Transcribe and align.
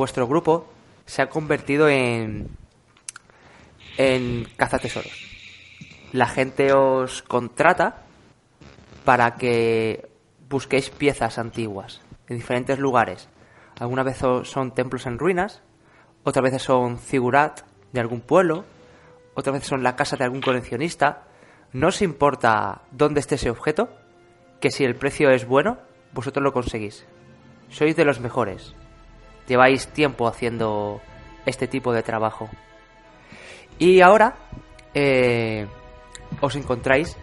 Vuestro 0.00 0.26
grupo 0.26 0.66
se 1.04 1.20
ha 1.20 1.28
convertido 1.28 1.86
en 1.86 2.48
en 3.98 4.48
cazatesoros. 4.56 5.12
La 6.12 6.26
gente 6.26 6.72
os 6.72 7.20
contrata 7.20 8.04
para 9.04 9.34
que 9.34 10.08
busquéis 10.48 10.88
piezas 10.88 11.36
antiguas 11.36 12.00
en 12.28 12.38
diferentes 12.38 12.78
lugares. 12.78 13.28
Algunas 13.78 14.06
veces 14.06 14.48
son 14.48 14.72
templos 14.72 15.04
en 15.04 15.18
ruinas, 15.18 15.60
otras 16.24 16.44
veces 16.44 16.62
son 16.62 16.98
figurat 16.98 17.60
de 17.92 18.00
algún 18.00 18.22
pueblo, 18.22 18.64
otras 19.34 19.52
veces 19.52 19.68
son 19.68 19.82
la 19.82 19.96
casa 19.96 20.16
de 20.16 20.24
algún 20.24 20.40
coleccionista. 20.40 21.24
No 21.74 21.88
os 21.88 22.00
importa 22.00 22.84
dónde 22.90 23.20
esté 23.20 23.34
ese 23.34 23.50
objeto, 23.50 23.90
que 24.62 24.70
si 24.70 24.82
el 24.82 24.96
precio 24.96 25.28
es 25.28 25.46
bueno, 25.46 25.76
vosotros 26.14 26.42
lo 26.42 26.54
conseguís. 26.54 27.04
Sois 27.68 27.94
de 27.94 28.06
los 28.06 28.18
mejores. 28.20 28.74
Lleváis 29.50 29.88
tiempo 29.88 30.28
haciendo 30.28 31.00
este 31.44 31.66
tipo 31.66 31.92
de 31.92 32.04
trabajo. 32.04 32.48
Y 33.80 34.00
ahora 34.00 34.36
eh, 34.94 35.66
os 36.40 36.54
encontráis 36.54 37.16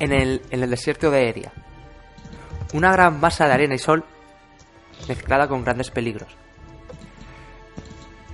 en 0.00 0.10
el, 0.10 0.40
desierto 0.68 1.12
de 1.12 1.28
Eria. 1.28 1.52
Una 2.74 2.90
gran 2.90 3.20
masa 3.20 3.46
de 3.46 3.52
arena 3.52 3.76
y 3.76 3.78
sol 3.78 4.04
mezclada 5.06 5.46
con 5.46 5.62
grandes 5.62 5.92
peligros. 5.92 6.36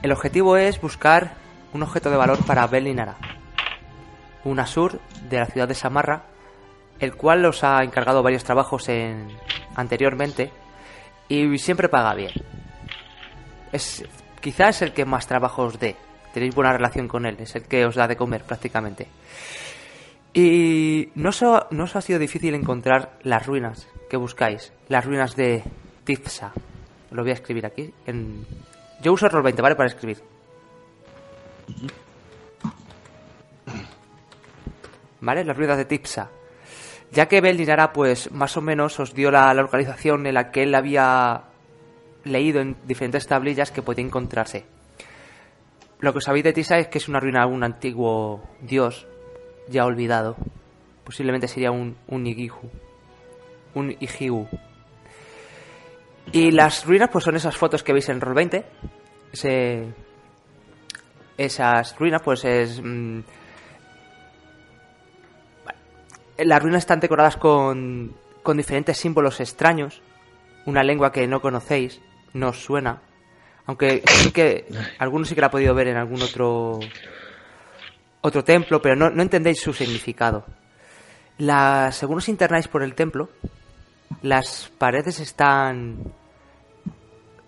El 0.00 0.10
objetivo 0.10 0.56
es 0.56 0.80
buscar 0.80 1.34
un 1.74 1.82
objeto 1.82 2.08
de 2.08 2.16
valor 2.16 2.42
para 2.46 2.66
Belinara, 2.68 3.18
un 4.44 4.60
Asur 4.60 4.98
de 5.28 5.40
la 5.40 5.44
ciudad 5.44 5.68
de 5.68 5.74
Samarra, 5.74 6.22
el 7.00 7.16
cual 7.16 7.44
os 7.44 7.64
ha 7.64 7.84
encargado 7.84 8.22
varios 8.22 8.44
trabajos 8.44 8.88
en, 8.88 9.28
anteriormente 9.76 10.50
y 11.28 11.58
siempre 11.58 11.90
paga 11.90 12.14
bien. 12.14 12.32
Es 13.72 14.04
quizás 14.40 14.82
el 14.82 14.92
que 14.92 15.04
más 15.04 15.26
trabajos 15.26 15.78
dé. 15.78 15.96
Tenéis 16.32 16.54
buena 16.54 16.72
relación 16.72 17.08
con 17.08 17.26
él, 17.26 17.36
es 17.40 17.54
el 17.56 17.62
que 17.64 17.84
os 17.86 17.94
da 17.94 18.06
de 18.06 18.16
comer 18.16 18.44
prácticamente. 18.44 19.08
Y 20.34 21.08
no 21.14 21.30
os, 21.30 21.42
ha, 21.42 21.66
no 21.70 21.84
os 21.84 21.96
ha 21.96 22.00
sido 22.00 22.18
difícil 22.18 22.54
encontrar 22.54 23.18
las 23.22 23.46
ruinas 23.46 23.88
que 24.08 24.16
buscáis, 24.16 24.72
las 24.88 25.04
ruinas 25.04 25.34
de 25.36 25.64
Tifsa. 26.04 26.52
Lo 27.10 27.22
voy 27.22 27.30
a 27.30 27.34
escribir 27.34 27.66
aquí. 27.66 27.92
Yo 29.00 29.12
uso 29.12 29.28
Roll 29.28 29.42
20, 29.42 29.62
¿vale? 29.62 29.74
Para 29.74 29.88
escribir. 29.88 30.22
¿Vale? 35.20 35.44
Las 35.44 35.56
ruinas 35.56 35.78
de 35.78 35.84
Tipsa. 35.86 36.30
Ya 37.10 37.26
que 37.26 37.40
Belinara, 37.40 37.92
pues 37.92 38.30
más 38.30 38.56
o 38.56 38.60
menos 38.60 39.00
os 39.00 39.14
dio 39.14 39.30
la 39.30 39.52
localización 39.54 40.26
en 40.26 40.34
la 40.34 40.50
que 40.50 40.64
él 40.64 40.74
había 40.74 41.47
leído 42.28 42.60
en 42.60 42.76
diferentes 42.86 43.26
tablillas 43.26 43.70
que 43.70 43.82
podía 43.82 44.04
encontrarse. 44.04 44.64
Lo 46.00 46.14
que 46.14 46.20
sabéis 46.20 46.44
de 46.44 46.52
Tisa 46.52 46.78
es 46.78 46.88
que 46.88 46.98
es 46.98 47.08
una 47.08 47.18
ruina 47.18 47.44
de 47.44 47.52
un 47.52 47.64
antiguo 47.64 48.42
dios 48.60 49.06
ya 49.68 49.84
olvidado. 49.84 50.36
Posiblemente 51.04 51.48
sería 51.48 51.70
un, 51.72 51.96
un 52.06 52.26
Igihu. 52.26 52.70
Un 53.74 53.96
Igiu. 53.98 54.46
Y 56.32 56.50
las 56.50 56.84
ruinas 56.84 57.08
pues 57.10 57.24
son 57.24 57.36
esas 57.36 57.56
fotos 57.56 57.82
que 57.82 57.92
veis 57.92 58.08
en 58.10 58.20
Roll20. 58.20 58.64
Ese, 59.32 59.86
esas 61.36 61.98
ruinas 61.98 62.22
pues 62.22 62.44
es... 62.44 62.80
mm, 62.82 63.20
las 66.38 66.62
ruinas 66.62 66.80
están 66.80 67.00
decoradas 67.00 67.36
con, 67.36 68.14
con 68.42 68.56
diferentes 68.56 68.98
símbolos 68.98 69.40
extraños. 69.40 70.00
Una 70.66 70.84
lengua 70.84 71.10
que 71.10 71.26
no 71.26 71.40
conocéis, 71.40 72.00
no 72.34 72.48
os 72.48 72.62
suena. 72.62 73.02
Aunque 73.66 74.02
sí 74.06 74.30
que 74.32 74.66
algunos 74.98 75.28
sí 75.28 75.34
que 75.34 75.40
la 75.40 75.48
ha 75.48 75.50
podido 75.50 75.74
ver 75.74 75.88
en 75.88 75.96
algún 75.96 76.22
otro 76.22 76.80
otro 78.20 78.44
templo, 78.44 78.80
pero 78.82 78.96
no, 78.96 79.10
no 79.10 79.22
entendéis 79.22 79.60
su 79.60 79.72
significado. 79.72 80.44
La, 81.38 81.92
según 81.92 82.18
os 82.18 82.28
internáis 82.28 82.66
por 82.66 82.82
el 82.82 82.94
templo, 82.94 83.30
las 84.22 84.72
paredes 84.78 85.20
están 85.20 86.12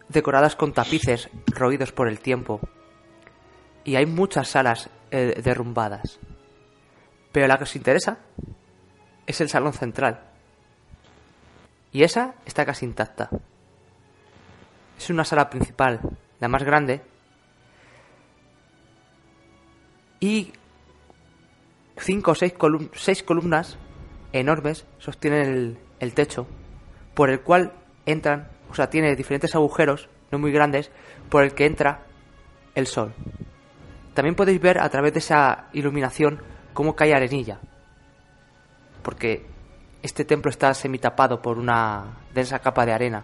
decoradas 0.08 0.56
con 0.56 0.72
tapices 0.72 1.28
roídos 1.46 1.92
por 1.92 2.08
el 2.08 2.20
tiempo. 2.20 2.60
Y 3.84 3.96
hay 3.96 4.06
muchas 4.06 4.48
salas 4.48 4.90
eh, 5.10 5.40
derrumbadas. 5.42 6.19
Pero 7.32 7.46
la 7.46 7.56
que 7.56 7.64
os 7.64 7.76
interesa 7.76 8.19
es 9.26 9.40
el 9.40 9.48
salón 9.48 9.72
central. 9.72 10.20
Y 11.92 12.02
esa 12.02 12.34
está 12.44 12.64
casi 12.64 12.84
intacta. 12.84 13.30
Es 15.00 15.09
una 15.09 15.25
sala 15.25 15.49
principal, 15.49 15.99
la 16.41 16.49
más 16.49 16.62
grande. 16.62 17.00
Y 20.21 20.53
cinco 21.97 22.33
o 22.33 22.34
seis, 22.34 22.53
colum- 22.53 22.91
seis 22.94 23.22
columnas 23.22 23.78
enormes 24.34 24.84
sostienen 24.99 25.49
el, 25.49 25.78
el 26.00 26.12
techo, 26.12 26.47
por 27.15 27.31
el 27.31 27.41
cual 27.41 27.72
entran, 28.05 28.49
o 28.71 28.75
sea, 28.75 28.91
tiene 28.91 29.16
diferentes 29.16 29.55
agujeros, 29.55 30.11
no 30.31 30.38
muy 30.38 30.53
grandes, 30.53 30.91
por 31.31 31.44
el 31.44 31.55
que 31.55 31.65
entra 31.65 32.03
el 32.75 32.87
sol. 32.87 33.15
También 34.12 34.34
podéis 34.34 34.61
ver 34.61 34.81
a 34.81 34.88
través 34.91 35.15
de 35.15 35.21
esa 35.21 35.69
iluminación 35.72 36.43
cómo 36.75 36.94
cae 36.94 37.15
arenilla, 37.15 37.59
porque 39.03 39.47
este 40.03 40.27
templo 40.27 40.50
está 40.50 40.75
semitapado 40.75 41.41
por 41.41 41.56
una 41.59 42.19
densa 42.34 42.59
capa 42.59 42.84
de 42.84 42.93
arena. 42.93 43.22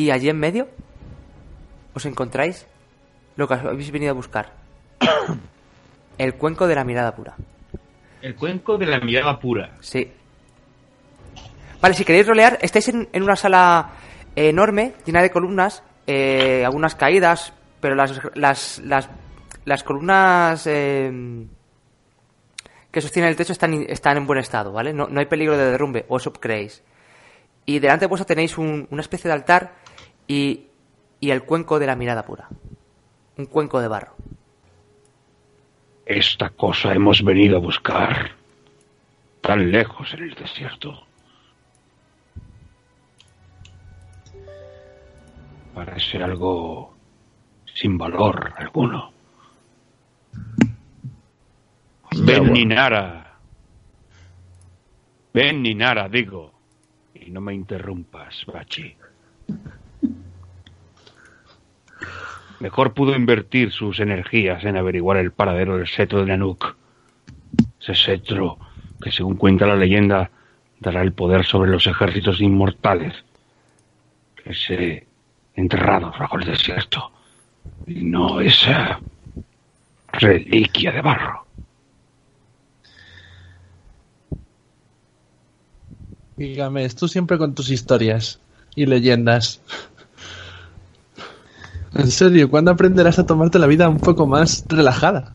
Y 0.00 0.10
allí 0.10 0.30
en 0.30 0.38
medio 0.38 0.66
os 1.92 2.06
encontráis 2.06 2.66
lo 3.36 3.46
que 3.46 3.52
habéis 3.54 3.90
venido 3.90 4.12
a 4.12 4.14
buscar. 4.14 4.52
El 6.18 6.34
cuenco 6.36 6.66
de 6.66 6.74
la 6.74 6.84
mirada 6.84 7.14
pura. 7.14 7.34
El 8.22 8.34
cuenco 8.34 8.78
de 8.78 8.86
la 8.86 8.98
mirada 9.00 9.38
pura. 9.38 9.76
Sí. 9.80 10.10
Vale, 11.82 11.94
si 11.94 12.04
queréis 12.06 12.26
rolear, 12.26 12.58
estáis 12.62 12.88
en, 12.88 13.08
en 13.12 13.22
una 13.22 13.36
sala 13.36 13.90
enorme, 14.36 14.94
llena 15.04 15.20
de 15.22 15.30
columnas, 15.30 15.82
eh, 16.06 16.62
algunas 16.64 16.94
caídas, 16.94 17.52
pero 17.80 17.94
las, 17.94 18.18
las, 18.34 18.78
las, 18.84 19.08
las 19.66 19.82
columnas 19.84 20.66
eh, 20.66 21.46
que 22.90 23.00
sostienen 23.02 23.28
el 23.30 23.36
techo 23.36 23.52
están, 23.52 23.74
están 23.88 24.16
en 24.16 24.26
buen 24.26 24.38
estado, 24.38 24.72
¿vale? 24.72 24.92
No, 24.94 25.08
no 25.08 25.20
hay 25.20 25.26
peligro 25.26 25.56
de 25.58 25.70
derrumbe, 25.72 26.04
o 26.08 26.16
eso 26.18 26.32
creéis. 26.32 26.82
Y 27.66 27.78
delante 27.78 28.04
de 28.06 28.08
vosotros 28.08 28.26
tenéis 28.28 28.56
un- 28.58 28.86
una 28.90 29.00
especie 29.02 29.28
de 29.28 29.34
altar 29.34 29.72
y, 30.30 30.68
y 31.18 31.30
el 31.32 31.42
cuenco 31.42 31.80
de 31.80 31.88
la 31.88 31.96
mirada 31.96 32.22
pura. 32.24 32.46
Un 33.36 33.46
cuenco 33.46 33.80
de 33.80 33.88
barro. 33.88 34.14
Esta 36.06 36.50
cosa 36.50 36.94
hemos 36.94 37.24
venido 37.24 37.56
a 37.56 37.60
buscar. 37.60 38.30
Tan 39.40 39.72
lejos 39.72 40.14
en 40.14 40.22
el 40.22 40.34
desierto. 40.36 41.04
Parece 45.74 46.22
algo 46.22 46.94
sin 47.74 47.98
valor 47.98 48.54
alguno. 48.56 49.12
Ven 52.24 52.52
Ninara. 52.52 53.34
Ven 55.34 55.60
Ninara, 55.60 56.08
digo. 56.08 56.52
Y 57.14 57.32
no 57.32 57.40
me 57.40 57.52
interrumpas, 57.52 58.44
Bachi. 58.46 58.94
Mejor 62.60 62.92
pudo 62.92 63.16
invertir 63.16 63.72
sus 63.72 64.00
energías 64.00 64.64
en 64.64 64.76
averiguar 64.76 65.16
el 65.16 65.32
paradero 65.32 65.78
del 65.78 65.88
cetro 65.88 66.20
de 66.20 66.26
Nanuk. 66.26 66.76
Ese 67.80 67.94
cetro 67.94 68.58
que, 69.00 69.10
según 69.10 69.36
cuenta 69.36 69.66
la 69.66 69.76
leyenda, 69.76 70.30
dará 70.78 71.00
el 71.00 71.12
poder 71.12 71.44
sobre 71.44 71.70
los 71.70 71.86
ejércitos 71.86 72.40
inmortales. 72.40 73.14
Ese 74.44 75.06
enterrados 75.54 76.18
bajo 76.18 76.38
el 76.38 76.44
desierto. 76.44 77.10
Y 77.86 78.04
no 78.04 78.40
esa 78.40 79.00
reliquia 80.12 80.92
de 80.92 81.00
barro. 81.00 81.46
Dígame, 86.36 86.88
tú 86.90 87.08
siempre 87.08 87.38
con 87.38 87.54
tus 87.54 87.70
historias 87.70 88.40
y 88.74 88.86
leyendas. 88.86 89.60
En 91.94 92.10
serio, 92.10 92.48
¿cuándo 92.48 92.70
aprenderás 92.70 93.18
a 93.18 93.26
tomarte 93.26 93.58
la 93.58 93.66
vida 93.66 93.88
un 93.88 93.98
poco 93.98 94.26
más 94.26 94.64
relajada? 94.68 95.34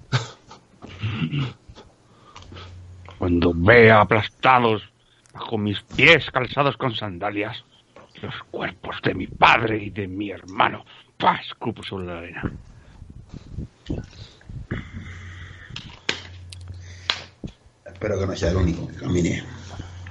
Cuando 3.17 3.53
vea 3.53 4.01
aplastados 4.01 4.83
bajo 5.33 5.57
mis 5.57 5.81
pies 5.81 6.29
calzados 6.31 6.77
con 6.77 6.95
sandalias 6.95 7.63
los 8.21 8.33
cuerpos 8.49 8.95
de 9.03 9.13
mi 9.13 9.27
padre 9.27 9.83
y 9.83 9.89
de 9.89 10.07
mi 10.07 10.31
hermano. 10.31 10.85
¡Pah! 11.17 11.35
Escupo 11.35 11.83
sobre 11.83 12.07
la 12.07 12.17
arena. 12.17 12.51
Espero 17.85 18.19
que 18.19 18.27
no 18.27 18.35
sea 18.35 18.51
el 18.51 18.57
único 18.57 18.87
que 18.87 18.95
camine. 18.95 19.43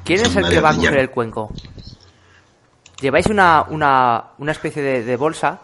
¿Quién 0.05 0.20
es 0.20 0.37
el 0.37 0.49
que 0.49 0.61
va 0.61 0.70
a 0.70 0.76
coger 0.76 0.99
el 0.99 1.11
cuenco? 1.11 1.50
Lleváis 3.00 3.26
una, 3.26 3.64
una, 3.69 4.25
una 4.38 4.52
especie 4.52 4.82
de, 4.82 5.05
de 5.05 5.17
bolsa 5.17 5.61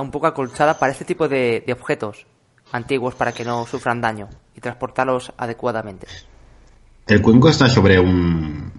un 0.00 0.10
poco 0.10 0.26
acolchada 0.26 0.78
para 0.78 0.92
este 0.92 1.04
tipo 1.04 1.28
de, 1.28 1.62
de 1.66 1.72
objetos 1.72 2.24
antiguos 2.72 3.14
para 3.14 3.32
que 3.32 3.44
no 3.44 3.66
sufran 3.66 4.00
daño 4.00 4.28
y 4.56 4.60
transportarlos 4.60 5.32
adecuadamente. 5.36 6.06
¿El 7.06 7.20
cuenco 7.20 7.48
está 7.50 7.68
sobre 7.68 7.98
un 8.00 8.72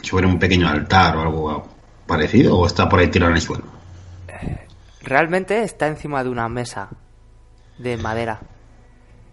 sobre 0.00 0.26
un 0.26 0.38
pequeño 0.38 0.68
altar 0.68 1.16
o 1.16 1.20
algo 1.22 1.68
parecido 2.06 2.58
o 2.58 2.66
está 2.66 2.88
por 2.88 2.98
ahí 2.98 3.08
tirado 3.08 3.30
en 3.30 3.36
el 3.36 3.42
suelo? 3.42 3.64
Realmente 5.02 5.62
está 5.62 5.86
encima 5.88 6.22
de 6.22 6.30
una 6.30 6.48
mesa 6.48 6.88
de 7.78 7.96
madera. 7.96 8.40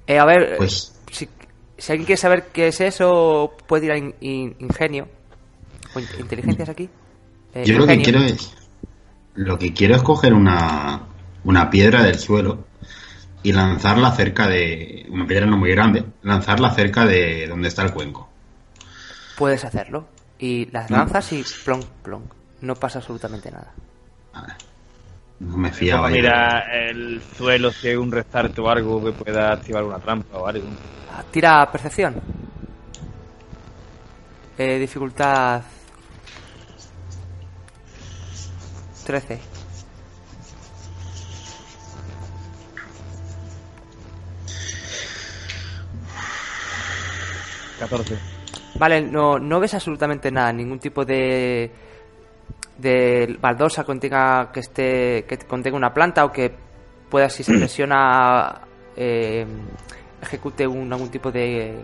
Eh, 0.08 0.18
a 0.20 0.26
ver, 0.26 0.58
Pues 0.58 1.00
si, 1.12 1.30
si 1.78 1.92
alguien 1.92 2.06
quiere 2.08 2.18
saber 2.22 2.48
qué 2.52 2.68
es 2.70 2.82
eso, 2.82 3.54
puede 3.68 3.86
ir 3.86 3.92
a 3.92 3.98
in- 3.98 4.16
in- 4.22 4.56
ingenio. 4.60 5.08
¿O 5.96 6.00
in- 6.00 6.08
inteligencias 6.20 6.70
aquí? 6.70 6.90
Eh, 7.54 7.64
yo 7.66 7.78
lo 7.80 7.88
que 7.88 8.02
quiero 8.02 8.20
es 8.22 8.54
lo 9.40 9.58
que 9.58 9.74
quiero 9.74 9.96
es 9.96 10.04
coger 10.04 10.34
una 10.34 11.00
una 11.46 11.70
piedra 11.70 12.04
del 12.04 12.20
suelo 12.20 12.66
y 13.42 13.54
lanzarla 13.54 14.12
cerca 14.12 14.48
de 14.50 15.06
una 15.10 15.26
piedra 15.26 15.46
no 15.46 15.56
muy 15.56 15.72
grande, 15.72 16.04
lanzarla 16.24 16.72
cerca 16.72 17.06
de 17.06 17.48
donde 17.48 17.70
está 17.70 17.84
el 17.84 17.94
cuenco. 17.94 18.30
Puedes 19.38 19.64
hacerlo. 19.64 20.10
Y 20.38 20.66
las 20.72 20.92
lanzas 20.92 21.32
y 21.32 21.44
plonk, 21.64 21.86
plonk. 22.04 22.34
No 22.62 22.76
pasa 22.76 23.00
absolutamente 23.00 23.50
nada. 23.50 23.72
No 25.40 25.56
me 25.56 25.72
fiaba. 25.72 26.10
Mirar 26.10 26.64
el 26.76 27.22
suelo 27.38 27.72
si 27.72 27.88
hay 27.88 27.96
un 27.96 28.12
restart 28.12 28.60
o 28.60 28.70
algo 28.70 29.02
que 29.04 29.14
pueda 29.14 29.54
activar 29.54 29.86
una 29.86 30.00
trampa 30.00 30.38
o 30.38 30.48
algo. 30.48 30.68
Ah, 31.14 31.24
Tira 31.32 31.72
percepción. 31.72 32.16
Eh, 34.58 34.78
dificultad 34.78 35.62
13. 39.10 39.40
Catorce. 47.80 48.20
Vale, 48.76 49.02
no, 49.02 49.40
no 49.40 49.60
ves 49.60 49.74
absolutamente 49.74 50.30
nada, 50.30 50.54
ningún 50.54 50.78
tipo 50.78 51.04
de 51.06 51.72
de 52.78 53.36
baldosa 53.42 53.84
contenga 53.84 54.52
que 54.54 54.60
esté 54.60 55.26
que 55.26 55.40
contenga 55.40 55.76
una 55.76 55.92
planta 55.92 56.24
o 56.24 56.32
que 56.32 56.54
pueda 57.10 57.32
si 57.32 57.44
se 57.44 57.54
presiona 57.58 58.62
eh, 58.96 59.44
ejecute 60.22 60.68
un, 60.68 60.94
algún 60.94 61.10
tipo 61.10 61.32
de, 61.32 61.82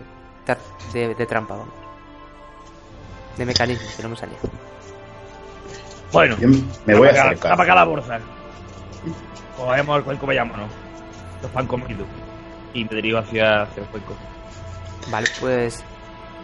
de 0.92 1.14
de 1.14 1.26
trampa, 1.26 1.56
vamos. 1.56 1.74
De 3.36 3.44
mecanismo, 3.44 3.88
que 3.96 4.02
no 4.04 4.10
me 4.10 4.16
salía. 4.16 4.38
Bueno, 6.16 6.34
Yo 6.40 6.48
me 6.86 6.94
voy 6.94 7.08
a 7.08 7.10
acercar. 7.10 7.50
para 7.58 7.62
acá 7.64 7.74
la 7.74 7.84
bolsa. 7.84 8.18
Cogemos 9.54 9.98
el 9.98 10.04
cuenco, 10.04 10.26
vayámonos. 10.26 10.70
Los 11.42 11.50
pan 11.50 11.66
comidos. 11.66 12.06
Y 12.72 12.86
me 12.86 12.94
dirijo 12.96 13.18
hacia, 13.18 13.64
hacia 13.64 13.82
el 13.82 13.88
cuenco. 13.90 14.16
Vale, 15.10 15.28
pues 15.38 15.84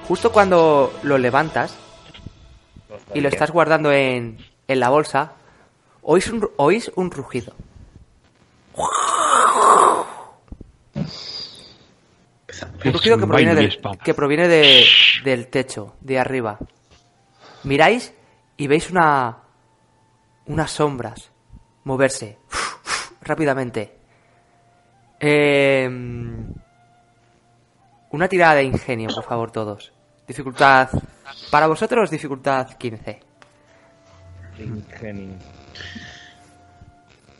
justo 0.07 0.31
cuando 0.31 0.93
lo 1.03 1.17
levantas 1.17 1.75
y 3.15 3.23
lo 3.23 3.31
estás 3.31 3.51
guardando 3.51 3.91
en, 3.91 4.37
en 4.69 4.79
la 4.79 4.91
bolsa, 4.91 5.33
oís 6.03 6.29
un, 6.29 6.51
oís 6.59 6.93
un 6.95 7.11
rugido. 7.11 7.55
Un 12.85 12.93
rugido 12.93 13.17
que 13.17 13.27
proviene, 13.27 13.55
del, 13.55 13.81
que 14.05 14.13
proviene 14.13 14.49
de, 14.49 14.85
del 15.25 15.47
techo, 15.47 15.95
de 16.03 16.19
arriba. 16.19 16.59
Miráis 17.65 18.13
y 18.59 18.67
veis 18.67 18.91
una 18.91 19.42
unas 20.47 20.71
sombras 20.71 21.31
moverse 21.85 22.39
rápidamente. 23.23 23.99
Em, 25.21 26.53
una 28.11 28.29
tirada 28.29 28.57
de 28.57 28.65
ingenio, 28.65 29.09
por 29.15 29.25
favor, 29.25 29.51
todos. 29.51 29.93
Dificultad. 30.27 30.89
Para 31.51 31.67
vosotros, 31.67 32.11
dificultad 32.11 32.69
15. 32.77 33.21
Ingenio. 34.59 35.35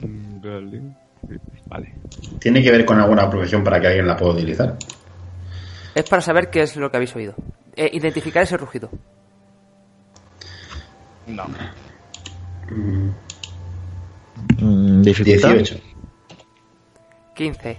Mm, 0.01 0.41
Vale. 0.41 0.83
Vale. 1.67 1.95
Tiene 2.41 2.63
que 2.63 2.71
ver 2.71 2.85
con 2.85 2.99
alguna 2.99 3.31
profesión 3.31 3.63
para 3.63 3.81
que 3.81 3.87
alguien 3.89 4.07
la 4.07 4.17
pueda 4.17 4.33
utilizar. 4.33 4.77
Es 5.95 6.09
para 6.09 6.23
saber 6.23 6.51
qué 6.51 6.63
es 6.63 6.77
lo 6.77 6.91
que 6.91 6.97
habéis 6.97 7.15
oído. 7.15 7.35
Eh, 7.77 7.91
identificar 7.93 8.43
ese 8.43 8.57
rugido. 8.57 8.91
No. 11.27 11.45
Mm, 14.59 15.03
dificultad. 15.03 15.55
18. 15.55 15.81
15. 17.35 17.79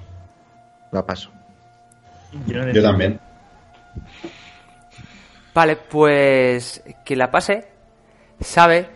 La 0.91 1.05
paso. 1.05 1.31
Yo, 2.47 2.65
no 2.65 2.71
Yo 2.71 2.81
también. 2.81 3.19
Vale, 5.53 5.75
pues 5.75 6.83
quien 7.05 7.19
la 7.19 7.29
pase 7.29 7.67
sabe 8.39 8.89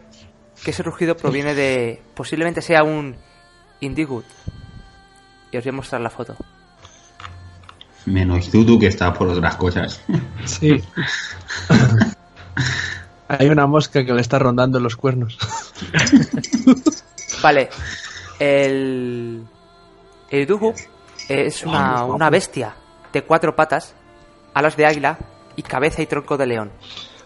que 0.64 0.72
ese 0.72 0.84
rugido 0.84 1.16
proviene 1.16 1.54
de. 1.54 2.02
Posiblemente 2.16 2.62
sea 2.62 2.84
un 2.84 3.16
Indigut. 3.80 4.26
Y 5.52 5.58
os 5.58 5.64
voy 5.64 5.70
a 5.70 5.74
mostrar 5.74 6.02
la 6.02 6.10
foto. 6.10 6.36
Menos 8.06 8.52
Dudu 8.52 8.80
que 8.80 8.88
está 8.88 9.14
por 9.14 9.28
otras 9.28 9.56
cosas. 9.58 10.02
Sí. 10.46 10.82
Hay 13.28 13.50
una 13.50 13.68
mosca 13.68 14.06
que 14.06 14.14
le 14.14 14.22
está 14.22 14.40
rondando 14.40 14.80
los 14.80 14.96
cuernos. 14.96 15.38
Vale, 17.42 17.70
el. 18.40 19.46
El 20.30 20.46
Dugu 20.46 20.74
es 21.30 21.64
una, 21.64 22.04
una 22.04 22.30
bestia 22.30 22.76
de 23.14 23.24
cuatro 23.24 23.56
patas, 23.56 23.96
alas 24.54 24.76
de 24.76 24.86
águila 24.86 25.18
y 25.56 25.64
cabeza 25.64 26.02
y 26.02 26.06
tronco 26.06 26.38
de 26.38 26.48
león. 26.48 26.72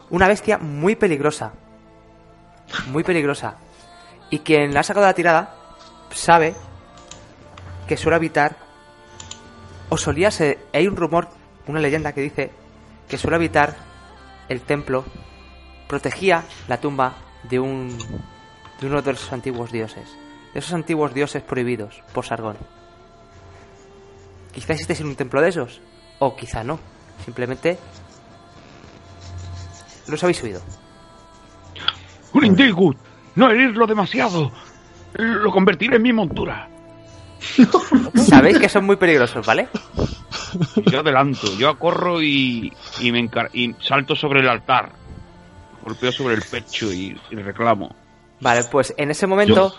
Una 0.09 0.27
bestia 0.27 0.57
muy 0.57 0.95
peligrosa. 0.95 1.53
Muy 2.87 3.03
peligrosa. 3.03 3.55
Y 4.29 4.39
quien 4.39 4.73
la 4.73 4.81
ha 4.81 4.83
sacado 4.83 5.05
de 5.05 5.11
la 5.11 5.15
tirada 5.15 5.55
sabe 6.13 6.55
que 7.87 7.97
suele 7.97 8.15
habitar. 8.15 8.55
O 9.89 9.97
solía 9.97 10.31
ser. 10.31 10.59
Hay 10.73 10.87
un 10.87 10.95
rumor, 10.95 11.27
una 11.67 11.79
leyenda 11.79 12.13
que 12.13 12.21
dice 12.21 12.51
que 13.09 13.17
suele 13.17 13.35
habitar 13.35 13.75
el 14.47 14.61
templo. 14.61 15.05
Protegía 15.87 16.43
la 16.67 16.79
tumba 16.79 17.15
de 17.49 17.59
un. 17.59 17.97
De 18.81 18.87
uno 18.87 19.01
de 19.01 19.11
los 19.13 19.31
antiguos 19.31 19.71
dioses. 19.71 20.09
De 20.53 20.59
esos 20.59 20.73
antiguos 20.73 21.13
dioses 21.13 21.41
prohibidos 21.43 22.01
por 22.13 22.25
Sargón. 22.25 22.57
Quizá 24.53 24.73
en 24.73 25.07
un 25.07 25.15
templo 25.15 25.41
de 25.41 25.49
esos. 25.49 25.79
O 26.19 26.35
quizá 26.35 26.63
no. 26.63 26.77
Simplemente. 27.23 27.77
Los 30.07 30.21
habéis 30.23 30.43
oído. 30.43 30.61
Un 32.33 32.45
Indigut. 32.45 32.97
No 33.35 33.49
herirlo 33.49 33.87
demasiado. 33.87 34.51
Lo 35.13 35.51
convertiré 35.51 35.95
en 35.97 36.01
mi 36.01 36.11
montura. 36.11 36.67
Sabéis 38.15 38.59
que 38.59 38.69
son 38.69 38.85
muy 38.85 38.97
peligrosos, 38.97 39.45
¿vale? 39.45 39.69
Yo 40.91 40.99
adelanto. 40.99 41.47
Yo 41.57 41.77
corro 41.79 42.21
y, 42.21 42.71
y 42.99 43.11
me 43.11 43.19
encar- 43.19 43.49
y 43.53 43.73
salto 43.81 44.15
sobre 44.15 44.41
el 44.41 44.49
altar. 44.49 44.91
Golpeo 45.83 46.11
sobre 46.11 46.35
el 46.35 46.41
pecho 46.43 46.91
y, 46.91 47.19
y 47.31 47.35
reclamo. 47.35 47.95
Vale, 48.41 48.63
pues 48.65 48.93
en 48.97 49.11
ese 49.11 49.25
momento 49.27 49.55
Yo- 49.55 49.75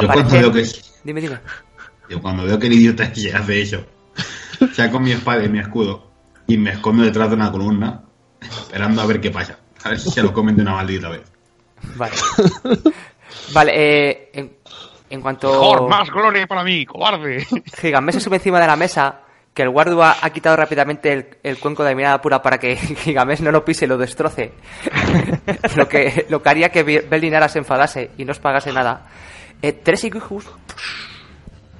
yo 0.00 0.08
cuando 0.08 0.12
aparece. 0.22 0.38
veo 0.38 0.52
que- 0.52 0.68
Dime, 1.04 1.20
dime. 1.20 1.38
Yo 2.08 2.20
cuando 2.22 2.44
veo 2.44 2.58
que 2.58 2.66
el 2.68 2.72
idiota 2.74 3.04
ese 3.04 3.34
hace 3.34 3.60
eso, 3.62 3.84
saco 4.72 4.98
mi 5.00 5.12
espada 5.12 5.44
y 5.44 5.48
mi 5.48 5.58
escudo 5.58 6.10
y 6.46 6.56
me 6.56 6.70
escondo 6.72 7.02
detrás 7.02 7.28
de 7.30 7.34
una 7.36 7.50
columna, 7.50 8.02
esperando 8.40 9.02
a 9.02 9.06
ver 9.06 9.20
qué 9.20 9.30
pasa. 9.30 9.58
A 9.84 9.90
ver 9.90 9.98
si 10.00 10.10
se 10.10 10.22
lo 10.22 10.32
comen 10.32 10.56
de 10.56 10.62
una 10.62 10.72
maldita 10.74 11.08
vez. 11.10 11.22
Vale. 11.96 12.14
Vale, 13.52 13.72
eh, 13.74 14.30
en, 14.32 14.56
en 15.10 15.20
cuanto. 15.20 15.50
Mejor, 15.50 15.88
más 15.88 16.08
gloria 16.10 16.46
para 16.46 16.62
mí, 16.64 16.86
cobarde. 16.86 17.46
Gigamés 17.80 18.14
se 18.14 18.20
sube 18.20 18.36
encima 18.36 18.60
de 18.60 18.66
la 18.66 18.76
mesa, 18.76 19.20
que 19.54 19.62
el 19.62 19.70
guardia 19.70 20.16
ha 20.20 20.30
quitado 20.30 20.56
rápidamente 20.56 21.12
el, 21.12 21.26
el 21.44 21.58
cuenco 21.58 21.84
de 21.84 21.94
mirada 21.94 22.20
pura 22.20 22.42
para 22.42 22.58
que 22.58 22.76
Gigamés 22.76 23.40
no 23.40 23.52
lo 23.52 23.64
pise 23.64 23.84
y 23.84 23.88
lo 23.88 23.96
destroce. 23.96 24.52
lo, 25.76 25.88
que, 25.88 26.26
lo 26.28 26.42
que 26.42 26.48
haría 26.48 26.68
que 26.70 26.82
Be- 26.82 27.06
Belinara 27.08 27.48
se 27.48 27.58
enfadase 27.60 28.10
y 28.18 28.24
no 28.24 28.32
os 28.32 28.40
pagase 28.40 28.72
nada. 28.72 29.06
Eh, 29.62 29.72
tres 29.72 30.02
Igujus 30.04 30.44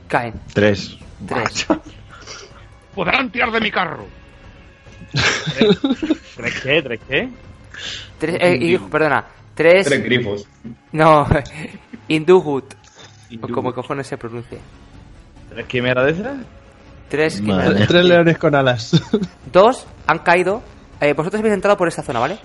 Caen. 0.08 0.34
Tres. 0.52 0.96
Tres. 1.26 1.66
Podrán 2.94 3.30
tirar 3.32 3.50
de 3.50 3.60
mi 3.60 3.70
carro. 3.72 4.06
¿Tres 6.36 6.60
qué? 6.62 6.82
¿Tres 6.82 7.00
qué? 7.08 7.28
Tres 8.18 8.36
eh, 8.40 8.56
y- 8.60 8.78
perdona. 8.78 9.24
Tres. 9.54 9.86
Tres 9.86 10.02
grifos. 10.02 10.46
No. 10.92 11.26
Indugut. 12.08 12.74
O 13.42 13.48
como 13.48 13.72
cojones 13.72 14.06
se 14.06 14.16
pronuncie. 14.16 14.58
¿Tres 15.50 15.66
quimeras 15.66 16.04
de 16.06 16.12
esas? 16.12 16.36
Tres. 17.08 17.44
Vale. 17.44 17.86
Tres 17.86 18.04
leones 18.04 18.38
con 18.38 18.54
alas. 18.54 19.00
Dos 19.52 19.86
han 20.06 20.18
caído. 20.20 20.62
Eh, 21.00 21.12
vosotros 21.12 21.40
habéis 21.40 21.54
entrado 21.54 21.76
por 21.76 21.88
esta 21.88 22.02
zona, 22.02 22.20
¿vale? 22.20 22.38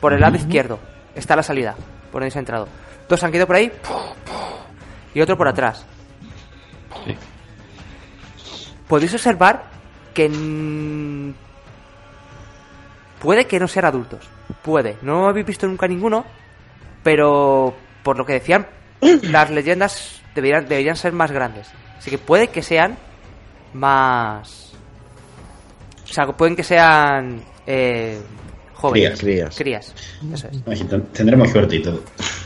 Por 0.00 0.12
el 0.12 0.20
lado 0.20 0.36
izquierdo. 0.36 0.78
Está 1.14 1.36
la 1.36 1.42
salida. 1.42 1.74
Por 1.74 2.20
donde 2.20 2.26
habéis 2.26 2.36
entrado. 2.36 2.68
Dos 3.08 3.22
han 3.22 3.30
caído 3.30 3.46
por 3.46 3.56
ahí. 3.56 3.72
Y 5.14 5.20
otro 5.20 5.36
por 5.36 5.48
atrás. 5.48 5.86
Podéis 8.88 9.14
observar 9.14 9.64
que. 10.12 11.32
Puede 13.20 13.46
que 13.46 13.58
no 13.58 13.68
sean 13.68 13.86
adultos. 13.86 14.28
Puede. 14.62 14.98
No 15.02 15.28
habéis 15.28 15.46
visto 15.46 15.66
nunca 15.66 15.86
ninguno. 15.86 16.24
Pero. 17.02 17.74
Por 18.02 18.18
lo 18.18 18.26
que 18.26 18.34
decían, 18.34 18.66
las 19.22 19.50
leyendas 19.50 20.20
deberían, 20.34 20.66
deberían 20.68 20.96
ser 20.96 21.12
más 21.12 21.30
grandes. 21.30 21.70
Así 21.98 22.10
que 22.10 22.18
puede 22.18 22.48
que 22.48 22.62
sean 22.62 22.96
más. 23.72 24.72
O 26.04 26.12
sea, 26.12 26.26
pueden 26.28 26.56
que 26.56 26.62
sean. 26.64 27.42
Eh, 27.66 28.20
jóvenes. 28.74 29.20
Crías. 29.20 29.56
Crías. 29.56 29.94
Eso 30.32 30.48
es. 30.48 30.84
Tendremos 31.12 31.50
suerte 31.50 31.76
y 31.76 31.82
todo. 31.82 32.02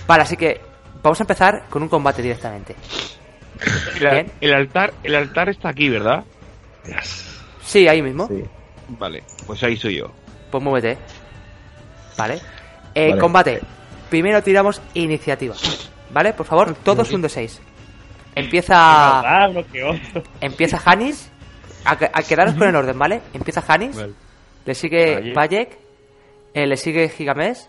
Vale, 0.06 0.22
así 0.22 0.36
que 0.36 0.60
vamos 1.02 1.20
a 1.20 1.24
empezar 1.24 1.64
con 1.68 1.82
un 1.82 1.88
combate 1.88 2.22
directamente. 2.22 2.76
El, 4.00 4.30
el 4.40 4.54
altar, 4.54 4.94
el 5.02 5.14
altar 5.14 5.48
está 5.48 5.70
aquí, 5.70 5.88
¿verdad? 5.88 6.24
Sí, 7.62 7.88
ahí 7.88 8.00
mismo. 8.00 8.28
Sí. 8.28 8.44
Vale, 8.88 9.22
pues 9.46 9.62
ahí 9.62 9.76
soy 9.76 9.96
yo. 9.96 10.10
Pues 10.50 10.62
muévete. 10.62 10.96
Vale. 12.16 12.40
Eh, 12.94 13.10
Vale. 13.10 13.20
Combate. 13.20 13.60
Primero 14.08 14.42
tiramos 14.42 14.80
iniciativa. 14.94 15.54
¿Vale? 16.10 16.32
Por 16.32 16.46
favor, 16.46 16.74
todos 16.82 17.12
un 17.12 17.20
de 17.20 17.28
6. 17.28 17.60
Empieza. 18.34 19.48
Uno 19.50 19.64
que 19.72 19.82
otro. 19.84 20.22
Empieza 20.40 20.80
Hanis. 20.84 21.30
A, 21.84 21.92
a 21.92 22.22
quedaros 22.22 22.54
con 22.54 22.68
el 22.68 22.76
orden, 22.76 22.98
¿vale? 22.98 23.22
Empieza 23.32 23.64
Hanis. 23.66 23.96
Vale. 23.96 24.12
Le 24.64 24.74
sigue 24.74 25.32
Bayek. 25.32 25.78
Eh, 26.54 26.66
le 26.66 26.76
sigue 26.76 27.08
Gigamesh. 27.08 27.66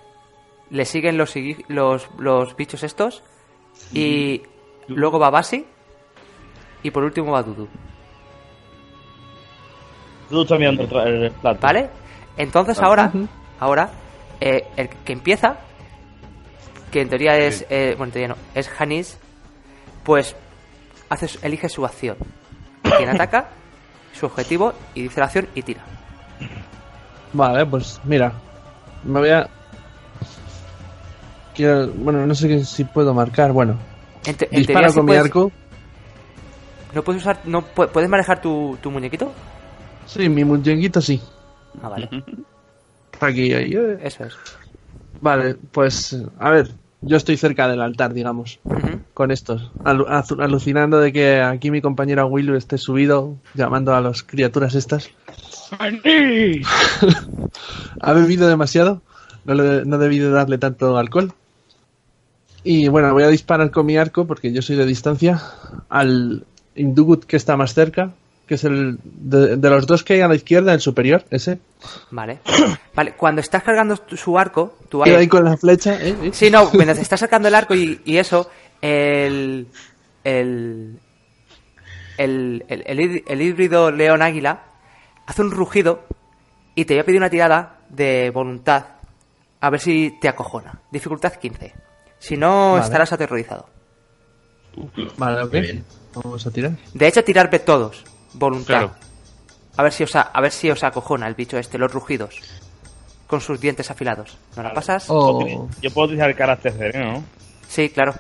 Le 0.69 0.85
siguen 0.85 1.17
los, 1.17 1.33
los, 1.67 2.09
los 2.17 2.55
bichos 2.55 2.83
estos. 2.83 3.23
Y 3.93 4.43
luego 4.87 5.19
va 5.19 5.29
Basi. 5.29 5.65
Y 6.83 6.91
por 6.91 7.03
último 7.03 7.31
va 7.31 7.43
Dudu. 7.43 7.67
Tú 10.29 10.41
estás 10.43 10.59
mirando 10.59 10.83
el 10.83 11.31
plato. 11.31 11.59
¿Vale? 11.61 11.89
Entonces 12.37 12.79
ahora, 12.79 13.11
ahora, 13.59 13.89
eh, 14.39 14.65
el 14.77 14.89
que 14.89 15.13
empieza, 15.13 15.57
que 16.91 17.01
en 17.01 17.09
teoría 17.09 17.35
es, 17.37 17.65
eh, 17.69 17.95
bueno, 17.97 18.05
en 18.05 18.11
teoría 18.11 18.27
no, 18.29 18.35
es 18.55 18.71
Hanis, 18.79 19.19
pues 20.03 20.35
hace, 21.09 21.27
elige 21.45 21.69
su 21.69 21.85
acción. 21.85 22.17
Quien 22.97 23.09
ataca, 23.09 23.49
su 24.13 24.25
objetivo, 24.25 24.73
y 24.95 25.03
dice 25.03 25.19
la 25.19 25.25
acción 25.27 25.47
y 25.55 25.61
tira. 25.63 25.81
Vale, 27.33 27.65
pues 27.65 27.99
mira. 28.03 28.31
Me 29.03 29.19
voy 29.19 29.29
a. 29.29 29.47
Quiero. 31.53 31.87
Bueno, 31.87 32.25
no 32.25 32.33
sé 32.35 32.47
qué- 32.47 32.63
si 32.63 32.83
puedo 32.83 33.13
marcar. 33.13 33.51
Bueno, 33.51 33.77
En 34.25 34.35
te- 34.35 34.45
en 34.45 34.57
disparo 34.57 34.65
teoría 34.65 34.89
sí 34.89 34.95
con 34.95 35.05
mi 35.05 35.09
puedes- 35.09 35.23
arco. 35.25 35.51
¿No 36.93 37.03
puedes 37.03 37.21
usar, 37.21 37.39
no 37.45 37.61
pu- 37.61 37.87
puedes 37.89 38.09
manejar 38.09 38.41
tu, 38.41 38.77
tu 38.81 38.89
muñequito? 38.89 39.31
Sí, 40.07 40.27
mi 40.27 40.43
muñequito 40.43 40.99
sí. 41.01 41.21
Ah, 41.83 41.89
vale. 41.89 42.09
Aquí, 43.19 43.53
ahí. 43.53 43.73
eh. 43.75 43.99
Eso 44.01 44.23
es. 44.25 44.33
Vale, 45.21 45.55
pues. 45.71 46.17
A 46.39 46.49
ver, 46.49 46.71
yo 47.01 47.17
estoy 47.17 47.37
cerca 47.37 47.67
del 47.67 47.81
altar, 47.81 48.13
digamos. 48.13 48.59
Con 49.13 49.31
estos. 49.31 49.71
Alucinando 49.83 50.99
de 50.99 51.13
que 51.13 51.41
aquí 51.41 51.71
mi 51.71 51.81
compañero 51.81 52.27
Willu 52.27 52.55
esté 52.55 52.77
subido, 52.77 53.37
llamando 53.53 53.93
a 53.95 54.01
las 54.01 54.23
criaturas 54.23 54.75
estas. 54.75 55.09
Ha 58.01 58.13
bebido 58.13 58.47
demasiado. 58.47 59.01
No, 59.45 59.53
le, 59.53 59.85
no 59.85 59.97
debí 59.97 60.19
de 60.19 60.29
darle 60.29 60.57
tanto 60.57 60.97
alcohol. 60.97 61.33
Y 62.63 62.87
bueno, 62.87 63.13
voy 63.13 63.23
a 63.23 63.29
disparar 63.29 63.71
con 63.71 63.85
mi 63.85 63.97
arco, 63.97 64.25
porque 64.25 64.51
yo 64.51 64.61
soy 64.61 64.75
de 64.75 64.85
distancia, 64.85 65.41
al 65.89 66.45
Indugut 66.75 67.25
que 67.25 67.37
está 67.37 67.57
más 67.57 67.73
cerca, 67.73 68.13
que 68.49 68.55
es 68.55 68.63
el 68.63 68.97
de, 69.03 69.55
de 69.57 69.69
los 69.69 69.85
dos 69.87 70.03
que 70.03 70.15
hay 70.15 70.21
a 70.21 70.27
la 70.27 70.35
izquierda, 70.35 70.73
el 70.73 70.81
superior, 70.81 71.23
ese. 71.29 71.59
Vale. 72.09 72.39
Vale, 72.95 73.13
cuando 73.13 73.39
estás 73.41 73.61
cargando 73.63 73.95
tu- 73.97 74.17
su 74.17 74.37
arco, 74.37 74.75
tu 74.89 75.03
Queda 75.03 75.13
arco... 75.13 75.21
ahí 75.21 75.27
con 75.27 75.45
la 75.45 75.55
flecha, 75.55 75.93
¿eh? 76.01 76.15
¿eh? 76.23 76.29
Sí, 76.33 76.49
no, 76.49 76.69
mientras 76.73 76.97
te 76.97 77.03
estás 77.03 77.19
sacando 77.19 77.47
el 77.47 77.53
arco 77.55 77.75
y, 77.75 78.01
y 78.03 78.17
eso, 78.17 78.49
el. 78.81 79.67
El. 80.23 80.99
El, 82.17 82.65
el, 82.67 82.83
el 82.85 82.99
hí- 82.99 83.23
el 83.27 83.41
híbrido 83.41 83.91
león 83.91 84.21
águila 84.21 84.63
hace 85.27 85.41
un 85.43 85.51
rugido 85.51 86.03
y 86.75 86.85
te 86.85 86.95
voy 86.95 87.01
a 87.01 87.05
pedir 87.05 87.19
una 87.19 87.29
tirada 87.29 87.77
de 87.89 88.31
voluntad 88.33 88.85
a 89.61 89.69
ver 89.69 89.79
si 89.79 90.17
te 90.19 90.27
acojona. 90.27 90.81
Dificultad 90.91 91.33
15. 91.33 91.73
Si 92.17 92.35
no, 92.35 92.71
Vale. 92.73 92.83
estarás 92.83 93.13
aterrorizado. 93.13 93.69
Vale, 95.17 95.43
ok. 95.43 95.51
Bien. 95.51 95.85
Vamos 96.15 96.45
a 96.47 96.51
tirar. 96.51 96.71
De 96.93 97.07
hecho, 97.07 97.23
tirarme 97.23 97.59
todos. 97.59 98.03
Voluntad. 98.33 98.65
Claro. 98.67 98.91
A 99.77 99.83
ver 99.83 99.93
si 99.93 100.03
os 100.03 100.15
a, 100.15 100.21
a 100.21 100.41
ver 100.41 100.51
si 100.51 100.69
os 100.69 100.83
acojona 100.83 101.27
el 101.27 101.35
bicho 101.35 101.57
este, 101.57 101.77
los 101.77 101.91
rugidos. 101.91 102.35
Con 103.27 103.41
sus 103.41 103.59
dientes 103.59 103.89
afilados. 103.91 104.37
¿No 104.55 104.63
la 104.63 104.73
pasas? 104.73 105.05
Oh, 105.07 105.67
Yo 105.81 105.91
puedo 105.91 106.05
utilizar 106.07 106.29
el 106.29 106.35
carácter 106.35 106.73
sereno, 106.73 107.13
¿no? 107.13 107.23
Sí, 107.67 107.89
claro. 107.89 108.15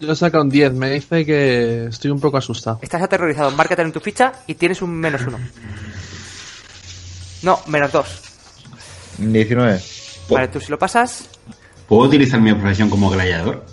yo 0.00 0.14
saca 0.14 0.40
un 0.40 0.48
10, 0.48 0.72
me 0.72 0.90
dice 0.90 1.26
que 1.26 1.86
estoy 1.86 2.10
un 2.10 2.20
poco 2.20 2.38
asustado. 2.38 2.78
Estás 2.80 3.02
aterrorizado, 3.02 3.50
márcate 3.50 3.82
en 3.82 3.92
tu 3.92 4.00
ficha 4.00 4.32
y 4.46 4.54
tienes 4.54 4.80
un 4.80 4.90
menos 4.92 5.20
uno. 5.26 5.38
No, 7.42 7.60
menos 7.66 7.92
dos. 7.92 8.22
19. 9.18 9.80
Vale, 10.30 10.48
tú 10.48 10.58
si 10.60 10.70
lo 10.70 10.78
pasas, 10.78 11.28
¿Puedo 11.86 12.08
utilizar 12.08 12.40
mi 12.40 12.52
profesión 12.54 12.88
como 12.88 13.10
gladiador? 13.10 13.64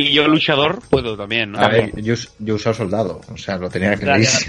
Y 0.00 0.12
yo 0.12 0.28
luchador 0.28 0.78
puedo 0.88 1.16
también, 1.16 1.50
¿no? 1.50 1.58
A 1.58 1.66
ver, 1.66 1.90
yo, 2.00 2.14
yo 2.38 2.52
he 2.52 2.56
usado 2.56 2.72
soldado. 2.72 3.20
O 3.34 3.36
sea, 3.36 3.56
lo 3.56 3.68
tenía 3.68 3.96
que. 3.96 4.04
Gladiador. 4.04 4.42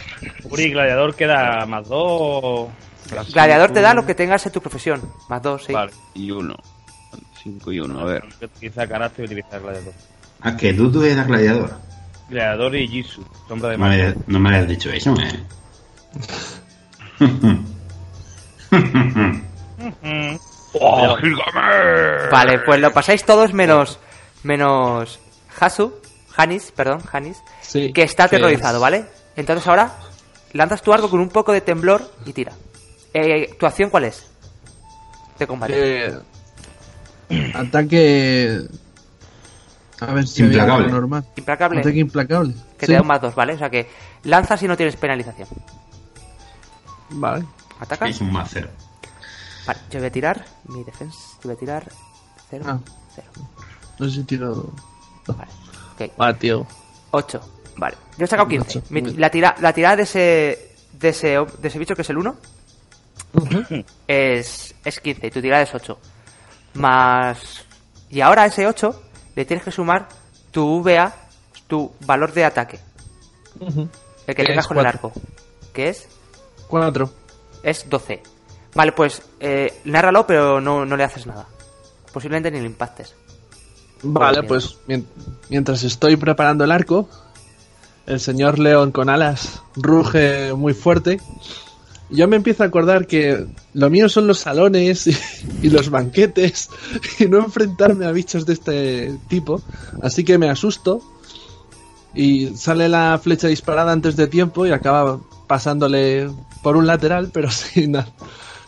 Uri, 0.44 0.70
gladiador 0.70 1.16
queda 1.16 1.66
más 1.66 1.88
dos. 1.88 2.70
Gladiador 3.34 3.72
te 3.72 3.82
da 3.82 3.96
lo 3.96 4.06
que 4.06 4.14
tengas 4.14 4.46
en 4.46 4.52
tu 4.52 4.62
profesión. 4.62 5.02
Más 5.28 5.42
dos, 5.42 5.66
sí. 5.66 5.74
Vale, 5.74 5.92
y 6.14 6.30
uno. 6.30 6.56
Cinco 7.42 7.72
y 7.72 7.80
uno, 7.80 8.02
a 8.02 8.06
ver. 8.06 8.24
Que 8.40 8.46
utiliza 8.46 8.88
carácter 8.88 9.24
y 9.24 9.26
utiliza 9.26 9.58
gladiador. 9.58 9.94
Ah, 10.42 10.56
que 10.56 10.72
Dudu 10.72 11.02
era 11.04 11.24
gladiador. 11.24 11.72
Gladiador 12.30 12.76
y 12.76 12.88
Jisoo, 12.88 13.26
sombra 13.48 13.70
de 13.70 13.78
No 13.80 13.88
me, 13.88 14.16
no 14.28 14.40
me 14.40 14.50
habías 14.50 14.68
dicho 14.68 14.92
eso, 14.92 15.16
¿eh? 15.20 15.40
¡Oh! 20.74 21.18
Vale, 22.32 22.60
pues 22.60 22.80
lo 22.80 22.94
pasáis 22.94 23.26
todos 23.26 23.52
menos. 23.52 23.98
Menos. 24.44 25.20
Hasu. 25.60 25.94
Hanis, 26.38 26.72
perdón, 26.72 27.02
Hanis. 27.12 27.38
Sí. 27.62 27.92
Que 27.94 28.04
está 28.04 28.26
aterrorizado, 28.26 28.78
es- 28.78 28.82
¿vale? 28.82 29.06
Entonces 29.36 29.66
ahora 29.68 29.94
lanzas 30.54 30.82
tu 30.82 30.94
arco 30.94 31.10
con 31.10 31.20
un 31.20 31.30
poco 31.30 31.52
de 31.52 31.62
temblor 31.62 32.10
y 32.26 32.34
tira. 32.34 32.54
Eh, 33.14 33.56
¿Tu 33.60 33.66
acción 33.66 33.90
cuál 33.90 34.06
es? 34.06 34.26
De 35.38 35.48
combate. 35.48 36.08
Eh, 36.08 36.20
ataque. 37.56 38.62
A 40.02 40.14
ver 40.14 40.28
si 40.28 40.44
Implacable. 40.44 40.88
normal. 40.92 41.26
Implacable. 41.36 41.80
Ataque 41.82 42.00
implacable. 42.00 42.54
Que 42.78 42.86
Sí. 42.86 42.92
te 42.92 42.94
da 42.94 43.02
un 43.02 43.08
más 43.08 43.22
dos, 43.22 43.36
¿vale? 43.36 43.54
O 43.54 43.58
sea 43.58 43.70
que 43.70 43.90
lanzas 44.24 44.62
y 44.64 44.68
no 44.68 44.78
tienes 44.78 44.96
penalización. 44.96 45.48
Vale. 47.10 47.46
Ataca. 47.80 48.08
Es 48.08 48.22
un 48.22 48.32
más 48.32 48.50
cero. 48.54 48.70
Vale, 49.66 49.80
yo 49.92 50.00
voy 50.00 50.08
a 50.08 50.12
tirar 50.12 50.46
mi 50.66 50.84
defensa. 50.84 51.18
Yo 51.36 51.40
voy 51.50 51.54
a 51.54 51.58
tirar. 51.58 51.92
Cero. 52.50 52.64
Ah. 52.68 52.80
Cero. 53.14 53.28
No 54.00 54.06
sé 54.08 54.12
si 54.16 54.24
tiro. 54.24 54.72
Vale. 55.38 55.52
Ok. 56.08 56.14
Ah, 56.20 56.34
tío. 56.34 56.66
8. 57.12 57.42
Vale. 57.78 57.98
Yo 58.18 58.26
he 58.26 58.28
sacado 58.28 58.48
15. 58.50 58.80
Ocho. 58.80 58.88
Mi- 58.90 59.02
la, 59.02 59.30
tira, 59.30 59.56
la 59.60 59.74
tirada 59.74 59.96
de 59.98 60.04
ese, 60.04 60.76
de 60.94 61.10
ese. 61.10 61.28
de 61.60 61.68
ese 61.68 61.80
bicho 61.80 61.96
que 61.96 62.02
es 62.04 62.10
el 62.10 62.18
1 62.18 62.36
es, 64.08 64.76
es 64.84 65.00
15 65.00 65.28
y 65.28 65.32
tu 65.32 65.42
tirada 65.42 65.64
es 65.64 65.74
8. 65.74 65.98
Más. 66.76 67.66
Y 68.10 68.22
ahora 68.22 68.44
a 68.44 68.46
ese 68.48 68.68
8 68.68 69.02
le 69.36 69.46
tienes 69.46 69.64
que 69.64 69.72
sumar 69.72 70.08
tu 70.52 70.82
VA, 70.84 71.14
tu 71.68 71.92
valor 72.06 72.34
de 72.34 72.46
ataque. 72.46 72.80
El 73.60 74.36
que 74.36 74.44
tengas 74.44 74.68
con 74.68 74.78
el 74.80 74.86
arco. 74.86 75.12
Que 75.74 75.90
es. 75.90 76.08
Cuatro. 76.68 77.12
Es 77.64 77.90
12. 77.90 78.22
Vale, 78.76 78.92
pues 78.92 79.22
eh, 79.40 79.82
nárralo, 79.86 80.26
pero 80.28 80.62
no, 80.62 80.86
no 80.86 80.96
le 80.96 81.04
haces 81.04 81.26
nada. 81.26 81.48
Posiblemente 82.14 82.52
ni 82.52 82.60
lo 82.60 82.66
impactes. 82.66 83.16
Vale, 84.04 84.44
pues 84.44 84.78
mien- 84.88 85.06
mientras 85.50 85.84
estoy 85.84 86.16
preparando 86.16 86.64
el 86.64 86.72
arco, 86.72 87.10
el 88.06 88.20
señor 88.20 88.60
león 88.60 88.92
con 88.92 89.10
alas 89.10 89.62
ruge 89.76 90.54
muy 90.54 90.74
fuerte. 90.74 91.20
Yo 92.12 92.28
me 92.28 92.38
empiezo 92.38 92.64
a 92.64 92.66
acordar 92.68 93.06
que 93.06 93.46
lo 93.74 93.90
mío 93.92 94.10
son 94.10 94.26
los 94.26 94.40
salones 94.40 95.06
y, 95.08 95.16
y 95.62 95.70
los 95.70 95.90
banquetes 95.92 96.70
y 97.20 97.26
no 97.28 97.38
enfrentarme 97.38 98.06
a 98.08 98.12
bichos 98.12 98.46
de 98.48 98.54
este 98.54 99.16
tipo. 99.28 99.62
Así 100.02 100.24
que 100.24 100.38
me 100.40 100.50
asusto 100.50 101.02
y 102.16 102.48
sale 102.58 102.90
la 102.90 103.20
flecha 103.22 103.48
disparada 103.48 103.92
antes 103.92 104.16
de 104.16 104.26
tiempo 104.28 104.66
y 104.66 104.72
acaba 104.72 105.20
pasándole 105.46 106.30
por 106.64 106.76
un 106.78 106.88
lateral, 106.88 107.30
pero 107.32 107.52
sin, 107.52 107.96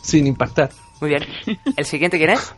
sin 0.04 0.28
impactar. 0.28 0.70
Muy 1.00 1.10
bien. 1.10 1.24
¿El 1.76 1.86
siguiente 1.86 2.18
quién 2.20 2.30
es? 2.32 2.54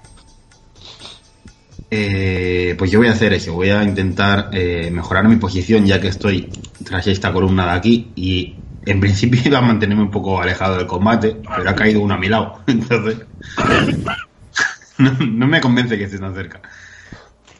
Eh, 1.95 2.73
pues 2.75 2.89
yo 2.89 2.97
voy 2.97 3.07
a 3.07 3.11
hacer 3.11 3.33
eso, 3.33 3.53
voy 3.53 3.69
a 3.69 3.83
intentar 3.83 4.49
eh, 4.51 4.89
mejorar 4.91 5.27
mi 5.27 5.35
posición 5.35 5.85
ya 5.85 6.01
que 6.01 6.07
estoy 6.07 6.49
tras 6.83 7.05
esta 7.05 7.31
columna 7.31 7.65
de 7.65 7.71
aquí 7.71 8.13
y 8.15 8.63
en 8.83 8.99
principio 8.99 9.39
iba 9.45 9.59
a 9.59 9.61
mantenerme 9.61 10.01
un 10.01 10.09
poco 10.09 10.41
alejado 10.41 10.77
del 10.77 10.87
combate, 10.87 11.37
pero 11.55 11.69
ha 11.69 11.75
caído 11.75 12.01
uno 12.01 12.15
a 12.15 12.17
mi 12.17 12.29
lado, 12.29 12.63
entonces 12.67 13.19
no, 14.97 15.11
no 15.11 15.45
me 15.45 15.61
convence 15.61 15.95
que 15.95 16.05
esté 16.05 16.17
tan 16.17 16.33
cerca. 16.33 16.63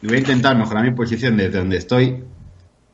Voy 0.02 0.16
a 0.16 0.18
intentar 0.18 0.56
mejorar 0.56 0.82
mi 0.82 0.90
posición 0.90 1.36
desde 1.36 1.58
donde 1.58 1.76
estoy, 1.76 2.24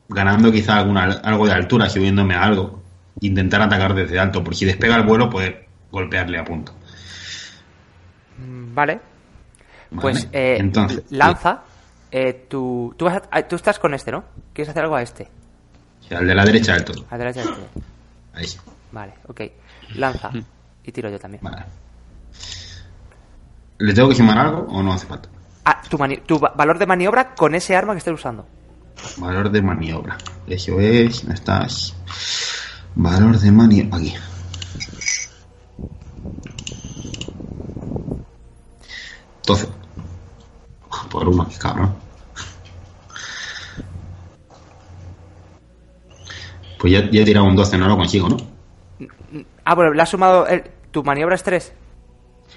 ganando 0.09 0.51
quizá 0.51 0.77
alguna, 0.77 1.05
algo 1.05 1.47
de 1.47 1.53
altura, 1.53 1.89
subiéndome 1.89 2.35
a 2.35 2.43
algo, 2.43 2.83
intentar 3.19 3.63
atacar 3.63 3.95
desde 3.95 4.19
alto, 4.19 4.43
por 4.43 4.55
si 4.55 4.65
despega 4.65 4.95
el 4.95 5.07
vuelo 5.07 5.27
poder 5.27 5.69
golpearle 5.89 6.37
a 6.37 6.45
punto. 6.45 6.71
Mm, 8.37 8.75
Vale. 8.75 9.10
¿Vale? 9.91 10.01
Pues 10.01 10.27
eh, 10.31 10.57
entonces, 10.59 11.03
lanza. 11.09 11.61
eh, 12.11 12.45
tú, 12.49 12.93
tú, 12.97 13.05
vas 13.05 13.15
a- 13.17 13.23
ah, 13.31 13.41
tú 13.43 13.55
estás 13.55 13.77
con 13.79 13.93
este, 13.93 14.11
¿no? 14.11 14.23
¿Quieres 14.53 14.69
hacer 14.69 14.83
algo 14.83 14.95
a 14.95 15.01
este? 15.01 15.29
sí, 16.07 16.13
al 16.15 16.25
de 16.27 16.35
la 16.35 16.43
derecha 16.45 16.73
del 16.73 16.83
todo. 16.85 17.05
A 17.09 17.17
la 17.17 17.25
derecha 17.25 17.41
de 17.43 17.49
este. 17.51 17.61
Ahí 18.33 18.47
sí. 18.47 18.57
Vale, 18.91 19.13
ok. 19.27 19.41
Lanza. 19.95 20.31
Y 20.83 20.91
tiro 20.91 21.11
yo 21.11 21.19
también. 21.19 21.43
Vale. 21.43 21.63
¿Le 23.77 23.93
tengo 23.93 24.09
que 24.09 24.15
sumar 24.15 24.37
algo 24.39 24.61
o 24.67 24.81
no 24.81 24.93
hace 24.93 25.05
falta? 25.05 25.29
Ah, 25.63 25.79
tu, 25.87 25.95
valor 26.39 26.79
de 26.79 26.87
maniobra 26.87 27.35
con 27.35 27.53
ese 27.53 27.75
arma 27.75 27.93
que 27.93 27.99
estés 27.99 28.15
usando. 28.15 28.47
Valor 29.17 29.51
de 29.51 29.61
maniobra. 29.61 30.17
Eso 30.47 30.79
es. 30.79 31.19
¿dónde 31.21 31.35
estás? 31.35 31.95
Valor 32.95 33.37
de 33.37 33.51
maniobra. 33.51 33.95
Aquí. 33.97 34.15
Doce. 39.45 39.67
Por 41.09 41.27
uno, 41.27 41.47
cabrón. 41.59 41.93
Pues 46.79 46.93
ya, 46.93 47.09
ya 47.11 47.21
he 47.21 47.25
tirado 47.25 47.45
un 47.45 47.55
12, 47.55 47.77
no 47.77 47.87
lo 47.87 47.97
consigo, 47.97 48.29
¿no? 48.29 48.37
Ah, 49.63 49.75
bueno, 49.75 49.93
le 49.93 50.01
has 50.01 50.09
sumado. 50.09 50.47
el- 50.47 50.63
tu 50.91 51.03
maniobra 51.03 51.35
es 51.35 51.43
3. 51.43 51.73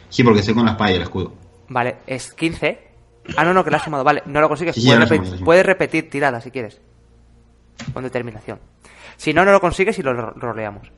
Sí, 0.09 0.25
porque 0.25 0.41
estoy 0.41 0.55
con 0.55 0.65
la 0.65 0.73
espada 0.73 0.91
y 0.93 0.95
el 0.95 1.03
escudo. 1.03 1.33
Vale, 1.69 1.97
es 2.07 2.33
15. 2.33 2.89
Ah, 3.37 3.45
no, 3.45 3.55
no, 3.55 3.65
que 3.65 3.71
le 3.71 3.77
has 3.77 3.83
sumado. 3.85 4.03
Vale, 4.05 4.23
no 4.27 4.41
lo 4.41 4.49
consigues. 4.49 4.75
Sí, 4.75 4.81
sí, 4.83 4.87
ya 4.89 4.95
puedes, 4.95 4.99
lo 4.99 5.05
he 5.05 5.07
repe- 5.07 5.17
sumado, 5.17 5.25
ya 5.25 5.31
lo 5.31 5.35
he 5.35 5.39
sumado. 5.39 5.45
puedes 5.45 5.67
repetir 5.67 6.11
tirada 6.11 6.41
si 6.41 6.51
quieres. 6.51 6.81
Con 7.93 8.03
determinación. 8.03 8.59
Si 9.17 9.33
no, 9.33 9.45
no 9.45 9.53
lo 9.53 9.61
consigues 9.61 9.99
y 9.99 10.03
lo 10.03 10.13
ro- 10.15 10.33
roleamos. 10.37 10.91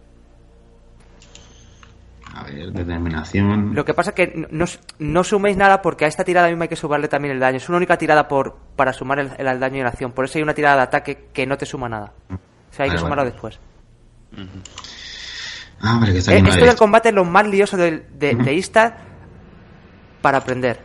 A 2.39 2.43
ver, 2.45 2.71
determinación. 2.73 3.75
Lo 3.75 3.85
que 3.85 3.95
pasa 3.95 4.11
es 4.11 4.17
que 4.17 4.47
no, 4.51 4.67
no, 4.99 5.25
suméis 5.25 5.57
nada 5.57 5.81
porque 5.81 6.05
a 6.05 6.09
esta 6.09 6.23
tirada 6.23 6.49
misma 6.49 6.65
hay 6.65 6.69
que 6.69 6.77
sumarle 6.77 7.09
también 7.09 7.33
el 7.35 7.41
daño. 7.41 7.57
Es 7.57 7.69
una 7.69 7.79
única 7.79 7.97
tirada 7.97 8.29
por 8.29 8.57
para 8.77 8.93
sumar 8.93 9.19
el, 9.21 9.31
el 9.39 9.59
daño 9.61 9.79
y 9.79 9.83
la 9.83 9.89
acción. 9.89 10.13
Por 10.13 10.27
eso 10.27 10.37
hay 10.39 10.43
una 10.43 10.53
tirada 10.55 10.77
de 10.77 10.83
ataque 10.83 11.29
que 11.33 11.47
no 11.47 11.57
te 11.57 11.65
suma 11.65 11.89
nada. 11.89 12.13
O 12.31 12.75
sea, 12.75 12.85
hay 12.85 12.91
que 12.91 12.97
Vale, 12.97 12.99
sumarlo 12.99 13.23
vale. 13.23 13.31
después. 13.31 13.59
Ah, 15.81 15.99
vale, 16.01 16.13
que 16.13 16.19
está 16.19 16.35
Eh, 16.35 16.43
esto 16.47 16.65
del 16.65 16.77
combate 16.77 17.09
es 17.11 17.15
lo 17.15 17.25
más 17.25 17.47
lioso 17.47 17.77
de, 17.77 18.05
de 18.19 18.53
Istar 18.55 18.99
para 20.21 20.39
aprender. 20.39 20.79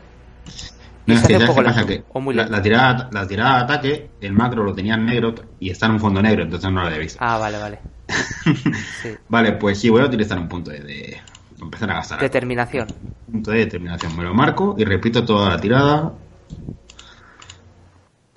No, 1.06 1.16
es 1.16 1.22
que 1.28 1.34
un 1.34 1.40
¿sabes 1.42 1.48
poco 1.50 1.62
lento, 1.64 1.86
Que 1.88 2.04
o 2.14 2.22
muy 2.22 2.36
la, 2.36 2.62
tirada, 2.62 3.10
la 3.12 3.28
tirada 3.28 3.58
de 3.58 3.64
ataque, 3.64 4.10
el 4.22 4.34
macro 4.34 4.64
lo 4.64 4.74
tenía 4.74 4.94
en 4.94 5.06
negro 5.06 5.34
y 5.60 5.70
está 5.72 5.88
en 5.88 5.94
un 5.94 6.00
fondo 6.00 6.22
negro, 6.22 6.44
entonces 6.44 6.72
no 6.72 6.82
lo 6.82 6.88
había 6.88 7.00
visto. 7.00 7.18
Ah, 7.22 7.38
vale, 7.38 7.58
vale. 7.58 7.80
Sí. 9.02 9.16
Vale, 9.30 9.54
pues 9.54 9.80
sí, 9.80 9.90
voy 9.90 10.02
a 10.02 10.06
utilizar 10.06 10.38
un 10.38 10.48
punto 10.48 10.70
de... 10.72 10.80
de- 10.82 11.22
empezar 11.66 11.92
a 11.92 11.96
gastar. 11.96 12.20
Determinación. 12.20 12.88
punto 13.32 13.52
de 13.52 13.58
determinación. 13.60 14.16
Me 14.18 14.24
lo 14.24 14.34
marco 14.34 14.76
y 14.78 14.84
repito 14.86 15.24
toda 15.26 15.50
la 15.50 15.60
tirada. 15.60 16.14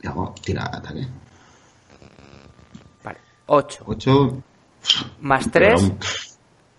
Y 0.03 0.07
hago 0.07 0.35
tirada 0.43 0.71
de 0.71 0.77
ataque. 0.79 1.09
Vale. 3.03 3.19
8 3.47 3.85
8 3.87 4.43
más 5.23 5.51
3 5.51 5.93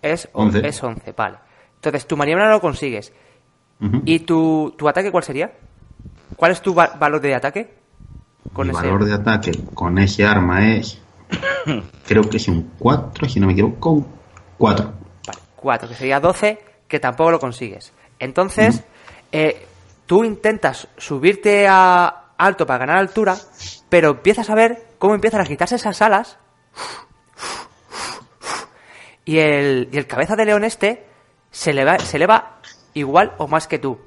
es 0.01 0.29
11. 0.33 0.59
11. 0.59 0.67
es 0.67 0.83
11. 0.83 1.11
Vale. 1.13 1.37
Entonces, 1.75 2.05
tu 2.07 2.15
maniobra 2.17 2.45
no 2.45 2.51
lo 2.53 2.61
consigues. 2.61 3.11
Ujú. 3.81 4.01
¿Y 4.05 4.19
tu, 4.19 4.73
tu 4.77 4.87
ataque 4.87 5.11
cuál 5.11 5.23
sería? 5.23 5.51
¿Cuál 6.35 6.51
es 6.51 6.61
tu 6.61 6.73
va- 6.73 6.95
valor 6.99 7.21
de 7.21 7.35
ataque? 7.35 7.73
Con 8.53 8.67
Mi 8.67 8.73
ese. 8.73 8.81
valor 8.83 9.05
de 9.05 9.13
ataque 9.13 9.51
con 9.73 9.97
ese 9.97 10.25
arma 10.25 10.73
es... 10.75 11.01
creo 12.07 12.29
que 12.29 12.37
es 12.37 12.47
un 12.47 12.71
4, 12.77 13.27
si 13.27 13.39
no 13.39 13.47
me 13.47 13.53
equivoco. 13.53 13.89
un 13.91 14.07
4. 14.57 14.93
Vale, 15.65 15.79
4, 15.79 15.89
que 15.89 15.95
sería 15.95 16.19
12, 16.19 16.59
que 16.87 16.99
tampoco 16.99 17.31
lo 17.31 17.39
consigues. 17.39 17.91
Entonces, 18.19 18.83
eh, 19.31 19.65
tú 20.05 20.23
intentas 20.23 20.87
subirte 20.97 21.67
a 21.67 22.33
alto 22.37 22.65
para 22.65 22.79
ganar 22.79 22.97
altura, 22.97 23.35
pero 23.89 24.11
empiezas 24.11 24.49
a 24.49 24.55
ver 24.55 24.85
cómo 24.99 25.15
empiezan 25.15 25.41
a 25.41 25.45
quitarse 25.45 25.75
esas 25.75 26.01
alas. 26.01 26.37
Y 29.25 29.39
el, 29.39 29.89
y 29.91 29.97
el 29.97 30.05
cabeza 30.05 30.35
de 30.35 30.45
león 30.45 30.63
este 30.63 31.07
se 31.49 31.71
eleva, 31.71 31.97
se 31.97 32.17
eleva 32.17 32.59
igual 32.93 33.33
o 33.39 33.47
más 33.47 33.67
que 33.67 33.79
tú. 33.79 33.99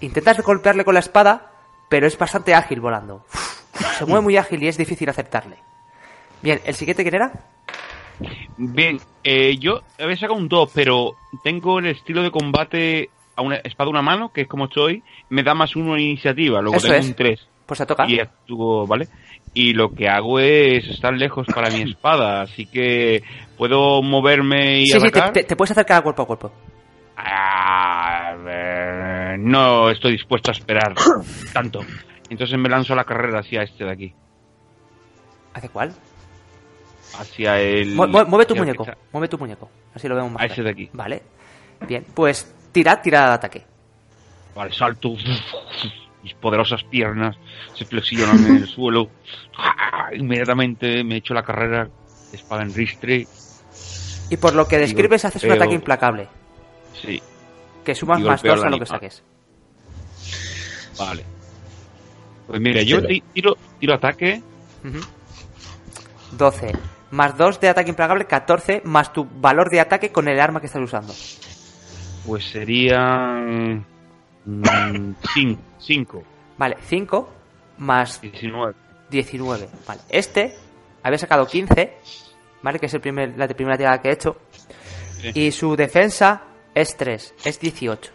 Intentas 0.00 0.40
golpearle 0.40 0.84
con 0.84 0.94
la 0.94 1.00
espada, 1.00 1.52
pero 1.90 2.06
es 2.06 2.16
bastante 2.16 2.54
ágil 2.54 2.80
volando. 2.80 3.26
Se 3.98 4.06
mueve 4.06 4.22
muy 4.22 4.36
ágil 4.38 4.62
y 4.62 4.68
es 4.68 4.78
difícil 4.78 5.08
acertarle. 5.10 5.58
Bien, 6.40 6.60
¿el 6.64 6.74
siguiente 6.74 7.02
quién 7.02 7.16
era? 7.16 7.32
Bien, 8.56 8.98
eh, 9.24 9.56
yo 9.58 9.82
había 9.98 10.16
sacado 10.16 10.38
un 10.38 10.48
2, 10.48 10.70
pero 10.74 11.14
tengo 11.44 11.78
el 11.78 11.86
estilo 11.86 12.22
de 12.22 12.30
combate 12.30 13.10
a 13.36 13.42
una 13.42 13.56
espada 13.56 13.88
a 13.88 13.90
una 13.90 14.02
mano, 14.02 14.32
que 14.32 14.42
es 14.42 14.48
como 14.48 14.64
estoy, 14.66 15.02
me 15.28 15.42
da 15.42 15.54
más 15.54 15.76
uno 15.76 15.94
en 15.94 16.00
iniciativa, 16.02 16.60
luego 16.62 16.76
Eso 16.78 16.86
tengo 16.88 17.00
es. 17.00 17.06
un 17.08 17.14
3 17.14 17.48
Pues 17.66 17.78
se 17.78 17.86
toca. 17.86 18.06
y 18.08 18.18
actúo, 18.18 18.86
¿vale? 18.86 19.08
Y 19.52 19.72
lo 19.74 19.90
que 19.92 20.08
hago 20.08 20.38
es 20.38 20.86
estar 20.88 21.12
lejos 21.14 21.46
para 21.54 21.70
mi 21.70 21.82
espada, 21.82 22.42
así 22.42 22.66
que 22.66 23.22
puedo 23.56 24.02
moverme 24.02 24.80
y 24.80 24.86
Sí, 24.86 24.92
sí, 25.00 25.10
te, 25.10 25.18
atacar. 25.18 25.32
te- 25.44 25.56
puedes 25.56 25.70
acercar 25.72 26.02
cuerpo 26.02 26.22
a 26.22 26.26
cuerpo. 26.26 26.52
A 27.16 28.34
ver, 28.44 29.38
no 29.38 29.90
estoy 29.90 30.12
dispuesto 30.12 30.50
a 30.50 30.54
esperar 30.54 30.94
tanto. 31.52 31.80
Entonces 32.28 32.58
me 32.58 32.68
lanzo 32.68 32.92
a 32.92 32.96
la 32.96 33.04
carrera 33.04 33.40
hacia 33.40 33.62
este 33.62 33.84
de 33.84 33.90
aquí. 33.90 34.14
¿Hace 35.54 35.68
cuál? 35.70 35.94
Hacia 37.18 37.60
el... 37.60 37.94
Mu- 37.94 38.06
mu- 38.06 38.24
mueve 38.26 38.46
tu 38.46 38.54
hacia 38.54 38.64
muñeco, 38.64 38.86
mueve 39.12 39.28
tu 39.28 39.38
muñeco. 39.38 39.70
Así 39.94 40.06
lo 40.08 40.16
vemos 40.16 40.32
más. 40.32 40.42
A 40.42 40.46
ese 40.46 40.62
de 40.62 40.70
aquí. 40.70 40.90
Vale. 40.92 41.22
Bien, 41.86 42.04
pues 42.14 42.52
tirad, 42.72 43.00
tirada 43.02 43.28
de 43.28 43.34
ataque. 43.34 43.66
Al 44.56 44.72
salto, 44.72 45.10
mis 46.22 46.34
poderosas 46.34 46.82
piernas 46.84 47.36
se 47.74 47.84
flexionan 47.84 48.38
en 48.46 48.56
el 48.56 48.66
suelo. 48.68 49.10
Inmediatamente 50.14 51.02
me 51.04 51.16
echo 51.16 51.34
la 51.34 51.42
carrera, 51.42 51.88
espada 52.32 52.62
en 52.62 52.74
ristre. 52.74 53.26
Y 54.30 54.36
por 54.36 54.54
lo 54.54 54.66
que 54.66 54.78
describes, 54.78 55.24
haces 55.24 55.44
un 55.44 55.52
ataque 55.52 55.74
implacable. 55.74 56.28
Sí, 57.00 57.22
Que 57.84 57.94
sumas 57.94 58.20
más 58.20 58.42
dos 58.42 58.62
a 58.64 58.68
lo 58.70 58.78
que 58.78 58.86
saques. 58.86 59.22
vale. 60.98 61.24
Pues 62.46 62.60
mira, 62.60 62.82
yo 62.82 63.00
tiro, 63.34 63.56
tiro 63.78 63.94
ataque. 63.94 64.40
Ujú. 64.84 65.00
12. 66.32 66.72
Más 67.10 67.36
2 67.36 67.60
de 67.60 67.68
ataque 67.68 67.90
implacable, 67.90 68.26
14. 68.26 68.82
Más 68.84 69.12
tu 69.12 69.24
valor 69.24 69.70
de 69.70 69.80
ataque 69.80 70.10
con 70.10 70.28
el 70.28 70.40
arma 70.40 70.60
que 70.60 70.66
estás 70.66 70.82
usando. 70.82 71.12
Pues 72.26 72.44
serían 72.44 73.86
5, 75.78 76.22
Vale, 76.58 76.76
5 76.82 77.32
más 77.78 78.20
19. 78.20 78.74
19. 79.10 79.68
Vale, 79.86 80.00
este 80.08 80.54
había 81.02 81.18
sacado 81.18 81.46
15. 81.46 81.96
Vale, 82.62 82.78
que 82.78 82.86
es 82.86 82.94
el 82.94 83.00
primer, 83.00 83.36
la 83.36 83.46
primera 83.48 83.76
tirada 83.76 84.00
que 84.00 84.08
he 84.08 84.12
hecho. 84.12 84.36
Sí. 85.20 85.30
Y 85.34 85.52
su 85.52 85.76
defensa 85.76 86.42
es 86.74 86.96
3, 86.96 87.34
es 87.44 87.60
18. 87.60 88.12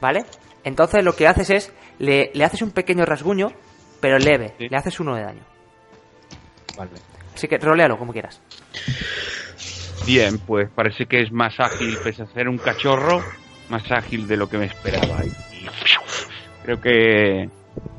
¿Vale? 0.00 0.24
Entonces 0.64 1.02
lo 1.04 1.14
que 1.14 1.26
haces 1.26 1.50
es, 1.50 1.72
le, 1.98 2.30
le 2.34 2.44
haces 2.44 2.62
un 2.62 2.72
pequeño 2.72 3.04
rasguño, 3.06 3.52
pero 4.00 4.18
leve. 4.18 4.54
Sí. 4.58 4.68
Le 4.68 4.76
haces 4.76 5.00
uno 5.00 5.14
de 5.14 5.22
daño. 5.22 5.42
Vale. 6.76 6.90
Así 7.34 7.48
que 7.48 7.58
rolealo 7.58 7.98
como 7.98 8.12
quieras. 8.12 8.40
Bien, 10.06 10.38
pues 10.38 10.68
parece 10.74 11.06
que 11.06 11.20
es 11.22 11.32
más 11.32 11.58
ágil, 11.60 11.98
pese 11.98 12.22
a 12.22 12.26
ser 12.26 12.48
un 12.48 12.58
cachorro, 12.58 13.24
más 13.70 13.90
ágil 13.90 14.26
de 14.28 14.36
lo 14.36 14.48
que 14.48 14.58
me 14.58 14.66
esperaba. 14.66 15.24
Y 15.24 15.30
creo 16.62 16.80
que, 16.80 17.48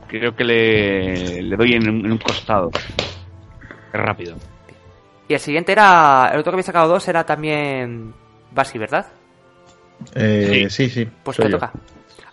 creo 0.08 0.36
que 0.36 0.44
le, 0.44 1.42
le 1.42 1.56
doy 1.56 1.74
en, 1.74 1.90
un- 1.90 2.06
en 2.06 2.12
un 2.12 2.18
costado. 2.20 2.70
Es 3.94 4.00
rápido. 4.00 4.36
Y 5.28 5.34
el 5.34 5.40
siguiente 5.40 5.72
era. 5.72 6.30
El 6.32 6.40
otro 6.40 6.52
que 6.52 6.56
había 6.58 6.64
sacado 6.64 6.88
dos 6.90 7.08
era 7.08 7.26
también. 7.26 8.14
Basi, 8.52 8.78
¿verdad? 8.78 9.08
Eh, 10.14 10.68
sí, 10.70 10.90
sí. 10.90 11.10
Pues 11.24 11.38
soy 11.38 11.46
te 11.48 11.52
yo. 11.52 11.58
toca. 11.58 11.72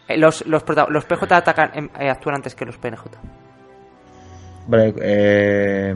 Eh, 0.08 0.18
Los, 0.18 0.44
los 0.46 0.62
PJ 0.62 1.34
atacan, 1.36 1.70
em, 1.74 1.88
eh, 1.98 2.10
actúan 2.10 2.34
antes 2.36 2.54
que 2.54 2.66
los 2.66 2.76
PNJ. 2.76 3.04
Vale, 4.66 4.94
eh... 5.00 5.94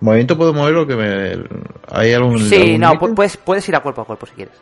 Movimiento 0.00 0.36
puedo 0.36 0.54
moverlo 0.54 0.86
que 0.86 0.96
me... 0.96 1.44
¿Hay 1.88 2.12
algún... 2.12 2.38
Sí, 2.38 2.56
algún 2.56 2.80
no, 2.80 2.92
pu- 2.94 3.14
puedes, 3.14 3.36
puedes 3.36 3.68
ir 3.68 3.76
a 3.76 3.80
cuerpo 3.80 4.02
a 4.02 4.04
cuerpo 4.06 4.26
si 4.26 4.32
quieres. 4.32 4.54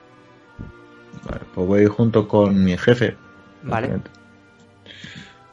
Vale, 1.24 1.40
pues 1.54 1.66
voy 1.66 1.86
junto 1.86 2.26
con 2.26 2.62
mi 2.64 2.76
jefe. 2.76 3.16
Vale. 3.62 4.00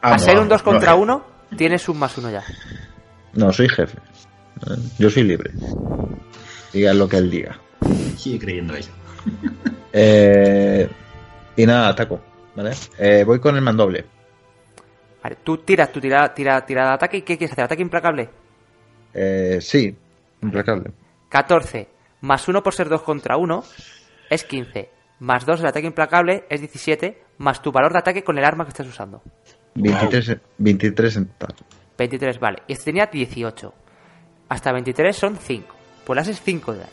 Ah, 0.01 0.13
a 0.15 0.19
ser 0.19 0.39
un 0.39 0.47
2 0.47 0.59
no, 0.65 0.71
contra 0.71 0.93
eh. 0.93 0.97
1, 0.99 1.25
tienes 1.57 1.87
un 1.89 1.99
más 1.99 2.17
uno 2.17 2.29
ya. 2.31 2.43
No, 3.33 3.51
soy 3.51 3.67
jefe. 3.69 3.97
Yo 4.97 5.09
soy 5.09 5.23
libre. 5.23 5.51
Diga 6.71 6.93
lo 6.93 7.07
que 7.07 7.17
él 7.17 7.29
diga. 7.29 7.59
Sigue 8.17 8.39
creyendo 8.39 8.75
eso. 8.75 8.91
Eh, 9.97 10.89
y 11.55 11.65
nada, 11.65 11.87
ataco. 11.87 12.19
¿Vale? 12.53 12.71
Eh, 12.99 13.23
voy 13.25 13.39
con 13.39 13.55
el 13.55 13.61
mandoble. 13.61 14.03
Vale, 15.23 15.37
tú 15.41 15.59
tiras 15.59 15.89
tu 15.89 16.01
tira, 16.01 16.33
tira, 16.33 16.65
tira 16.65 16.83
de 16.87 16.93
ataque. 16.95 17.17
¿Y 17.17 17.21
qué 17.21 17.37
quieres 17.37 17.53
hacer? 17.53 17.63
¿Ataque 17.63 17.81
implacable? 17.81 18.29
Eh, 19.15 19.59
sí, 19.61 19.95
implacable. 20.41 20.91
14 21.29 21.87
más 22.21 22.47
1 22.47 22.61
por 22.63 22.73
ser 22.73 22.89
2 22.89 23.01
contra 23.01 23.37
1 23.37 23.63
es 24.29 24.43
15. 24.43 24.89
Más 25.19 25.45
2 25.45 25.59
del 25.59 25.69
ataque 25.69 25.87
implacable 25.87 26.45
es 26.49 26.59
17. 26.59 27.21
Más 27.37 27.61
tu 27.61 27.71
valor 27.71 27.93
de 27.93 27.99
ataque 27.99 28.23
con 28.23 28.37
el 28.37 28.43
arma 28.45 28.65
que 28.65 28.69
estás 28.69 28.87
usando. 28.87 29.21
23, 29.75 30.37
23 30.57 31.15
en 31.17 31.25
total. 31.27 31.55
23, 31.97 32.39
vale. 32.39 32.59
Y 32.67 32.73
este 32.73 32.85
tenía 32.85 33.05
18. 33.07 33.73
Hasta 34.49 34.71
23 34.71 35.15
son 35.15 35.37
5. 35.37 35.75
Pues 36.05 36.15
le 36.15 36.21
haces 36.21 36.41
5 36.43 36.73
de 36.73 36.79
daño. 36.79 36.91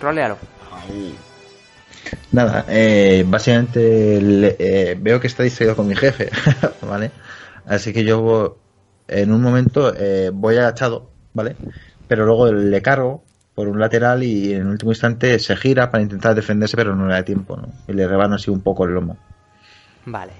Rolealo. 0.00 0.36
Nada, 2.32 2.64
eh, 2.68 3.24
básicamente 3.26 4.20
le- 4.20 4.56
eh, 4.58 4.96
veo 5.00 5.20
que 5.20 5.26
está 5.26 5.42
distraído 5.42 5.74
con 5.76 5.86
mi 5.86 5.94
jefe, 5.96 6.28
¿vale? 6.82 7.10
Así 7.66 7.92
que 7.92 8.04
yo 8.04 8.58
en 9.08 9.32
un 9.32 9.40
momento 9.40 9.94
eh, 9.96 10.30
voy 10.32 10.56
agachado, 10.58 11.10
¿vale? 11.34 11.56
Pero 12.08 12.24
luego 12.24 12.50
le 12.50 12.80
cargo 12.80 13.22
por 13.54 13.68
un 13.68 13.78
lateral 13.78 14.22
y 14.22 14.52
en 14.52 14.62
el 14.62 14.68
último 14.68 14.92
instante 14.92 15.38
se 15.38 15.56
gira 15.56 15.90
para 15.90 16.02
intentar 16.02 16.34
defenderse, 16.34 16.76
pero 16.76 16.96
no 16.96 17.06
le 17.06 17.14
da 17.14 17.24
tiempo, 17.24 17.56
¿no? 17.56 17.68
Y 17.86 17.92
le 17.92 18.08
rebano 18.08 18.36
así 18.36 18.50
un 18.50 18.62
poco 18.62 18.84
el 18.84 18.94
lomo. 18.94 19.16
Vale. 20.06 20.32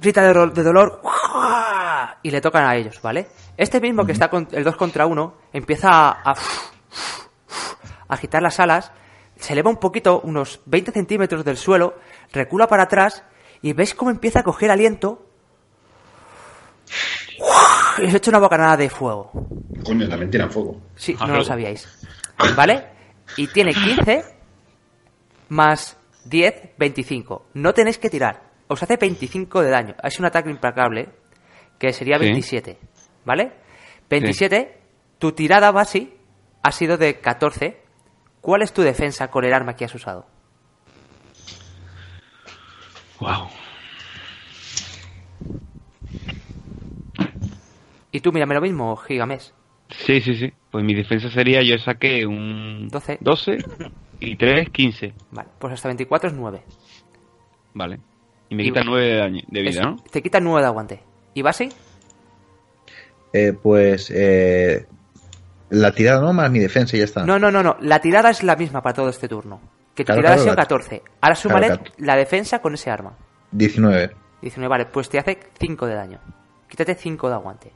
Grita 0.00 0.22
de, 0.22 0.62
dolor 0.62 1.00
y 2.22 2.30
le 2.30 2.40
tocan 2.40 2.64
a 2.64 2.76
ellos, 2.76 3.00
¿vale? 3.02 3.28
Este 3.56 3.80
mismo 3.80 4.04
que 4.04 4.12
está 4.12 4.28
con 4.28 4.48
el 4.52 4.64
2 4.64 4.76
contra 4.76 5.06
1 5.06 5.34
empieza 5.52 5.88
a, 5.90 6.32
a, 6.32 6.34
agitar 8.08 8.42
las 8.42 8.58
alas, 8.60 8.92
se 9.36 9.52
eleva 9.52 9.70
un 9.70 9.76
poquito, 9.76 10.20
unos 10.20 10.60
20 10.66 10.92
centímetros 10.92 11.44
del 11.44 11.56
suelo, 11.56 11.94
recula 12.32 12.66
para 12.66 12.84
atrás 12.84 13.22
y 13.62 13.72
veis 13.72 13.94
cómo 13.94 14.10
empieza 14.10 14.40
a 14.40 14.42
coger 14.42 14.70
aliento 14.70 15.26
y 18.02 18.10
se 18.10 18.16
echa 18.16 18.30
una 18.30 18.38
bocanada 18.40 18.76
de 18.76 18.90
fuego. 18.90 19.30
Coño, 19.84 20.08
también 20.08 20.30
tiran 20.30 20.50
fuego. 20.50 20.80
Sí, 20.96 21.16
Ah, 21.18 21.26
no 21.26 21.36
lo 21.36 21.44
sabíais. 21.44 21.86
¿Vale? 22.56 22.86
Y 23.36 23.46
tiene 23.48 23.72
15 23.72 24.24
más 25.48 25.96
10, 26.24 26.70
25. 26.78 27.46
No 27.54 27.72
tenéis 27.74 27.98
que 27.98 28.10
tirar. 28.10 28.42
Os 28.68 28.82
hace 28.82 28.96
25 28.96 29.62
de 29.62 29.70
daño. 29.70 29.94
Es 30.02 30.18
un 30.18 30.24
ataque 30.26 30.50
implacable 30.50 31.08
que 31.78 31.92
sería 31.92 32.16
Sí. 32.18 32.24
27. 32.24 32.78
¿Vale? 33.24 33.52
27. 34.08 34.80
Tu 35.18 35.32
tirada 35.32 35.70
base 35.70 36.16
ha 36.62 36.72
sido 36.72 36.96
de 36.96 37.20
14. 37.20 37.82
¿Cuál 38.40 38.62
es 38.62 38.72
tu 38.72 38.82
defensa 38.82 39.28
con 39.30 39.44
el 39.44 39.54
arma 39.54 39.74
que 39.76 39.84
has 39.84 39.94
usado? 39.94 40.26
Wow. 43.20 43.48
Y 48.14 48.20
tú 48.20 48.30
mírame 48.30 48.54
lo 48.54 48.60
mismo, 48.60 48.94
Gigames. 48.94 49.52
Sí, 49.90 50.20
sí, 50.20 50.36
sí. 50.36 50.52
Pues 50.70 50.84
mi 50.84 50.94
defensa 50.94 51.28
sería 51.30 51.62
yo 51.62 51.76
saqué 51.78 52.24
un 52.24 52.86
12. 52.88 53.18
12 53.20 53.58
y 54.20 54.36
3, 54.36 54.70
15. 54.70 55.12
Vale, 55.32 55.48
pues 55.58 55.74
hasta 55.74 55.88
24 55.88 56.28
es 56.30 56.34
9. 56.36 56.62
Vale. 57.74 57.98
Y 58.50 58.54
me 58.54 58.62
Y- 58.62 58.66
quita 58.66 58.84
9 58.84 59.04
de, 59.04 59.16
daño- 59.18 59.42
de 59.48 59.60
vida, 59.62 59.70
Es- 59.80 59.80
¿no? 59.84 59.96
Te 60.12 60.22
quita 60.22 60.38
9 60.38 60.60
de 60.60 60.66
aguante. 60.68 61.00
¿Y 61.34 61.42
base? 61.42 61.70
Eh, 63.32 63.52
pues 63.60 64.12
eh, 64.14 64.86
la 65.70 65.90
tirada 65.92 66.20
no 66.20 66.32
más 66.32 66.52
mi 66.52 66.60
defensa 66.60 66.94
y 66.96 67.00
ya 67.00 67.06
está. 67.06 67.26
No, 67.26 67.40
no, 67.40 67.50
no, 67.50 67.64
no. 67.64 67.76
La 67.80 68.00
tirada 68.00 68.30
es 68.30 68.44
la 68.44 68.54
misma 68.54 68.80
para 68.80 68.94
todo 68.94 69.08
este 69.08 69.26
turno. 69.26 69.60
Que 69.92 70.04
tu 70.04 70.06
Claro, 70.12 70.20
tirada 70.20 70.36
claro, 70.36 70.40
ha 70.40 70.44
sido 70.44 70.54
la- 70.54 70.62
14. 70.62 71.02
Ahora 71.20 71.34
Claro, 71.34 71.58
claro. 71.82 71.82
la 71.98 72.16
defensa 72.16 72.60
con 72.60 72.74
ese 72.74 72.90
arma. 72.90 73.16
19. 73.50 74.12
19, 74.40 74.68
vale, 74.68 74.86
pues 74.86 75.08
te 75.08 75.18
hace 75.18 75.36
5 75.58 75.86
de 75.86 75.94
daño. 75.94 76.20
Quítate 76.68 76.94
5 76.94 77.28
de 77.28 77.34
aguante. 77.34 77.72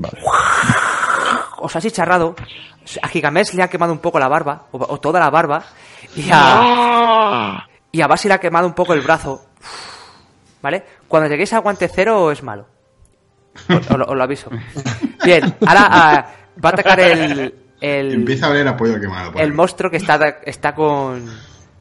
Vale. 0.00 0.18
Os 1.58 1.74
has 1.74 1.82
chicharrado. 1.82 2.34
A 3.02 3.08
Gigamesh 3.08 3.52
le 3.54 3.62
ha 3.62 3.68
quemado 3.68 3.92
un 3.92 3.98
poco 3.98 4.18
la 4.18 4.28
barba, 4.28 4.66
o, 4.72 4.78
o 4.78 4.98
toda 5.00 5.20
la 5.20 5.28
barba. 5.30 5.64
Y 6.16 6.28
¡Ah! 6.32 7.58
a, 7.64 7.68
y 7.92 8.00
a 8.00 8.06
Basi 8.06 8.28
le 8.28 8.34
ha 8.34 8.40
quemado 8.40 8.66
un 8.66 8.74
poco 8.74 8.94
el 8.94 9.00
brazo. 9.02 9.44
¿Vale? 10.62 10.84
Cuando 11.06 11.28
lleguéis 11.28 11.52
a 11.52 11.56
aguante 11.58 11.88
cero 11.88 12.30
es 12.30 12.42
malo. 12.42 12.66
Os, 13.68 13.90
os 13.90 13.98
lo, 13.98 14.04
os 14.06 14.16
lo 14.16 14.22
aviso. 14.22 14.50
Bien, 15.24 15.56
ahora 15.66 15.88
ah, 15.90 16.26
va 16.64 16.70
a 16.70 16.72
atacar 16.72 17.00
el. 17.00 17.54
el 17.80 18.14
Empieza 18.14 18.46
a 18.46 18.50
oler 18.50 18.66
a 18.68 18.76
pollo 18.76 18.98
quemado. 19.00 19.32
el 19.38 19.52
monstruo 19.52 19.90
que 19.90 19.96
está, 19.98 20.38
está 20.44 20.74
con, 20.74 21.28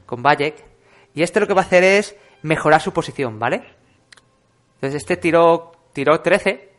con 0.06 0.22
Bayek. 0.22 0.66
Y 1.14 1.24
este 1.24 1.40
lo 1.40 1.48
que 1.48 1.54
va 1.54 1.62
a 1.62 1.66
hacer 1.66 1.84
es 1.84 2.16
mejorar 2.42 2.82
su 2.82 2.92
posición, 2.92 3.40
¿vale? 3.40 3.64
Entonces 4.76 5.02
este 5.02 5.18
tiró, 5.18 5.72
tiró 5.94 6.20
13 6.22 6.77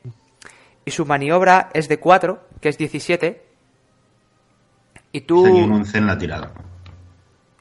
y 0.88 0.90
su 0.90 1.06
maniobra 1.06 1.68
es 1.74 1.88
de 1.88 1.98
4, 2.00 2.48
que 2.60 2.68
es 2.70 2.78
17. 2.78 3.46
Y 5.12 5.20
tú... 5.22 5.44
Saqué 5.44 5.54
un 5.62 5.72
11 5.72 5.98
en 5.98 6.06
la 6.06 6.18
tirada. 6.18 6.52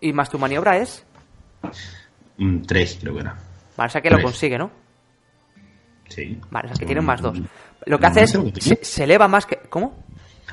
Y 0.01 0.13
más 0.13 0.29
tu 0.29 0.39
maniobra 0.39 0.77
es... 0.77 1.05
Un 2.39 2.61
3 2.65 2.97
creo 3.01 3.13
que 3.15 3.19
era. 3.21 3.35
Vale, 3.75 3.87
o 3.87 3.91
sea 3.91 4.01
que 4.01 4.09
lo 4.09 4.15
Tres. 4.17 4.25
consigue, 4.25 4.57
¿no? 4.57 4.71
Sí. 6.09 6.39
Vale, 6.49 6.67
o 6.67 6.69
sea 6.69 6.79
que 6.79 6.85
tiene 6.85 7.01
un 7.01 7.07
más 7.07 7.21
2. 7.21 7.39
Mm, 7.39 7.43
Lo 7.87 7.99
que 7.99 8.05
hace 8.05 8.23
es... 8.23 8.33
lo 8.35 8.51
que 8.51 8.61
Se, 8.61 8.79
se 8.83 9.03
eleva 9.03 9.27
más 9.27 9.45
que... 9.45 9.57
¿Cómo? 9.69 10.03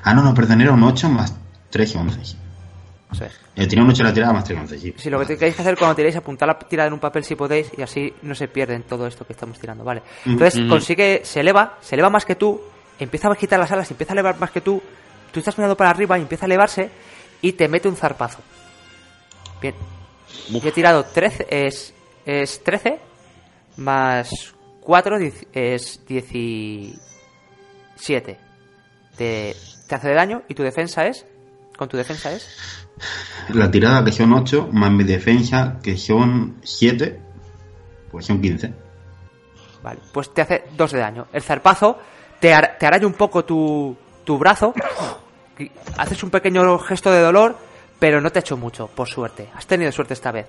Ah, 0.03 0.13
no, 0.15 0.23
no, 0.23 0.35
perdón, 0.35 0.61
era 0.61 0.73
un 0.73 0.83
8 0.83 1.09
más 1.11 1.35
3 1.71 1.95
y 1.95 1.99
11. 1.99 2.37
Eso 3.13 3.25
es. 3.27 3.33
Eh, 3.55 3.67
tenía 3.69 3.85
un 3.85 3.91
8 3.91 4.03
en 4.03 4.09
la 4.09 4.15
tirada 4.15 4.33
más 4.33 4.45
3 4.45 4.59
y 4.59 4.63
11, 4.63 4.79
sí. 4.79 4.95
Si 4.97 5.11
lo 5.11 5.21
que 5.21 5.27
tenéis 5.37 5.55
que 5.55 5.63
hacer 5.63 5.77
cuando 5.79 5.95
tiréis, 5.95 6.17
apuntar 6.17 6.49
la 6.49 6.59
tirada 6.59 6.89
en 6.89 6.95
un 6.95 6.99
papel 7.01 7.23
si 7.25 7.35
podéis 7.37 7.71
y 7.77 7.83
así 7.83 8.13
no 8.23 8.35
se 8.35 8.49
pierden 8.49 8.83
todo 8.85 9.07
esto 9.07 9.25
que 9.27 9.35
estamos 9.35 9.59
tirando, 9.61 9.85
¿vale? 9.85 10.03
Entonces 10.27 10.59
Ujú. 10.61 10.69
consigue, 10.71 11.21
se 11.25 11.41
eleva, 11.41 11.79
se 11.81 11.95
eleva 11.95 12.11
más 12.11 12.25
que 12.25 12.35
tú, 12.35 12.61
empieza 12.99 13.29
a 13.29 13.33
agitar 13.33 13.61
las 13.61 13.71
alas, 13.71 13.89
empieza 13.91 14.13
a 14.13 14.15
elevar 14.15 14.39
más 14.41 14.51
que 14.51 14.61
tú, 14.61 14.83
tú 15.31 15.39
estás 15.39 15.57
mirando 15.59 15.77
para 15.77 15.91
arriba 15.91 16.19
y 16.19 16.23
empieza 16.23 16.47
a 16.47 16.49
elevarse 16.49 16.91
y 17.41 17.53
te 17.53 17.69
mete 17.69 17.87
un 17.89 17.95
zarpazo. 17.97 18.41
Bien. 19.61 19.75
Yo 20.49 20.69
he 20.69 20.73
tirado 20.73 21.05
13, 21.05 21.47
es, 21.49 21.95
es 22.27 22.65
13 22.65 22.99
más 23.77 24.29
4 24.81 25.19
diez- 25.19 25.47
es 25.53 26.05
17. 26.07 28.39
Te, 29.17 29.55
te 29.89 29.95
hace 29.95 30.09
de 30.09 30.15
daño 30.15 30.43
y 30.49 30.55
tu 30.55 30.63
defensa 30.65 31.07
es, 31.07 31.25
con 31.77 31.89
tu 31.89 31.97
defensa 31.97 32.33
es... 32.33 32.84
La 33.51 33.71
tirada 33.71 34.05
que 34.05 34.13
son 34.13 34.33
8 34.33 34.69
más 34.73 34.91
mi 34.91 35.05
defensa 35.05 35.79
que 35.83 35.97
son 35.97 36.57
7, 36.63 37.21
pues 38.11 38.27
son 38.27 38.41
15. 38.41 38.73
Vale, 39.83 40.01
pues 40.13 40.33
te 40.33 40.41
hace 40.43 40.65
dos 40.77 40.93
de 40.93 41.01
daño. 41.01 41.27
El 41.33 41.43
zarpazo 41.43 41.99
te, 42.41 42.55
ar- 42.55 42.77
te 42.79 42.87
araña 42.87 43.07
un 43.07 43.13
poco 43.15 43.45
tu, 43.45 43.97
tu 44.25 44.39
brazo. 44.39 44.73
Haces 45.99 46.23
un 46.23 46.31
pequeño 46.31 46.79
gesto 46.79 47.11
de 47.11 47.21
dolor, 47.21 47.57
pero 47.99 48.21
no 48.21 48.31
te 48.33 48.39
ha 48.39 48.41
hecho 48.41 48.57
mucho, 48.57 48.87
por 48.89 49.09
suerte. 49.09 49.51
Has 49.55 49.67
tenido 49.67 49.93
suerte 49.93 50.15
esta 50.15 50.33
vez. 50.33 50.47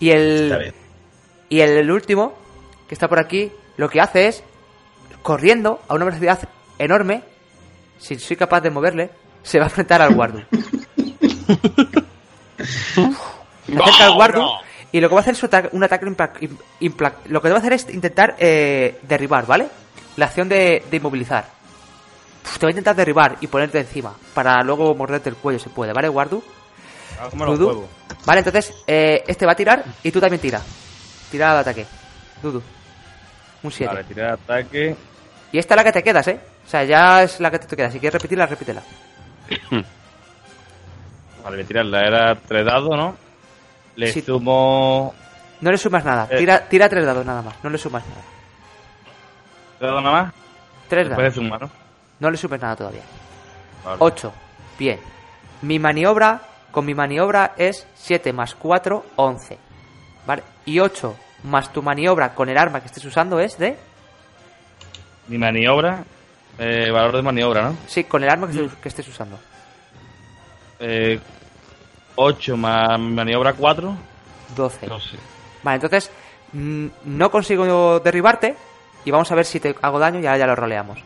Y 0.00 0.10
el, 0.10 0.74
y 1.48 1.60
el 1.60 1.90
último, 1.90 2.34
que 2.88 2.94
está 2.94 3.08
por 3.08 3.18
aquí, 3.18 3.50
lo 3.76 3.88
que 3.88 4.00
hace 4.00 4.28
es, 4.28 4.44
corriendo 5.22 5.80
a 5.88 5.94
una 5.94 6.04
velocidad 6.04 6.38
enorme, 6.78 7.22
si 7.98 8.18
soy 8.18 8.36
capaz 8.36 8.60
de 8.60 8.70
moverle, 8.70 9.10
se 9.42 9.58
va 9.58 9.64
a 9.64 9.68
enfrentar 9.68 10.02
al 10.02 10.14
guardu. 10.14 10.40
Se 13.66 13.76
acerca 13.82 14.04
al 14.06 14.14
guardu 14.14 14.42
y 14.92 15.00
lo 15.00 15.08
que 15.08 15.14
va 15.14 15.20
a 15.20 15.22
hacer 15.22 15.34
es 15.34 15.42
un 15.42 15.46
ataque, 15.48 15.68
un 15.72 15.84
ataque 15.84 16.06
impla- 16.06 16.32
im- 16.40 16.58
impla- 16.80 17.12
lo 17.26 17.42
que 17.42 17.48
va 17.50 17.56
a 17.56 17.58
hacer 17.58 17.72
es 17.74 17.88
intentar 17.92 18.36
eh, 18.38 18.98
derribar, 19.02 19.46
¿vale? 19.46 19.68
La 20.16 20.26
acción 20.26 20.48
de, 20.48 20.82
de 20.90 20.96
inmovilizar. 20.96 21.44
Uf, 22.44 22.58
te 22.58 22.64
va 22.66 22.68
a 22.68 22.72
intentar 22.72 22.96
derribar 22.96 23.36
y 23.40 23.46
ponerte 23.46 23.78
encima 23.78 24.14
para 24.34 24.62
luego 24.62 24.94
morderte 24.94 25.28
el 25.28 25.36
cuello, 25.36 25.58
se 25.58 25.68
puede, 25.68 25.92
¿vale, 25.92 26.08
guardu? 26.08 26.42
Ah, 27.20 27.28
Dudu. 27.74 27.86
Vale, 28.24 28.38
entonces 28.40 28.72
eh, 28.86 29.22
este 29.26 29.44
va 29.44 29.52
a 29.52 29.56
tirar 29.56 29.84
y 30.02 30.10
tú 30.10 30.20
también 30.20 30.40
tira. 30.40 30.60
Tirada 31.30 31.54
de 31.54 31.60
ataque. 31.60 31.86
Dudu. 32.42 32.62
Un 33.62 33.70
7. 33.72 33.92
Vale, 33.92 34.04
tirada 34.04 34.28
de 34.36 34.42
ataque. 34.42 34.96
Y 35.52 35.58
esta 35.58 35.74
es 35.74 35.76
la 35.76 35.84
que 35.84 35.92
te 35.92 36.02
quedas, 36.02 36.28
¿eh? 36.28 36.40
O 36.66 36.70
sea, 36.70 36.84
ya 36.84 37.22
es 37.22 37.40
la 37.40 37.50
que 37.50 37.58
te 37.58 37.76
queda. 37.76 37.90
Si 37.90 37.98
quieres 37.98 38.14
repetirla, 38.14 38.46
repítela. 38.46 38.82
Vale, 41.44 41.56
voy 41.56 41.64
a 41.64 41.66
tirarla. 41.68 42.06
Era 42.06 42.34
tres 42.34 42.64
dados, 42.64 42.96
¿no? 42.96 43.16
Le 43.96 44.12
Sí. 44.12 44.22
sumo. 44.22 45.14
No 45.60 45.70
le 45.72 45.78
sumas 45.78 46.04
nada. 46.04 46.28
Eh. 46.30 46.38
Tira, 46.38 46.68
tira 46.68 46.88
tres 46.88 47.04
dados 47.04 47.24
nada 47.26 47.42
más. 47.42 47.54
No 47.62 47.70
le 47.70 47.78
sumas 47.78 48.04
nada. 48.06 48.20
¿Tres 49.78 49.90
dados 49.90 50.02
nada 50.02 50.22
más? 50.22 50.34
Tres 50.88 51.08
dados. 51.08 51.34
sumar, 51.34 51.60
¿no? 51.62 51.70
No 52.20 52.30
le 52.30 52.36
sumes 52.36 52.60
nada 52.60 52.76
todavía. 52.76 53.02
Vale. 53.84 53.96
8. 54.00 54.32
Bien. 54.78 54.98
Mi 55.62 55.78
maniobra, 55.78 56.40
con 56.70 56.84
mi 56.86 56.94
maniobra 56.94 57.54
es 57.56 57.86
7 57.94 58.32
más 58.32 58.54
4, 58.54 59.04
11. 59.16 59.58
¿Vale? 60.26 60.42
Y 60.64 60.78
8 60.80 61.16
más 61.44 61.72
tu 61.72 61.82
maniobra 61.82 62.34
con 62.34 62.48
el 62.48 62.58
arma 62.58 62.80
que 62.80 62.86
estés 62.86 63.04
usando 63.04 63.38
es 63.40 63.58
de... 63.58 63.76
Mi 65.28 65.38
maniobra. 65.38 66.04
Eh, 66.58 66.90
valor 66.90 67.16
de 67.16 67.22
maniobra, 67.22 67.62
¿no? 67.62 67.76
Sí, 67.86 68.04
con 68.04 68.22
el 68.24 68.28
arma 68.30 68.48
que, 68.48 68.54
estés- 68.54 68.74
que 68.82 68.88
estés 68.88 69.06
usando. 69.08 69.38
Eh, 70.80 71.18
8 72.16 72.56
más 72.56 72.98
maniobra 72.98 73.52
4. 73.52 73.96
12. 74.56 74.86
No 74.86 75.00
sé. 75.00 75.16
Vale, 75.62 75.74
entonces 75.76 76.10
mm, 76.52 76.86
no 77.04 77.30
consigo 77.30 78.00
derribarte 78.00 78.56
y 79.04 79.10
vamos 79.10 79.30
a 79.30 79.34
ver 79.34 79.44
si 79.44 79.60
te 79.60 79.74
hago 79.82 79.98
daño 79.98 80.20
y 80.20 80.26
ahora 80.26 80.38
ya 80.38 80.46
lo 80.46 80.56
roleamos. 80.56 80.98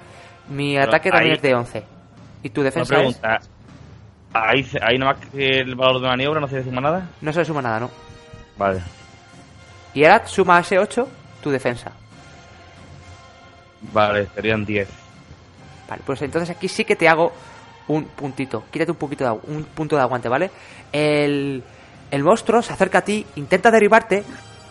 Mi 0.49 0.75
Pero 0.75 0.89
ataque 0.89 1.11
también 1.11 1.33
ahí- 1.33 1.37
es 1.37 1.43
de 1.43 1.55
11. 1.55 1.83
Y 2.43 2.51
tu 2.51 2.63
defensa 2.63 3.01
es... 3.03 3.21
Ahí, 4.35 4.67
ahí 4.81 4.99
nada 4.99 5.13
más 5.15 5.27
que 5.31 5.61
el 5.61 5.75
valor 5.75 6.01
de 6.01 6.09
maniobra 6.09 6.41
no 6.41 6.49
se 6.49 6.57
le 6.57 6.65
suma 6.65 6.81
nada. 6.81 7.07
No 7.21 7.33
se 7.33 7.41
le 7.41 7.45
suma 7.45 7.61
nada, 7.61 7.81
¿no? 7.81 7.91
Vale. 8.57 8.81
Y 9.95 10.05
ahora 10.05 10.27
suma 10.27 10.57
a 10.57 10.61
ese 10.61 10.79
8 10.79 11.07
tu 11.43 11.51
defensa. 11.51 11.93
Vale, 13.93 14.27
serían 14.35 14.65
10. 14.65 14.89
Vale, 15.89 16.03
pues 16.07 16.23
entonces 16.23 16.49
aquí 16.51 16.69
sí 16.69 16.85
que 16.85 16.97
te 16.97 17.09
hago 17.09 17.33
un 17.97 18.05
puntito. 18.07 18.65
Quítate 18.71 18.91
un 18.91 18.97
poquito 18.97 19.25
de 19.25 19.31
un 19.53 19.65
punto 19.65 19.97
de 19.97 20.03
aguante, 20.03 20.29
¿vale? 20.29 20.51
El, 20.93 21.63
el 22.11 22.23
monstruo 22.25 22.63
se 22.63 22.73
acerca 22.73 22.99
a 22.99 23.03
ti, 23.05 23.27
intenta 23.37 23.71
derribarte, 23.71 24.25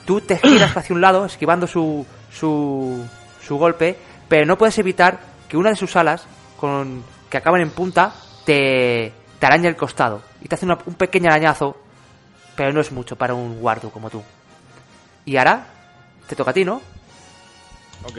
tú 0.06 0.22
te 0.22 0.38
giras 0.38 0.76
hacia 0.78 0.94
un 0.96 1.02
lado, 1.02 1.26
esquivando 1.26 1.68
su, 1.68 2.06
su, 2.32 3.06
su 3.42 3.58
golpe, 3.58 3.98
pero 4.30 4.46
no 4.46 4.58
puedes 4.58 4.78
evitar 4.80 5.20
que 5.48 5.58
una 5.58 5.70
de 5.72 5.76
sus 5.76 5.96
alas, 5.96 6.26
con, 6.58 7.04
que 7.30 7.38
acaban 7.38 7.62
en 7.62 7.72
punta, 7.72 8.14
te, 8.46 9.12
te 9.40 9.46
araña 9.46 9.70
el 9.70 9.76
costado. 9.76 10.22
Y 10.42 10.48
te 10.48 10.56
hace 10.56 10.66
una- 10.66 10.78
un 10.86 10.94
pequeño 10.96 11.30
arañazo, 11.30 11.76
pero 12.56 12.72
no 12.74 12.82
es 12.82 12.92
mucho 12.92 13.16
para 13.16 13.34
un 13.34 13.60
guardo 13.60 13.90
como 13.90 14.10
tú. 14.10 14.22
Y 15.26 15.38
ahora, 15.38 15.66
te 16.28 16.36
toca 16.36 16.52
a 16.52 16.54
ti, 16.54 16.64
¿no? 16.66 16.82
Ok. 18.06 18.18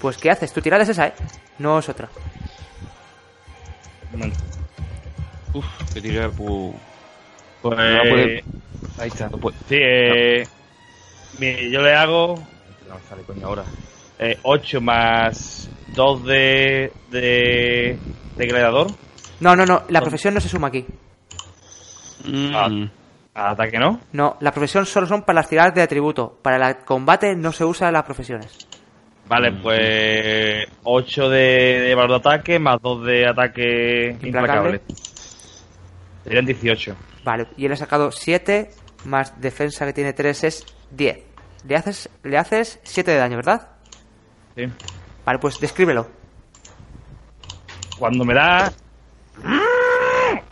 Pues 0.00 0.16
¿qué 0.16 0.30
haces? 0.30 0.52
Tu 0.52 0.60
tirada 0.60 0.82
es 0.84 0.88
esa, 0.90 1.08
¿eh? 1.08 1.14
No 1.58 1.78
es 1.78 1.88
otra. 1.88 2.08
Momento. 4.12 4.38
Uf, 5.54 5.64
que 5.92 6.00
tira 6.00 6.28
pu- 6.30 6.74
Pues. 7.62 7.76
No 7.78 7.84
la 7.84 8.02
puede- 8.02 8.44
Ahí 8.98 9.08
está, 9.08 9.28
no 9.28 9.38
puede. 9.38 9.56
Sí, 9.68 9.76
eh. 9.78 10.46
yo 11.70 11.82
le 11.82 11.94
hago. 11.94 12.34
No 12.88 12.94
me 12.94 13.00
sale 13.08 13.22
coño 13.22 13.46
ahora. 13.46 13.64
Eh, 14.18 14.38
8 14.42 14.80
más 14.80 15.68
2 15.88 16.24
de. 16.24 16.92
de. 17.10 17.98
de 18.36 18.46
gladiador. 18.46 18.88
No, 19.40 19.54
no, 19.56 19.64
no, 19.66 19.82
la 19.88 20.00
profesión 20.00 20.34
no 20.34 20.40
se 20.40 20.48
suma 20.48 20.68
aquí. 20.68 20.84
Mm, 22.24 22.54
Ah. 22.54 22.68
Al 23.34 23.52
ataque, 23.52 23.78
¿no? 23.78 24.00
No, 24.12 24.36
la 24.40 24.50
profesión 24.50 24.84
solo 24.84 25.06
son 25.06 25.22
para 25.22 25.36
las 25.40 25.48
tiradas 25.48 25.72
de 25.74 25.82
atributo. 25.82 26.38
Para 26.42 26.68
el 26.70 26.76
combate 26.78 27.36
no 27.36 27.52
se 27.52 27.64
usa 27.64 27.92
las 27.92 28.02
profesiones. 28.02 28.67
Vale, 29.28 29.52
pues. 29.52 30.66
8 30.84 31.28
de, 31.28 31.38
de 31.80 31.94
valor 31.94 32.10
de 32.22 32.30
ataque 32.30 32.58
más 32.58 32.80
2 32.80 33.04
de 33.04 33.26
ataque 33.26 34.16
Implacable. 34.22 34.80
Serían 36.24 36.46
18. 36.46 36.96
Vale, 37.24 37.46
y 37.56 37.66
él 37.66 37.72
ha 37.72 37.76
sacado 37.76 38.10
7, 38.10 38.70
más 39.04 39.38
defensa 39.40 39.84
que 39.86 39.92
tiene 39.92 40.12
3 40.14 40.44
es 40.44 40.66
10. 40.92 41.18
Le 41.66 41.76
haces, 41.76 42.08
le 42.24 42.38
haces 42.38 42.80
7 42.84 43.10
de 43.10 43.16
daño, 43.18 43.36
¿verdad? 43.36 43.68
Sí. 44.56 44.64
Vale, 45.26 45.38
pues 45.38 45.60
descríbelo. 45.60 46.08
Cuando 47.98 48.24
me 48.24 48.32
da. 48.34 48.72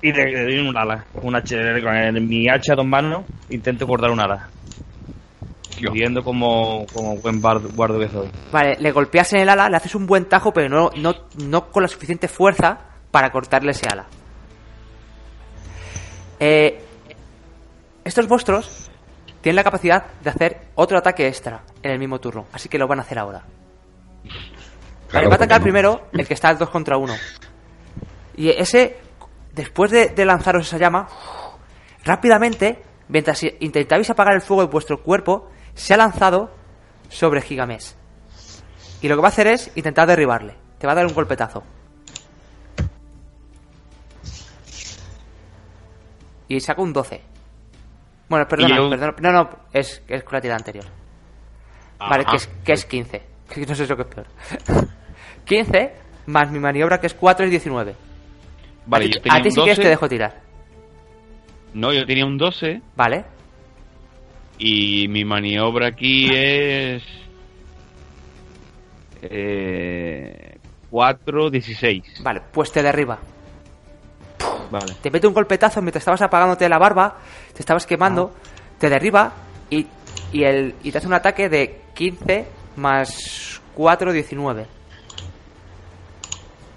Y 0.03 0.13
le, 0.13 0.43
doy 0.45 0.59
un 0.69 0.77
ala. 0.77 1.05
Un 1.23 1.35
hacha, 1.35 1.57
con 1.83 1.95
el- 1.95 2.21
mi 2.21 2.49
hacha 2.49 2.75
a 2.75 2.77
dos 2.77 2.87
manos, 2.87 3.25
intento 3.49 3.87
cortar 3.87 4.11
un 4.11 4.21
ala. 4.21 4.49
Dios. 5.77 5.93
Siguiendo 5.93 6.23
como, 6.23 6.87
como 6.93 7.17
buen 7.17 7.41
guardo 7.41 7.99
que 7.99 8.09
soy. 8.09 8.31
Vale, 8.53 8.77
le 8.81 8.93
golpeas 8.93 9.33
en 9.33 9.41
el 9.41 9.49
ala, 9.49 9.69
le 9.69 9.77
haces 9.77 9.95
un 9.95 10.07
buen 10.07 10.27
tajo, 10.27 10.53
pero 10.53 10.69
no, 10.69 10.91
no, 10.97 11.15
no 11.45 11.71
con 11.71 11.83
la 11.83 11.89
suficiente 11.89 12.29
fuerza 12.29 12.79
para 13.11 13.31
cortarle 13.31 13.71
ese 13.73 13.87
ala. 13.89 14.07
Eh, 16.41 16.83
estos 18.05 18.29
monstruos 18.29 18.91
tienen 19.41 19.57
la 19.57 19.65
capacidad 19.65 20.07
de 20.23 20.31
hacer 20.31 20.61
otro 20.75 20.99
ataque 20.99 21.27
extra 21.27 21.63
en 21.83 21.93
el 21.93 21.99
mismo 21.99 22.19
turno, 22.21 22.47
así 22.53 22.69
que 22.69 22.79
lo 22.79 22.87
van 22.87 22.99
a 22.99 23.03
hacer 23.03 23.19
ahora. 23.19 23.43
Vale, 24.23 24.37
Claro, 25.09 25.29
va 25.29 25.35
a 25.35 25.37
atacar 25.37 25.63
primero 25.63 26.09
el 26.13 26.27
que 26.27 26.35
está 26.35 26.49
al 26.49 26.59
2 26.59 26.69
contra 26.69 26.97
1. 26.97 27.15
Y 28.37 28.51
ese, 28.51 28.99
después 29.55 29.91
de, 29.91 30.09
de 30.09 30.25
lanzaros 30.25 30.67
esa 30.67 30.79
llama, 30.79 31.09
rápidamente, 32.05 32.83
mientras 33.09 33.43
intentabais 33.61 34.11
apagar 34.11 34.35
el 34.35 34.43
fuego 34.43 34.63
de 34.63 34.69
vuestro 34.69 35.03
cuerpo, 35.03 35.49
se 35.77 35.95
ha 35.95 35.97
lanzado 35.97 36.51
sobre 37.09 37.41
Gigamesh. 37.41 37.93
Y 39.03 39.07
lo 39.09 39.15
que 39.15 39.23
va 39.23 39.29
a 39.29 39.31
hacer 39.31 39.47
es 39.47 39.71
intentar 39.77 40.09
derribarle. 40.09 40.55
Te 40.79 40.87
va 40.89 40.93
a 40.95 40.97
dar 40.97 41.07
un 41.07 41.15
golpetazo. 41.15 41.63
Y 46.49 46.61
saca 46.61 46.83
un 46.83 46.93
12. 46.93 47.21
Bueno, 48.29 48.47
perdona, 48.49 48.77
yo- 48.77 48.91
perdona. 48.91 49.15
No, 49.21 49.33
no, 49.33 49.51
es, 49.73 50.03
es 50.09 50.25
con 50.25 50.35
la 50.35 50.41
tirada 50.41 50.59
anterior. 50.59 50.85
Vale, 51.99 52.25
que 52.25 52.37
es, 52.37 52.47
que 52.65 52.73
es 52.73 52.85
15. 52.85 53.23
Que 53.49 53.65
no 53.65 53.77
sé 53.77 53.85
eso 53.85 53.95
que 53.95 54.03
es 54.03 54.09
peor. 54.09 54.27
15 55.45 55.93
más 56.27 56.51
mi 56.51 56.59
maniobra 56.59 56.99
que 57.01 57.07
es 57.07 57.15
4 57.15 57.45
es 57.45 57.51
19. 57.53 57.95
Vale, 58.87 59.05
a 59.05 59.09
ti, 59.09 59.15
yo 59.15 59.23
tenía 59.23 59.39
a 59.39 59.43
ti 59.43 59.49
un 59.49 59.55
si 59.55 59.61
quieres 59.61 59.77
12. 59.77 59.83
te 59.83 59.89
dejo 59.89 60.09
tirar. 60.09 60.41
No, 61.75 61.93
yo 61.93 62.05
tenía 62.05 62.27
un 62.27 62.37
12 62.39 62.81
Vale. 62.97 63.25
Y 64.59 65.09
mi 65.09 65.25
maniobra 65.25 65.89
aquí 65.89 66.29
es. 66.33 67.03
Eh, 69.23 70.59
4, 70.91 71.51
16. 71.51 72.23
Vale, 72.23 72.43
pues 72.53 72.73
te 72.73 72.83
derriba. 72.83 73.19
Vale. 74.71 74.95
Te 75.03 75.11
mete 75.11 75.27
un 75.27 75.35
golpetazo 75.35 75.83
mientras 75.83 76.03
estabas 76.03 76.23
apagándote 76.23 76.69
la 76.69 76.79
barba, 76.79 77.19
te 77.53 77.61
estabas 77.61 77.87
quemando, 77.87 78.33
te 78.79 78.89
derriba 78.89 79.33
y, 79.71 79.87
y, 80.33 80.45
el, 80.45 80.75
y 80.83 80.91
te 80.91 80.99
hace 80.99 81.07
un 81.07 81.15
ataque 81.15 81.49
de 81.49 81.83
15 81.95 82.47
más 82.77 83.61
4, 83.75 84.13
19. 84.13 84.67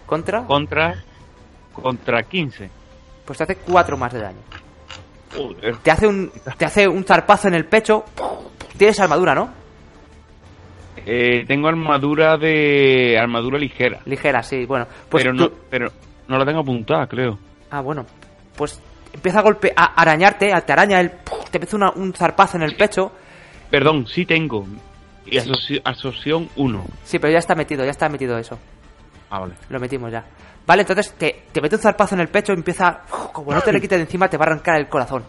¿Contra? 0.05 0.43
Contra. 0.45 1.03
Contra 1.73 2.23
15. 2.23 2.69
Pues 3.25 3.37
te 3.37 3.43
hace 3.43 3.55
4 3.57 3.97
más 3.97 4.13
de 4.13 4.19
daño. 4.19 4.58
Joder. 5.35 5.77
Te 5.77 5.91
hace 5.91 6.07
un, 6.07 6.31
te 6.57 6.65
hace 6.65 6.87
un 6.87 7.03
zarpazo 7.03 7.47
en 7.47 7.55
el 7.55 7.65
pecho. 7.65 8.03
Tienes 8.77 8.99
armadura, 8.99 9.35
¿no? 9.35 9.49
Eh, 11.05 11.45
tengo 11.47 11.67
armadura 11.67 12.37
de. 12.37 13.17
armadura 13.19 13.57
ligera. 13.57 13.99
Ligera, 14.05 14.43
sí, 14.43 14.65
bueno. 14.65 14.87
Pues 15.07 15.23
pero, 15.23 15.33
no, 15.33 15.49
pero 15.69 15.91
no 16.27 16.37
la 16.37 16.45
tengo 16.45 16.59
apuntada, 16.59 17.07
creo. 17.07 17.37
Ah, 17.71 17.81
bueno. 17.81 18.05
Pues 18.55 18.81
empieza 19.13 19.39
a 19.39 19.43
golpe 19.43 19.71
a 19.75 19.85
arañarte, 20.01 20.53
a- 20.53 20.61
te 20.61 20.73
araña 20.73 20.99
el 20.99 21.11
te 21.51 21.59
mete 21.59 21.75
una- 21.75 21.91
un 21.91 22.13
zarpazo 22.13 22.57
en 22.57 22.63
el 22.63 22.75
pecho. 22.75 23.11
Perdón, 23.71 24.05
sí 24.07 24.25
tengo. 24.25 24.65
Y 25.25 25.37
asoci- 25.37 25.81
asociación 25.83 26.49
1. 26.55 26.83
Sí, 27.03 27.19
pero 27.19 27.31
ya 27.33 27.39
está 27.39 27.55
metido, 27.55 27.85
ya 27.85 27.91
está 27.91 28.09
metido 28.09 28.37
eso. 28.37 28.57
Ah, 29.29 29.39
vale. 29.39 29.53
Lo 29.69 29.79
metimos 29.79 30.11
ya. 30.11 30.23
Vale, 30.65 30.81
entonces 30.83 31.13
te, 31.17 31.45
te 31.51 31.61
mete 31.61 31.75
un 31.75 31.81
zarpazo 31.81 32.15
en 32.15 32.21
el 32.21 32.27
pecho 32.29 32.51
y 32.51 32.55
empieza. 32.55 33.01
Como 33.33 33.53
no 33.53 33.61
te 33.61 33.71
le 33.71 33.81
quites 33.81 33.97
de 33.97 34.03
encima, 34.03 34.27
te 34.29 34.37
va 34.37 34.45
a 34.45 34.47
arrancar 34.49 34.77
el 34.77 34.87
corazón. 34.87 35.23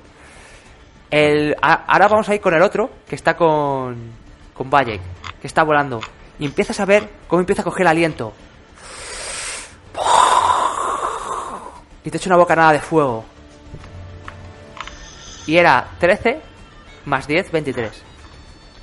El, 1.11 1.57
a- 1.61 1.85
ahora 1.87 2.09
vamos 2.09 2.29
a 2.29 2.35
ir 2.35 2.41
con 2.41 2.55
el 2.55 2.63
otro, 2.63 2.91
que 3.09 3.15
está 3.17 3.37
con. 3.37 4.13
con 4.55 4.71
Bayek, 4.71 5.01
que 5.41 5.47
está 5.47 5.63
volando. 5.65 6.01
Y 6.39 6.45
empiezas 6.47 6.79
a 6.81 6.85
ver 6.85 7.09
cómo 7.29 7.41
empieza 7.41 7.63
a 7.63 7.65
coger 7.65 7.87
aliento. 7.87 8.33
Y 12.05 12.11
te 12.11 12.17
echa 12.17 12.29
una 12.31 12.37
bocanada 12.37 12.73
de 12.73 12.81
fuego. 12.81 13.25
Y 15.47 15.57
era 15.57 15.89
13 15.99 16.41
más 17.07 17.27
10, 17.27 17.51
23. 17.51 18.03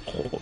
Joder, 0.06 0.42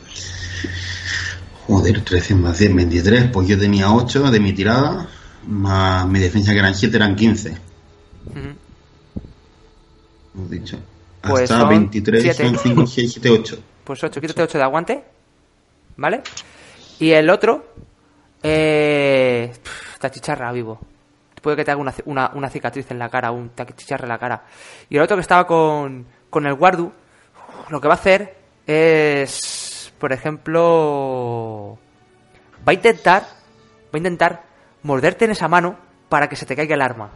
13 1.68 2.36
más 2.36 2.58
10, 2.60 2.76
23. 2.76 3.30
Pues 3.32 3.48
yo 3.48 3.58
tenía 3.58 3.92
8 3.92 4.32
de 4.32 4.40
mi 4.40 4.54
tirada, 4.54 5.08
más 5.48 6.08
mi 6.08 6.20
defensa 6.20 6.54
que 6.54 6.60
eran 6.60 6.76
7, 6.76 6.96
eran 6.96 7.16
15. 7.16 7.50
Ujú. 7.52 8.40
Hemos 10.36 10.50
dicho. 10.50 10.78
Pues 11.22 11.44
Hasta 11.44 11.62
son 11.62 11.70
23, 11.70 12.22
siete. 12.22 12.46
son 12.46 12.58
5, 12.58 12.88
6, 12.88 13.12
7, 13.14 13.30
8. 13.30 13.60
Pues 13.84 14.04
8, 14.04 14.22
quítate 14.22 14.44
8 14.44 14.58
de 14.58 14.64
aguante. 14.64 15.04
¿Vale? 15.98 16.22
Y 17.00 17.12
el 17.12 17.30
otro. 17.30 17.74
Eh. 18.44 19.52
pf, 19.64 20.00
Te 20.00 20.08
achicharra 20.08 20.52
vivo. 20.52 20.80
Puede 21.42 21.58
que 21.58 21.66
te 21.66 21.72
haga 21.72 21.82
una, 21.82 21.94
una, 22.06 22.32
una 22.34 22.50
cicatriz 22.50 22.90
en 22.92 23.00
la 23.00 23.10
cara, 23.10 23.32
un 23.32 23.50
te 23.50 23.64
achicharre 23.64 24.04
en 24.04 24.10
la 24.10 24.18
cara. 24.20 24.44
Y 24.90 24.98
el 24.98 25.02
otro 25.04 25.16
que 25.16 25.22
estaba 25.22 25.46
con, 25.48 26.06
con 26.30 26.46
el 26.46 26.54
guardu. 26.56 26.92
Lo 27.70 27.82
que 27.82 27.88
va 27.88 27.96
a 27.96 27.98
hacer 27.98 28.36
es. 28.68 29.65
Por 30.00 30.12
ejemplo. 30.14 31.78
Va 32.68 32.72
a 32.72 32.74
intentar. 32.74 33.24
Va 33.24 33.94
a 33.94 33.98
intentar 33.98 34.44
morderte 34.84 35.26
en 35.26 35.32
esa 35.32 35.48
mano 35.48 35.78
para 36.10 36.28
que 36.30 36.36
se 36.36 36.46
te 36.46 36.56
caiga 36.56 36.76
el 36.76 36.82
arma. 36.82 37.12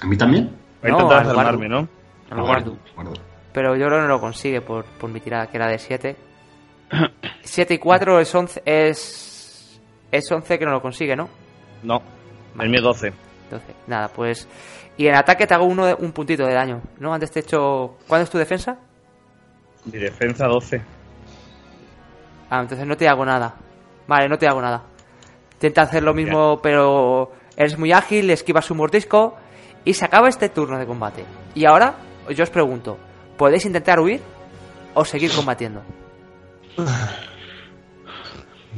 ¿A 0.00 0.06
mí 0.06 0.16
también? 0.16 0.50
Voy 0.82 0.90
a 0.90 0.92
No, 0.92 1.00
intentar 1.00 1.26
desarmarme, 1.26 1.68
guardo. 1.68 1.88
¿no? 2.30 2.36
Al. 2.36 2.42
Guardo. 2.42 2.76
Pero 3.52 3.74
yo 3.76 3.86
creo 3.86 3.98
que 3.98 4.02
no 4.02 4.08
lo 4.08 4.20
consigue 4.20 4.60
por, 4.60 4.84
por 4.84 5.08
mi 5.10 5.20
tirada, 5.20 5.46
que 5.46 5.56
era 5.56 5.68
de 5.68 5.78
7. 5.78 6.16
7 7.42 7.74
y 7.74 7.78
4 7.78 8.20
es 8.20 8.34
11, 8.34 8.62
es, 8.66 9.80
es 10.12 10.30
11 10.30 10.58
que 10.58 10.64
no 10.66 10.72
lo 10.72 10.82
consigue, 10.82 11.16
¿no? 11.16 11.28
No. 11.82 12.02
El 12.60 12.68
mío 12.68 12.82
12. 12.82 13.12
Entonces, 13.44 13.74
nada, 13.86 14.08
pues... 14.08 14.46
Y 14.98 15.06
en 15.06 15.14
ataque 15.14 15.46
te 15.46 15.54
hago 15.54 15.64
uno 15.64 15.86
de, 15.86 15.94
un 15.94 16.12
puntito 16.12 16.44
de 16.46 16.54
daño, 16.54 16.80
¿no? 16.98 17.14
Antes 17.14 17.30
te 17.30 17.40
he 17.40 17.42
hecho... 17.42 17.96
¿Cuándo 18.06 18.24
es 18.24 18.30
tu 18.30 18.38
defensa? 18.38 18.76
Mi 19.92 19.98
defensa 19.98 20.46
12. 20.46 20.82
Ah, 22.50 22.60
entonces 22.60 22.86
no 22.86 22.96
te 22.96 23.08
hago 23.08 23.24
nada. 23.24 23.54
Vale, 24.06 24.28
no 24.28 24.38
te 24.38 24.46
hago 24.46 24.60
nada. 24.60 24.82
Intenta 25.54 25.82
hacer 25.82 26.02
lo 26.02 26.14
mismo, 26.14 26.60
pero 26.62 27.32
eres 27.56 27.78
muy 27.78 27.92
ágil, 27.92 28.30
esquivas 28.30 28.66
su 28.66 28.74
mordisco 28.74 29.36
y 29.84 29.94
se 29.94 30.04
acaba 30.04 30.28
este 30.28 30.48
turno 30.48 30.78
de 30.78 30.86
combate. 30.86 31.24
Y 31.54 31.64
ahora, 31.64 31.94
yo 32.34 32.42
os 32.44 32.50
pregunto, 32.50 32.98
¿podéis 33.36 33.64
intentar 33.64 33.98
huir 34.00 34.20
o 34.94 35.04
seguir 35.04 35.32
combatiendo? 35.32 35.82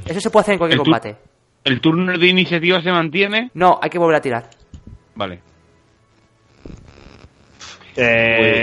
Eso 0.06 0.20
se 0.20 0.30
puede 0.30 0.42
hacer 0.42 0.52
en 0.54 0.58
cualquier 0.58 0.78
El 0.78 0.84
combate. 0.84 1.16
¿El 1.64 1.80
turno 1.80 2.16
de 2.16 2.26
iniciativa 2.26 2.80
se 2.80 2.90
mantiene? 2.90 3.50
No, 3.54 3.78
hay 3.82 3.90
que 3.90 3.98
volver 3.98 4.16
a 4.16 4.20
tirar. 4.20 4.48
Vale. 5.16 5.42
Eh, 7.96 8.57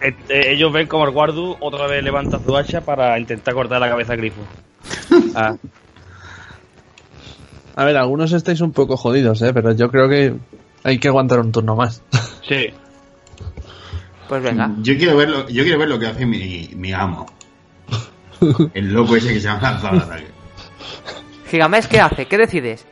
eh, 0.00 0.14
eh, 0.28 0.42
ellos 0.52 0.72
ven 0.72 0.86
como 0.86 1.04
el 1.04 1.10
guardu 1.12 1.56
otra 1.60 1.86
vez 1.86 2.02
levanta 2.02 2.38
su 2.44 2.56
hacha 2.56 2.80
para 2.82 3.18
intentar 3.18 3.54
cortar 3.54 3.80
la 3.80 3.88
cabeza 3.88 4.12
a 4.14 4.16
Grifo. 4.16 4.40
Ah, 5.34 5.56
A 7.76 7.84
ver, 7.84 7.96
algunos 7.96 8.32
estáis 8.32 8.60
un 8.60 8.72
poco 8.72 8.96
jodidos, 8.96 9.40
¿eh? 9.42 9.52
Pero 9.54 9.72
yo 9.72 9.90
creo 9.90 10.08
que 10.08 10.34
hay 10.84 10.98
que 10.98 11.08
aguantar 11.08 11.40
un 11.40 11.52
turno 11.52 11.76
más. 11.76 12.02
Sí. 12.48 12.68
Pues 14.26 14.42
venga. 14.42 14.70
Yo 14.80 14.96
quiero 14.96 15.16
ver 15.16 15.28
lo, 15.30 15.48
yo 15.48 15.62
quiero 15.62 15.78
ver 15.78 15.88
lo 15.88 15.98
que 15.98 16.06
hace 16.06 16.24
mi, 16.26 16.70
mi 16.74 16.92
amo. 16.92 17.26
El 18.74 18.92
loco 18.92 19.16
ese 19.16 19.32
que 19.34 19.40
se 19.40 19.48
ha 19.48 19.60
lanzado 19.60 19.88
al 19.96 20.02
ataque. 20.02 20.28
Gigamés, 21.50 21.86
¿qué 21.86 22.00
hace? 22.00 22.26
¿Qué 22.26 22.36
decides? 22.38 22.86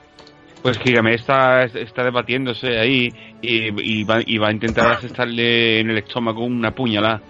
Pues 0.62 0.78
Gigame 0.78 1.14
está, 1.14 1.64
está 1.64 2.02
debatiéndose 2.02 2.78
ahí 2.78 3.12
y, 3.40 4.00
y 4.00 4.04
va, 4.04 4.20
y 4.24 4.36
va 4.38 4.48
a 4.48 4.52
intentar 4.52 4.92
asestarle 4.92 5.80
en 5.80 5.90
el 5.90 5.98
estómago 5.98 6.44
una 6.44 6.72
puñalada. 6.74 7.20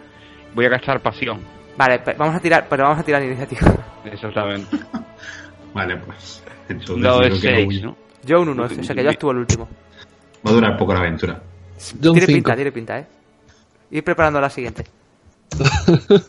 Voy 0.54 0.64
a 0.64 0.70
gastar 0.70 1.00
pasión. 1.02 1.40
Vale, 1.76 2.00
vamos 2.16 2.34
a 2.36 2.40
tirar, 2.40 2.66
pero 2.70 2.84
vamos 2.84 2.98
a 3.00 3.02
tirar 3.02 3.22
iniciativa. 3.22 3.74
Exactamente. 4.04 4.78
Vale, 5.74 5.96
pues. 5.98 6.42
Entonces, 6.70 6.96
no 6.96 7.22
6, 7.38 7.66
voy- 7.66 7.82
¿no? 7.82 7.96
Yo 8.24 8.40
un 8.40 8.48
1, 8.48 8.62
o 8.62 8.68
sea 8.68 8.94
que 8.94 9.04
yo 9.04 9.10
actúo 9.10 9.30
el 9.32 9.36
último. 9.38 9.68
Va 10.46 10.50
a 10.50 10.54
durar 10.54 10.76
poco 10.78 10.94
la 10.94 11.00
aventura. 11.00 11.40
Yo 12.00 12.12
un 12.12 12.18
Tiene 12.18 12.26
5. 12.26 12.36
pinta, 12.36 12.54
tiene 12.56 12.72
pinta, 12.72 12.98
¿eh? 13.00 13.06
Ir 13.90 14.02
preparando 14.02 14.40
la 14.40 14.48
siguiente. 14.48 14.84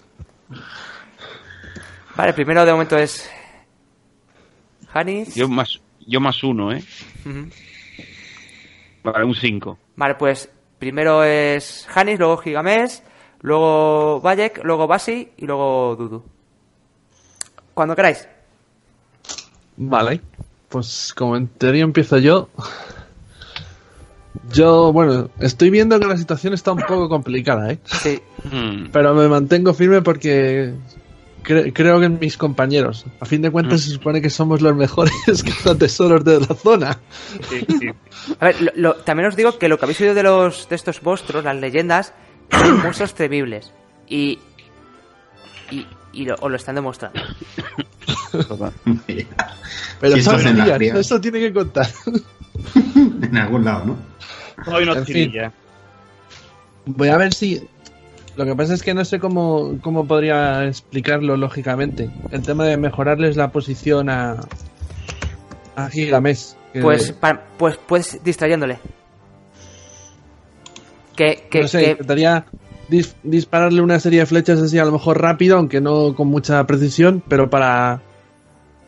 Vale, 2.16 2.34
primero 2.34 2.66
de 2.66 2.72
momento 2.72 2.98
es. 2.98 3.30
Hanis. 4.94 5.36
Yo 5.36 5.48
más, 5.48 5.80
yo 6.08 6.20
más 6.20 6.44
uno, 6.44 6.72
¿eh? 6.72 6.84
Ujú. 7.26 7.50
Vale, 9.04 9.26
un 9.26 9.36
5. 9.36 9.78
Vale, 9.96 10.16
pues 10.16 10.50
primero 10.80 11.24
es 11.24 11.88
Hanis, 11.94 12.18
luego 12.18 12.38
Gigamés, 12.38 13.04
luego 13.42 14.20
Bayek, 14.22 14.64
luego 14.64 14.88
Basi 14.88 15.30
y 15.38 15.46
luego 15.46 15.96
Dudu. 15.96 16.24
Cuando 17.74 17.96
queráis. 17.96 18.28
Vale. 19.76 20.22
Pues 20.70 21.14
como 21.16 21.38
en 21.38 21.48
teoría 21.48 21.84
empiezo 21.84 22.18
yo. 22.18 22.50
Yo, 24.52 24.92
bueno, 24.94 25.30
estoy 25.40 25.70
viendo 25.70 26.00
que 26.00 26.08
la 26.08 26.18
situación 26.18 26.54
está 26.54 26.72
un 26.72 26.80
poco 26.80 27.10
complicada, 27.10 27.72
¿eh? 27.72 27.80
Sí. 27.86 28.20
Hmm. 28.44 28.88
Pero 28.92 29.14
me 29.14 29.28
mantengo 29.28 29.74
firme 29.74 30.02
porque 30.02 30.74
cre- 31.48 31.72
creo 31.74 32.00
que 32.00 32.06
en 32.08 32.20
mis 32.20 32.38
compañeros. 32.38 33.06
A 33.20 33.26
fin 33.26 33.42
de 33.42 33.50
cuentas 33.50 33.82
se 33.82 33.92
supone 33.92 34.22
que 34.22 34.30
somos 34.30 34.62
los 34.62 34.76
mejores 34.76 35.14
tesoros 35.80 36.24
de 36.26 36.40
la 36.42 36.48
zona. 36.56 37.00
sí, 37.50 37.66
sí. 37.80 37.90
A 38.40 38.46
ver, 38.46 38.62
lo- 38.62 38.72
lo- 38.76 38.96
también 38.96 39.28
os 39.30 39.36
digo 39.36 39.58
que 39.58 39.68
lo 39.70 39.78
que 39.80 39.86
habéis 39.86 40.02
oído 40.02 40.14
de 40.14 40.24
los 40.24 40.68
de 40.70 40.76
estos 40.76 41.02
monstruos, 41.04 41.44
las 41.44 41.56
leyendas, 41.56 42.14
son 42.52 42.82
monstruos 42.84 43.14
temibles. 43.14 43.72
Y. 44.08 44.40
Y, 45.72 45.86
y 46.14 46.26
lo, 46.26 46.36
os 46.40 46.50
lo 46.50 46.56
están 46.58 46.76
demostrando. 46.76 47.20
Pero 50.00 50.14
Si 50.14 50.20
esto 50.20 50.32
son 50.32 50.40
es 50.40 50.46
en 50.46 50.58
las 50.58 50.66
días, 50.68 50.78
crías. 50.78 50.98
eso 51.00 51.20
tiene 51.22 51.40
que 51.40 51.54
contar. 51.54 51.88
en 52.96 53.38
algún 53.38 53.66
lado, 53.66 53.86
¿no? 53.86 53.98
Soy 54.66 54.84
una 54.84 54.94
En 54.94 55.06
fin. 55.06 55.34
Voy 56.86 57.10
a 57.10 57.18
ver 57.18 57.34
si. 57.34 57.62
Lo 58.38 58.46
que 58.46 58.56
pasa 58.56 58.74
es 58.76 58.84
que 58.84 58.94
no 58.94 59.04
sé 59.04 59.20
cómo, 59.20 59.80
cómo 59.82 60.06
podría 60.08 60.66
explicarlo 60.66 61.36
lógicamente. 61.38 62.10
El 62.32 62.44
tema 62.44 62.66
de 62.66 62.78
mejorarles 62.78 63.36
la 63.36 63.52
posición 63.52 64.10
a. 64.10 64.38
a 65.76 65.90
Gigamés. 65.90 66.56
que- 66.72 66.82
Pues, 66.82 67.12
pa- 67.12 67.42
pues 67.58 67.78
puedes 67.78 68.24
distrayéndole. 68.24 68.78
Que, 71.16 71.48
que, 71.50 71.62
no 71.62 71.68
sé, 71.68 71.80
que- 71.80 71.92
intentaría 71.92 72.46
dis- 72.90 73.16
dispararle 73.24 73.82
una 73.82 74.00
serie 74.00 74.20
de 74.20 74.26
flechas 74.28 74.62
así 74.62 74.78
a 74.78 74.86
lo 74.86 74.92
mejor 74.92 75.20
rápido, 75.22 75.58
aunque 75.58 75.82
no 75.82 76.14
con 76.14 76.28
mucha 76.28 76.64
precisión, 76.68 77.24
pero 77.28 77.50
para 77.50 78.02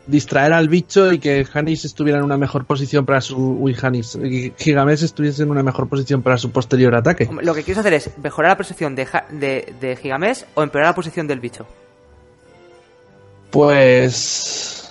distraer 0.10 0.54
al 0.54 0.70
bicho 0.70 1.12
y 1.14 1.20
que 1.20 1.46
Hanis 1.54 1.86
estuviera 1.86 2.20
en 2.20 2.26
una 2.26 2.38
mejor 2.38 2.66
posición 2.66 3.06
para 3.06 3.22
su... 3.22 3.38
Uy, 3.38 3.76
Hanis. 3.82 4.16
y 4.16 4.52
Gigamés 4.58 5.04
estuviese 5.04 5.44
en 5.44 5.52
una 5.52 5.64
mejor 5.64 5.88
posición 5.88 6.22
para 6.22 6.38
su 6.38 6.52
posterior 6.52 6.96
ataque. 6.96 7.30
lo 7.42 7.54
que 7.54 7.64
quieres 7.64 7.78
hacer 7.80 7.94
es 7.94 8.18
mejorar 8.18 8.52
la 8.52 8.58
posición 8.58 8.96
de, 8.96 9.06
Ja- 9.06 9.26
de, 9.30 9.74
de 9.80 9.96
Gigamés 9.96 10.46
o 10.56 10.64
empeorar 10.64 10.90
la 10.90 10.96
posición 10.96 11.28
del 11.28 11.40
bicho. 11.40 11.66
Pues... 13.52 14.90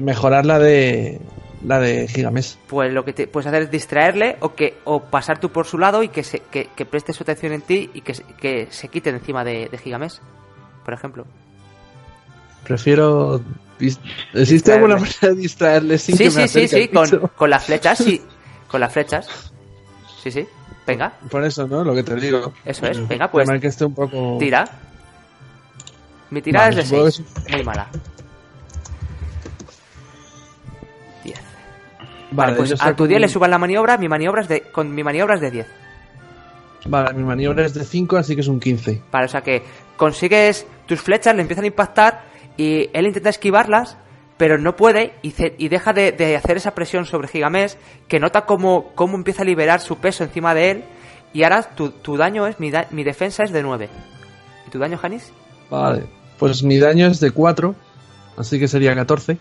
Mejorar 0.00 0.46
la 0.46 0.58
de... 0.58 1.20
La 1.66 1.78
de 1.78 2.08
Gigamés. 2.08 2.58
Pues 2.68 2.90
lo 2.90 3.04
que 3.04 3.12
te 3.12 3.26
puedes 3.26 3.46
hacer 3.46 3.62
es 3.64 3.70
distraerle 3.70 4.38
o 4.40 4.54
que 4.54 4.78
o 4.84 5.02
pasar 5.02 5.38
tú 5.40 5.50
por 5.50 5.66
su 5.66 5.76
lado 5.76 6.02
y 6.02 6.08
que, 6.08 6.24
se, 6.24 6.38
que, 6.40 6.68
que 6.74 6.86
preste 6.86 7.12
su 7.12 7.22
atención 7.22 7.52
en 7.52 7.60
ti 7.60 7.90
y 7.92 8.00
que, 8.00 8.14
se- 8.14 8.24
que 8.40 8.68
se 8.70 8.88
quite 8.88 9.10
encima 9.10 9.44
de, 9.44 9.68
de 9.70 9.78
por 10.82 10.94
ejemplo. 10.94 11.26
Prefiero... 12.64 13.40
¿Existe 14.34 14.74
alguna 14.74 14.96
manera 14.96 15.28
de 15.28 15.34
distraerle 15.36 15.96
sin 15.96 16.16
Sí, 16.16 16.24
que 16.24 16.30
me 16.30 16.48
sí, 16.48 16.68
sí, 16.68 16.88
sí, 16.90 16.90
con, 17.36 17.48
las 17.50 17.64
flechas, 17.64 17.98
sí. 17.98 18.20
Con 18.68 18.80
las 18.80 18.92
flechas. 18.92 19.52
Sí, 20.22 20.30
sí. 20.30 20.46
Venga, 20.86 21.12
Por 21.30 21.42
eso, 21.44 21.66
¿no? 21.66 21.82
Lo 21.82 21.94
que 21.94 22.02
te 22.02 22.14
digo. 22.16 22.52
Eso 22.64 22.86
es, 22.86 23.08
venga, 23.08 23.30
pues, 23.30 23.48
que 23.60 23.66
esté 23.66 23.84
un 23.84 23.94
poco... 23.94 24.36
tira. 24.38 24.64
Mi 26.30 26.40
tirada 26.42 26.66
Vale, 26.68 26.80
es 26.82 26.90
de 26.90 26.96
supongo 26.96 27.04
que 27.06 27.12
6. 27.12 27.54
Muy 27.56 27.64
mala. 27.64 27.88
10. 31.24 31.38
Vale, 32.30 32.52
Vale, 32.52 32.56
pues 32.56 32.80
a 32.82 32.94
tu 32.94 33.06
10 33.06 33.16
un- 33.16 33.20
le 33.22 33.28
suban 33.28 33.50
la 33.50 33.58
maniobra, 33.58 33.98
mi 33.98 34.08
maniobra 34.08 34.42
es 34.42 34.48
de, 34.48 34.62
con 34.70 34.94
mi 34.94 35.02
maniobra 35.02 35.34
es 35.34 35.40
de 35.40 35.50
10. 35.50 35.66
Vale, 36.86 37.12
mi 37.14 37.24
maniobra 37.24 37.66
es 37.66 37.74
de 37.74 37.84
5, 37.84 38.16
así 38.16 38.34
que 38.34 38.40
es 38.42 38.48
un 38.48 38.60
15. 38.60 39.02
Vale, 39.10 39.24
o 39.26 39.28
sea 39.28 39.42
que 39.42 39.62
consigues 39.96 40.66
tus 40.86 41.00
flechas, 41.00 41.34
le 41.34 41.42
empiezan 41.42 41.64
a 41.64 41.68
impactar 41.68 42.29
y 42.60 42.90
él 42.92 43.06
intenta 43.06 43.30
esquivarlas, 43.30 43.96
pero 44.36 44.58
no 44.58 44.74
puede 44.76 45.12
y, 45.22 45.68
deja 45.68 45.92
de, 45.92 46.12
de 46.12 46.36
hacer 46.36 46.56
esa 46.56 46.74
presión 46.74 47.04
sobre 47.06 47.28
Gigamés, 47.28 47.78
que 48.08 48.18
nota 48.20 48.46
cómo, 48.46 48.92
cómo 48.94 49.16
empieza 49.16 49.42
a 49.42 49.44
liberar 49.44 49.80
su 49.80 49.96
peso 49.98 50.24
encima 50.24 50.54
de 50.54 50.70
él 50.70 50.84
y 51.32 51.42
ahora 51.44 51.62
tu, 51.62 51.90
tu 51.90 52.16
daño 52.16 52.46
es, 52.46 52.58
mi, 52.58 52.70
da- 52.70 52.86
mi 52.90 53.04
defensa 53.04 53.44
es 53.44 53.52
de 53.52 53.62
9. 53.62 53.88
¿Y 54.66 54.70
tu 54.70 54.78
daño, 54.78 54.98
Janis? 54.98 55.32
Vale. 55.70 56.04
Pues 56.38 56.62
mi 56.62 56.78
daño 56.78 57.06
es 57.06 57.20
de 57.20 57.30
4, 57.30 57.74
así 58.36 58.58
que 58.58 58.66
sería 58.66 58.94
14. 58.94 59.36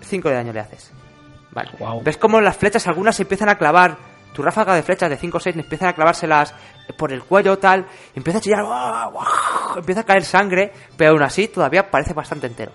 5 0.00 0.28
de 0.28 0.34
daño 0.34 0.52
le 0.52 0.60
haces. 0.60 0.90
Vale. 1.52 1.70
¿Ves 2.02 2.16
cómo 2.16 2.40
las 2.40 2.56
flechas, 2.56 2.86
algunas 2.88 3.14
se 3.16 3.22
empiezan 3.22 3.48
a 3.48 3.56
clavar? 3.58 3.96
Tu 4.34 4.42
ráfaga 4.42 4.74
de 4.74 4.82
flechas 4.82 5.08
de 5.08 5.16
5 5.16 5.36
o 5.36 5.40
6 5.40 5.56
empiezan 5.56 5.88
a 5.88 5.92
clavárselas 5.92 6.52
por 6.98 7.12
el 7.12 7.22
cuello, 7.22 7.56
tal. 7.56 7.86
Empieza 8.16 8.38
a 8.38 8.42
chillar. 8.42 8.64
¡guau, 8.64 9.12
guau! 9.12 9.78
Empieza 9.78 10.00
a 10.00 10.04
caer 10.04 10.24
sangre, 10.24 10.72
pero 10.96 11.12
aún 11.12 11.22
así 11.22 11.46
todavía 11.46 11.88
parece 11.88 12.14
bastante 12.14 12.48
entero. 12.48 12.72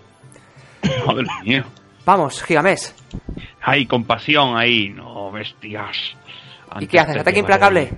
Madre 1.05 1.25
mía. 1.43 1.65
Vamos, 2.05 2.41
Gigamés. 2.41 2.95
Hay 3.61 3.85
compasión 3.85 4.57
ahí. 4.57 4.89
No, 4.89 5.31
bestias. 5.31 6.15
¿Y 6.79 6.87
qué 6.87 6.99
haces? 6.99 7.17
¿Ataque 7.17 7.39
implacable? 7.39 7.91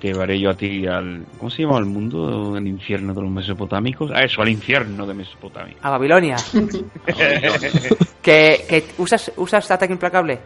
Te 0.00 0.08
llevaré 0.08 0.40
yo 0.40 0.50
a 0.50 0.54
ti 0.54 0.86
al. 0.86 1.24
¿Cómo 1.38 1.50
se 1.50 1.62
llama 1.62 1.78
el 1.78 1.84
mundo? 1.84 2.56
El 2.56 2.66
infierno 2.66 3.12
de 3.12 3.20
los 3.20 3.30
mesopotámicos. 3.30 4.10
A 4.12 4.24
eso, 4.24 4.42
al 4.42 4.48
infierno 4.48 5.06
de 5.06 5.14
Mesopotamia. 5.14 5.76
A 5.82 5.90
Babilonia. 5.90 6.36
que, 8.22 8.64
que 8.68 8.84
usas, 8.96 9.30
usas 9.36 9.70
ataque 9.70 9.92
implacable. 9.92 10.40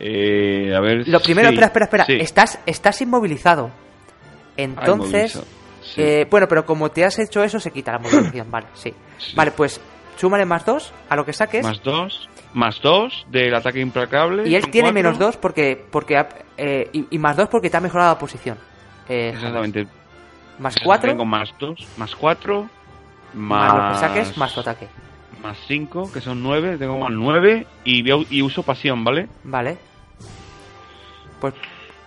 Eh, 0.00 0.72
a 0.74 0.80
ver. 0.80 1.06
Lo 1.08 1.20
primero, 1.20 1.48
sí, 1.48 1.54
espera, 1.54 1.66
espera, 1.66 1.84
espera. 1.84 2.04
sí. 2.06 2.16
Estás, 2.20 2.58
estás 2.66 3.00
inmovilizado. 3.02 3.70
Entonces, 4.56 5.34
inmovilizado, 5.34 5.44
sí. 5.82 6.02
eh, 6.02 6.26
bueno, 6.30 6.48
pero 6.48 6.64
como 6.66 6.90
te 6.90 7.04
has 7.04 7.18
hecho 7.18 7.42
eso, 7.42 7.60
se 7.60 7.70
quita 7.70 7.92
la 7.92 7.98
movilización. 8.00 8.50
vale, 8.50 8.66
sí. 8.74 8.94
Vale, 9.34 9.50
pues 9.52 9.80
súmale 10.16 10.44
más 10.44 10.64
dos 10.64 10.92
a 11.08 11.16
lo 11.16 11.24
que 11.24 11.32
saques. 11.32 11.64
Más 11.64 11.82
dos. 11.82 12.28
Más 12.52 12.80
dos 12.82 13.26
del 13.30 13.54
ataque 13.54 13.80
implacable. 13.80 14.48
y 14.48 14.56
él 14.56 14.70
tiene 14.70 14.88
cuatro. 14.88 14.94
menos 14.94 15.18
dos 15.18 15.36
porque. 15.36 15.80
porque 15.90 16.16
ha- 16.16 16.28
eh, 16.56 16.88
y, 16.92 17.06
y 17.10 17.18
más 17.18 17.36
dos 17.36 17.48
porque 17.48 17.70
te 17.70 17.76
ha 17.76 17.80
mejorado 17.80 18.12
la 18.14 18.18
posición. 18.18 18.58
Eh, 19.08 19.30
Exactamente. 19.34 19.84
Más 20.58 20.74
Entonces 20.74 20.82
cuatro. 20.84 21.10
Tengo 21.10 21.24
más 21.24 21.50
dos. 21.58 21.86
Más 21.96 22.14
cuatro. 22.16 22.68
Más 23.34 23.72
Más. 23.72 23.74
lo 23.74 23.92
que 23.92 23.98
saques, 24.08 24.36
más 24.36 24.52
tu 24.52 24.60
ataque. 24.60 24.88
Más 25.42 25.56
cinco, 25.68 26.10
que 26.12 26.20
son 26.20 26.42
nueve. 26.42 26.76
Tengo 26.76 26.98
más 26.98 27.10
nueve. 27.12 27.66
Y, 27.84 28.02
veo- 28.02 28.26
y 28.28 28.42
uso 28.42 28.62
pasión, 28.64 29.04
¿vale? 29.04 29.28
Vale. 29.44 29.78
Pues 31.40 31.54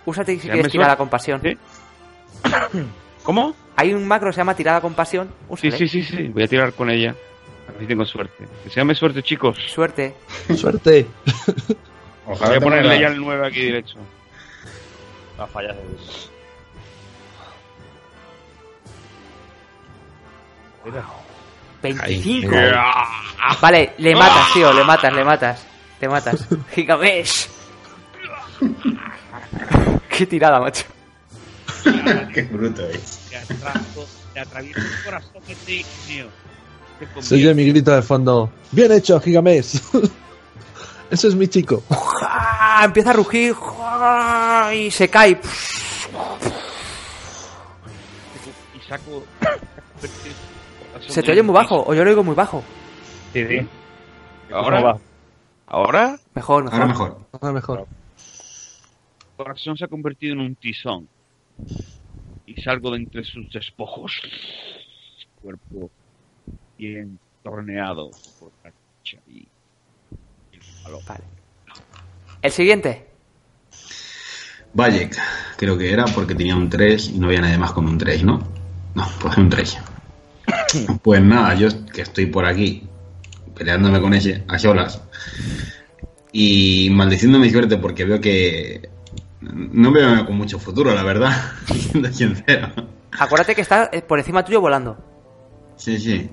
úsate 0.06 0.38
si 0.38 0.48
quieres 0.48 0.70
tirada 0.70 0.96
con 0.96 1.08
pasión. 1.08 1.40
Sí. 1.42 1.56
¿Cómo? 3.22 3.54
Hay 3.76 3.92
un 3.92 4.06
macro 4.06 4.28
que 4.28 4.34
se 4.34 4.38
llama 4.40 4.54
tirada 4.54 4.80
con 4.80 4.94
pasión. 4.94 5.28
Sí, 5.56 5.68
Úsale. 5.68 5.76
sí, 5.78 5.88
sí, 5.88 6.02
sí. 6.02 6.28
Voy 6.28 6.44
a 6.44 6.48
tirar 6.48 6.72
con 6.72 6.90
ella. 6.90 7.14
A 7.68 7.72
ver 7.72 7.80
si 7.80 7.86
tengo 7.86 8.04
suerte. 8.04 8.46
Deseame 8.64 8.94
suerte, 8.94 9.22
chicos. 9.22 9.58
Suerte. 9.66 10.14
Suerte. 10.56 11.06
Ojalá 12.26 12.48
Voy 12.48 12.56
a 12.56 12.60
ponerle 12.60 13.00
ya 13.00 13.08
el 13.08 13.18
9 13.20 13.46
aquí 13.46 13.64
derecho. 13.64 13.98
Va 15.38 15.44
a 15.44 15.46
fallar. 15.46 15.76
Mira. 20.84 21.04
25. 21.82 22.54
Ah, 22.74 23.56
Vale, 23.60 23.92
le 23.98 24.14
matas, 24.14 24.52
tío, 24.54 24.72
le 24.72 24.84
matas, 24.84 25.12
le 25.12 25.24
matas. 25.24 25.66
Te 25.98 26.08
matas. 26.08 26.48
Gigamesh. 26.74 27.48
Qué 30.08 30.26
tirada, 30.26 30.60
macho. 30.60 30.84
Qué 32.34 32.42
bruto 32.42 32.86
es. 32.86 33.28
Te 33.30 33.36
atraso, 33.36 34.06
te 34.32 34.40
atravieso 34.40 34.80
el 34.80 35.04
corazón 35.04 35.42
que 35.46 35.54
te 35.54 35.84
mío. 36.08 36.26
Se 37.20 37.34
oye 37.34 37.54
mi 37.54 37.66
grito 37.66 37.90
de 37.90 38.02
fondo. 38.02 38.50
Bien 38.70 38.92
hecho, 38.92 39.20
Gigamesh. 39.20 39.80
Ese 41.10 41.28
es 41.28 41.34
mi 41.34 41.48
chico. 41.48 41.82
Empieza 42.82 43.10
a 43.10 43.12
rugir 43.12 43.54
y 44.74 44.90
se 44.90 45.08
cae. 45.08 45.40
Y 48.74 48.88
saco. 48.88 49.24
Se 51.08 51.22
te 51.22 51.32
oye 51.32 51.42
muy 51.42 51.54
bajo, 51.54 51.84
o 51.86 51.94
yo 51.94 52.04
lo 52.04 52.10
oigo 52.10 52.24
muy 52.24 52.34
bajo. 52.34 52.62
Sí, 53.32 53.46
sí. 53.46 53.68
¿Ahora? 54.52 54.96
Ahora, 55.66 56.18
Mejor, 56.34 56.64
mejor. 56.64 56.80
Ahora 56.80 56.86
mejor. 56.86 57.18
Ahora 57.32 57.52
mejor. 57.52 57.86
Corazón 59.36 59.76
se 59.76 59.84
ha 59.84 59.88
convertido 59.88 60.34
en 60.34 60.40
un 60.40 60.54
tizón. 60.54 61.08
Y 62.46 62.60
salgo 62.60 62.90
de 62.90 62.98
entre 62.98 63.24
sus 63.24 63.50
despojos. 63.52 64.20
Cuerpo 65.40 65.90
bien 66.78 67.18
torneado 67.42 68.10
por 68.40 68.52
la 68.62 68.70
lucha 68.70 69.18
y 69.28 69.46
el 70.52 70.60
palo. 70.82 71.00
Vale. 71.06 71.24
El 72.42 72.50
siguiente. 72.50 73.06
Bayek, 74.74 75.16
creo 75.56 75.78
que 75.78 75.92
era 75.92 76.04
porque 76.06 76.34
tenía 76.34 76.56
un 76.56 76.68
3 76.68 77.10
y 77.10 77.18
no 77.18 77.28
había 77.28 77.40
nadie 77.40 77.58
más 77.58 77.72
con 77.72 77.86
un 77.86 77.96
3, 77.96 78.24
¿no? 78.24 78.46
No, 78.94 79.08
pues 79.20 79.36
un 79.36 79.48
3. 79.48 79.78
Pues 81.02 81.22
nada, 81.22 81.54
yo 81.54 81.68
que 81.86 82.02
estoy 82.02 82.26
por 82.26 82.44
aquí 82.44 82.82
peleándome 83.54 84.00
con 84.00 84.12
ese 84.12 84.42
a 84.48 84.58
solas 84.58 85.00
y 86.32 86.88
maldiciendo 86.90 87.38
mi 87.38 87.48
suerte 87.48 87.76
porque 87.76 88.04
veo 88.04 88.20
que 88.20 88.90
no 89.52 89.90
me 89.90 90.00
veo 90.00 90.26
con 90.26 90.36
mucho 90.36 90.58
futuro, 90.58 90.94
la 90.94 91.02
verdad, 91.02 91.32
siendo 91.66 92.12
sincero. 92.12 92.68
Acuérdate 93.18 93.54
que 93.54 93.60
está 93.60 93.90
eh, 93.92 94.02
por 94.02 94.18
encima 94.18 94.44
tuyo 94.44 94.60
volando. 94.60 94.96
Sí, 95.76 95.98
sí. 95.98 96.30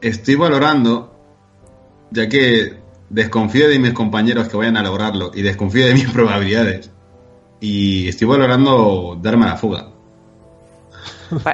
Estoy 0.00 0.34
valorando, 0.34 1.14
ya 2.10 2.28
que 2.28 2.76
desconfío 3.10 3.68
de 3.68 3.78
mis 3.78 3.92
compañeros 3.92 4.48
que 4.48 4.56
vayan 4.56 4.76
a 4.76 4.82
lograrlo 4.82 5.30
y 5.34 5.42
desconfío 5.42 5.86
de 5.86 5.94
mis 5.94 6.10
probabilidades. 6.12 6.90
Y 7.60 8.08
estoy 8.08 8.26
valorando 8.26 9.18
darme 9.22 9.46
a 9.46 9.50
la 9.50 9.56
fuga. 9.56 9.88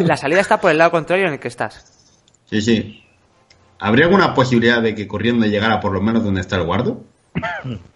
La 0.01 0.17
salida 0.17 0.41
está 0.41 0.61
por 0.61 0.71
el 0.71 0.79
lado 0.79 0.91
contrario 0.91 1.27
en 1.27 1.35
el 1.35 1.41
que 1.41 1.49
estás. 1.49 1.85
Sí, 2.47 2.61
sí. 2.61 3.05
¿Habría 3.79 4.07
alguna 4.07 4.35
posibilidad 4.35 4.83
de 4.83 4.95
que 4.95 5.07
corriendo 5.07 5.47
llegara 5.47 5.81
por 5.81 5.93
lo 5.93 6.03
menos 6.03 6.25
donde 6.25 6.41
está 6.41 6.57
el 6.57 6.65
guardo? 6.65 7.05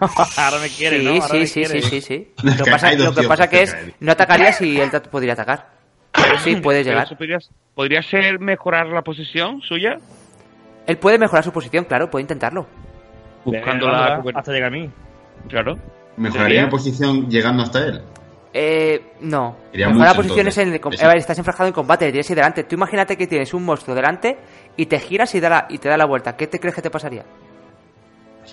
Ahora 0.36 0.58
me 0.60 0.68
quiere, 0.68 0.98
sí, 1.00 1.04
¿no? 1.04 1.10
Ahora 1.12 1.26
sí, 1.28 1.38
me 1.38 1.46
sí, 1.46 1.60
quiere. 1.64 1.82
sí, 1.82 1.88
sí, 1.90 2.00
sí. 2.00 2.32
Lo 2.42 2.64
pasa, 2.70 2.92
lo 2.92 3.14
que, 3.14 3.22
pasa 3.24 3.48
que 3.48 3.62
es, 3.62 3.76
no 4.00 4.12
atacarías 4.12 4.60
y 4.60 4.80
él 4.80 4.90
te 4.90 5.00
podría 5.00 5.32
atacar. 5.34 5.68
Pero 6.12 6.38
sí, 6.38 6.56
puedes 6.56 6.86
Pero 6.86 6.96
llegar. 6.98 7.16
podría, 7.16 7.38
podría 7.74 8.02
ser 8.02 8.38
mejorar 8.40 8.86
la 8.88 9.02
posición 9.02 9.60
suya. 9.62 9.98
Él 10.86 10.96
puede 10.98 11.18
mejorar 11.18 11.44
su 11.44 11.52
posición, 11.52 11.84
claro, 11.84 12.10
puede 12.10 12.22
intentarlo. 12.22 12.66
Buscando 13.44 13.88
la. 13.88 14.22
Hasta 14.34 14.52
llegar 14.52 14.68
a 14.68 14.70
mí. 14.76 14.90
Claro. 15.48 15.78
¿Mejoraría 16.16 16.64
mi 16.64 16.70
posición 16.70 17.28
llegando 17.30 17.62
hasta 17.62 17.86
él? 17.86 18.02
Eh, 18.52 19.12
no. 19.20 19.56
Iría 19.72 19.88
Mejor 19.88 20.06
la 20.06 20.14
posición 20.14 20.48
es 20.48 20.58
en 20.58 20.72
el, 20.72 20.80
a 21.00 21.08
ver, 21.08 21.18
estás 21.18 21.38
enfrascado 21.38 21.68
en 21.68 21.74
combate, 21.74 22.06
le 22.06 22.12
tienes 22.12 22.28
ahí 22.30 22.34
delante. 22.36 22.64
Tú 22.64 22.74
imagínate 22.74 23.16
que 23.16 23.26
tienes 23.26 23.52
un 23.54 23.64
monstruo 23.64 23.94
delante 23.94 24.36
y 24.76 24.86
te 24.86 24.98
giras 24.98 25.34
y, 25.34 25.40
da 25.40 25.48
la- 25.50 25.66
y 25.68 25.78
te 25.78 25.88
da 25.88 25.96
la 25.96 26.06
vuelta. 26.06 26.36
¿Qué 26.36 26.46
te 26.46 26.58
crees 26.58 26.74
que 26.74 26.82
te 26.82 26.90
pasaría? 26.90 27.24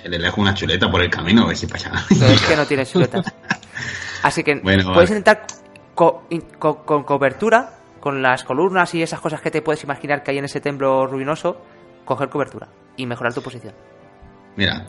Se 0.02 0.10
le 0.10 0.18
dejo 0.20 0.42
una 0.42 0.54
chuleta 0.54 0.90
por 0.92 1.02
el 1.02 1.10
camino 1.10 1.44
a 1.44 1.48
ver 1.48 1.58
si 1.58 1.68
pasa. 1.68 1.92
Pero 2.10 2.26
es 2.28 2.42
que 2.42 2.56
no 2.56 2.66
tienes 2.66 2.90
chuletas. 2.92 3.26
Así 4.24 4.44
que 4.44 4.56
Bueno, 4.56 4.84
puedes 4.94 5.10
vale. 5.10 5.20
intentar 5.20 5.46
co- 5.94 6.24
con 6.86 7.04
cobertura, 7.04 7.72
con 8.00 8.22
las 8.22 8.44
columnas 8.44 8.94
y 8.96 9.02
esas 9.02 9.20
cosas 9.20 9.42
que 9.42 9.52
te 9.52 9.62
puedes 9.62 9.84
imaginar 9.84 10.24
que 10.24 10.32
hay 10.32 10.38
en 10.38 10.46
ese 10.46 10.62
templo 10.62 11.08
ruinoso, 11.08 11.62
coger 12.06 12.30
cobertura 12.30 12.68
y 12.98 13.06
mejorar 13.06 13.34
tu 13.34 13.42
posición. 13.42 13.74
Mira, 14.56 14.86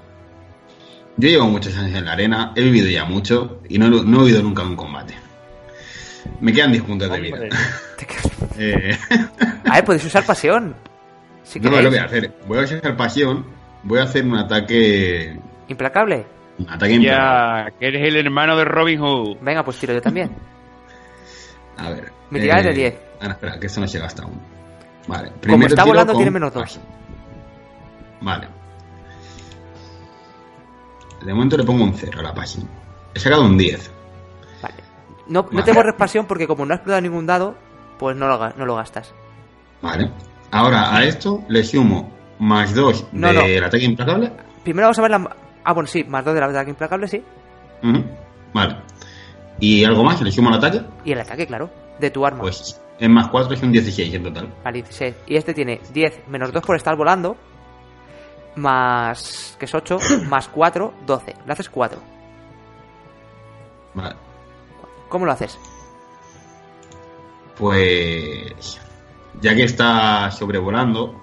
yo 1.16 1.28
llevo 1.28 1.46
muchos 1.46 1.76
años 1.76 1.96
en 1.96 2.04
la 2.04 2.12
arena, 2.12 2.52
he 2.54 2.62
vivido 2.62 2.88
ya 2.88 3.04
mucho 3.04 3.60
y 3.68 3.78
no, 3.78 3.88
no 3.88 4.20
he 4.20 4.24
vivido 4.26 4.42
nunca 4.42 4.62
un 4.62 4.76
combate. 4.76 5.14
Me 6.40 6.52
quedan 6.52 6.72
10 6.72 6.84
puntos 6.84 7.10
de 7.10 7.20
vida. 7.20 7.38
Eh, 8.58 8.96
A 9.68 9.74
ver, 9.76 9.84
podéis 9.84 10.04
usar 10.04 10.24
pasión. 10.24 10.74
Si 11.42 11.58
no, 11.60 11.70
queréis. 11.70 11.84
lo 11.84 11.90
voy 11.90 11.98
a 11.98 12.04
hacer. 12.04 12.32
Voy 12.46 12.58
a 12.58 12.62
usar 12.62 12.96
pasión, 12.96 13.44
voy 13.86 14.00
a 14.00 14.02
hacer 14.04 14.24
un 14.24 14.36
ataque... 14.36 15.38
Implacable. 15.68 16.26
Un 16.58 16.70
ataque 16.70 16.94
implacable. 16.94 17.70
Ya, 17.72 17.78
que 17.78 17.86
eres 17.86 18.08
el 18.08 18.16
hermano 18.16 18.56
de 18.56 18.64
Robin 18.64 19.00
Hood. 19.00 19.38
Venga, 19.40 19.64
pues 19.64 19.78
tiro 19.78 19.94
yo 19.94 20.02
también. 20.02 20.30
A 21.78 21.90
ver. 21.90 22.12
Mi 22.30 22.40
tirada 22.40 22.60
es 22.60 22.66
de 22.66 22.72
10. 22.74 22.98
Ah, 23.20 23.24
no, 23.26 23.30
espera, 23.32 23.58
que 23.60 23.66
esto 23.66 23.80
no 23.80 23.86
llega 23.86 24.06
hasta 24.06 24.22
aún. 24.22 24.40
Vale. 25.06 25.28
Como 25.28 25.40
primero 25.40 25.66
está 25.68 25.82
tiro 25.82 25.92
volando, 25.92 26.12
con 26.12 26.18
tiene 26.20 26.30
menos 26.30 26.52
dos. 26.52 26.62
pasión. 26.62 26.84
Vale. 28.20 28.48
De 31.24 31.32
momento 31.32 31.56
le 31.56 31.64
pongo 31.64 31.84
un 31.84 31.94
0 31.94 32.20
a 32.20 32.22
la 32.22 32.34
pasión. 32.34 32.68
He 33.14 33.20
sacado 33.20 33.44
un 33.44 33.56
10. 33.56 33.90
Vale. 34.62 34.74
No, 35.28 35.42
no 35.42 35.48
Vale. 35.50 35.62
te 35.62 35.72
borres 35.72 35.94
pasión 35.94 36.26
porque 36.26 36.46
como 36.46 36.64
no 36.66 36.74
has 36.74 36.78
explotado 36.78 37.00
ningún 37.02 37.26
dado, 37.26 37.56
pues 37.98 38.16
no 38.16 38.26
lo, 38.26 38.50
no 38.50 38.66
lo 38.66 38.76
gastas. 38.76 39.14
Vale. 39.82 40.10
Ahora 40.50 40.94
a 40.96 41.04
esto 41.04 41.42
le 41.48 41.62
sumo 41.64 42.15
más 42.38 42.74
2 42.74 43.08
No, 43.12 43.32
del 43.32 43.60
no. 43.60 43.66
ataque 43.66 43.84
implacable. 43.84 44.32
Primero 44.62 44.86
vamos 44.86 44.98
a 44.98 45.02
ver 45.02 45.10
la... 45.12 45.36
Ah, 45.64 45.72
bueno, 45.72 45.86
sí, 45.88 46.04
más 46.04 46.24
dos 46.24 46.34
de 46.34 46.40
la 46.40 46.46
ataque 46.46 46.70
implacable, 46.70 47.08
sí. 47.08 47.22
Ujú. 47.82 48.04
Vale. 48.52 48.76
¿Y 49.58 49.84
algo 49.84 50.04
más? 50.04 50.20
¿Le 50.22 50.30
sumo 50.30 50.48
al 50.50 50.56
ataque? 50.56 50.80
Y 51.04 51.12
el 51.12 51.20
ataque, 51.20 51.46
claro, 51.46 51.70
de 51.98 52.10
tu 52.10 52.24
arma. 52.26 52.40
Pues 52.40 52.80
en 52.98 53.12
más 53.12 53.28
4 53.28 53.54
es 53.54 53.62
un 53.62 53.72
16 53.72 54.14
en 54.14 54.22
total. 54.22 54.54
Vale, 54.64 54.78
16. 54.82 55.14
Y 55.26 55.36
este 55.36 55.54
tiene 55.54 55.80
10 55.92 56.28
menos 56.28 56.52
2 56.52 56.62
por 56.62 56.76
estar 56.76 56.96
volando. 56.96 57.36
Más. 58.56 59.56
que 59.58 59.66
es 59.66 59.74
8. 59.74 59.98
Más 60.28 60.48
4, 60.48 60.94
12. 61.06 61.34
Le 61.46 61.52
haces 61.52 61.68
4. 61.68 61.98
Vale. 63.94 64.14
¿Cómo 65.08 65.26
lo 65.26 65.32
haces? 65.32 65.58
Pues. 67.58 68.80
Ya 69.40 69.54
que 69.54 69.64
está 69.64 70.30
sobrevolando. 70.30 71.14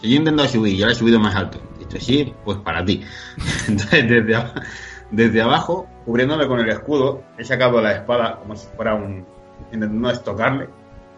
Si 0.00 0.08
yo 0.08 0.14
he 0.14 0.18
intentado 0.18 0.48
subir, 0.48 0.76
ya 0.76 0.86
lo 0.86 0.92
he 0.92 0.94
subido 0.94 1.18
más 1.18 1.34
alto. 1.34 1.60
Esto 1.80 1.98
sí, 1.98 2.34
pues 2.44 2.58
para 2.58 2.84
ti. 2.84 3.02
Entonces, 3.68 4.24
desde 5.10 5.40
abajo, 5.40 5.88
cubriéndome 6.04 6.46
con 6.46 6.60
el 6.60 6.68
escudo, 6.68 7.24
he 7.38 7.44
sacado 7.44 7.80
la 7.80 7.92
espada 7.92 8.36
como 8.38 8.54
si 8.54 8.68
fuera 8.76 8.94
un. 8.94 9.26
intentando 9.72 10.10
estocarle. 10.10 10.68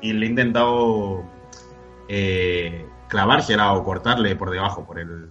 Y 0.01 0.13
le 0.13 0.27
he 0.27 0.29
intentado. 0.31 1.25
Eh, 2.09 2.87
clavársela 3.09 3.73
o 3.75 3.85
cortarle 3.85 4.35
por 4.37 4.51
debajo, 4.51 4.85
por 4.85 4.99
el. 4.99 5.31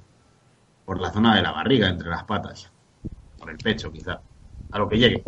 por 0.85 0.99
la 0.99 1.11
zona 1.11 1.35
de 1.35 1.41
la 1.41 1.51
barriga, 1.51 1.87
entre 1.87 2.09
las 2.09 2.23
patas. 2.25 2.71
Por 3.37 3.49
el 3.49 3.57
pecho, 3.57 3.91
quizá. 3.91 4.19
A 4.71 4.77
lo 4.77 4.87
que 4.87 4.97
llegue. 4.97 5.23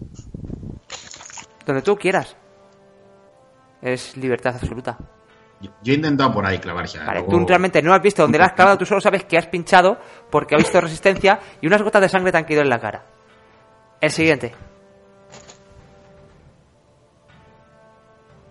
Donde 1.65 1.81
tú 1.81 1.95
quieras. 1.95 2.35
Es 3.81 4.15
libertad 4.15 4.55
absoluta. 4.55 4.97
Yo, 5.61 5.69
yo 5.83 5.93
he 5.93 5.95
intentado 5.95 6.33
por 6.33 6.45
ahí 6.45 6.57
clavarse. 6.57 6.97
Vale, 6.99 7.19
luego- 7.19 7.29
tú 7.39 7.47
realmente 7.47 7.81
no 7.81 7.93
has 7.93 8.01
visto 8.01 8.23
dónde 8.23 8.39
la 8.39 8.45
has 8.45 8.53
clavado, 8.53 8.77
tú 8.79 8.85
solo 8.85 8.99
sabes 9.01 9.25
que 9.25 9.37
has 9.37 9.45
pinchado 9.47 9.99
porque 10.29 10.55
ha 10.55 10.57
visto 10.57 10.81
resistencia 10.81 11.39
y 11.61 11.67
unas 11.67 11.81
gotas 11.81 12.01
de 12.01 12.09
sangre 12.09 12.31
te 12.31 12.37
han 12.39 12.43
caído 12.45 12.61
en 12.63 12.69
la 12.69 12.79
cara. 12.79 13.03
El 13.99 14.09
siguiente. 14.09 14.53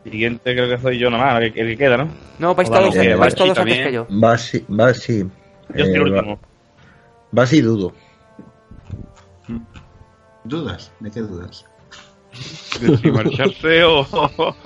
Siguiente 0.04 0.54
creo 0.54 0.68
que 0.68 0.78
soy 0.80 0.98
yo 0.98 1.11
nada 1.11 1.24
más, 1.34 1.42
el 1.42 1.52
que, 1.52 1.61
el 1.61 1.66
que 1.68 1.76
queda, 1.76 1.96
¿no? 1.98 2.08
No, 2.38 2.54
vais 2.54 2.70
todos, 2.70 2.94
eh, 2.96 3.14
vais 3.14 3.34
todos 3.34 3.54
sí, 3.54 3.61
antes 3.61 3.78
que 3.86 3.92
yo. 3.92 4.06
Va 4.22 4.32
así, 4.32 4.64
va 4.70 4.88
así. 4.88 5.18
Yo 5.74 5.84
soy 5.84 5.94
el 5.94 5.96
Eh, 5.96 6.00
último. 6.00 6.38
Va 7.36 7.44
dudo. 7.46 7.92
¿Dudas? 10.44 10.90
¿De 11.00 11.11
qué 11.11 11.20
dudas? 11.20 11.66
De 12.80 12.96
si 12.96 13.11
marcharse 13.11 13.84
o. 13.84 14.06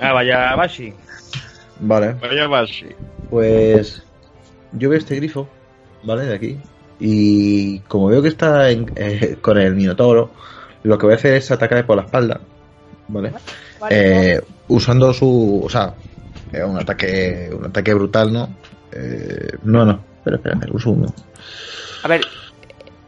Ah, 0.00 0.12
vaya 0.12 0.56
Bashi. 0.56 0.92
Vale. 1.80 2.14
Vaya 2.14 2.46
Bashi. 2.46 2.86
Pues 3.30 4.02
yo 4.72 4.88
veo 4.90 4.98
este 4.98 5.16
grifo, 5.16 5.48
¿vale? 6.04 6.24
De 6.24 6.34
aquí. 6.34 6.58
Y 6.98 7.80
como 7.80 8.06
veo 8.08 8.22
que 8.22 8.28
está 8.28 8.70
en- 8.70 8.90
eh, 8.96 9.36
con 9.42 9.58
el 9.58 9.74
minotauro, 9.74 10.30
lo 10.82 10.96
que 10.98 11.06
voy 11.06 11.12
a 11.14 11.16
hacer 11.16 11.34
es 11.34 11.50
atacarle 11.50 11.84
por 11.84 11.96
la 11.96 12.02
espalda, 12.04 12.40
¿vale? 13.08 13.32
Eh, 13.90 14.40
usando 14.68 15.12
su, 15.12 15.62
o 15.64 15.68
sea, 15.68 15.94
eh, 16.52 16.62
un 16.64 16.78
ataque, 16.78 17.50
un 17.52 17.66
ataque 17.66 17.92
brutal, 17.94 18.32
¿no? 18.32 18.48
Eh, 18.92 19.50
no, 19.64 19.84
no, 19.84 20.00
espera, 20.18 20.36
espera, 20.36 20.54
espera, 20.54 20.72
uso 20.72 20.90
uno. 20.90 21.06
A 22.02 22.08
ver, 22.08 22.22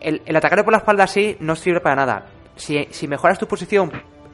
el, 0.01 0.21
el 0.27 0.37
atacarle 0.37 0.65
por 0.65 0.73
la 0.73 0.79
espalda 0.81 1.05
así 1.05 1.37
no 1.41 1.57
sirve 1.57 1.81
para 1.81 1.97
nada. 1.97 2.27
Si, 2.57 2.87
si 2.91 3.07
mejoras 3.09 3.39
tu 3.39 3.47
posición, 3.47 3.91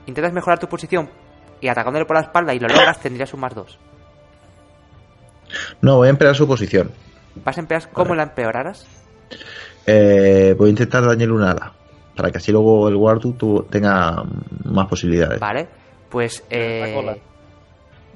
intentas 0.07 0.33
mejorar 0.33 0.59
tu 0.59 0.67
posición 0.69 1.09
y 1.61 1.69
atacándole 1.69 2.07
por 2.07 2.17
la 2.17 2.23
espalda 2.23 2.53
y 2.55 2.59
lo 2.59 2.67
logras, 2.69 2.99
tendrías 3.01 3.33
un 3.35 3.41
más 3.41 3.55
dos. 3.55 3.79
No, 5.81 5.97
voy 5.97 6.07
a 6.09 6.11
empeorar 6.11 6.37
su 6.37 6.47
posición. 6.47 6.91
¿Vas 7.45 7.57
a 7.57 7.61
empeorar 7.61 7.89
cómo 7.93 8.15
la 8.15 8.25
empeorarás? 8.25 8.87
Eh, 9.87 10.55
voy 10.57 10.69
a 10.69 10.71
intentar 10.71 11.05
dañarle 11.05 11.35
una 11.35 11.51
ala, 11.51 11.73
para 12.17 12.31
que 12.31 12.39
así 12.39 12.53
luego 12.53 12.89
el 12.89 12.97
Wardu 12.97 13.33
tu- 13.35 13.63
tenga 13.71 14.23
más 14.65 14.87
posibilidades. 14.87 15.41
Vale, 15.41 15.69
pues. 16.09 16.45
Eh, 16.49 17.21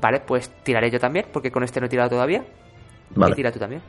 vale, 0.01 0.21
pues 0.21 0.51
tiraré 0.63 0.91
yo 0.91 0.99
también, 1.01 1.27
porque 1.33 1.51
con 1.51 1.63
este 1.65 1.81
no 1.81 1.87
he 1.87 1.89
tirado 1.89 2.11
todavía. 2.11 2.45
Y 3.15 3.19
Vale, 3.19 3.35
tira 3.35 3.51
tú 3.53 3.59
también. 3.59 3.83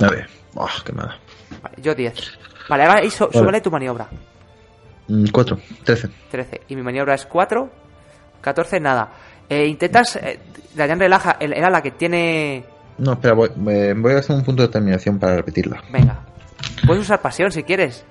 a 0.00 0.08
ver. 0.10 0.28
Oh, 0.54 0.68
qué 0.84 0.92
mala. 0.92 1.18
Vale, 1.62 1.76
yo 1.82 1.94
10. 1.94 2.14
Vale, 2.68 2.84
ahora 2.84 3.10
so- 3.10 3.26
Vale. 3.28 3.38
súbele 3.38 3.60
tu 3.60 3.70
maniobra. 3.70 4.08
Mm, 5.08 5.26
Cuatro, 5.32 5.58
trece. 5.84 6.08
13. 6.30 6.62
Y 6.68 6.76
mi 6.76 6.82
maniobra 6.82 7.14
es 7.14 7.26
4. 7.26 7.70
14, 8.40 8.80
nada. 8.80 9.10
Eh, 9.48 9.66
intentas 9.66 10.16
eh, 10.16 10.40
dañarle 10.74 11.06
el, 11.06 11.12
aja- 11.12 11.36
el, 11.40 11.52
el 11.52 11.64
ala 11.64 11.82
que 11.82 11.90
tiene. 11.92 12.64
No, 12.98 13.12
espera, 13.12 13.34
voy, 13.34 13.50
eh, 13.68 13.94
voy 13.96 14.12
a 14.14 14.18
hacer 14.18 14.36
un 14.36 14.42
punto 14.44 14.62
de 14.62 14.68
determinación 14.68 15.18
para 15.18 15.36
repetirla. 15.36 15.82
Venga. 15.90 16.18
Puedes 16.86 17.02
usar 17.02 17.20
pasión 17.20 17.50
si 17.52 17.62
quieres. 17.62 18.04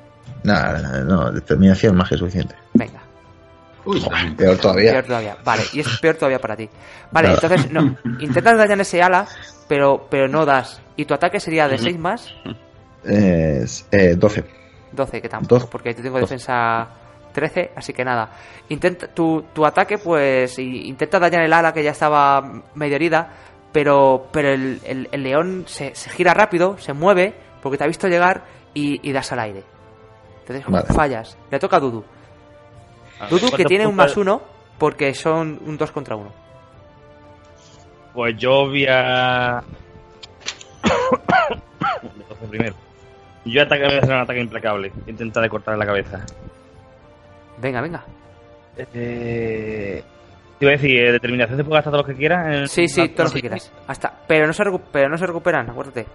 Nada, 0.44 0.80
nada, 0.82 1.02
no, 1.04 1.32
determinación 1.32 1.96
más 1.96 2.10
que 2.10 2.18
suficiente. 2.18 2.56
Venga. 2.74 3.00
Uy, 3.84 4.00
Joder, 4.02 4.36
peor 4.36 4.58
todavía. 4.58 4.92
Peor 4.94 5.04
todavía. 5.06 5.38
Vale, 5.44 5.64
y 5.74 5.80
es 5.80 6.00
peor 6.00 6.16
todavía 6.16 6.40
para 6.40 6.56
ti. 6.56 6.70
Vale, 7.12 7.30
Nada. 7.30 7.40
entonces 7.42 7.72
no. 7.72 7.96
Intentas 8.20 8.58
dañar 8.58 8.80
ese 8.82 9.02
ala, 9.02 9.28
pero, 9.68 10.08
pero 10.10 10.28
no 10.28 10.46
das. 10.46 10.82
Y 10.96 11.06
tu 11.06 11.14
ataque 11.14 11.40
sería 11.40 11.68
de 11.68 11.78
6 11.78 11.98
más 12.00 12.34
Es, 13.04 13.86
eh, 13.92 14.16
12. 14.18 14.44
12, 14.92 15.22
que 15.22 15.30
tampoco, 15.30 15.68
porque 15.70 15.94
yo 15.94 16.02
tengo 16.02 16.20
defensa 16.20 16.88
13, 17.36 17.72
así 17.76 17.94
que 17.94 18.04
nada. 18.04 18.32
Intenta 18.70 19.08
tu, 19.08 19.44
tu 19.54 19.64
ataque, 19.66 20.00
pues, 20.00 20.58
intenta 20.58 21.20
dañar 21.20 21.44
el 21.44 21.54
ala 21.54 21.72
que 21.74 21.84
ya 21.84 21.92
estaba 21.92 22.42
medio 22.74 22.96
herida, 22.96 23.30
pero, 23.72 24.28
pero 24.32 24.50
el, 24.50 24.80
el- 24.86 25.10
el 25.12 25.22
león 25.24 25.66
se, 25.68 25.94
se 25.94 26.10
gira 26.10 26.34
rápido, 26.34 26.78
se 26.80 26.94
mueve, 26.94 27.36
porque 27.62 27.78
te 27.78 27.84
ha 27.84 27.88
visto 27.88 28.08
llegar 28.08 28.44
y, 28.74 29.08
y 29.08 29.12
das 29.12 29.32
al 29.32 29.40
aire. 29.42 29.64
Entonces 30.40 30.66
Vale. 30.68 30.86
fallas. 30.94 31.38
Le 31.52 31.60
toca 31.60 31.78
a 31.78 31.80
Dudu. 31.80 32.04
Dudu 33.30 33.40
que 33.46 33.50
¿Cuántos 33.50 33.66
tiene 33.68 33.86
un 33.88 33.96
más 33.96 34.16
uno, 34.18 34.42
porque 34.78 35.14
son 35.14 35.60
un 35.66 35.78
2 35.78 35.92
contra 35.92 36.16
1. 36.16 36.32
Pues 38.14 38.36
yo 38.38 38.68
voy 38.68 38.86
a. 38.88 39.62
Entonces 42.04 42.50
primero. 42.50 42.76
Yo 43.46 43.62
ataque, 43.62 43.84
voy 43.86 43.94
a 43.96 43.98
hacer 44.00 44.14
un 44.16 44.22
ataque 44.22 44.40
implacable. 44.40 44.92
Intentar 45.08 45.48
cortarle 45.50 45.80
la 45.80 45.86
cabeza. 45.86 46.26
Venga, 47.62 47.82
venga. 47.82 48.04
Eh, 48.78 50.04
te 50.60 50.66
iba 50.66 50.72
a 50.74 50.78
decir, 50.78 50.98
eh, 51.00 51.12
determinación 51.14 51.58
se 51.58 51.64
puede 51.64 51.76
gastar 51.78 51.92
todo 51.94 52.02
lo 52.02 52.08
que 52.08 52.16
quieras. 52.16 52.54
en- 52.56 52.68
Sí, 52.68 52.88
sí, 52.88 53.10
todo 53.10 53.28
lo 53.28 53.32
que 53.34 53.42
quieras. 53.42 53.72
Hasta, 53.88 54.14
pero 54.28 54.48
no 54.48 54.54
se, 54.54 54.64
recu- 54.64 54.82
pero 54.92 55.10
no 55.10 55.18
se 55.18 55.26
recuperan, 55.26 55.70
acuérdate. 55.70 56.06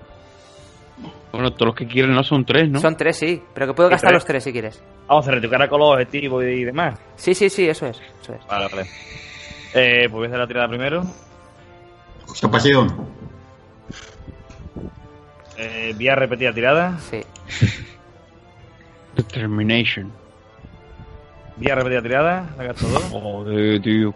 Bueno, 1.32 1.52
todos 1.52 1.68
los 1.68 1.74
que 1.76 1.86
quieren 1.86 2.12
no 2.12 2.22
son 2.24 2.44
tres, 2.44 2.68
¿no? 2.68 2.80
Son 2.80 2.96
tres, 2.96 3.16
sí, 3.16 3.42
pero 3.54 3.68
que 3.68 3.72
puedo 3.74 3.88
Sí, 3.88 3.92
gastar 3.92 4.08
tres. 4.10 4.14
los 4.16 4.24
tres 4.26 4.44
si 4.44 4.52
quieres. 4.52 4.82
Vamos 5.06 5.26
a 5.28 5.30
retocar 5.30 5.68
con 5.68 5.78
los 5.80 5.92
objetivos 5.92 6.44
y 6.44 6.64
demás. 6.64 6.98
Sí, 7.16 7.34
sí, 7.34 7.48
sí, 7.48 7.68
eso 7.68 7.86
es. 7.86 8.00
Eso 8.20 8.34
es. 8.34 8.46
Vale, 8.46 8.66
vale. 8.70 8.88
Eh, 9.74 10.08
pues 10.08 10.12
voy 10.12 10.24
a 10.24 10.26
hacer 10.28 10.38
la 10.40 10.46
tirada 10.46 10.68
primero. 10.68 11.02
Usa 12.28 12.50
pasión. 12.50 13.08
Eh, 15.56 15.92
voy 15.94 16.08
a 16.08 16.14
repetir 16.16 16.48
la 16.48 16.54
tirada. 16.54 16.98
Sí. 16.98 17.20
Determination. 19.16 20.12
Voy 21.60 21.70
a 21.70 21.74
repetir 21.74 21.96
la 21.98 22.02
tirada. 22.02 22.46
La 22.56 22.64
gasto 22.64 22.86
dos. 22.88 23.02
Joder, 23.04 23.80
tío. 23.82 24.14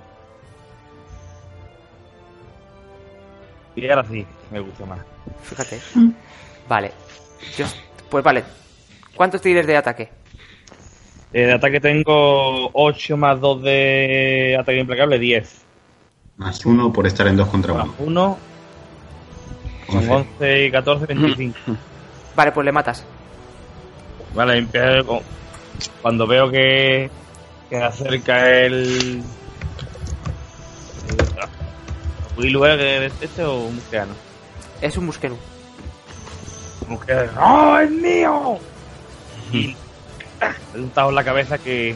Y 3.77 3.89
ahora 3.89 4.05
sí, 4.09 4.25
me 4.51 4.61
gusta 4.61 4.87
más. 4.87 5.01
Fíjate. 5.43 5.81
Vale. 6.69 6.93
Yo- 7.59 7.67
pues 8.09 8.25
vale. 8.25 8.45
¿Cuántos 9.15 9.41
tires 9.43 9.67
de 9.67 9.77
ataque? 9.77 10.09
Eh, 11.33 11.47
de 11.47 11.53
ataque 11.53 11.81
tengo 11.81 12.71
8 12.73 13.17
más 13.17 13.41
2 13.41 13.63
de 13.63 14.57
ataque 14.59 14.79
implacable, 14.79 15.19
10. 15.19 15.63
Más 16.37 16.65
uno 16.65 16.93
por 16.93 17.07
estar 17.07 17.27
en 17.27 17.37
dos 17.37 17.49
contra 17.49 17.75
Más 17.75 17.89
uno. 17.99 18.39
1, 19.89 19.99
son 20.01 20.11
Once. 20.11 20.13
11 20.39 20.67
y 20.67 20.71
14, 20.71 21.07
25. 21.07 21.59
Vale, 22.37 22.53
pues 22.53 22.65
le 22.65 22.73
matas. 22.73 23.05
Vale, 24.35 24.59
empiezo 24.59 25.07
con- 25.07 25.21
cuando 26.03 26.27
veo 26.27 26.51
que, 26.51 27.11
que 27.69 27.77
acerca 27.77 28.51
el... 28.51 29.23
¿Un 32.37 32.53
lugar 32.53 32.77
de 32.77 33.07
este 33.21 33.45
o 33.45 33.59
un 33.59 33.77
musqueano? 33.77 34.12
Es 34.81 34.97
un 34.97 35.07
musquenu. 35.07 35.37
Musqueano. 36.89 37.31
¡Oh, 37.41 37.79
es 37.79 37.91
mío! 37.91 38.59
Y 39.53 39.77
le 40.75 40.81
un 40.81 40.91
tajo 40.91 41.11
en 41.11 41.15
la 41.15 41.25
cabeza 41.25 41.59
que 41.59 41.95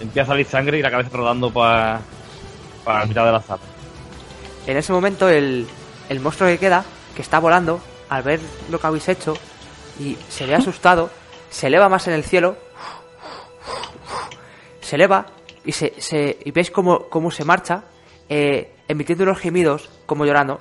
empieza 0.00 0.22
a 0.22 0.32
salir 0.32 0.46
sangre 0.46 0.78
y 0.78 0.82
la 0.82 0.90
cabeza 0.90 1.10
rodando 1.12 1.52
para 1.52 2.00
para 2.86 3.00
la 3.00 3.06
mitad 3.06 3.26
de 3.26 3.32
la 3.32 3.42
sala. 3.42 3.60
En 4.66 4.76
ese 4.76 4.92
momento 4.92 5.28
el, 5.28 5.66
el 6.08 6.20
monstruo 6.20 6.48
que 6.48 6.58
queda, 6.58 6.84
que 7.14 7.22
está 7.22 7.38
volando, 7.40 7.80
al 8.08 8.22
ver 8.22 8.40
lo 8.70 8.80
que 8.80 8.86
habéis 8.86 9.08
hecho, 9.08 9.36
y 9.98 10.16
se 10.28 10.46
ve 10.46 10.54
asustado, 10.54 11.10
se 11.50 11.66
eleva 11.66 11.88
más 11.88 12.06
en 12.06 12.14
el 12.14 12.24
cielo, 12.24 12.56
se 14.86 14.96
eleva 14.96 15.26
y, 15.64 15.72
se, 15.72 15.94
se, 16.00 16.38
y 16.44 16.50
veis 16.52 16.70
cómo, 16.70 17.08
cómo 17.08 17.30
se 17.30 17.44
marcha, 17.44 17.82
eh, 18.28 18.72
emitiendo 18.88 19.24
unos 19.24 19.38
gemidos, 19.38 19.90
como 20.06 20.24
llorando. 20.24 20.60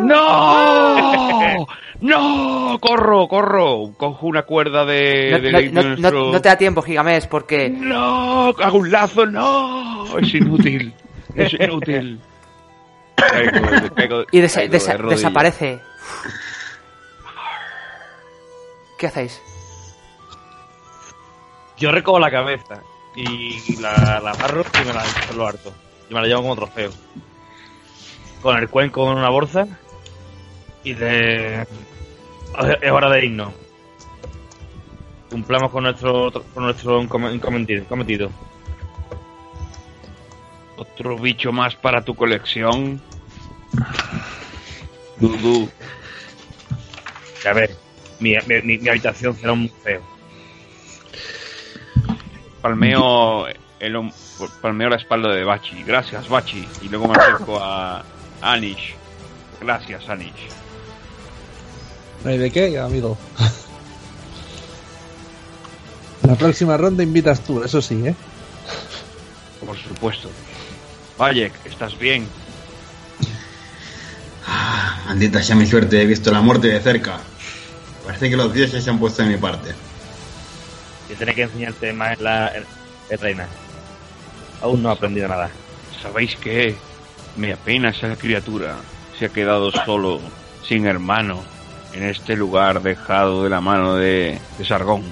¡No! 0.00 1.66
¡No! 2.00 2.78
¡Corro, 2.80 3.28
corro! 3.28 3.92
Cojo 3.96 4.26
una 4.26 4.42
cuerda 4.42 4.84
de, 4.84 5.30
No, 5.32 5.38
de, 5.38 5.52
no- 5.52 5.58
de 5.60 5.70
no- 5.70 5.82
nuestro- 5.82 6.10
no- 6.26 6.32
no 6.32 6.40
te 6.42 6.48
da 6.48 6.56
tiempo, 6.58 6.82
Gigamés, 6.82 7.26
porque 7.26 7.68
¡No! 7.70 8.48
¡Hago 8.60 8.78
un 8.78 8.90
lazo! 8.90 9.26
¡No! 9.26 10.18
Es 10.18 10.34
inútil. 10.34 10.92
Es 11.34 11.52
inútil. 11.54 12.20
Caigo, 13.16 13.94
caigo- 13.94 14.24
y 14.30 14.40
desa- 14.40 14.54
caigo 14.56 14.72
desa- 14.74 14.92
de 14.92 14.98
rodillas. 14.98 15.20
desaparece. 15.22 15.80
¿Qué 18.98 19.06
hacéis? 19.06 19.40
Yo 21.84 21.92
recojo 21.92 22.18
la 22.18 22.30
cabeza 22.30 22.80
y 23.14 23.76
la, 23.78 24.18
la 24.18 24.30
amarro 24.30 24.64
y 24.82 24.86
me 24.86 24.94
la 24.94 25.04
lo 25.36 25.46
harto. 25.46 25.70
Y 26.08 26.14
me 26.14 26.22
la 26.22 26.26
llevo 26.26 26.40
como 26.40 26.56
trofeo. 26.56 26.90
Con 28.40 28.56
el 28.56 28.70
cuenco 28.70 29.12
en 29.12 29.18
una 29.18 29.28
bolsa 29.28 29.66
y 30.82 30.94
de... 30.94 31.66
Es 32.80 32.90
hora 32.90 33.10
de 33.10 33.26
irnos. 33.26 33.52
Cumplamos 35.28 35.70
con 35.70 35.82
nuestro, 35.84 36.32
con 36.32 36.62
nuestro 36.64 37.06
cometido. 37.06 38.30
Otro 40.78 41.18
bicho 41.18 41.52
más 41.52 41.76
para 41.76 42.02
tu 42.02 42.14
colección. 42.14 42.98
Dudu. 45.18 45.68
A 47.46 47.52
ver, 47.52 47.76
mi, 48.20 48.32
mi, 48.46 48.62
mi- 48.62 48.78
mi 48.78 48.88
habitación 48.88 49.36
será 49.36 49.52
un 49.52 49.64
museo. 49.64 50.13
Palmeo, 52.64 53.46
el, 53.78 54.10
palmeo 54.62 54.88
la 54.88 54.96
espalda 54.96 55.34
de 55.34 55.44
Bachi. 55.44 55.82
Gracias, 55.82 56.30
Bachi. 56.30 56.66
Y 56.80 56.88
luego 56.88 57.08
me 57.08 57.14
acerco 57.14 57.62
a 57.62 58.02
Anish. 58.40 58.94
Gracias, 59.60 60.08
Anish. 60.08 60.48
No 62.24 62.30
hay 62.30 62.38
de 62.38 62.50
qué, 62.50 62.78
amigo. 62.78 63.18
La 66.22 66.36
próxima 66.36 66.78
ronda 66.78 67.02
invitas 67.02 67.40
tú, 67.40 67.62
eso 67.62 67.82
sí, 67.82 68.00
¿eh? 68.06 68.14
Por 69.66 69.76
supuesto. 69.76 70.30
Bayek, 71.18 71.52
¿estás 71.66 71.98
bien? 71.98 72.26
Maldita 75.06 75.42
sea 75.42 75.54
mi 75.54 75.66
suerte, 75.66 76.00
he 76.00 76.06
visto 76.06 76.32
la 76.32 76.40
muerte 76.40 76.68
de 76.68 76.80
cerca. 76.80 77.18
Parece 78.06 78.30
que 78.30 78.36
los 78.36 78.54
dioses 78.54 78.82
se 78.82 78.88
han 78.88 78.98
puesto 78.98 79.22
de 79.22 79.28
mi 79.28 79.36
parte. 79.36 79.74
Yo 81.08 81.16
tenía 81.16 81.34
que 81.34 81.42
enseñarte 81.42 81.92
más 81.92 82.18
en 82.18 82.24
la 82.24 82.48
en- 82.56 82.64
en 83.10 83.18
reina. 83.18 83.46
Aún 84.62 84.82
no 84.82 84.90
he 84.90 84.92
aprendido 84.92 85.28
nada. 85.28 85.50
¿Sabéis 86.02 86.36
qué? 86.36 86.74
Me 87.36 87.52
apena 87.52 87.90
esa 87.90 88.16
criatura. 88.16 88.76
Se 89.18 89.26
ha 89.26 89.28
quedado 89.28 89.70
solo, 89.70 90.20
sin 90.66 90.86
hermano, 90.86 91.40
en 91.92 92.04
este 92.04 92.36
lugar 92.36 92.82
dejado 92.82 93.44
de 93.44 93.50
la 93.50 93.60
mano 93.60 93.94
de, 93.96 94.38
de 94.58 94.64
Sargón. 94.64 95.02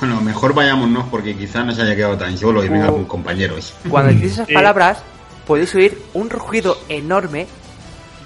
Bueno, 0.00 0.20
mejor 0.20 0.52
vayámonos 0.54 1.06
porque 1.10 1.36
quizá 1.36 1.62
no 1.62 1.72
se 1.72 1.82
haya 1.82 1.96
quedado 1.96 2.18
tan 2.18 2.36
solo 2.36 2.62
y 2.64 2.68
venga 2.68 2.90
Oh. 2.90 2.94
con 2.96 3.04
compañeros. 3.06 3.74
Cuando 3.88 4.12
decís 4.12 4.32
esas 4.32 4.48
palabras, 4.48 4.98
podéis 5.46 5.74
oír 5.74 5.98
un 6.12 6.28
rugido 6.28 6.76
enorme 6.88 7.46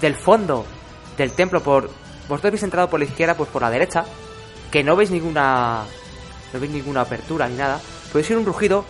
del 0.01 0.15
fondo 0.15 0.65
del 1.17 1.31
templo 1.31 1.61
por... 1.61 1.89
Vosotros 2.27 2.45
habéis 2.49 2.63
entrado 2.63 2.89
por 2.89 2.99
la 2.99 3.05
izquierda, 3.05 3.35
pues 3.35 3.49
por 3.49 3.61
la 3.61 3.69
derecha, 3.69 4.03
que 4.71 4.83
no 4.83 4.95
veis 4.95 5.11
ninguna... 5.11 5.83
No 6.53 6.59
veis 6.59 6.71
ninguna 6.71 7.01
apertura 7.01 7.47
ni 7.47 7.55
nada. 7.55 7.79
Podéis 8.11 8.29
oír 8.29 8.39
un 8.39 8.45
rugido... 8.45 8.85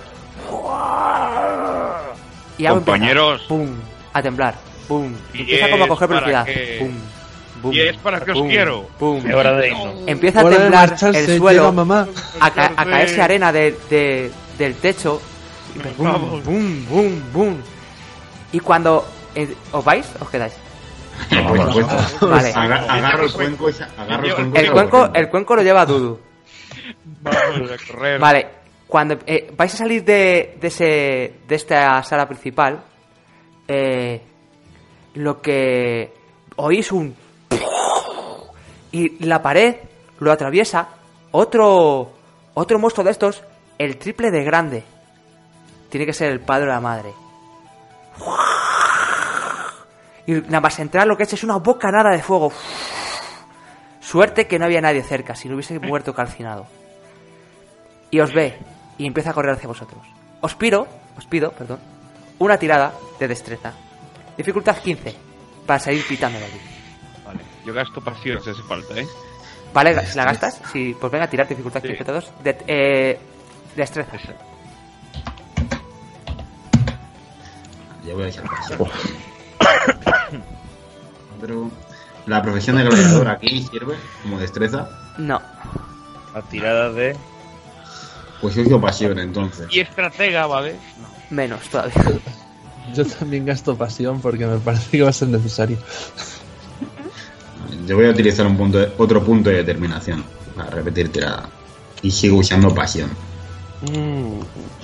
Y 2.57 2.65
algo 2.65 2.79
empieza, 2.79 2.97
Compañeros. 2.99 3.41
¡Pum! 3.47 3.69
A 4.13 4.21
temblar. 4.21 4.55
¡Pum! 4.87 5.13
Y 5.33 5.39
Empieza 5.41 5.69
como 5.69 5.83
a 5.83 5.85
es 5.85 5.89
coger 5.89 6.07
para 6.09 6.19
velocidad. 6.21 6.45
que- 6.45 6.77
¡Pum! 6.79 6.91
¡Pum! 7.61 7.73
Y 7.73 7.79
es 7.79 7.97
para 7.97 8.19
que 8.19 8.31
os 8.31 8.37
¡Pum! 8.37 8.47
quiero. 8.49 8.87
¡Pum! 8.99 9.25
Es 9.27 9.33
hora 9.35 9.53
de 9.53 9.67
irnos. 9.69 9.93
Empieza 10.07 10.41
a 10.41 10.49
temblar 10.49 10.95
el 11.13 11.37
suelo 11.37 11.71
mamá. 11.71 12.07
a, 12.39 12.51
ca- 12.51 12.73
a 12.75 12.85
caerse 12.85 13.21
arena 13.21 13.51
de- 13.51 13.77
de- 13.89 14.31
del 14.57 14.75
techo. 14.75 15.21
Nos 15.75 15.97
Boom, 15.97 16.11
vamos. 16.11 16.43
boom, 16.43 16.85
boom, 16.89 17.23
boom. 17.33 17.57
Y 18.51 18.59
cuando 18.59 19.07
eh, 19.33 19.55
os 19.71 19.83
vais, 19.85 20.05
os 20.19 20.29
quedáis. 20.29 20.53
Supuesto. 21.29 22.27
Vale. 22.27 22.51
Aga- 22.53 22.85
agarro 22.93 23.23
el 23.23 23.31
cuenco, 23.31 23.69
agarro 23.97 24.25
el 24.27 24.33
cuenco. 24.35 24.57
El 24.57 24.65
lo 24.65 24.73
cuenco, 24.73 25.09
el 25.13 25.29
cuenco 25.29 25.55
lo 25.55 25.61
lleva 25.63 25.85
Dudu. 25.85 26.19
Vale, 28.19 28.47
cuando 28.87 29.17
eh, 29.25 29.51
vais 29.55 29.73
a 29.73 29.77
salir 29.77 30.03
de, 30.03 30.57
de, 30.59 30.67
ese, 30.67 31.39
de 31.47 31.55
esta 31.55 32.03
sala 32.03 32.27
principal, 32.27 32.83
eh, 33.67 34.21
lo 35.15 35.41
que 35.41 36.13
oís 36.57 36.91
un... 36.91 37.15
Y 38.93 39.23
la 39.23 39.41
pared 39.41 39.77
lo 40.19 40.33
atraviesa 40.33 40.89
otro, 41.31 42.11
otro 42.53 42.79
monstruo 42.79 43.05
de 43.05 43.11
estos, 43.11 43.41
el 43.77 43.97
triple 43.97 44.29
de 44.31 44.43
grande. 44.43 44.83
Tiene 45.89 46.05
que 46.05 46.11
ser 46.11 46.29
el 46.29 46.41
padre 46.41 46.65
o 46.65 46.69
la 46.69 46.81
madre. 46.81 47.13
Y 50.27 50.33
nada 50.33 50.61
más 50.61 50.77
entrar 50.77 51.07
lo 51.07 51.17
que 51.17 51.23
es 51.23 51.33
es 51.33 51.43
una 51.43 51.57
bocanada 51.57 52.11
de 52.11 52.21
fuego. 52.21 52.51
Suerte 54.11 54.45
que 54.45 54.59
no 54.59 54.65
había 54.65 54.81
nadie 54.81 55.03
cerca, 55.03 55.35
si 55.35 55.47
no 55.47 55.55
hubiese 55.55 55.79
muerto 55.79 56.13
calcinado. 56.13 56.67
Y 58.09 58.19
os 58.19 58.33
ve 58.33 58.57
y 58.97 59.05
empieza 59.07 59.29
a 59.29 59.33
correr 59.33 59.53
hacia 59.53 59.69
vosotros. 59.69 60.01
Os 60.41 60.53
pido, 60.53 60.85
os 61.17 61.25
pido, 61.27 61.53
perdón, 61.53 61.79
una 62.37 62.57
tirada 62.57 62.91
de 63.17 63.29
destreza. 63.29 63.71
Dificultad 64.35 64.75
15 64.79 65.15
para 65.65 65.79
salir 65.79 66.05
pitando 66.05 66.39
de 66.39 66.43
allí. 66.43 66.59
Vale, 67.25 67.39
yo 67.65 67.73
gasto 67.73 68.01
pasión 68.01 68.43
si 68.43 68.49
hace 68.49 68.61
falta, 68.63 68.99
¿eh? 68.99 69.07
¿Vale? 69.73 70.05
Si 70.05 70.17
la 70.17 70.25
gastas, 70.25 70.61
sí, 70.73 70.93
pues 70.99 71.09
venga 71.09 71.23
a 71.23 71.29
tirar 71.29 71.47
dificultad 71.47 71.79
Sí. 71.79 71.87
15 71.87 72.03
todos. 72.03 72.33
De, 72.43 72.57
eh, 72.67 73.17
destreza. 73.77 74.17
Esa. 74.17 74.33
Ya 78.05 78.13
voy 78.13 78.23
a 78.23 78.27
echar 78.27 78.43
pasión. 78.43 78.89
Pero 81.39 81.71
la 82.25 82.41
profesión 82.41 82.77
de 82.77 82.83
gladiador 82.83 83.27
aquí 83.29 83.63
sirve 83.71 83.95
como 84.23 84.39
destreza. 84.39 84.87
No. 85.17 85.41
La 86.33 86.41
tirada 86.43 86.91
de. 86.91 87.15
Pues 88.41 88.55
yo 88.55 88.63
uso 88.63 88.79
pasión 88.81 89.19
entonces. 89.19 89.67
Y 89.71 89.79
estratega, 89.81 90.45
¿vale? 90.47 90.75
Menos 91.29 91.61
todavía. 91.69 91.93
Yo 92.95 93.05
también 93.05 93.45
gasto 93.45 93.77
pasión 93.77 94.19
porque 94.21 94.45
me 94.47 94.57
parece 94.57 94.89
que 94.97 95.03
va 95.03 95.09
a 95.09 95.13
ser 95.13 95.27
necesario. 95.27 95.77
Yo 97.85 97.95
voy 97.95 98.07
a 98.07 98.09
utilizar 98.09 98.45
un 98.47 98.57
punto 98.57 98.79
de- 98.79 98.91
otro 98.97 99.23
punto 99.23 99.49
de 99.49 99.57
determinación 99.57 100.23
para 100.55 100.69
repetir 100.71 101.11
tirada. 101.11 101.47
Y 102.01 102.09
sigo 102.11 102.37
usando 102.37 102.73
pasión. 102.73 103.09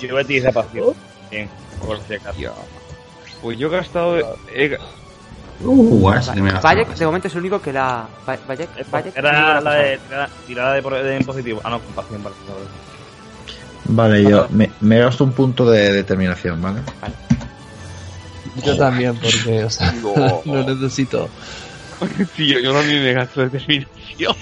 Yo 0.00 0.08
voy 0.12 0.20
a 0.20 0.24
utilizar 0.24 0.52
pasión. 0.54 0.94
Bien, 1.30 1.48
por 1.84 1.98
si 2.06 2.14
acaso. 2.14 2.38
Pues 3.42 3.58
yo 3.58 3.66
he 3.68 3.70
gastado. 3.70 4.36
he 4.54 4.78
Uh, 5.60 6.08
ahora 6.08 6.22
sí 6.22 6.32
que 6.34 6.42
me 6.42 6.52
Bayek, 6.52 6.94
de 6.94 7.06
momento 7.06 7.28
es 7.28 7.34
el 7.34 7.40
único 7.40 7.60
que 7.60 7.72
la. 7.72 8.06
Ba- 8.26 8.38
Bayek, 8.46 8.90
Bayek, 8.90 9.16
Era 9.16 9.60
la 9.60 9.72
de 9.74 9.98
tirada, 9.98 10.28
tirada 10.46 10.74
de, 10.74 10.82
de 11.02 11.16
en 11.16 11.24
positivo. 11.24 11.60
Ah, 11.64 11.70
no, 11.70 11.80
con 11.80 11.94
pasión, 11.94 12.22
vale. 12.22 12.36
vale. 12.48 12.88
Vale, 13.90 14.22
yo 14.30 14.46
me, 14.50 14.70
me 14.80 14.98
gasto 14.98 15.24
un 15.24 15.32
punto 15.32 15.68
de 15.68 15.92
determinación, 15.92 16.60
¿vale? 16.60 16.80
Yo 18.64 18.76
también, 18.76 19.16
porque, 19.16 19.64
o 19.64 19.70
sea, 19.70 19.92
lo 20.44 20.62
necesito. 20.64 21.28
Sí, 22.36 22.46
yo, 22.46 22.60
yo 22.60 22.72
también 22.72 23.02
me 23.02 23.12
gasto 23.12 23.40
determinación. 23.48 23.88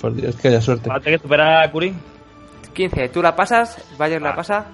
Por 0.00 0.14
Dios, 0.14 0.34
que 0.36 0.48
haya 0.48 0.60
suerte. 0.60 0.88
Falta 0.90 1.10
que 1.10 1.18
supera 1.18 1.62
a 1.62 1.70
Curie. 1.70 1.94
15, 2.74 3.08
tú 3.10 3.22
la 3.22 3.36
pasas, 3.36 3.78
Bayek 3.96 4.20
la 4.20 4.34
pasa. 4.34 4.66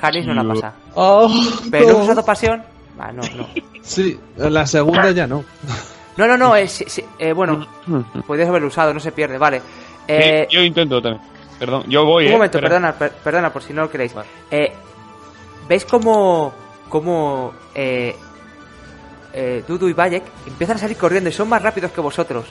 Haris 0.00 0.26
no 0.26 0.34
la 0.34 0.44
pasa. 0.54 0.72
Oh, 0.94 1.30
Pero 1.70 1.86
no 1.92 1.98
has 1.98 2.04
usado 2.04 2.24
pasión. 2.24 2.62
Ah, 2.98 3.12
no, 3.12 3.22
no. 3.36 3.48
Sí, 3.82 4.18
la 4.36 4.66
segunda 4.66 5.10
ya 5.10 5.26
no. 5.26 5.44
No, 6.16 6.26
no, 6.26 6.36
no, 6.36 6.54
eh, 6.56 6.68
sí, 6.68 6.84
sí, 6.86 7.02
eh, 7.18 7.32
bueno, 7.32 7.66
podrías 8.26 8.48
haberlo 8.48 8.68
usado, 8.68 8.92
no 8.92 9.00
se 9.00 9.12
pierde, 9.12 9.38
vale. 9.38 9.62
Eh, 10.06 10.46
Sí, 10.50 10.56
yo 10.56 10.62
intento 10.62 11.00
también. 11.00 11.22
Perdón, 11.58 11.84
yo 11.88 12.04
voy, 12.04 12.26
un 12.26 12.32
momento, 12.32 12.60
perdona, 12.60 12.92
per- 12.92 13.12
perdona, 13.12 13.52
por 13.52 13.62
si 13.62 13.72
no 13.72 13.82
lo 13.82 13.90
queréis. 13.90 14.12
Eh, 14.50 14.72
¿Veis 15.68 15.84
cómo, 15.84 16.52
cómo 16.88 17.52
eh, 17.74 18.14
eh, 19.32 19.62
Dudu 19.66 19.88
y 19.88 19.92
Bayek 19.92 20.24
empiezan 20.46 20.76
a 20.76 20.80
salir 20.80 20.96
corriendo 20.96 21.30
y 21.30 21.32
son 21.32 21.48
más 21.48 21.62
rápidos 21.62 21.92
que 21.92 22.00
vosotros? 22.00 22.46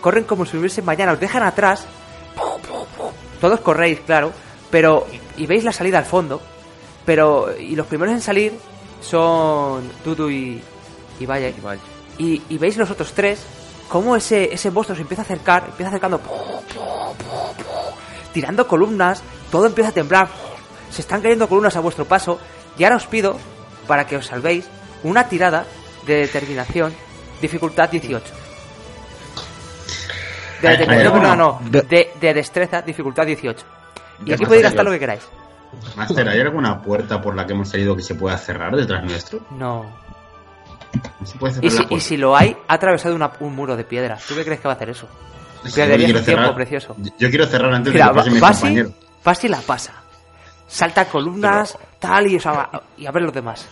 Corren 0.00 0.24
como 0.24 0.44
si 0.46 0.56
hubiese 0.56 0.82
mañana, 0.82 1.12
os 1.12 1.20
dejan 1.20 1.42
atrás. 1.42 1.86
Todos 3.40 3.60
corréis, 3.60 4.00
claro, 4.00 4.32
pero 4.70 5.06
y 5.38 5.46
veis 5.46 5.64
la 5.64 5.72
salida 5.72 5.98
al 5.98 6.04
fondo, 6.04 6.40
pero 7.04 7.56
y 7.58 7.74
los 7.76 7.86
primeros 7.86 8.14
en 8.14 8.20
salir 8.20 8.52
son 9.00 9.90
Dudu 10.04 10.30
y, 10.30 10.60
y 11.20 11.26
Bayek. 11.26 11.56
Y, 12.18 12.42
y 12.48 12.58
veis 12.58 12.76
los 12.76 12.90
otros 12.90 13.12
tres, 13.12 13.44
cómo 13.88 14.16
ese, 14.16 14.52
ese 14.52 14.70
monstruo 14.70 14.96
se 14.96 15.02
empieza 15.02 15.22
a 15.22 15.24
acercar, 15.24 15.64
empieza 15.68 15.88
acercando, 15.88 16.20
tirando 18.32 18.66
columnas, 18.66 19.22
todo 19.50 19.66
empieza 19.66 19.90
a 19.90 19.94
temblar, 19.94 20.28
se 20.90 21.00
están 21.00 21.22
cayendo 21.22 21.48
columnas 21.48 21.76
a 21.76 21.80
vuestro 21.80 22.04
paso, 22.04 22.38
y 22.76 22.84
ahora 22.84 22.96
os 22.96 23.06
pido, 23.06 23.38
para 23.86 24.06
que 24.06 24.16
os 24.16 24.26
salvéis, 24.26 24.66
una 25.04 25.28
tirada 25.28 25.64
de 26.06 26.16
determinación, 26.16 26.92
dificultad 27.40 27.88
18. 27.88 28.24
De 30.60 30.68
determinación, 30.70 31.22
no, 31.22 31.36
no. 31.36 31.60
no, 31.62 31.70
de, 31.70 32.12
de 32.20 32.34
destreza, 32.34 32.82
dificultad 32.82 33.24
18. 33.24 33.77
Y 34.22 34.24
¿Qué 34.26 34.34
aquí 34.34 34.44
podéis 34.46 34.62
gastar 34.64 34.84
lo 34.84 34.90
que 34.90 34.98
queráis. 34.98 35.22
Master, 35.96 36.28
¿hay 36.28 36.40
alguna 36.40 36.80
puerta 36.80 37.20
por 37.20 37.34
la 37.36 37.46
que 37.46 37.52
hemos 37.52 37.68
salido 37.68 37.94
que 37.94 38.02
se 38.02 38.14
pueda 38.14 38.36
cerrar 38.38 38.74
detrás 38.74 39.04
nuestro? 39.04 39.40
No. 39.50 39.84
No 41.20 41.26
se 41.26 41.36
puede 41.38 41.54
cerrar 41.54 41.64
Y 41.66 41.70
si, 41.70 41.82
la 41.82 41.86
y 41.96 42.00
si 42.00 42.16
lo 42.16 42.36
hay, 42.36 42.56
ha 42.66 42.74
atravesado 42.74 43.14
una- 43.14 43.30
un 43.40 43.54
muro 43.54 43.76
de 43.76 43.84
piedra. 43.84 44.18
¿Tú 44.26 44.34
qué 44.34 44.44
crees 44.44 44.60
que 44.60 44.68
va 44.68 44.72
a 44.74 44.76
hacer 44.76 44.90
eso? 44.90 45.06
Yo 45.64 45.70
quiero 45.72 45.94
un 45.94 45.98
tiempo 46.04 46.20
cerrar- 46.24 46.54
precioso. 46.54 46.96
Yo 47.18 47.28
quiero 47.30 47.46
cerrar 47.46 47.72
antes 47.74 47.92
Mira, 47.92 48.06
de 48.06 48.10
que 48.12 48.16
pase 48.16 48.30
mi 48.30 48.40
Basi, 48.40 48.60
compañero. 48.62 48.90
Basi 49.24 49.48
la 49.48 49.60
pasa. 49.60 49.92
Salta 50.66 51.04
columnas, 51.06 51.76
tal, 51.98 52.26
y, 52.28 52.36
o 52.36 52.40
sea, 52.40 52.70
y 52.96 53.06
a 53.06 53.10
ver 53.10 53.22
los 53.22 53.32
demás. 53.32 53.68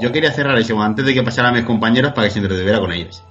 Yo 0.00 0.12
quería 0.12 0.32
cerrar 0.32 0.56
eso 0.58 0.80
antes 0.80 1.04
de 1.04 1.12
que 1.14 1.22
pasara 1.22 1.48
a 1.48 1.52
mis 1.52 1.64
compañeros 1.64 2.12
para 2.12 2.26
que 2.28 2.32
se 2.32 2.38
entretuviera 2.40 2.78
con 2.80 2.92
ellos. 2.92 3.22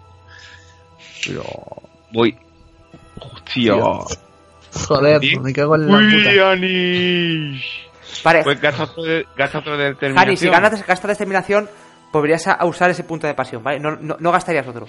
Voy. 2.12 2.38
Hostia. 3.20 3.74
Joder, 4.74 5.20
Bien. 5.20 5.42
me 5.42 5.54
cago 5.54 5.76
en 5.76 5.88
la 5.88 5.94
puta. 5.98 6.30
Uy, 6.30 6.40
Anish. 6.40 7.64
Vale, 8.24 8.44
Pues 8.44 8.60
gasta 8.62 8.84
otro 8.84 9.04
de, 9.04 9.26
gasta 9.38 9.60
otro 9.60 9.78
de 9.78 9.84
Harry, 9.86 9.94
determinación. 9.94 10.38
si 10.38 10.50
ganas 10.50 10.86
gastas 10.88 11.10
determinación, 11.10 11.70
podrías 12.12 12.48
a- 12.48 12.66
usar 12.66 12.90
ese 12.90 13.04
punto 13.04 13.28
de 13.28 13.34
pasión, 13.34 13.64
¿vale? 13.64 13.80
No, 13.80 13.96
no, 13.96 14.18
no 14.20 14.32
gastarías 14.32 14.68
otro. 14.68 14.88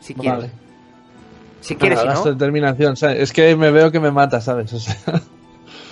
Si 0.00 0.14
quieres. 0.14 0.38
Vale. 0.40 0.52
Si 1.60 1.76
quieres, 1.76 1.98
si 1.98 2.04
Nada, 2.04 2.14
gasto 2.16 2.28
no. 2.30 2.34
determinación, 2.36 2.96
¿sabes? 2.96 3.20
Es 3.20 3.32
que 3.32 3.56
me 3.56 3.70
veo 3.70 3.90
que 3.90 3.98
me 4.00 4.10
mata, 4.10 4.40
¿sabes? 4.40 4.72
O 4.74 4.78
sea, 4.78 4.94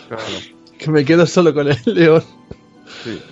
Claro. 0.09 0.23
que 0.79 0.91
me 0.91 1.05
quedo 1.05 1.27
solo 1.27 1.55
con 1.55 1.69
el 1.69 1.79
león. 1.87 2.23
Sí. 3.05 3.23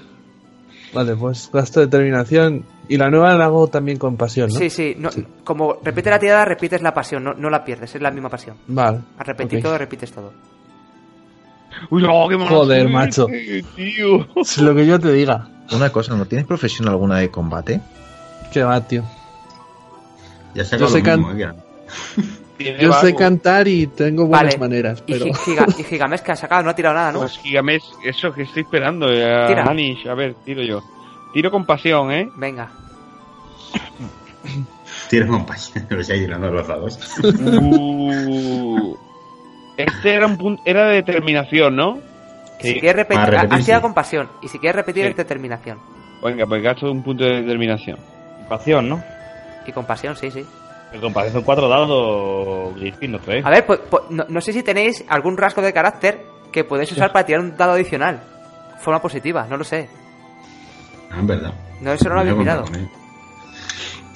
Vale, 0.92 1.14
pues 1.16 1.50
gasto 1.52 1.80
determinación. 1.80 2.64
Y 2.88 2.96
la 2.96 3.08
nueva 3.10 3.34
la 3.36 3.44
hago 3.44 3.68
también 3.68 3.98
con 3.98 4.16
pasión, 4.16 4.50
¿no? 4.52 4.58
Sí, 4.58 4.68
sí, 4.70 4.94
no- 4.98 5.10
Como 5.44 5.78
repite 5.84 6.10
la 6.10 6.18
tirada, 6.18 6.44
repites 6.44 6.82
la 6.82 6.92
pasión, 6.92 7.22
no, 7.22 7.34
no 7.34 7.48
la 7.48 7.64
pierdes, 7.64 7.94
es 7.94 8.02
la 8.02 8.10
misma 8.10 8.28
pasión. 8.28 8.56
Vale. 8.66 8.98
Al 9.18 9.26
repetir 9.26 9.58
ok. 9.58 9.62
todo, 9.64 9.78
repites 9.78 10.10
todo. 10.10 10.32
Uy, 11.90 12.02
no, 12.02 12.28
qué 12.28 12.36
Joder, 12.36 12.88
macho. 12.88 13.26
Tío. 13.76 14.26
Es 14.36 14.58
lo 14.58 14.74
que 14.74 14.86
yo 14.86 14.98
te 14.98 15.12
diga. 15.12 15.48
Una 15.72 15.90
cosa, 15.90 16.16
¿no 16.16 16.26
tienes 16.26 16.46
profesión 16.46 16.88
alguna 16.88 17.18
de 17.18 17.30
combate? 17.30 17.80
Que 18.52 18.64
va, 18.64 18.80
tío. 18.80 19.04
Ya 20.54 20.64
sé 20.64 20.76
Yo 20.76 20.86
lo 20.86 20.90
sé 20.90 21.00
mismo, 21.02 21.28
can- 21.28 21.36
Kieran. 21.36 21.56
Tiene 22.62 22.78
Yo 22.78 22.92
sé 22.92 23.14
cantar 23.14 23.66
y 23.68 23.86
tengo 23.86 24.26
buenas 24.26 24.54
Vale. 24.56 24.58
maneras, 24.58 25.02
Y, 25.06 25.12
pero... 25.14 25.24
Giga- 25.32 25.66
y 25.78 25.82
Gigamesh 25.82 26.20
que 26.20 26.32
ha 26.32 26.36
sacado, 26.36 26.62
no 26.62 26.68
ha 26.70 26.74
tirado 26.74 26.94
nada, 26.94 27.12
¿no? 27.12 27.20
Pues 27.20 27.38
Gigamesh, 27.38 27.84
eso 28.04 28.32
que 28.34 28.42
estoy 28.42 28.62
esperando. 28.64 29.06
eh, 29.10 29.46
Tira. 29.48 29.64
Manish, 29.64 30.06
a 30.06 30.14
ver, 30.14 30.34
tiro 30.44 30.62
yo. 30.62 30.82
Tiro 31.32 31.50
con 31.50 31.64
pasión, 31.64 32.12
¿eh? 32.12 32.28
Venga. 32.36 32.70
Tienes 35.08 35.28
compañía, 35.28 35.86
lo 35.88 36.00
estáis 36.00 36.20
tirando 36.20 36.50
los 36.50 36.68
dados. 36.68 36.98
Uh, 37.24 38.94
este 39.76 40.14
era 40.14 40.26
un 40.26 40.36
punto, 40.36 40.62
era 40.66 40.86
de 40.88 40.96
determinación, 40.96 41.76
¿no? 41.76 41.98
Si 42.60 42.74
quieres 42.74 42.96
repetir, 43.08 43.34
has 43.36 43.48
tirado 43.64 43.80
sí. 43.80 43.82
con 43.82 43.94
pasión. 43.94 44.28
Y 44.42 44.48
si 44.48 44.58
quieres 44.58 44.76
repetir, 44.76 45.04
Sí. 45.04 45.10
es 45.10 45.16
determinación. 45.16 45.78
Venga, 46.22 46.44
pues 46.46 46.62
gasto 46.62 46.90
un 46.92 47.02
punto 47.02 47.24
de 47.24 47.40
determinación. 47.40 47.98
Pasión, 48.50 48.88
¿no? 48.88 49.02
Y 49.66 49.72
con 49.72 49.86
pasión, 49.86 50.14
sí, 50.16 50.30
sí. 50.30 50.44
El 50.92 51.00
compasión 51.00 51.32
son 51.34 51.42
cuatro 51.42 51.68
dados 51.68 52.80
distintos, 52.80 53.22
¿eh? 53.28 53.42
A 53.44 53.50
ver, 53.50 53.64
pues, 53.66 53.80
pues, 53.88 54.04
no, 54.10 54.24
no 54.28 54.40
sé 54.40 54.52
si 54.52 54.62
tenéis 54.62 55.04
algún 55.08 55.36
rasgo 55.36 55.62
de 55.62 55.72
carácter 55.72 56.24
que 56.52 56.64
podéis 56.64 56.90
usar 56.92 57.12
para 57.12 57.24
tirar 57.26 57.40
un 57.40 57.56
dado 57.56 57.72
adicional. 57.72 58.20
Forma 58.80 59.00
positiva, 59.00 59.46
no 59.48 59.56
lo 59.56 59.64
sé. 59.64 59.88
Ah, 61.10 61.18
en 61.20 61.26
verdad. 61.26 61.52
No, 61.80 61.92
eso 61.92 62.08
no 62.08 62.14
lo 62.16 62.20
había 62.22 62.34
mirado. 62.34 62.64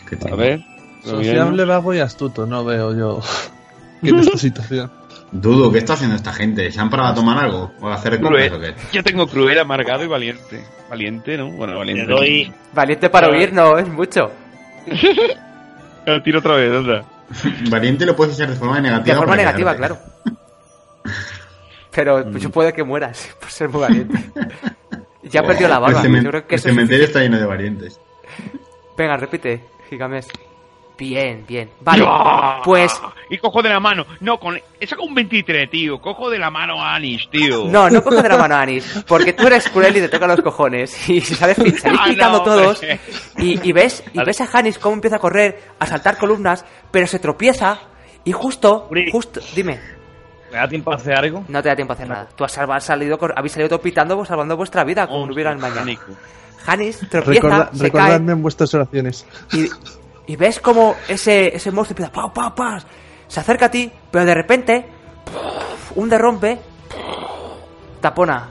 ¿Qué 0.09 0.18
A 0.31 0.35
ver. 0.35 0.61
Sociable, 1.03 1.64
vago 1.64 1.93
y 1.95 2.01
astuto, 2.01 2.47
no 2.47 2.64
veo 2.64 2.97
yo 2.97 3.20
en 4.03 4.18
esta 4.18 4.39
situación. 4.39 4.91
Dudo, 5.33 5.70
¿qué 5.72 5.79
está 5.79 5.95
haciendo 5.95 6.16
esta 6.16 6.33
gente? 6.33 6.70
¿Se 6.70 6.81
han 6.81 6.89
parado 6.89 7.11
a 7.11 7.14
tomar 7.14 7.37
algo? 7.45 7.72
¿O 7.81 7.89
a 7.89 7.95
hacer 7.95 8.14
o 8.14 8.18
Cruel. 8.20 8.53
qué? 8.61 8.75
Yo 8.93 9.03
tengo 9.03 9.27
cruel, 9.27 9.59
amargado 9.59 10.05
y 10.05 10.07
valiente. 10.07 10.64
Valiente, 10.89 11.37
¿no? 11.37 11.51
Bueno, 11.51 11.72
Le 11.72 11.79
valiente. 11.81 12.07
doy. 12.12 12.53
Valiente 12.72 13.11
para 13.11 13.31
huir 13.31 13.53
no 13.53 13.77
es 13.77 13.89
mucho. 13.89 14.31
El 16.12 16.22
tiro 16.22 16.38
otra 16.40 16.55
vez, 16.57 16.72
anda. 16.72 17.05
Valiente 17.70 18.05
lo 18.07 18.14
puedes 18.14 18.34
echar 18.34 18.50
de 18.50 18.57
forma 18.57 18.80
negativa. 18.80 19.14
De 19.14 19.18
forma 19.20 19.36
negativa, 19.36 19.74
quedarte. 19.76 19.96
claro. 19.96 20.14
Pero 21.94 22.24
pues, 22.30 22.46
puede 22.48 22.72
que 22.72 22.82
mueras 22.84 23.28
por 23.40 23.50
ser 23.50 23.68
muy 23.68 23.80
valiente. 23.80 24.18
Ya 25.22 25.40
Oh, 25.42 25.46
perdió 25.46 25.68
la 25.68 25.78
barba. 25.78 26.00
El, 26.02 26.07
cemen- 26.09 26.22
Yo 26.24 26.30
creo 26.30 26.46
que 26.46 26.55
el 26.57 26.59
eso 26.59 26.68
es 26.68 26.74
cementerio 26.74 27.05
está 27.07 27.20
lleno 27.20 27.38
de 27.38 27.46
valientes. 27.46 28.00
Venga, 28.96 29.16
repite, 29.16 29.64
Gigames. 29.88 30.28
Bien, 30.97 31.45
bien. 31.49 31.70
Vale, 31.80 32.07
pues 32.64 32.92
Y 33.28 33.38
cojo 33.38 33.61
de 33.62 33.68
la 33.68 33.80
mano. 33.80 34.07
No, 34.20 34.38
con... 34.38 34.57
saca 34.86 35.03
un 35.03 35.12
23, 35.14 35.68
tío. 35.68 36.01
Cojo 36.01 36.30
de 36.30 36.38
la 36.38 36.51
mano 36.51 36.80
a 36.80 36.95
Anish, 36.95 37.28
tío. 37.30 37.64
no, 37.66 37.90
no 37.90 38.03
coge 38.03 38.22
de 38.22 38.28
la 38.28 38.36
mano 38.38 38.55
a 38.55 38.61
Anis, 38.62 39.03
porque 39.09 39.32
tú 39.32 39.47
eres 39.47 39.68
cruel 39.70 39.97
y 39.97 40.01
te 40.01 40.09
toca 40.09 40.26
los 40.28 40.40
cojones 40.40 41.09
y 41.09 41.20
sales, 41.20 41.57
salís 41.57 41.84
Ah, 42.01 42.30
no, 42.30 42.42
todos 42.42 42.80
y, 43.38 43.68
y 43.68 43.72
ves 43.72 44.05
y 44.12 44.20
ves 44.24 44.40
a 44.40 44.49
Hanis 44.53 44.78
cómo 44.78 44.95
empieza 44.95 45.16
a 45.16 45.18
correr, 45.18 45.61
a 45.80 45.86
saltar 45.86 46.16
columnas, 46.16 46.64
pero 46.92 47.07
se 47.09 47.18
tropieza 47.18 47.80
y 48.24 48.30
justo, 48.32 48.88
justo, 49.11 49.40
dime, 49.55 49.80
¿Me 50.53 50.59
da 50.59 50.68
tiempo 50.68 50.92
a 50.92 50.95
hacer 50.95 51.14
algo? 51.14 51.45
no 51.49 51.61
te 51.62 51.68
da 51.70 51.74
tiempo 51.74 51.92
a 51.92 51.97
hacer 51.97 52.09
nada. 52.09 52.28
Tú 52.36 52.45
has 52.45 52.53
salido, 52.84 53.18
habéis 53.34 53.53
salido 53.53 53.68
todos 53.68 53.82
pitando, 53.82 54.16
pues, 54.16 54.28
salvando 54.28 54.57
vuestra 54.57 54.84
vida 54.84 55.09
como 55.09 55.24
Oh, 55.24 55.26
no 55.26 55.32
hubiera 55.34 55.51
el 55.51 55.57
sí, 55.59 55.62
mañana. 55.62 55.99
Hanis 56.66 57.01
tropieza, 57.11 57.40
Recorda- 57.49 57.70
se 57.74 57.82
recordadme 57.82 58.26
cae 58.26 58.32
en 58.36 58.42
vuestras 58.42 58.72
oraciones. 58.74 59.26
y, 59.53 59.66
y 60.27 60.37
ves 60.37 60.61
como 60.61 60.97
ese, 61.09 61.55
ese 61.55 61.70
monstruo 61.70 61.95
empieza 61.95 62.12
pau, 62.12 62.33
pau, 62.33 62.55
pau, 62.55 62.79
se 63.29 63.41
acerca 63.41 63.66
a 63.66 63.70
ti, 63.70 63.91
pero 64.11 64.25
de 64.25 64.35
repente 64.35 64.87
un 65.97 66.09
derrumbe 66.09 66.59
tapona 68.01 68.49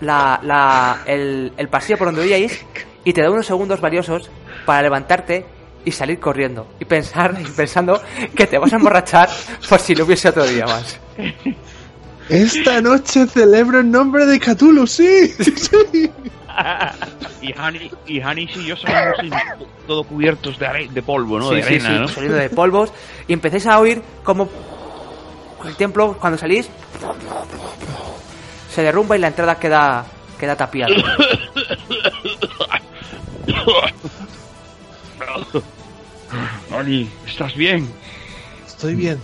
la, 0.00 0.40
la, 0.42 1.02
el, 1.06 1.52
el 1.56 1.68
pasillo 1.68 1.98
por 1.98 2.08
donde 2.08 2.22
huíais 2.22 2.64
y 3.04 3.12
te 3.12 3.22
da 3.22 3.30
unos 3.30 3.46
segundos 3.46 3.80
valiosos 3.80 4.30
para 4.64 4.82
levantarte 4.82 5.46
y 5.84 5.92
salir 5.92 6.18
corriendo 6.18 6.66
y 6.80 6.84
pensar 6.84 7.36
pensando 7.56 8.00
que 8.34 8.46
te 8.46 8.58
vas 8.58 8.72
a 8.72 8.76
emborrachar 8.76 9.28
por 9.68 9.80
si 9.80 9.94
no 9.94 10.04
hubiese 10.04 10.28
otro 10.28 10.44
día 10.44 10.66
más. 10.66 10.98
Esta 12.28 12.80
noche 12.80 13.26
celebro 13.26 13.80
en 13.80 13.90
nombre 13.90 14.24
de 14.24 14.40
Cthulhu, 14.40 14.86
sí. 14.86 15.28
sí. 15.28 16.10
Y 17.40 17.52
Hani, 17.52 17.90
y 18.06 18.20
Hanish 18.22 18.56
y 18.56 18.66
yo 18.68 18.76
salimos 18.76 19.18
en- 19.18 19.66
todo 19.86 20.02
cubiertos 20.04 20.58
de, 20.58 20.66
are- 20.66 20.88
de 20.88 21.02
polvo, 21.02 21.38
¿no? 21.38 21.50
Sí, 21.50 21.56
de 21.56 21.62
sí, 21.62 21.66
arena, 21.74 21.88
sí, 21.88 21.98
¿no? 22.00 22.08
sonido 22.08 22.34
de 22.36 22.48
polvos 22.48 22.90
y 23.28 23.32
empecéis 23.34 23.66
a 23.66 23.78
oír 23.78 24.02
como 24.22 24.48
el 25.66 25.76
templo 25.76 26.16
cuando 26.18 26.38
salís 26.38 26.70
se 28.70 28.82
derrumba 28.82 29.16
y 29.16 29.20
la 29.20 29.26
entrada 29.28 29.58
queda 29.58 30.06
queda 30.38 30.56
tapiada. 30.56 30.94
Ani, 36.70 37.08
¿estás 37.26 37.54
bien? 37.54 37.88
Estoy 38.66 38.94
bien. 38.94 39.18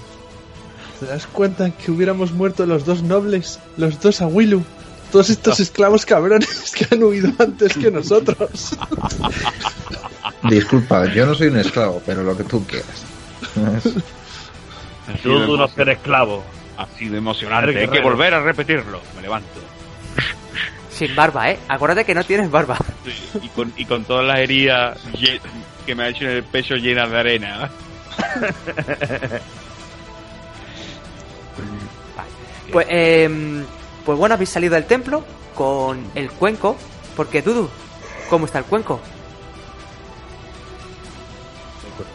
¿Te 1.00 1.06
das 1.06 1.26
cuenta 1.26 1.70
que 1.70 1.90
hubiéramos 1.90 2.32
muerto 2.32 2.66
los 2.66 2.84
dos 2.84 3.02
nobles, 3.02 3.58
los 3.76 4.00
dos 4.00 4.20
Awilu, 4.20 4.62
todos 5.10 5.30
estos 5.30 5.60
esclavos 5.60 6.06
cabrones 6.06 6.70
que 6.74 6.86
han 6.90 7.02
huido 7.02 7.32
antes 7.38 7.74
que 7.74 7.90
nosotros? 7.90 8.76
Disculpa, 10.42 11.06
yo 11.12 11.26
no 11.26 11.34
soy 11.34 11.48
un 11.48 11.58
esclavo, 11.58 12.02
pero 12.06 12.22
lo 12.22 12.36
que 12.36 12.44
tú 12.44 12.64
quieras. 12.66 13.04
Sido, 15.22 15.46
tú 15.46 15.56
no 15.56 15.68
ser 15.68 15.88
esclavo. 15.90 16.42
ha 16.76 16.86
sido 16.86 17.16
emocionante. 17.16 17.78
Hay 17.78 17.88
que 17.88 18.00
volver 18.00 18.34
a 18.34 18.40
repetirlo. 18.42 19.00
Me 19.16 19.22
levanto. 19.22 19.60
Sin 20.90 21.14
barba, 21.16 21.50
¿eh? 21.50 21.58
Acuérdate 21.68 22.04
que 22.04 22.14
no 22.14 22.24
tienes 22.24 22.50
barba. 22.50 22.76
Sí, 23.04 23.40
Y 23.42 23.48
con, 23.48 23.72
y 23.76 23.84
con 23.86 24.04
todas 24.04 24.26
las 24.26 24.38
heridas 24.38 24.98
que 25.86 25.94
me 25.94 26.04
ha 26.04 26.08
hecho 26.08 26.24
en 26.24 26.30
el 26.30 26.42
pecho 26.44 26.76
llenas 26.76 27.10
de 27.10 27.18
arena. 27.18 27.70
Pues, 32.70 32.86
em, 32.88 33.64
pues 34.04 34.18
bueno, 34.18 34.34
habéis 34.34 34.50
salido 34.50 34.74
del 34.74 34.84
templo 34.84 35.24
con 35.54 36.02
el 36.14 36.30
cuenco, 36.30 36.76
porque 37.16 37.42
Dudu, 37.42 37.68
¿cómo 38.28 38.46
está 38.46 38.58
el 38.58 38.64
cuenco? 38.64 39.00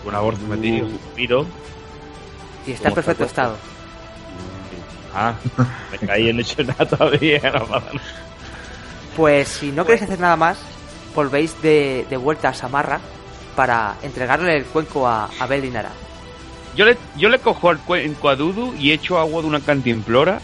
Una 0.05 0.19
bolsa 0.19 0.41
metido, 0.43 0.87
miro. 1.15 1.45
Y 2.65 2.71
está 2.71 2.89
en 2.89 2.93
¿Cómo 2.93 2.95
perfecto 2.95 3.25
está 3.25 3.43
estado. 3.43 3.57
Ah, 5.13 5.33
me 5.91 6.07
caí 6.07 6.29
en 6.29 6.39
hecho 6.39 6.63
nada 6.63 6.85
todavía. 6.89 7.39
no 7.39 7.65
pasa 7.67 7.93
nada. 7.93 8.01
Pues 9.15 9.47
si 9.47 9.71
no 9.71 9.85
queréis 9.85 10.03
hacer 10.03 10.19
nada 10.19 10.35
más, 10.35 10.57
volvéis 11.15 11.61
de, 11.61 12.05
de 12.09 12.17
vuelta 12.17 12.49
a 12.49 12.53
Samarra 12.53 12.99
para 13.55 13.95
entregarle 14.01 14.57
el 14.57 14.65
cuenco 14.65 15.07
a, 15.07 15.29
a 15.39 15.47
Belinara. 15.47 15.91
Yo 16.75 16.83
le, 16.83 16.97
yo 17.15 17.29
le 17.29 17.39
cojo 17.39 17.69
al 17.69 17.79
cuenco 17.79 18.27
a 18.27 18.35
Dudu 18.35 18.73
y 18.77 18.91
echo 18.91 19.17
agua 19.17 19.41
de 19.41 19.47
una 19.47 19.61
cantimplora 19.61 20.41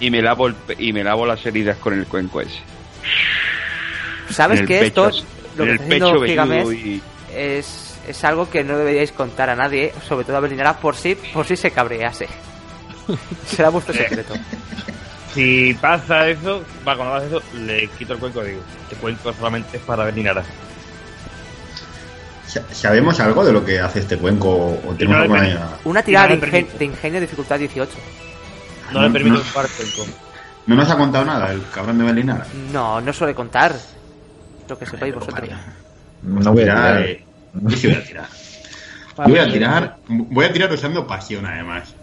y 0.00 0.10
me 0.10 0.20
lavo 0.22 0.48
el 0.48 0.54
y 0.78 0.92
me 0.92 1.02
lavo 1.04 1.26
las 1.26 1.44
heridas 1.46 1.76
con 1.78 1.94
el 1.94 2.06
cuenco 2.06 2.40
ese. 2.40 2.60
Sabes 4.30 4.60
el 4.60 4.66
pecho, 4.66 5.08
esto, 5.08 5.24
lo 5.56 5.64
que 5.64 5.70
el 5.70 5.80
está 5.80 6.42
haciendo 6.42 6.72
y 6.72 7.02
es, 7.34 7.96
es 8.08 8.24
algo 8.24 8.48
que 8.50 8.64
no 8.64 8.76
deberíais 8.78 9.12
contar 9.12 9.50
a 9.50 9.56
nadie, 9.56 9.92
sobre 10.08 10.24
todo 10.24 10.36
a 10.36 10.40
Belinara, 10.40 10.78
por 10.78 10.96
si, 10.96 11.14
por 11.14 11.46
si 11.46 11.56
se 11.56 11.70
cabrease. 11.70 12.28
Será 13.46 13.68
vuestro 13.68 13.92
secreto. 13.94 14.34
Si 15.34 15.74
pasa 15.80 16.28
eso, 16.28 16.62
va, 16.86 16.96
cuando 16.96 17.14
pasa 17.14 17.26
eso, 17.26 17.42
le 17.58 17.88
quito 17.88 18.14
el 18.14 18.18
cuenco 18.20 18.44
y 18.44 18.50
digo, 18.50 18.62
este 18.84 18.96
cuenco 18.96 19.32
solamente 19.32 19.76
es 19.76 19.82
para 19.82 20.04
Belinara. 20.04 20.42
Sa- 22.46 22.62
¿Sabemos 22.72 23.18
algo 23.20 23.44
de 23.44 23.52
lo 23.52 23.64
que 23.64 23.80
hace 23.80 24.00
este 24.00 24.16
cuenco 24.16 24.48
o 24.86 24.94
tenemos 24.96 25.16
No, 25.18 25.22
alguna 25.22 25.40
pero- 25.40 25.52
idea? 25.52 25.68
Una 25.84 26.02
tirada 26.02 26.28
No 26.28 26.34
de, 26.36 26.40
le 26.40 26.46
ingen- 26.46 26.50
permito. 26.52 26.78
de 26.78 26.84
ingenio 26.84 27.20
dificultad 27.20 27.58
18. 27.58 27.92
No 28.92 29.00
le 29.02 29.06
No, 29.08 29.12
permito 29.12 29.36
no. 29.36 29.42
ocupar 29.42 29.66
el 29.66 29.70
cuenco. 29.94 30.12
No 30.66 30.74
nos 30.76 30.90
ha 30.90 30.96
contado 30.96 31.24
nada 31.24 31.52
el 31.52 31.62
cabrón 31.74 31.98
de 31.98 32.04
Belinara. 32.04 32.46
No, 32.72 33.00
no 33.00 33.12
suele 33.12 33.34
contar. 33.34 33.74
Lo 34.68 34.78
que 34.78 34.86
sepáis 34.86 35.14
vosotros. 35.14 35.48
No 36.22 36.52
voy 36.52 36.62
a 36.62 36.64
Tirar, 36.64 37.02
eh, 37.02 37.24
Yo 37.54 37.76
sí 37.76 37.86
voy 37.88 37.96
a 37.96 38.04
tirar. 38.04 38.26
Yo 39.18 39.24
voy 39.28 39.38
a 39.38 39.52
tirar. 39.52 39.96
Voy 40.08 40.44
a 40.46 40.52
tirar 40.52 40.72
usando 40.72 41.06
pasión 41.06 41.44
además. 41.46 41.94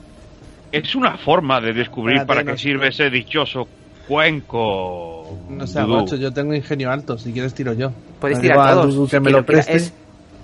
es 0.71 0.95
una 0.95 1.17
forma 1.17 1.59
de 1.59 1.73
descubrir 1.73 2.17
Espérate, 2.17 2.27
para 2.27 2.43
no 2.43 2.51
qué 2.53 2.57
sirve 2.61 2.87
ese 2.89 3.09
dichoso 3.09 3.67
cuenco. 4.07 5.37
No 5.49 5.65
sé, 5.67 5.83
macho, 5.83 6.15
yo 6.15 6.31
tengo 6.31 6.53
ingenio 6.53 6.91
alto, 6.91 7.17
si 7.17 7.33
quieres 7.33 7.53
tiro 7.53 7.73
yo. 7.73 7.91
Podéis 8.19 8.37
Le 8.39 8.43
tirar 8.49 8.73
todos. 8.75 8.95
Dudu 8.95 9.07
que 9.07 9.19
me 9.19 9.31
lo 9.31 9.45
preste. 9.45 9.75
Es, 9.75 9.93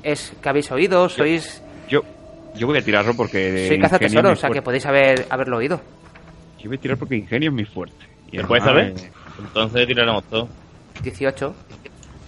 es 0.04 0.34
que 0.42 0.50
habéis 0.50 0.72
oído, 0.72 1.08
sois... 1.08 1.62
Yo, 1.88 2.02
Yo 2.56 2.68
voy 2.68 2.80
a 2.80 2.82
tirarlo 2.82 3.14
porque. 3.16 3.68
Soy 3.68 3.80
caza 3.80 3.96
ingenio 3.96 4.22
tesoro, 4.22 4.34
o 4.34 4.36
sea 4.36 4.50
que 4.50 4.62
podéis 4.62 4.86
haber, 4.86 5.26
haberlo 5.30 5.58
oído. 5.58 5.80
Yo 6.60 6.70
voy 6.70 6.78
a 6.78 6.82
tirar 6.82 6.98
porque 6.98 7.16
ingenio 7.16 7.50
es 7.50 7.54
muy 7.54 7.66
fuerte. 7.66 7.96
Y 8.32 8.38
¿Se 8.38 8.44
puede 8.44 8.62
además, 8.62 9.00
saber? 9.00 9.12
Entonces 9.40 9.88
tiraremos 9.88 10.24
todo. 10.26 10.48
18. 11.04 11.56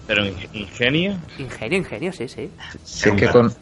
Pero 0.07 0.25
in- 0.25 0.35
ingenio. 0.53 1.17
Ingenio, 1.37 1.77
ingenio, 1.79 2.13
sí, 2.13 2.27
sí. 2.27 2.49
Si 2.83 3.09
es 3.09 3.15
que 3.15 3.27
con. 3.27 3.53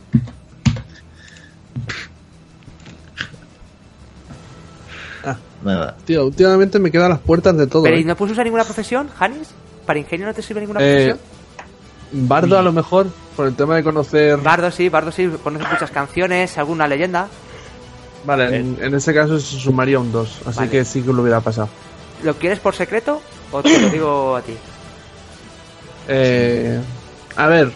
Ah. 5.24 5.36
Nada. 5.64 5.96
Tío, 6.06 6.26
últimamente 6.26 6.80
me 6.80 6.92
quedan 6.92 7.10
las 7.10 7.20
puertas 7.20 7.58
de 7.58 7.68
todo. 7.68 7.84
Pero 7.84 7.98
¿y 7.98 8.02
¿eh? 8.02 8.06
no 8.06 8.16
puedes 8.16 8.34
usar 8.34 8.46
ninguna 8.46 8.64
profesión, 8.64 9.10
Janis? 9.18 9.50
¿Para 9.86 10.00
ingenio 10.00 10.28
no 10.28 10.34
te 10.34 10.42
sirve 10.42 10.62
ninguna 10.62 10.80
Eh, 10.82 11.16
profesión? 11.16 11.20
Bardo 12.28 12.58
a 12.58 12.62
lo 12.62 12.72
mejor, 12.72 13.08
por 13.36 13.48
el 13.48 13.56
tema 13.56 13.76
de 13.76 13.84
conocer... 13.84 14.38
Bardo 14.38 14.72
sí, 14.72 14.88
Bardo 14.88 15.12
sí, 15.12 15.30
conoces 15.44 15.68
muchas 15.70 15.92
canciones, 15.92 16.58
alguna 16.58 16.88
leyenda. 16.88 17.28
Vale, 18.28 18.58
en, 18.58 18.78
en 18.82 18.94
ese 18.94 19.14
caso 19.14 19.40
se 19.40 19.58
sumaría 19.58 19.98
un 20.00 20.12
2, 20.12 20.40
así 20.48 20.58
Vale. 20.60 20.70
que 20.70 20.84
sí 20.86 21.02
que 21.02 21.14
lo 21.14 21.22
hubiera 21.22 21.40
pasado. 21.40 21.70
¿Lo 22.24 22.36
quieres 22.36 22.60
por 22.60 22.76
secreto 22.76 23.22
o 23.52 23.64
te 23.64 23.80
lo 23.80 23.90
digo 23.90 24.36
a 24.36 24.42
ti? 24.42 24.54
Eh, 26.10 26.80
a 27.38 27.48
ver, 27.48 27.72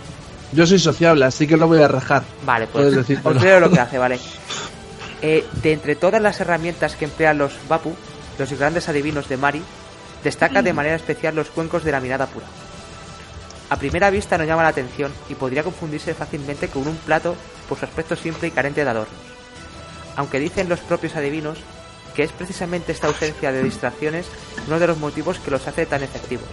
yo 0.52 0.66
soy 0.68 0.78
sociable, 0.80 1.24
así 1.26 1.48
que 1.48 1.56
lo 1.56 1.68
voy 1.68 1.82
a 1.82 1.88
rajar. 1.88 2.24
Vale, 2.46 2.68
Puedes 2.68 2.94
pues 2.96 3.08
decírmelo. 3.08 3.38
os 3.38 3.44
leo 3.44 3.60
lo 3.62 3.72
que 3.72 3.80
hace, 3.80 3.98
vale. 3.98 4.20
Eh, 5.24 5.46
de 5.62 5.72
entre 5.74 5.96
todas 5.96 6.20
las 6.20 6.42
herramientas 6.42 6.96
que 6.96 7.06
emplean 7.06 7.38
los 7.38 7.54
Vapu, 7.70 7.94
los 8.40 8.52
grandes 8.54 8.90
adivinos 8.90 9.30
de 9.30 9.38
Mari, 9.38 9.62
destaca 10.24 10.64
de 10.64 10.74
manera 10.74 10.96
especial 10.96 11.36
los 11.36 11.52
cuencos 11.52 11.84
de 11.84 11.92
la 11.92 12.00
mirada 12.00 12.26
pura. 12.26 12.48
A 13.70 13.76
primera 13.76 14.10
vista 14.10 14.36
no 14.40 14.46
llama 14.46 14.64
la 14.64 14.70
atención 14.70 15.12
y 15.30 15.36
podría 15.36 15.62
confundirse 15.62 16.16
fácilmente 16.16 16.70
con 16.70 16.88
un 16.88 16.96
plato 16.96 17.36
por 17.70 17.78
su 17.78 17.86
aspecto 17.86 18.16
simple 18.16 18.48
y 18.48 18.52
carente 18.52 18.84
de 18.84 18.90
adornos. 18.90 19.14
Aunque 20.16 20.40
dicen 20.40 20.70
los 20.70 20.80
propios 20.80 21.16
adivinos 21.16 21.60
que 22.16 22.24
es 22.24 22.32
precisamente 22.32 22.92
esta 22.92 23.08
ausencia 23.08 23.52
de 23.52 23.64
distracciones 23.64 24.28
uno 24.68 24.80
de 24.80 24.88
los 24.88 24.98
motivos 24.98 25.40
que 25.40 25.52
los 25.52 25.68
hace 25.68 25.86
tan 25.86 26.04
efectivos. 26.04 26.48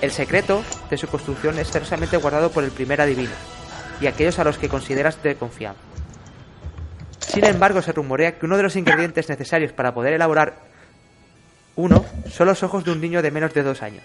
El 0.00 0.12
secreto 0.12 0.62
de 0.90 0.96
su 0.96 1.08
construcción 1.08 1.58
es 1.58 1.70
celosamente 1.70 2.16
guardado 2.16 2.50
por 2.50 2.62
el 2.62 2.70
primer 2.70 3.00
adivino 3.00 3.32
y 4.00 4.06
aquellos 4.06 4.38
a 4.38 4.44
los 4.44 4.58
que 4.58 4.68
consideras 4.68 5.20
de 5.22 5.34
confianza. 5.34 5.80
Sin 7.18 7.44
embargo, 7.44 7.82
se 7.82 7.92
rumorea 7.92 8.38
que 8.38 8.46
uno 8.46 8.56
de 8.56 8.62
los 8.62 8.76
ingredientes 8.76 9.28
necesarios 9.28 9.72
para 9.72 9.92
poder 9.92 10.14
elaborar 10.14 10.68
uno 11.74 12.04
son 12.30 12.48
los 12.48 12.62
ojos 12.62 12.84
de 12.84 12.92
un 12.92 13.00
niño 13.00 13.22
de 13.22 13.30
menos 13.30 13.54
de 13.54 13.62
dos 13.62 13.82
años. 13.82 14.04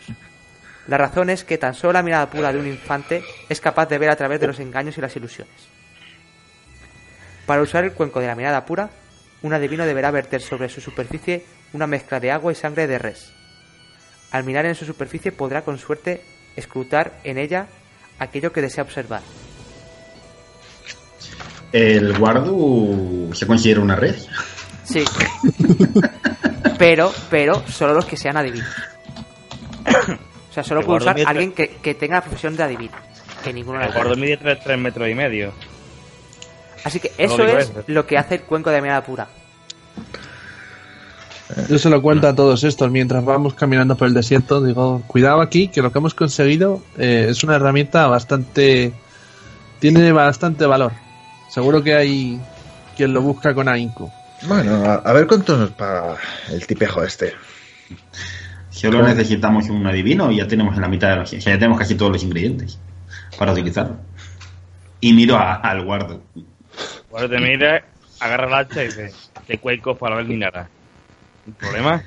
La 0.87 0.97
razón 0.97 1.29
es 1.29 1.43
que 1.43 1.57
tan 1.57 1.73
solo 1.73 1.93
la 1.93 2.03
mirada 2.03 2.29
pura 2.29 2.51
de 2.51 2.59
un 2.59 2.67
infante 2.67 3.23
es 3.49 3.61
capaz 3.61 3.87
de 3.87 3.97
ver 3.97 4.09
a 4.09 4.15
través 4.15 4.39
de 4.39 4.47
los 4.47 4.59
engaños 4.59 4.97
y 4.97 5.01
las 5.01 5.15
ilusiones. 5.15 5.72
Para 7.45 7.61
usar 7.61 7.83
el 7.83 7.93
cuenco 7.93 8.19
de 8.19 8.27
la 8.27 8.35
mirada 8.35 8.65
pura, 8.65 8.89
un 9.41 9.53
adivino 9.53 9.85
deberá 9.85 10.11
verter 10.11 10.41
sobre 10.41 10.69
su 10.69 10.81
superficie 10.81 11.45
una 11.73 11.87
mezcla 11.87 12.19
de 12.19 12.31
agua 12.31 12.51
y 12.51 12.55
sangre 12.55 12.87
de 12.87 12.99
res. 12.99 13.31
Al 14.31 14.43
mirar 14.43 14.65
en 14.65 14.75
su 14.75 14.85
superficie 14.85 15.31
podrá 15.31 15.63
con 15.63 15.77
suerte 15.77 16.21
escrutar 16.55 17.19
en 17.23 17.37
ella 17.37 17.67
aquello 18.19 18.53
que 18.53 18.61
desea 18.61 18.83
observar. 18.83 19.21
¿El 21.71 22.17
guardo 22.17 23.33
se 23.33 23.47
considera 23.47 23.81
una 23.81 23.95
red? 23.95 24.15
Sí. 24.83 25.03
pero, 26.77 27.11
pero, 27.29 27.67
solo 27.67 27.93
los 27.93 28.05
que 28.05 28.15
sean 28.15 28.37
adivinos. 28.37 28.69
O 30.49 30.53
sea, 30.53 30.63
solo 30.63 30.81
puede 30.81 30.99
usar 30.99 31.17
alguien 31.25 31.51
que, 31.51 31.67
que 31.81 31.95
tenga 31.95 32.15
la 32.15 32.21
profesión 32.21 32.55
de 32.55 32.63
adivino. 32.63 32.93
Que 33.43 33.51
ninguno 33.51 33.81
El 33.81 33.91
guardo 33.91 34.15
mide 34.15 34.37
3, 34.37 34.77
metros 34.77 35.09
y 35.09 35.15
medio. 35.15 35.51
Así 36.83 36.99
que 36.99 37.09
No 37.17 37.25
eso 37.25 37.43
es 37.45 37.69
eso. 37.69 37.83
lo 37.87 38.05
que 38.05 38.17
hace 38.17 38.35
el 38.35 38.41
cuenco 38.41 38.69
de 38.69 38.81
mirada 38.81 39.03
pura. 39.03 39.27
Yo 41.69 41.77
se 41.77 41.89
lo 41.89 42.01
cuento 42.01 42.27
a 42.27 42.33
todos 42.35 42.63
estos 42.63 42.89
mientras 42.89 43.23
vamos 43.23 43.53
caminando 43.53 43.95
por 43.95 44.07
el 44.07 44.13
desierto. 44.13 44.63
Digo, 44.63 45.03
cuidado 45.07 45.41
aquí, 45.41 45.67
que 45.67 45.81
lo 45.81 45.91
que 45.91 45.99
hemos 45.99 46.13
conseguido 46.15 46.81
eh, 46.97 47.27
es 47.29 47.43
una 47.43 47.55
herramienta 47.57 48.07
bastante. 48.07 48.91
tiene 49.79 50.11
bastante 50.11 50.65
valor. 50.65 50.93
Seguro 51.49 51.83
que 51.83 51.93
hay 51.95 52.41
quien 52.97 53.13
lo 53.13 53.21
busca 53.21 53.53
con 53.53 53.67
ahínco. 53.67 54.11
Bueno, 54.47 54.83
a, 54.83 54.95
a 54.95 55.13
ver 55.13 55.27
cuánto 55.27 55.55
nos 55.57 55.69
paga 55.71 56.15
el 56.49 56.65
tipejo 56.65 57.03
este. 57.03 57.33
Solo 58.69 59.03
necesitamos 59.03 59.69
un 59.69 59.85
adivino 59.85 60.31
y 60.31 60.37
ya 60.37 60.47
tenemos 60.47 60.75
la 60.77 60.87
mitad 60.87 61.09
de 61.11 61.15
los. 61.17 61.33
O 61.33 61.41
sea, 61.41 61.53
ya 61.53 61.59
tenemos 61.59 61.77
casi 61.77 61.93
todos 61.95 62.11
los 62.11 62.23
ingredientes 62.23 62.79
para 63.37 63.51
utilizarlo. 63.51 63.97
Y 64.99 65.13
miro 65.13 65.37
a- 65.37 65.55
al 65.55 65.85
guardo. 65.85 66.21
Cuando 67.13 67.29
te 67.29 67.39
mira, 67.39 67.85
agarra 68.19 68.47
el 68.47 68.53
hacha 68.55 68.83
y 68.83 68.87
dice: 68.87 69.11
Te 69.45 69.59
cuenco 69.59 69.95
para 69.95 70.15
ver 70.15 70.25
ni 70.25 70.37
nada. 70.37 70.67
¿Un 71.45 71.53
problema? 71.53 72.01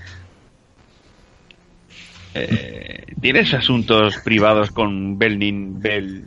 eh, 2.35 3.05
¿Tienes 3.21 3.55
asuntos 3.55 4.19
privados 4.25 4.73
con 4.73 5.17
Belnin, 5.17 5.81
Bel, 5.81 6.25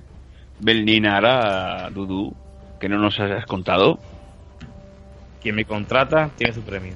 Belninara, 0.59 1.89
Dudu, 1.91 2.31
que 2.79 2.87
no 2.87 2.99
nos 2.99 3.19
has 3.19 3.45
contado? 3.47 3.99
Quien 5.41 5.55
me 5.55 5.65
contrata 5.65 6.31
tiene 6.37 6.53
su 6.53 6.61
premio. 6.61 6.95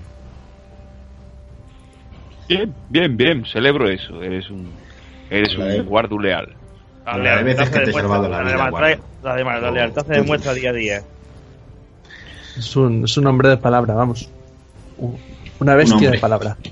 Bien, 2.47 2.73
bien, 2.87 3.17
bien, 3.17 3.45
celebro 3.45 3.89
eso. 3.89 4.23
Eres 4.23 4.49
un, 4.49 4.73
eres 5.29 5.57
Vale. 5.57 5.81
un 5.81 5.85
guardo 5.85 6.17
leal. 6.17 6.47
La 7.05 7.11
Pero 7.11 7.23
hay 7.29 7.43
veces 7.43 7.57
lealtad 7.57 7.63
que 7.65 7.73
se 7.73 7.83
te 7.83 7.83
he 7.83 7.85
demuestra- 7.87 8.29
la 8.29 8.43
la 8.43 9.37
la 9.43 9.59
la 9.59 9.71
lealtad 9.71 10.05
se 10.05 10.13
demuestra 10.13 10.53
día 10.53 10.69
a 10.69 10.73
día. 10.73 11.12
Es 12.57 12.75
un, 12.75 13.03
es 13.05 13.17
un 13.17 13.27
hombre 13.27 13.49
de 13.49 13.57
palabra, 13.57 13.93
vamos. 13.93 14.29
Una 15.59 15.75
bestia 15.75 16.11
de 16.11 16.19
palabra. 16.19 16.57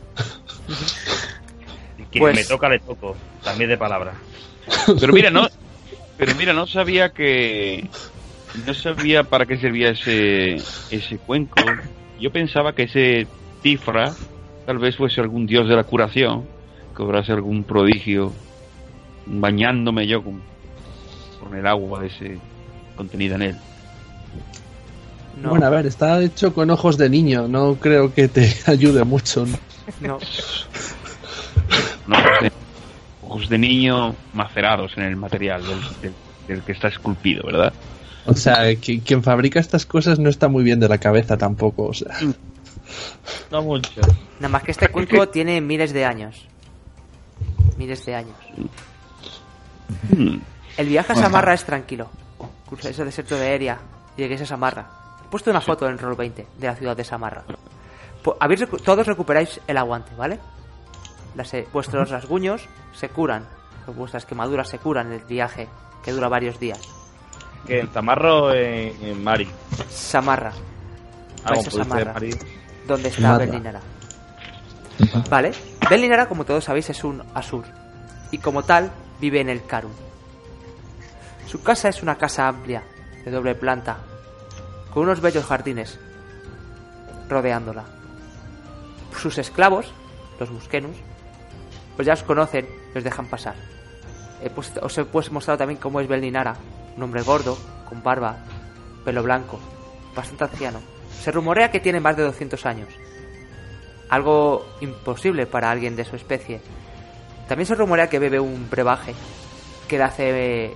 Quien 2.11 2.23
Pues- 2.23 2.35
me 2.35 2.43
toca, 2.43 2.69
le 2.69 2.79
toco. 2.79 3.15
También 3.43 3.69
de 3.69 3.77
palabra. 3.77 4.13
Pero 4.99 5.13
mira, 5.13 5.29
no, 5.31 5.47
pero 6.17 6.35
mira, 6.35 6.53
no 6.53 6.67
sabía 6.67 7.09
que, 7.09 7.87
no 8.65 8.73
sabía 8.75 9.23
para 9.23 9.47
qué 9.47 9.57
servía 9.57 9.89
ese, 9.89 10.57
ese 10.91 11.17
cuenco. 11.17 11.55
Yo 12.19 12.31
pensaba 12.31 12.73
que 12.73 12.83
ese 12.83 13.25
Tifra 13.63 14.13
tal 14.67 14.77
vez 14.77 14.95
fuese 14.95 15.19
algún 15.19 15.47
dios 15.47 15.67
de 15.67 15.75
la 15.75 15.83
curación, 15.83 16.45
que 16.95 17.01
obrase 17.01 17.31
algún 17.31 17.63
prodigio, 17.63 18.31
bañándome 19.25 20.05
yo 20.05 20.23
con, 20.23 20.41
con 21.39 21.55
el 21.57 21.65
agua 21.65 22.05
ese 22.05 22.37
contenida 22.95 23.35
en 23.35 23.41
él. 23.41 23.55
No, 25.37 25.49
Bueno, 25.49 25.65
a 25.65 25.69
ver, 25.69 25.85
está 25.85 26.21
hecho 26.21 26.53
con 26.53 26.69
ojos 26.69 26.97
de 26.97 27.09
niño. 27.09 27.47
No 27.47 27.75
creo 27.75 28.13
que 28.13 28.27
te 28.27 28.53
ayude 28.67 29.03
mucho. 29.03 29.45
¿no? 30.01 30.15
Ojos 32.07 32.41
de, 32.41 32.51
ojos 33.23 33.49
de 33.49 33.57
niño 33.57 34.15
macerados 34.33 34.93
en 34.97 35.03
el 35.03 35.15
material 35.15 35.61
del, 35.65 35.79
del- 36.01 36.13
del 36.47 36.61
que 36.63 36.71
está 36.73 36.87
esculpido, 36.89 37.43
¿verdad? 37.45 37.71
O 38.25 38.33
sea, 38.35 38.69
qui- 38.73 39.01
quien 39.03 39.23
fabrica 39.23 39.59
estas 39.59 39.85
cosas 39.85 40.19
no 40.19 40.29
está 40.29 40.47
muy 40.47 40.63
bien 40.63 40.79
de 40.79 40.87
la 40.89 40.97
cabeza 40.97 41.37
tampoco. 41.37 41.87
O 41.87 41.93
sea, 41.93 42.13
No 43.51 43.61
mucho. 43.61 43.89
Nada 44.39 44.49
más 44.49 44.63
que 44.63 44.71
este 44.71 44.89
cuenco 44.89 45.27
tiene 45.29 45.61
miles 45.61 45.93
de 45.93 46.05
años. 46.05 46.45
Miles 47.77 48.05
de 48.05 48.15
años. 48.15 48.35
Hmm. 50.15 50.37
El 50.77 50.87
viaje 50.87 51.13
a 51.13 51.15
Samarra 51.15 51.53
es 51.53 51.63
tranquilo. 51.63 52.09
Cruzáis 52.67 52.97
el 52.99 53.05
desierto 53.05 53.35
de 53.37 53.53
Eria. 53.55 53.77
Lleguéis 54.17 54.41
a 54.41 54.45
Samarra. 54.45 54.87
He 55.31 55.37
puesto 55.39 55.49
una 55.49 55.61
foto 55.61 55.87
en 55.87 55.97
Roll 55.97 56.15
20 56.17 56.45
de 56.57 56.67
la 56.67 56.75
ciudad 56.75 56.97
de 56.97 57.05
Samarra. 57.05 57.45
Po- 58.21 58.35
habéis 58.37 58.59
recu- 58.67 58.81
todos 58.83 59.07
recuperáis 59.07 59.61
el 59.65 59.77
aguante, 59.77 60.11
¿vale? 60.17 60.37
Las, 61.35 61.53
eh, 61.53 61.65
vuestros 61.71 62.09
rasguños 62.09 62.67
se 62.93 63.07
curan. 63.07 63.47
Vuestras 63.95 64.25
quemaduras 64.25 64.67
se 64.67 64.77
curan 64.77 65.07
en 65.07 65.13
el 65.13 65.25
viaje, 65.25 65.69
que 66.03 66.11
dura 66.11 66.27
varios 66.27 66.59
días. 66.59 66.81
Que 67.65 67.79
en 67.79 67.87
Zamarro, 67.87 68.51
en, 68.53 68.93
en 69.05 69.23
Mari. 69.23 69.49
Samarra, 69.89 70.51
Ah, 71.45 71.51
Vais 71.51 71.65
a 71.65 71.69
como 71.69 71.71
pudiste 71.71 71.77
Samarra. 71.79 72.13
Mari. 72.13 72.35
donde 72.85 73.07
está. 73.07 73.37
Berlinara. 73.37 73.79
¿Vale? 75.29 75.51
Berlinara, 75.89 76.27
como 76.27 76.43
todos 76.43 76.65
sabéis, 76.65 76.89
es 76.89 77.03
un 77.05 77.23
Asur. 77.33 77.63
Y 78.31 78.37
como 78.39 78.63
tal, 78.63 78.91
vive 79.21 79.39
en 79.39 79.47
el 79.47 79.65
Karun. 79.65 79.93
Su 81.47 81.63
casa 81.63 81.87
es 81.87 82.03
una 82.03 82.15
casa 82.17 82.49
amplia, 82.49 82.83
de 83.23 83.31
doble 83.31 83.55
planta, 83.55 83.97
con 84.93 85.03
unos 85.03 85.21
bellos 85.21 85.45
jardines 85.45 85.99
rodeándola. 87.29 87.85
Sus 89.17 89.37
esclavos, 89.37 89.91
los 90.39 90.49
muskenus, 90.51 90.97
pues 91.95 92.05
ya 92.05 92.13
os 92.13 92.23
conocen 92.23 92.67
y 92.93 92.97
os 92.97 93.03
dejan 93.03 93.27
pasar. 93.27 93.55
He 94.43 94.49
puesto- 94.49 94.79
os 94.83 94.97
he 94.97 95.05
pues 95.05 95.31
mostrado 95.31 95.59
también 95.59 95.79
cómo 95.79 95.99
es 96.01 96.07
Belninara, 96.07 96.55
un 96.97 97.03
hombre 97.03 97.21
gordo, 97.21 97.57
con 97.87 98.01
barba, 98.03 98.37
pelo 99.05 99.21
blanco, 99.23 99.59
bastante 100.15 100.45
anciano. 100.45 100.79
Se 101.21 101.31
rumorea 101.31 101.69
que 101.71 101.79
tiene 101.79 101.99
más 101.99 102.17
de 102.17 102.23
200 102.23 102.65
años. 102.65 102.89
Algo 104.09 104.65
imposible 104.81 105.45
para 105.45 105.69
alguien 105.69 105.95
de 105.95 106.03
su 106.05 106.15
especie. 106.15 106.59
También 107.47 107.65
se 107.67 107.75
rumorea 107.75 108.09
que 108.09 108.19
bebe 108.19 108.39
un 108.39 108.69
brebaje 108.69 109.13
que 109.87 109.97
le 109.97 110.03
hace 110.03 110.65
eh, 110.65 110.73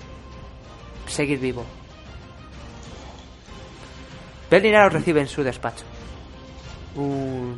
seguir 1.07 1.39
vivo. 1.39 1.63
Berliner 4.49 4.85
os 4.87 4.93
recibe 4.93 5.21
en 5.21 5.27
su 5.27 5.43
despacho. 5.43 5.83
Un- 6.95 7.55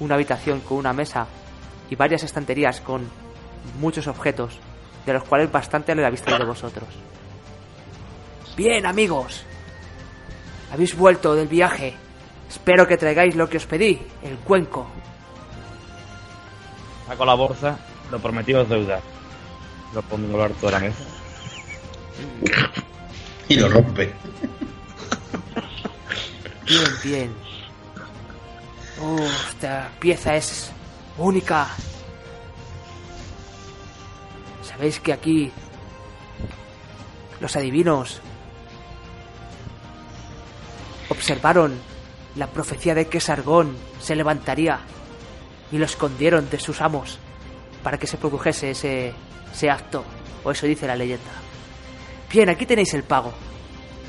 una 0.00 0.14
habitación 0.14 0.60
con 0.60 0.78
una 0.78 0.92
mesa 0.92 1.26
y 1.90 1.96
varias 1.96 2.22
estanterías 2.22 2.80
con 2.80 3.08
muchos 3.80 4.06
objetos, 4.06 4.58
de 5.06 5.12
los 5.12 5.24
cuales 5.24 5.50
bastante 5.50 5.94
le 5.94 6.04
habéis 6.06 6.22
traído 6.22 6.46
vosotros. 6.46 6.88
Bien, 8.56 8.86
amigos. 8.86 9.42
Habéis 10.72 10.96
vuelto 10.96 11.34
del 11.34 11.48
viaje. 11.48 11.94
Espero 12.48 12.86
que 12.86 12.96
traigáis 12.96 13.34
lo 13.36 13.48
que 13.48 13.56
os 13.56 13.66
pedí, 13.66 14.00
el 14.22 14.36
cuenco. 14.38 14.86
Saco 17.06 17.24
la 17.24 17.34
bolsa, 17.34 17.78
lo 18.10 18.18
prometido 18.18 18.62
es 18.62 18.68
deuda. 18.68 19.00
Lo 19.94 20.02
pongo 20.02 20.34
a 20.34 20.36
lo 20.38 20.42
harto 20.44 20.66
de 20.66 20.72
la 20.72 20.78
mesa. 20.80 21.04
Y 23.48 23.56
lo 23.56 23.68
rompe. 23.70 24.12
Bien, 26.68 26.84
bien. 27.02 27.34
Oh, 29.00 29.18
esta 29.48 29.90
pieza 29.98 30.36
es 30.36 30.70
única. 31.16 31.68
Sabéis 34.62 35.00
que 35.00 35.14
aquí 35.14 35.50
los 37.40 37.56
adivinos 37.56 38.20
observaron 41.08 41.74
la 42.36 42.48
profecía 42.48 42.94
de 42.94 43.08
que 43.08 43.20
Sargón 43.20 43.74
se 43.98 44.14
levantaría 44.14 44.80
y 45.72 45.78
lo 45.78 45.86
escondieron 45.86 46.50
de 46.50 46.60
sus 46.60 46.82
amos 46.82 47.18
para 47.82 47.96
que 47.96 48.06
se 48.06 48.18
produjese 48.18 48.72
ese, 48.72 49.14
ese 49.52 49.70
acto, 49.70 50.04
o 50.44 50.50
eso 50.50 50.66
dice 50.66 50.86
la 50.86 50.96
leyenda. 50.96 51.30
Bien, 52.30 52.50
aquí 52.50 52.66
tenéis 52.66 52.92
el 52.92 53.04
pago. 53.04 53.32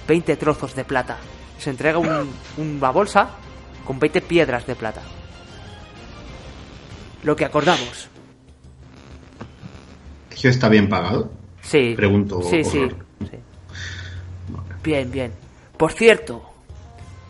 20 0.07 0.35
trozos 0.35 0.75
de 0.75 0.83
plata. 0.83 1.19
Se 1.59 1.69
entrega 1.69 1.97
un- 1.99 2.33
una 2.57 2.89
bolsa 2.91 3.29
con 3.85 3.99
20 3.99 4.21
piedras 4.21 4.65
de 4.65 4.75
plata. 4.75 5.01
Lo 7.23 7.35
que 7.35 7.45
acordamos. 7.45 8.07
¿Eso 10.31 10.47
está 10.47 10.69
bien 10.69 10.87
pagado? 10.87 11.31
Sí. 11.61 11.93
Pregunto 11.97 12.41
Sí, 12.43 12.63
sí, 12.63 12.87
sí. 13.19 13.37
Bien, 14.81 15.11
bien. 15.11 15.33
Por 15.77 15.91
cierto, 15.91 16.41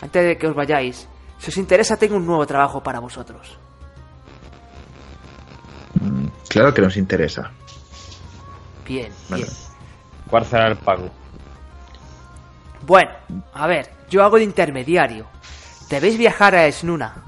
antes 0.01 0.23
de 0.23 0.38
que 0.38 0.47
os 0.47 0.55
vayáis, 0.55 1.07
si 1.39 1.49
os 1.49 1.57
interesa, 1.57 1.97
tengo 1.97 2.15
un 2.17 2.25
nuevo 2.27 2.45
trabajo 2.45 2.84
para 2.84 2.99
vosotros. 2.99 3.57
Mm, 5.99 6.27
Claro 6.49 6.73
que 6.73 6.82
nos 6.82 6.97
interesa. 6.97 7.51
Bien, 8.88 9.11
Vale. 9.30 9.43
bien. 9.43 9.55
¿Cuál 10.30 10.45
será 10.45 10.67
el 10.67 10.77
pago? 10.77 11.09
Bueno, 12.89 13.11
a 13.53 13.67
ver, 13.67 13.87
yo 14.09 14.23
hago 14.23 14.37
de 14.37 14.45
intermediario. 14.45 15.27
Debéis 15.91 16.17
viajar 16.17 16.55
a 16.55 16.71
Snuna. 16.71 17.23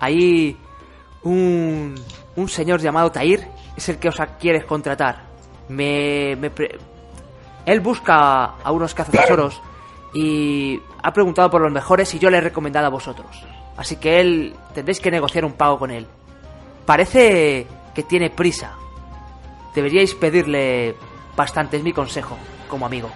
Ahí 0.00 0.56
un, 1.24 1.94
un 2.36 2.48
señor 2.48 2.80
llamado 2.80 3.12
Tair 3.12 3.46
es 3.76 3.86
el 3.90 3.98
que 3.98 4.08
os 4.08 4.16
quiere 4.40 4.64
contratar. 4.64 5.24
Me, 5.68 6.36
me 6.36 6.48
pre- 6.48 6.78
él 7.66 7.80
busca 7.80 8.44
a 8.64 8.72
unos 8.72 8.94
cazatesoros 8.94 9.60
y 10.14 10.80
ha 11.02 11.12
preguntado 11.12 11.50
por 11.50 11.60
los 11.60 11.70
mejores 11.70 12.14
y 12.14 12.18
yo 12.18 12.30
le 12.30 12.38
he 12.38 12.40
recomendado 12.40 12.86
a 12.86 12.90
vosotros. 12.90 13.44
Así 13.76 13.96
que 13.96 14.20
él 14.22 14.56
tendréis 14.72 15.00
que 15.00 15.10
negociar 15.10 15.44
un 15.44 15.52
pago 15.52 15.78
con 15.78 15.90
él. 15.90 16.06
Parece 16.86 17.66
que 17.94 18.04
tiene 18.04 18.30
prisa. 18.30 18.72
Deberíais 19.74 20.14
pedirle 20.14 20.94
bastante, 21.36 21.76
es 21.76 21.82
mi 21.82 21.92
consejo, 21.92 22.38
como 22.70 22.86
amigo. 22.86 23.10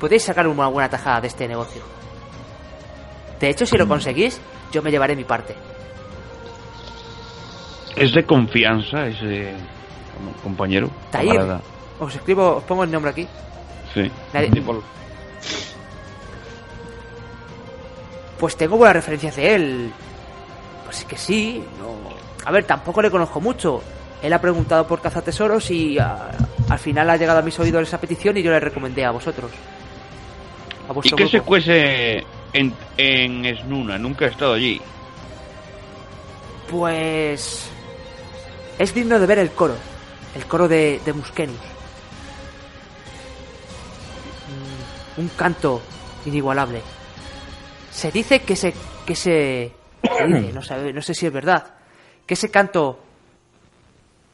Podéis 0.00 0.22
sacar 0.24 0.48
una 0.48 0.66
buena 0.68 0.88
tajada 0.88 1.20
de 1.20 1.28
este 1.28 1.46
negocio. 1.46 1.82
De 3.38 3.50
hecho, 3.50 3.64
si 3.66 3.76
lo 3.76 3.86
conseguís, 3.86 4.40
yo 4.72 4.82
me 4.82 4.90
llevaré 4.90 5.14
mi 5.14 5.24
parte. 5.24 5.54
¿Es 7.96 8.12
de 8.14 8.24
confianza 8.24 9.06
ese 9.06 9.52
compañero? 10.42 10.90
Tair. 11.10 11.40
Os 11.98 12.14
escribo, 12.14 12.56
os 12.56 12.64
pongo 12.64 12.84
el 12.84 12.90
nombre 12.90 13.10
aquí. 13.10 13.28
Sí. 13.92 14.10
Nadie- 14.32 14.50
Pues 18.38 18.56
tengo 18.56 18.76
buenas 18.76 18.96
referencias 18.96 19.36
de 19.36 19.54
él. 19.54 19.92
Pues 20.84 21.04
que 21.04 21.16
sí, 21.18 21.62
no. 21.78 21.94
A 22.46 22.50
ver, 22.50 22.64
tampoco 22.64 23.02
le 23.02 23.10
conozco 23.10 23.40
mucho. 23.40 23.82
Él 24.22 24.32
ha 24.32 24.40
preguntado 24.40 24.86
por 24.86 25.00
cazatesoros 25.00 25.70
y 25.70 25.98
ah, 25.98 26.30
al 26.68 26.78
final 26.78 27.08
ha 27.10 27.16
llegado 27.16 27.38
a 27.38 27.42
mis 27.42 27.58
oídos 27.58 27.82
esa 27.82 27.98
petición 28.00 28.36
y 28.38 28.42
yo 28.42 28.50
le 28.50 28.60
recomendé 28.60 29.04
a 29.04 29.10
vosotros. 29.10 29.50
A 30.90 31.00
¿Y 31.04 31.10
qué 31.12 31.28
se 31.28 31.40
cuece 31.40 32.24
en, 32.52 32.74
en 32.96 33.56
Snuna? 33.58 33.96
Nunca 33.96 34.26
he 34.26 34.28
estado 34.28 34.54
allí. 34.54 34.80
Pues. 36.68 37.68
Es 38.78 38.94
digno 38.94 39.18
de 39.18 39.26
ver 39.26 39.38
el 39.38 39.50
coro. 39.52 39.76
El 40.34 40.46
coro 40.46 40.66
de, 40.68 41.00
de 41.04 41.12
Muskenus. 41.12 41.56
Mm, 45.16 45.20
Un 45.20 45.28
canto 45.30 45.80
inigualable. 46.26 46.82
Se 47.90 48.10
dice 48.10 48.42
que 48.42 48.56
se. 48.56 48.74
que 49.06 49.14
se. 49.14 49.72
se 50.02 50.26
dice, 50.26 50.52
no, 50.52 50.62
sabe- 50.62 50.92
no 50.92 51.02
sé 51.02 51.14
si 51.14 51.26
es 51.26 51.32
verdad. 51.32 51.74
Que 52.26 52.34
ese 52.34 52.50
canto. 52.50 52.98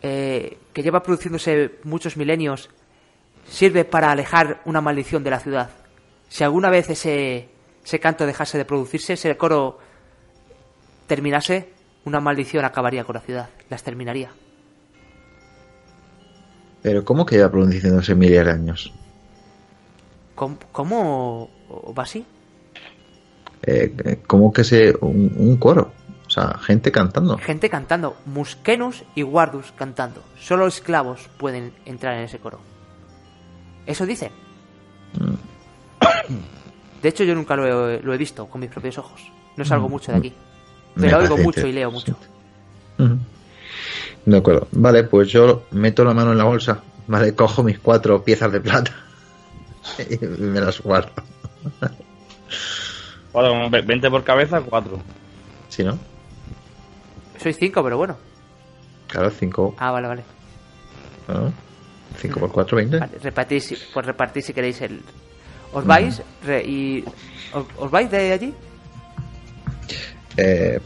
eh, 0.03 0.59
que 0.73 0.83
lleva 0.83 1.03
produciéndose 1.03 1.73
muchos 1.85 2.17
milenios. 2.17 2.69
sirve 3.49 3.85
para 3.85 4.11
alejar 4.11 4.61
una 4.65 4.81
maldición 4.81 5.23
de 5.25 5.31
la 5.31 5.41
ciudad. 5.41 5.71
Si 6.37 6.45
alguna 6.45 6.68
vez 6.68 6.91
ese. 6.91 7.49
ese 7.82 7.99
canto 7.99 8.26
dejase 8.26 8.59
de 8.59 8.66
producirse, 8.66 9.14
ese 9.14 9.34
coro 9.39 9.78
terminase, 11.07 11.70
una 12.05 12.20
maldición 12.20 12.62
acabaría 12.62 13.05
con 13.05 13.14
la 13.14 13.22
ciudad, 13.22 13.49
las 13.70 13.82
terminaría. 13.82 14.28
Pero 16.82 17.07
¿cómo 17.07 17.24
que 17.24 17.37
lleva 17.37 17.51
produciéndose 17.51 18.14
miles 18.14 18.45
de 18.45 18.53
años? 18.53 18.93
¿Cómo, 20.34 20.59
cómo 20.72 21.49
va 21.99 22.03
así? 22.03 22.26
Eh, 23.62 24.20
¿Cómo 24.26 24.53
que 24.53 24.62
se... 24.62 24.95
Un, 25.01 25.32
un 25.39 25.57
coro? 25.57 25.91
O 26.26 26.30
sea, 26.30 26.59
gente 26.59 26.93
cantando. 26.93 27.39
Gente 27.39 27.70
cantando, 27.70 28.14
Muskenus 28.26 29.05
y 29.14 29.22
Guardus 29.22 29.72
cantando. 29.72 30.22
Solo 30.39 30.66
esclavos 30.66 31.30
pueden 31.39 31.72
entrar 31.87 32.14
en 32.18 32.24
ese 32.24 32.39
coro. 32.41 32.61
Eso 33.87 34.05
dicen. 34.05 34.32
De 37.03 37.09
hecho, 37.11 37.24
yo 37.24 37.35
nunca 37.35 37.55
lo 37.57 37.89
he, 37.91 38.01
lo 38.03 38.14
he 38.14 38.16
visto 38.18 38.47
con 38.47 38.61
mis 38.61 38.70
propios 38.70 38.99
ojos. 38.99 39.20
No 39.57 39.64
salgo 39.64 39.89
mucho 39.89 40.12
de 40.12 40.18
aquí. 40.18 40.33
Me 40.97 41.03
Pero 41.09 41.18
oigo 41.18 41.37
mucho 41.39 41.66
y 41.66 41.72
leo 41.72 41.91
mucho. 41.91 42.16
De 44.24 44.37
acuerdo. 44.37 44.66
Vale, 44.72 45.05
pues 45.05 45.29
yo 45.29 45.64
meto 45.70 46.05
la 46.05 46.12
mano 46.14 46.33
en 46.33 46.39
la 46.39 46.45
bolsa. 46.45 46.83
Vale, 47.07 47.35
cojo 47.35 47.62
mis 47.62 47.79
cuatro 47.79 48.22
piezas 48.24 48.51
de 48.53 48.61
plata. 48.61 48.93
Y 50.11 50.18
me 50.27 50.61
las 50.61 50.81
guardo. 50.81 51.12
cuatro, 53.33 53.70
ve- 53.70 53.83
20 53.83 54.11
por 54.11 54.24
cabeza, 54.24 54.61
4. 54.61 54.99
¿Sí, 55.68 55.85
no? 55.85 55.97
Soy 57.41 57.53
cinco, 57.53 57.85
pero 57.85 57.97
bueno. 57.97 58.16
Claro, 59.07 59.31
cinco. 59.31 59.74
Ah, 59.79 59.93
vale, 59.93 60.09
vale. 60.09 60.24
¿no? 61.29 61.53
Cinco 62.18 62.41
por 62.41 62.51
cuatro, 62.51 62.77
veinte. 62.79 62.99
Vale, 62.99 63.18
repartís, 63.22 63.64
si- 63.64 63.79
pues 63.95 64.05
repartís 64.07 64.47
si 64.47 64.53
queréis 64.53 64.81
el... 64.81 65.01
¿Os 65.73 65.85
vais? 65.85 66.23
Re- 66.45 66.64
y... 66.64 67.05
¿os, 67.53 67.64
os 67.79 67.91
vais 67.91 68.11
de 68.11 68.33
allí? 68.33 68.55
Eh, 70.37 70.81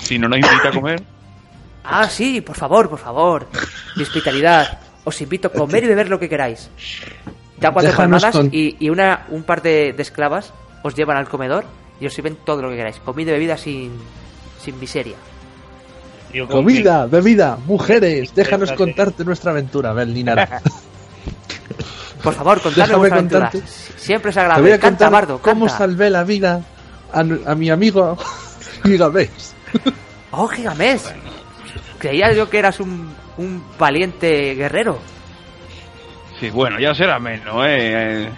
Si 0.00 0.18
no 0.18 0.28
nos 0.28 0.38
invita 0.38 0.68
a 0.68 0.72
comer, 0.72 1.02
Ah, 1.86 2.08
sí, 2.08 2.40
por 2.40 2.56
favor, 2.56 2.88
por 2.88 2.98
favor. 2.98 3.46
Mi 3.96 4.02
hospitalidad. 4.04 4.78
Os 5.04 5.20
invito 5.20 5.48
a 5.48 5.52
comer 5.52 5.84
y 5.84 5.88
beber 5.88 6.08
lo 6.08 6.18
que 6.18 6.30
queráis. 6.30 6.70
Da 7.60 7.70
cuatro 7.72 7.90
Déjanos 7.90 8.22
palmadas 8.22 8.34
con- 8.34 8.48
y, 8.50 8.76
y 8.80 8.88
una, 8.88 9.26
un 9.28 9.42
par 9.44 9.60
de, 9.60 9.92
de 9.92 10.02
esclavas 10.02 10.52
os 10.82 10.94
llevan 10.94 11.18
al 11.18 11.28
comedor 11.28 11.64
y 12.00 12.06
os 12.06 12.14
sirven 12.14 12.36
todo 12.44 12.62
lo 12.62 12.70
que 12.70 12.76
queráis. 12.76 12.96
Comida 13.04 13.30
y 13.30 13.34
bebida 13.34 13.58
sin, 13.58 13.92
sin 14.58 14.80
miseria. 14.80 15.16
Comida, 16.48 17.06
bebida, 17.06 17.58
mujeres, 17.66 18.34
déjanos 18.34 18.72
contarte 18.72 19.24
nuestra 19.24 19.50
aventura, 19.52 19.92
Berlinar. 19.92 20.62
Por 22.24 22.34
favor, 22.34 22.60
contadme 22.60 22.96
vuestra 22.96 23.18
aventura. 23.18 23.50
Siempre 23.96 24.30
es 24.30 24.34
Te 24.34 24.40
voy 24.40 24.44
agradable. 24.50 24.72
a 24.74 24.78
Canta, 24.78 24.88
contar 25.06 25.10
Bardo, 25.12 25.38
cómo 25.42 25.66
canta. 25.66 25.78
salvé 25.78 26.10
la 26.10 26.24
vida 26.24 26.60
a, 27.12 27.20
a 27.20 27.54
mi 27.54 27.70
amigo 27.70 28.16
Gigamesh. 28.84 29.30
Oh, 30.32 30.48
Gigamés. 30.48 31.12
Creía 31.98 32.32
yo 32.32 32.50
que 32.50 32.58
eras 32.58 32.80
un, 32.80 33.14
un 33.36 33.62
valiente 33.78 34.54
guerrero. 34.54 34.98
sí, 36.40 36.50
bueno, 36.50 36.78
ya 36.80 36.94
será 36.94 37.18
menos, 37.18 37.54
¿eh? 37.66 38.24
eh 38.26 38.30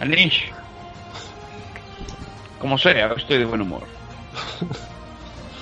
Anish. 0.00 0.52
Como 2.60 2.76
sea, 2.78 3.12
estoy 3.16 3.38
de 3.38 3.44
buen 3.44 3.60
humor. 3.62 3.82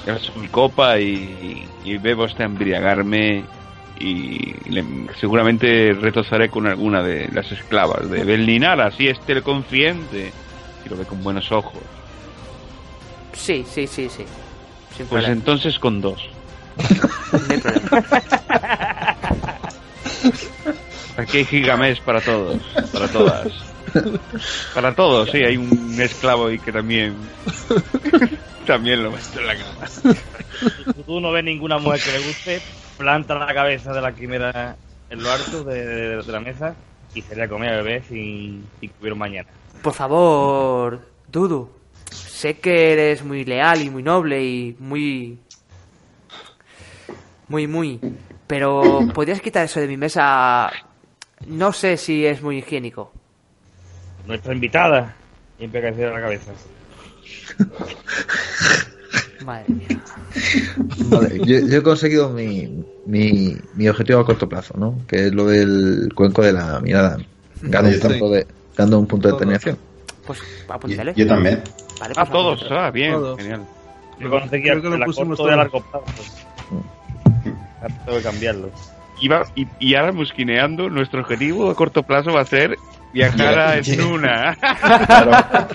Es 0.05 0.35
mi 0.35 0.49
copa 0.49 0.99
y, 0.99 1.65
y 1.85 1.97
bebo 1.97 2.25
hasta 2.25 2.43
embriagarme 2.43 3.45
y 4.05 4.55
le- 4.71 4.85
seguramente 5.21 5.93
retozaré 5.93 6.49
con 6.49 6.67
alguna 6.67 7.03
de 7.03 7.29
las 7.33 7.51
esclavas 7.53 8.11
de 8.11 8.25
Bellinar, 8.25 8.81
así 8.81 9.07
esté 9.09 9.33
el 9.35 9.43
consciente 9.43 10.33
y 10.85 10.89
lo 10.89 10.97
ve 10.97 11.05
con 11.05 11.23
buenos 11.23 11.53
ojos. 11.53 11.81
Sí, 13.33 13.65
sí, 13.69 13.87
sí, 13.87 14.09
sí. 14.09 14.25
Sin 14.97 15.07
Pues 15.07 15.25
problema. 15.25 15.33
entonces 15.33 15.79
con 15.79 16.01
dos. 16.01 16.29
No 17.33 17.39
hay 17.49 17.59
problema. 17.61 18.03
Aquí 21.17 21.39
hay 21.39 21.45
gigamés 21.45 22.01
para 22.01 22.21
todos, 22.21 22.59
para 22.93 23.09
todas. 23.09 23.49
Para 24.75 24.95
todos, 24.95 25.31
sí, 25.31 25.39
hay 25.45 25.57
un 25.59 25.97
esclavo 26.01 26.47
ahí 26.47 26.59
que 26.59 26.73
también 26.73 27.15
también 28.67 29.03
lo 29.03 29.11
meto 29.11 29.39
en 29.41 29.47
la 29.47 29.57
cama. 29.57 29.87
Si 30.95 31.03
tú 31.05 31.21
no 31.21 31.31
ves 31.33 31.45
ninguna 31.45 31.79
mujer 31.79 32.01
que 32.01 32.13
le 32.13 32.19
guste, 32.27 32.61
planta 33.03 33.35
la 33.35 33.53
cabeza 33.53 33.93
de 33.93 34.01
la 34.01 34.13
quimera 34.15 34.77
en 35.11 35.23
lo 35.23 35.31
alto 35.31 35.65
de, 35.65 35.85
de- 35.87 36.23
de 36.23 36.33
la 36.33 36.41
mesa 36.41 36.75
y 37.15 37.21
sería 37.23 37.49
comer 37.49 37.75
a 37.75 37.77
bebé 37.83 38.03
sin, 38.09 38.67
sin 38.81 38.89
que 38.91 38.95
hubiera 39.01 39.15
un 39.15 39.19
mañana. 39.19 39.49
Por 39.83 39.93
favor, 39.93 41.01
Dudu. 41.31 41.69
Sé 42.11 42.59
que 42.59 42.93
eres 42.93 43.25
muy 43.25 43.45
leal 43.45 43.83
y 43.83 43.91
muy 43.91 44.03
noble 44.03 44.43
y 44.45 44.77
muy... 44.79 45.39
Muy, 47.49 47.67
muy... 47.67 48.01
Pero 48.47 49.01
podrías 49.15 49.41
quitar 49.41 49.65
eso 49.65 49.81
de 49.81 49.89
mi 49.89 49.97
mesa... 49.97 50.71
No 51.47 51.73
sé 51.73 51.97
si 51.97 52.25
es 52.25 52.41
muy 52.43 52.59
higiénico. 52.59 53.13
Nuestra 54.27 54.53
invitada 54.55 55.15
siempre 55.59 55.81
que 55.81 56.07
la 56.07 56.21
cabeza. 56.21 56.53
Madre 59.45 59.65
mía. 59.69 60.02
Vale, 61.07 61.39
yo, 61.45 61.67
yo 61.67 61.79
he 61.79 61.83
conseguido 61.83 62.31
mi, 62.31 62.85
mi, 63.07 63.57
mi 63.75 63.89
objetivo 63.89 64.21
a 64.21 64.27
corto 64.27 64.49
plazo, 64.49 64.75
¿no? 64.77 64.99
Que 65.07 65.27
es 65.27 65.35
lo 65.35 65.47
del 65.47 66.11
cuenco 66.15 66.43
de 66.43 66.53
la 66.53 66.81
mirada. 66.81 67.19
Gano 67.63 67.89
un 67.89 68.01
punto 68.01 68.29
de, 68.31 68.47
gano 68.77 68.99
un 68.99 69.07
punto 69.07 69.29
de 69.29 69.35
penetración. 69.35 69.79
Pues 70.27 70.39
Yo, 70.67 70.73
apúntale. 70.75 71.13
yo 71.17 71.27
también. 71.27 71.63
Vale, 72.01 72.15
Ah, 72.17 72.25
pues 72.25 72.31
todos, 72.31 72.59
apúntale. 72.63 72.81
ah, 72.81 72.91
bien, 72.91 73.13
Todos. 73.13 73.39
genial. 73.41 73.61
Yo 74.21 74.31
conseguí 74.31 74.63
Creo 74.63 74.83
que 74.83 74.89
lo 74.99 75.05
pusimos 75.05 75.39
corto 75.39 75.47
de 75.47 75.61
a 75.61 75.69
todos. 75.69 75.83
largo 75.83 75.91
plazo. 75.91 76.33
Ahora 77.83 77.95
Tengo 78.05 78.19
que 78.19 78.23
cambiarlo. 78.25 78.71
Y, 79.21 79.29
va- 79.29 79.47
y, 79.55 79.67
y 79.81 79.95
ahora 79.95 80.13
musquineando, 80.13 80.89
nuestro 80.91 81.21
objetivo 81.21 81.71
a 81.71 81.75
corto 81.77 82.03
plazo 82.03 82.33
va 82.33 82.41
a 82.41 82.45
ser 82.47 82.77
viajar 83.13 83.59
a 83.59 83.81
Ya, 83.81 83.81
ya. 83.81 83.95
Snuna. 83.95 84.59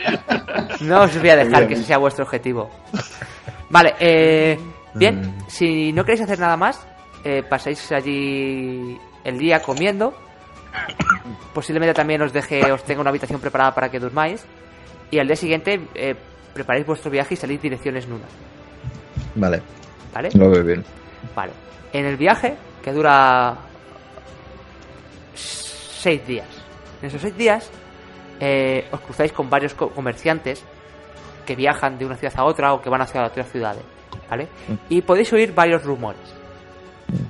No 0.81 1.01
os 1.03 1.19
voy 1.19 1.29
a 1.29 1.35
dejar 1.37 1.67
que 1.67 1.73
ese 1.73 1.83
sea 1.83 1.97
vuestro 1.97 2.23
objetivo. 2.25 2.69
Vale, 3.69 3.95
eh, 3.99 4.57
bien, 4.93 5.19
Mm. 5.21 5.49
si 5.49 5.91
no 5.93 6.03
queréis 6.03 6.21
hacer 6.21 6.39
nada 6.39 6.55
más, 6.57 6.85
eh, 7.23 7.43
pasáis 7.43 7.91
allí 7.91 8.97
el 9.23 9.37
día 9.37 9.61
comiendo. 9.61 10.13
Posiblemente 11.53 11.93
también 11.93 12.21
os 12.21 12.31
deje, 12.31 12.71
os 12.71 12.83
tenga 12.83 13.01
una 13.01 13.09
habitación 13.09 13.39
preparada 13.41 13.73
para 13.73 13.89
que 13.89 13.99
durmáis. 13.99 14.45
Y 15.11 15.19
al 15.19 15.27
día 15.27 15.35
siguiente 15.35 15.81
eh, 15.95 16.15
preparáis 16.53 16.85
vuestro 16.85 17.09
viaje 17.11 17.33
y 17.33 17.37
salís 17.37 17.61
direcciones 17.61 18.07
Nuna. 18.07 18.25
Vale, 19.35 19.61
¿Vale? 20.13 20.29
lo 20.33 20.49
veo 20.49 20.63
bien. 20.63 20.83
Vale. 21.35 21.51
En 21.93 22.05
el 22.05 22.17
viaje, 22.17 22.55
que 22.83 22.91
dura 22.91 23.55
seis 25.33 26.25
días. 26.25 26.47
En 27.01 27.07
esos 27.09 27.21
seis 27.21 27.35
días 27.37 27.69
eh, 28.39 28.87
os 28.91 28.99
cruzáis 29.01 29.31
con 29.31 29.49
varios 29.49 29.73
co- 29.73 29.89
comerciantes 29.89 30.63
que 31.47 31.55
viajan 31.55 31.97
de 31.97 32.05
una 32.05 32.15
ciudad 32.15 32.33
a 32.37 32.43
otra 32.43 32.73
o 32.73 32.81
que 32.81 32.89
van 32.89 33.01
hacia 33.01 33.25
otras 33.25 33.49
ciudades. 33.49 33.81
¿Vale? 34.29 34.49
Y 34.89 35.01
podéis 35.01 35.31
oír 35.33 35.53
varios 35.53 35.83
rumores. 35.83 36.21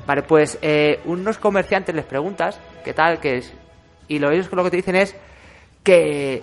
Vale, 0.05 0.23
pues 0.23 0.57
eh, 0.61 0.99
unos 1.05 1.37
comerciantes 1.37 1.93
les 1.93 2.05
preguntas 2.05 2.59
qué 2.83 2.93
tal, 2.93 3.19
qué 3.19 3.37
es. 3.37 3.53
Y 4.07 4.19
lo, 4.19 4.31
ellos 4.31 4.51
lo 4.51 4.63
que 4.63 4.71
te 4.71 4.77
dicen 4.77 4.95
es 4.95 5.15
que, 5.83 6.41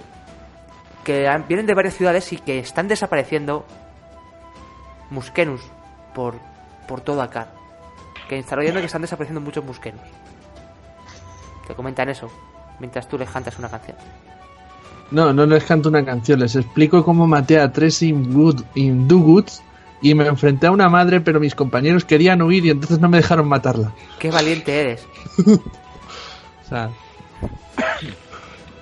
que 1.03 1.29
vienen 1.49 1.67
de 1.67 1.75
varias 1.75 1.95
ciudades 1.95 2.33
y 2.33 2.39
que 2.39 2.61
están 2.61 2.87
desapareciendo 2.87 3.67
muskenus 5.11 5.63
por, 6.15 6.37
por 6.87 7.01
todo 7.01 7.23
acá. 7.23 7.49
Que 8.29 8.39
están 8.39 8.61
oyendo 8.61 8.81
que 8.81 8.87
están 8.87 9.03
desapareciendo 9.03 9.41
muchos 9.41 9.65
muskenus. 9.65 10.01
Te 11.67 11.75
comentan 11.75 12.09
eso 12.09 12.31
mientras 12.79 13.09
tú 13.09 13.19
les 13.19 13.29
cantas 13.29 13.59
una 13.59 13.69
canción. 13.69 13.97
No, 15.11 15.33
no 15.33 15.47
les 15.47 15.65
canto 15.65 15.89
una 15.89 16.05
canción, 16.05 16.41
les 16.41 16.57
explico 16.57 17.05
cómo 17.05 17.27
maté 17.27 17.59
a 17.61 17.71
tres 17.73 18.03
Induguts 18.03 19.63
y 20.03 20.15
me 20.15 20.27
enfrenté 20.27 20.67
a 20.67 20.71
una 20.73 20.89
madre, 20.89 21.21
pero 21.21 21.39
mis 21.41 21.55
compañeros 21.55 22.05
querían 22.05 22.43
huir 22.43 22.67
y 22.67 22.71
entonces 22.71 22.99
no 23.01 23.09
me 23.09 23.19
dejaron 23.19 23.49
matarla. 23.49 23.93
Qué 24.19 24.31
valiente 24.31 24.81
eres. 24.81 25.07
O 26.65 26.67
sea, 26.67 26.89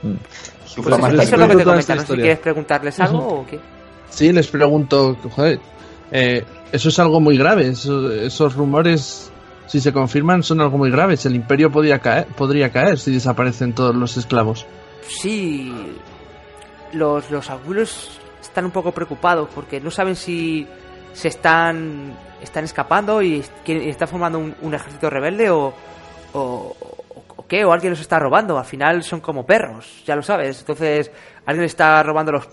Pues 0.03 0.89
fama 0.89 1.09
eso, 1.09 1.23
es 1.23 1.31
lo 1.33 1.49
que 1.49 1.57
te 1.57 1.65
comentan. 1.65 1.97
No 1.99 2.07
si 2.07 2.15
quieres 2.15 2.39
preguntarles 2.39 3.01
algo 3.01 3.41
o 3.41 3.47
qué. 3.47 3.59
sí, 4.09 4.33
les 4.33 4.47
pregunto, 4.47 5.17
joder, 5.35 5.59
eh, 6.13 6.45
eso 6.71 6.89
es 6.91 6.99
algo 7.01 7.21
muy 7.21 7.37
grave, 7.37 7.69
eso- 7.69 8.11
esos 8.13 8.55
rumores, 8.55 9.31
si 9.67 9.81
se 9.81 9.93
confirman, 9.93 10.43
son 10.45 10.61
algo 10.61 10.79
muy 10.79 10.91
graves. 10.93 11.27
El 11.27 11.35
imperio 11.35 11.71
podría 11.73 11.99
caer, 11.99 12.27
podría 12.27 12.71
caer 12.71 12.99
si 13.01 13.13
desaparecen 13.13 13.73
todos 13.75 13.95
los 13.97 14.17
esclavos. 14.17 14.65
Sí, 15.09 15.73
los, 16.93 17.31
los 17.31 17.51
abuelos 17.51 18.19
están 18.41 18.65
un 18.65 18.71
poco 18.71 18.93
preocupados 18.93 19.49
porque 19.55 19.81
no 19.81 19.91
saben 19.91 20.17
si 20.17 20.67
se 21.13 21.29
están 21.29 22.15
están 22.43 22.65
escapando 22.65 23.23
y, 23.23 23.45
están 23.67 24.09
formando 24.09 24.39
un, 24.39 24.55
un 24.63 24.75
ejército 24.75 25.09
rebelde 25.09 25.49
o, 25.51 25.73
o, 26.33 26.77
o 27.37 27.47
qué, 27.47 27.65
o 27.65 27.73
alguien 27.73 27.91
los 27.93 28.01
está 28.01 28.19
robando. 28.19 28.59
Al 28.59 28.65
final 28.65 29.03
son 29.05 29.21
como 29.21 29.47
perros, 29.47 30.03
ya 30.05 30.17
lo 30.17 30.23
sabes. 30.23 30.59
Entonces 30.61 31.11
alguien 31.47 31.65
está 31.67 32.03
robando 32.03 32.33
los 32.33 32.49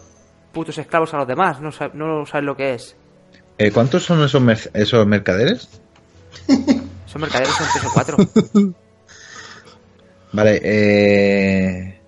putos 0.51 0.77
esclavos 0.77 1.13
a 1.13 1.17
los 1.17 1.27
demás, 1.27 1.59
no, 1.59 1.69
no 1.93 2.25
saben 2.25 2.45
lo 2.45 2.55
que 2.55 2.73
es. 2.75 2.95
Eh, 3.57 3.71
¿Cuántos 3.71 4.03
son 4.03 4.23
esos, 4.23 4.41
mer- 4.41 4.69
esos 4.73 5.05
mercaderes? 5.05 5.67
Son 7.05 7.21
mercaderes, 7.21 7.53
son 7.53 7.67
tres 7.73 7.85
o 7.85 7.93
cuatro. 7.93 8.17
Vale, 10.31 10.59
eh... 10.63 11.98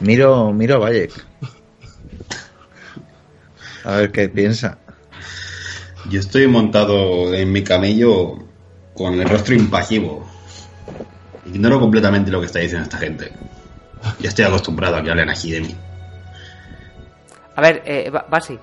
Miro, 0.00 0.52
miro 0.52 0.76
a 0.76 0.78
Bayek. 0.78 1.12
A 3.84 3.96
ver 3.96 4.12
qué 4.12 4.28
piensa. 4.28 4.78
Yo 6.10 6.20
estoy 6.20 6.46
montado 6.46 7.32
en 7.34 7.52
mi 7.52 7.62
camello 7.62 8.38
con 8.94 9.20
el 9.20 9.28
rostro 9.28 9.54
impasivo. 9.54 10.26
Ignoro 11.46 11.80
completamente 11.80 12.30
lo 12.30 12.40
que 12.40 12.46
está 12.46 12.58
diciendo 12.60 12.84
esta 12.84 12.98
gente. 12.98 13.32
Ya 14.20 14.28
estoy 14.28 14.44
acostumbrado 14.44 14.96
a 14.96 15.02
que 15.02 15.10
hablen 15.10 15.28
así 15.30 15.50
de 15.52 15.60
mí. 15.60 15.76
A 17.56 17.60
ver, 17.60 17.82
eh, 17.86 18.10
Ba- 18.10 18.26
Basi, 18.28 18.58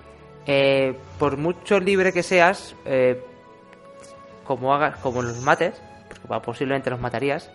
eh, 0.46 0.96
por 1.18 1.38
mucho 1.38 1.80
libre 1.80 2.12
que 2.12 2.24
seas, 2.24 2.76
eh, 2.86 3.24
como 4.46 4.74
hagas, 4.74 4.98
como 4.98 5.22
los 5.22 5.40
mates, 5.42 5.76
porque 6.28 6.46
posiblemente 6.46 6.90
los 6.90 7.00
matarías, 7.00 7.50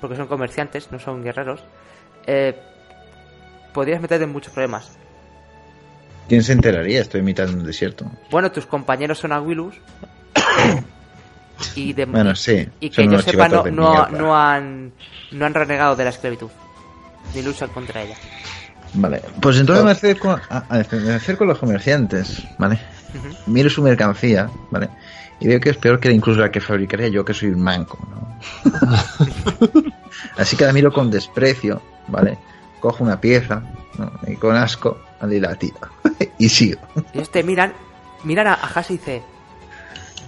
porque 0.00 0.16
son 0.16 0.26
comerciantes, 0.26 0.90
no 0.90 0.98
son 0.98 1.22
guerreros, 1.22 1.62
eh, 2.26 2.58
podrías 3.74 4.00
meterte 4.00 4.24
en 4.24 4.32
muchos 4.32 4.52
problemas. 4.52 4.88
¿Quién 6.28 6.42
se 6.42 6.52
enteraría? 6.52 7.02
Estoy 7.02 7.18
en 7.20 7.26
mitad 7.26 7.46
de 7.46 7.52
un 7.52 7.64
desierto. 7.66 8.06
Bueno, 8.30 8.50
tus 8.50 8.64
compañeros 8.64 9.18
son 9.18 9.32
Aguilus 9.32 9.74
y, 11.74 11.92
de, 11.92 12.06
Bueno, 12.06 12.34
sí. 12.34 12.66
y 12.80 12.88
que 12.90 13.06
yo 13.06 13.18
sepa 13.20 13.48
no, 13.48 13.64
no, 13.64 14.08
no 14.08 14.34
han 14.36 14.92
no 15.32 15.44
han 15.46 15.54
renegado 15.54 15.96
de 15.96 16.04
la 16.04 16.10
esclavitud 16.10 16.48
ni 17.34 17.42
luchan 17.42 17.68
contra 17.70 18.02
ella. 18.02 18.16
Vale, 18.94 19.20
pues 19.40 19.58
entonces 19.58 19.84
me 19.84 19.90
acerco 19.90 20.30
a, 20.30 20.40
a- 20.48 20.84
me 20.92 21.12
acerco 21.14 21.44
a 21.44 21.48
los 21.48 21.58
comerciantes, 21.58 22.42
¿vale? 22.58 22.78
Miro 23.46 23.68
su 23.68 23.82
mercancía, 23.82 24.48
¿vale? 24.70 24.88
Y 25.40 25.48
veo 25.48 25.60
que 25.60 25.70
es 25.70 25.76
peor 25.76 25.98
que 26.00 26.10
incluso 26.12 26.40
la 26.40 26.50
que 26.50 26.60
fabricaría 26.60 27.08
yo, 27.08 27.24
que 27.24 27.34
soy 27.34 27.48
un 27.50 27.60
manco, 27.60 27.98
¿no? 28.10 28.38
Así 30.38 30.56
que 30.56 30.64
la 30.64 30.72
miro 30.72 30.92
con 30.92 31.10
desprecio, 31.10 31.82
¿vale? 32.08 32.38
Cojo 32.84 33.02
una 33.02 33.18
pieza, 33.18 33.62
¿no? 33.96 34.12
Y 34.26 34.36
con 34.36 34.54
asco, 34.54 34.98
y 35.22 35.40
la 35.40 35.54
tiro. 35.54 35.78
y 36.38 36.50
sigo. 36.50 36.82
Y 37.14 37.16
ellos 37.16 37.30
te 37.30 37.42
miran, 37.42 37.72
miran 38.24 38.46
a, 38.46 38.52
a 38.56 38.84
y 38.90 38.92
dice, 38.92 39.22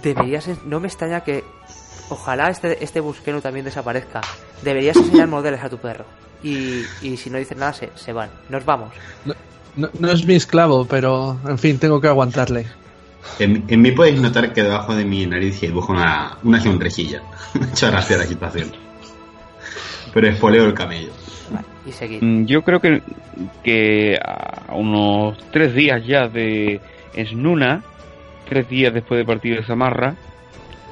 deberías, 0.01 0.49
no 0.65 0.79
me 0.79 0.87
extraña 0.87 1.23
que 1.23 1.43
ojalá 2.09 2.49
este, 2.49 2.83
este 2.83 2.99
busqueno 2.99 3.43
también 3.43 3.63
desaparezca. 3.63 4.21
Deberías 4.63 4.97
enseñar 4.97 5.27
modelos 5.27 5.63
a 5.63 5.69
tu 5.69 5.77
perro. 5.77 6.05
Y, 6.41 6.81
y 7.03 7.17
si 7.17 7.29
no 7.29 7.37
dicen 7.37 7.59
nada, 7.59 7.73
se, 7.73 7.91
se 7.93 8.11
van. 8.11 8.31
Nos 8.49 8.65
vamos. 8.65 8.91
No, 9.75 9.89
no 9.99 10.11
es 10.11 10.25
mi 10.25 10.33
esclavo, 10.33 10.85
pero 10.85 11.39
en 11.47 11.59
fin, 11.59 11.77
tengo 11.77 12.01
que 12.01 12.07
aguantarle. 12.07 12.65
En, 13.37 13.65
en 13.67 13.81
mí 13.83 13.91
podéis 13.91 14.19
notar 14.19 14.51
que 14.51 14.63
debajo 14.63 14.95
de 14.95 15.05
mi 15.05 15.27
nariz 15.27 15.61
dibujo 15.61 15.93
una, 15.93 16.39
una 16.41 16.59
sonrisilla. 16.59 17.21
Me 17.53 17.67
ha 17.67 17.69
hecho 17.69 17.91
gracia 17.91 18.17
la 18.17 18.25
situación. 18.25 18.71
Pero 20.11 20.27
espoleo 20.27 20.65
el 20.65 20.73
camello. 20.73 21.11
Vale, 21.49 21.65
y. 21.85 22.19
Mm, 22.21 22.45
Yo 22.45 22.61
creo 22.63 22.79
que, 22.79 23.01
que 23.63 24.17
a 24.23 24.73
unos 24.75 25.37
tres 25.51 25.73
días 25.73 26.05
ya 26.05 26.27
de 26.27 26.81
Snuna, 27.15 27.83
tres 28.49 28.67
días 28.69 28.93
después 28.93 29.17
de 29.19 29.25
partir 29.25 29.57
de 29.59 29.65
Samarra, 29.65 30.15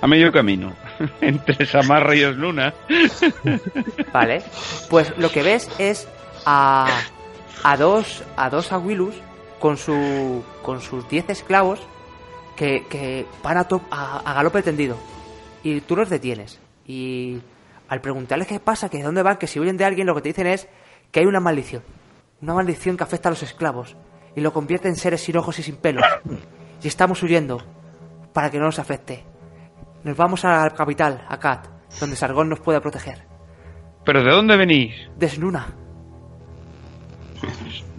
a 0.02 0.08
medio 0.08 0.32
camino, 0.32 0.74
entre 1.22 1.66
Samarra 1.66 2.16
y 2.16 2.22
Snuna, 2.24 2.74
Vale. 4.14 4.42
Pues 4.90 5.14
lo 5.18 5.30
que 5.32 5.44
ves 5.44 5.70
es 5.80 6.08
a, 6.46 6.88
a 7.64 7.78
dos 7.78 8.24
a 8.38 8.50
dos 8.50 8.72
Aguilus 8.72 9.16
con 9.60 9.78
su 9.78 10.44
con 10.62 10.82
sus 10.82 11.08
10 11.10 11.30
esclavos 11.30 11.80
que, 12.56 12.86
que 12.90 13.26
van 13.44 13.58
a, 13.58 13.64
to- 13.66 13.82
a, 13.92 14.20
a 14.20 14.34
galope 14.34 14.62
tendido. 14.62 14.98
Y 15.64 15.82
tú 15.82 15.96
los 15.96 16.10
detienes. 16.10 16.60
Y 16.88 17.38
al 17.90 18.02
preguntarles 18.02 18.48
qué 18.48 18.60
pasa, 18.60 18.90
que 18.90 18.98
de 18.98 19.04
dónde 19.04 19.24
van, 19.24 19.38
que 19.38 19.48
si 19.48 19.60
huyen 19.60 19.78
de 19.78 19.86
alguien, 19.86 20.08
lo 20.08 20.16
que 20.16 20.22
te 20.22 20.30
dicen 20.30 20.48
es 20.48 20.68
que 21.12 21.20
hay 21.22 21.26
una 21.26 21.40
maldición. 21.40 21.84
Una 22.42 22.54
maldición 22.54 22.98
que 22.98 23.04
afecta 23.04 23.30
a 23.30 23.32
los 23.32 23.44
esclavos. 23.44 23.96
Y 24.36 24.42
lo 24.42 24.52
convierte 24.54 24.88
en 24.90 24.96
seres 24.96 25.22
sin 25.22 25.38
ojos 25.38 25.58
y 25.60 25.64
sin 25.64 25.78
pelos. 25.78 26.04
Y 26.84 26.88
estamos 26.88 27.24
huyendo 27.24 27.64
para 28.34 28.52
que 28.52 28.60
no 28.60 28.66
nos 28.66 28.78
afecte. 28.78 29.24
Nos 30.04 30.16
vamos 30.16 30.46
a 30.46 30.66
la 30.66 30.70
capital, 30.72 31.26
a 31.28 31.40
Kat, 31.40 31.66
donde 32.00 32.16
Sargón 32.16 32.48
nos 32.50 32.60
pueda 32.60 32.80
proteger. 32.80 33.24
¿Pero 34.04 34.22
de 34.24 34.30
dónde 34.30 34.56
venís? 34.58 34.94
Desnuna. 35.18 35.66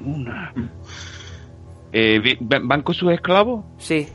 Una. 0.05 0.53
Eh, 1.93 2.21
vi- 2.21 2.37
¿van 2.41 2.69
van 2.69 2.83
con 2.83 2.95
sus 2.95 3.11
esclavos? 3.13 3.65
Sí, 3.79 4.09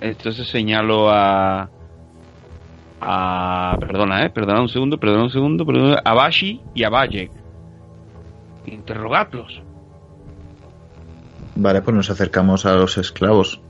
Entonces 0.00 0.48
señalo 0.48 1.10
a. 1.10 1.70
A. 3.00 3.76
Perdona, 3.80 4.24
eh. 4.24 4.30
Perdona 4.30 4.60
un 4.60 4.68
segundo, 4.68 4.98
perdona 4.98 5.24
un 5.24 5.30
segundo. 5.30 5.64
Perdona, 5.64 6.00
a 6.04 6.14
Bashi 6.14 6.60
y 6.74 6.84
a 6.84 6.90
Bayek. 6.90 7.30
Interrogadlos. 8.66 9.62
Vale, 11.56 11.82
pues 11.82 11.96
nos 11.96 12.10
acercamos 12.10 12.66
a 12.66 12.74
los 12.74 12.98
esclavos. 12.98 13.60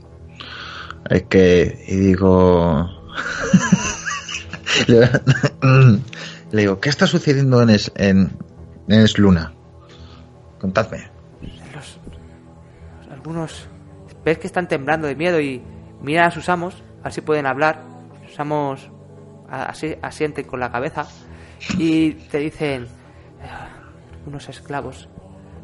Es 1.09 1.23
que. 1.23 1.83
Y 1.87 1.95
digo. 1.95 2.89
le, 4.87 5.09
digo, 6.51 6.79
¿qué 6.79 6.89
está 6.89 7.07
sucediendo 7.07 7.61
en, 7.61 7.69
es, 7.71 7.91
en, 7.95 8.31
en 8.87 9.01
Esluna? 9.01 9.53
Contadme. 10.59 11.09
los, 11.73 11.99
algunos 13.11 13.67
ves 14.23 14.37
que 14.37 14.47
están 14.47 14.67
temblando 14.67 15.07
de 15.07 15.15
miedo 15.15 15.39
y 15.39 15.61
miran 16.01 16.27
a 16.27 16.31
sus 16.31 16.49
amos, 16.49 16.83
así 17.03 17.21
pueden 17.21 17.45
hablar. 17.45 17.81
Sus 18.27 18.39
amos 18.39 18.89
así 19.51 19.95
asienten 20.01 20.45
con 20.45 20.59
la 20.59 20.71
cabeza 20.71 21.05
y 21.77 22.13
te 22.13 22.37
dicen 22.39 22.87
"Ah, 23.43 23.67
unos 24.25 24.47
esclavos 24.49 25.09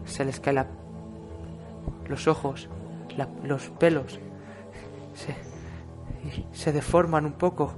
se 0.05 0.25
les 0.25 0.39
cae 0.39 0.53
la- 0.53 0.67
los 2.07 2.27
ojos, 2.27 2.69
los 3.43 3.63
pelos, 3.79 4.19
se, 5.15 5.35
se 6.53 6.71
deforman 6.71 7.25
un 7.25 7.33
poco 7.33 7.77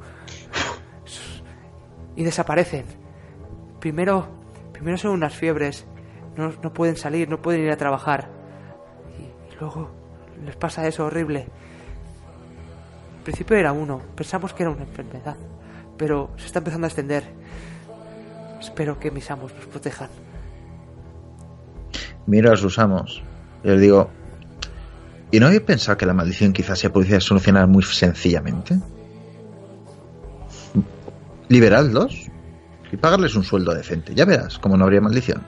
y 2.15 2.23
desaparecen. 2.23 2.85
Primero, 3.79 4.27
primero 4.73 4.97
son 4.97 5.11
unas 5.11 5.33
fiebres, 5.33 5.85
no, 6.35 6.51
no 6.61 6.73
pueden 6.73 6.97
salir, 6.97 7.29
no 7.29 7.41
pueden 7.41 7.61
ir 7.61 7.71
a 7.71 7.77
trabajar. 7.77 8.27
Y 9.51 9.55
luego 9.59 9.89
les 10.45 10.55
pasa 10.55 10.85
eso 10.87 11.05
horrible. 11.05 11.47
Al 13.17 13.23
principio 13.23 13.55
era 13.57 13.71
uno, 13.71 14.01
pensamos 14.15 14.53
que 14.53 14.63
era 14.63 14.71
una 14.71 14.83
enfermedad, 14.83 15.35
pero 15.99 16.31
se 16.37 16.47
está 16.47 16.57
empezando 16.59 16.85
a 16.85 16.87
extender. 16.87 17.23
Espero 18.59 18.97
que 18.99 19.11
mis 19.11 19.29
amos 19.29 19.53
nos 19.53 19.65
protejan. 19.67 20.09
Miro 22.25 22.51
a 22.51 22.57
sus 22.57 22.79
amos. 22.79 23.21
Y 23.63 23.67
les 23.67 23.81
digo, 23.81 24.09
¿y 25.31 25.39
no 25.39 25.45
habéis 25.47 25.61
pensado 25.61 25.97
que 25.97 26.05
la 26.05 26.13
maldición 26.13 26.53
quizás 26.53 26.79
se 26.79 26.89
pudiera 26.89 27.19
solucionar 27.19 27.67
muy 27.67 27.83
sencillamente? 27.83 28.79
Liberadlos 31.49 32.27
y 32.91 32.97
pagarles 32.97 33.35
un 33.35 33.43
sueldo 33.43 33.73
decente. 33.73 34.13
Ya 34.15 34.25
verás 34.25 34.57
cómo 34.59 34.77
no 34.77 34.83
habría 34.85 35.01
maldición. 35.01 35.43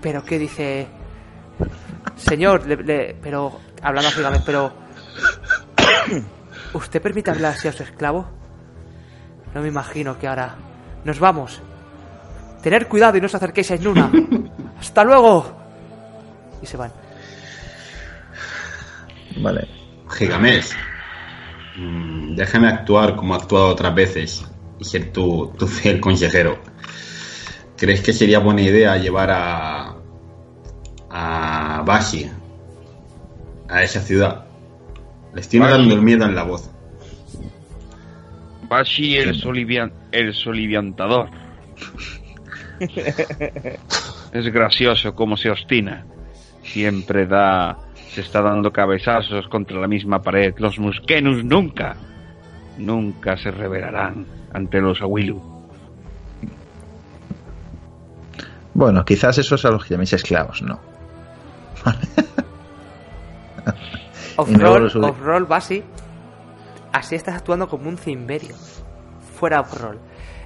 Pero 0.00 0.24
qué 0.24 0.38
dice, 0.38 0.86
señor, 2.16 2.66
le- 2.66 2.82
le- 2.82 3.16
pero 3.22 3.58
hablando 3.82 4.10
Gilgamesh, 4.10 4.42
pero 4.46 4.72
¿usted 6.74 7.02
permite 7.02 7.30
hablar 7.30 7.52
así 7.54 7.68
a 7.68 7.72
su 7.72 7.82
esclavo? 7.82 8.39
No 9.54 9.62
me 9.62 9.68
imagino 9.68 10.18
que 10.18 10.28
ahora 10.28 10.54
nos 11.04 11.18
vamos. 11.18 11.60
Tener 12.62 12.88
cuidado 12.88 13.16
y 13.16 13.20
no 13.20 13.26
os 13.26 13.34
acerquéis 13.34 13.70
a 13.70 13.74
Isnuna. 13.74 14.10
Hasta 14.80 15.04
luego. 15.04 15.50
Y 16.62 16.66
se 16.66 16.76
van. 16.76 16.92
Vale. 19.38 19.68
Gigamés, 20.10 20.74
mm, 21.76 22.34
déjame 22.34 22.68
actuar 22.68 23.16
como 23.16 23.34
he 23.34 23.36
actuado 23.38 23.68
otras 23.68 23.94
veces 23.94 24.44
y 24.78 24.84
ser 24.84 25.12
tu, 25.12 25.52
tu 25.58 25.66
fiel 25.66 26.00
consejero. 26.00 26.58
¿Crees 27.76 28.02
que 28.02 28.12
sería 28.12 28.40
buena 28.40 28.62
idea 28.62 28.96
llevar 28.96 29.30
a, 29.30 29.94
a 31.08 31.82
Bashi 31.86 32.30
a 33.68 33.82
esa 33.82 34.00
ciudad? 34.00 34.44
Les 35.34 35.48
tiene 35.48 35.68
dando 35.68 35.94
el 35.94 36.02
miedo 36.02 36.24
en 36.26 36.34
la 36.34 36.42
voz. 36.42 36.70
Bashi 38.70 39.16
el, 39.16 39.34
solivian, 39.34 39.92
el 40.12 40.32
soliviantador. 40.32 41.28
es 42.78 44.52
gracioso 44.52 45.12
cómo 45.12 45.36
se 45.36 45.50
obstina. 45.50 46.06
Siempre 46.62 47.26
da. 47.26 47.76
Se 48.12 48.20
está 48.20 48.40
dando 48.40 48.72
cabezazos 48.72 49.48
contra 49.48 49.80
la 49.80 49.88
misma 49.88 50.22
pared. 50.22 50.54
Los 50.58 50.78
Muskenus 50.78 51.44
nunca. 51.44 51.96
Nunca 52.78 53.36
se 53.36 53.50
revelarán 53.50 54.24
ante 54.52 54.80
los 54.80 55.02
Awilu. 55.02 55.42
Bueno, 58.72 59.04
quizás 59.04 59.36
eso 59.38 59.56
es 59.56 59.64
a 59.64 59.70
los 59.72 59.84
que 59.84 59.94
llaméis 59.94 60.12
esclavos, 60.12 60.62
¿no? 60.62 60.78
Off-roll, 64.36 64.86
off-roll, 64.86 65.44
Basi. 65.44 65.82
Así 66.92 67.14
estás 67.14 67.36
actuando 67.36 67.68
como 67.68 67.88
un 67.88 67.96
cimberio. 67.98 68.54
Fuera 69.38 69.60
off-roll. 69.60 69.98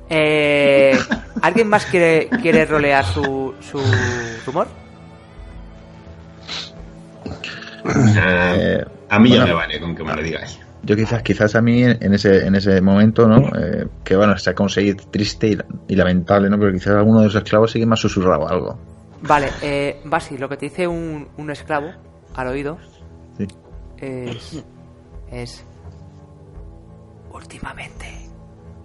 Eh, 0.09 0.97
¿Alguien 1.43 1.69
más 1.69 1.87
quiere, 1.87 2.29
quiere 2.43 2.65
rolear 2.67 3.05
su, 3.05 3.55
su 3.61 3.81
rumor? 4.47 4.67
Eh, 8.17 8.85
a 9.11 9.19
mí 9.19 9.31
ya 9.31 9.45
me 9.45 9.53
vale 9.53 9.81
con 9.81 9.95
que 9.95 10.05
me 10.05 10.15
lo 10.15 10.23
digáis. 10.23 10.59
Yo 10.83 10.97
quizás, 10.97 11.23
quizás 11.23 11.55
a 11.55 11.63
mí 11.63 11.83
en 11.83 12.13
ese, 12.13 12.47
en 12.47 12.55
ese 12.55 12.81
momento, 12.83 13.27
¿no? 13.27 13.39
Eh, 13.59 13.87
que 14.05 14.17
bueno, 14.17 14.37
se 14.37 14.51
ha 14.51 14.55
conseguido 14.55 15.03
triste 15.11 15.49
y, 15.49 15.59
y 15.89 15.97
lamentable, 15.97 16.51
¿no? 16.51 16.59
Pero 16.59 16.73
quizás 16.73 16.95
alguno 16.95 17.21
de 17.21 17.27
los 17.27 17.35
esclavos 17.35 17.71
sigue 17.73 17.87
más 17.87 18.01
susurrado 18.01 18.47
algo. 18.49 18.79
Vale, 19.23 19.49
eh, 19.63 20.01
Basi, 20.05 20.37
lo 20.37 20.49
que 20.49 20.59
te 20.59 20.67
dice 20.67 20.87
un, 20.87 21.27
un 21.39 21.51
esclavo 21.51 21.91
al 22.35 22.49
oído 22.49 22.77
Sí. 23.39 23.47
es. 23.99 24.63
es. 25.33 25.65
Últimamente, 27.35 28.07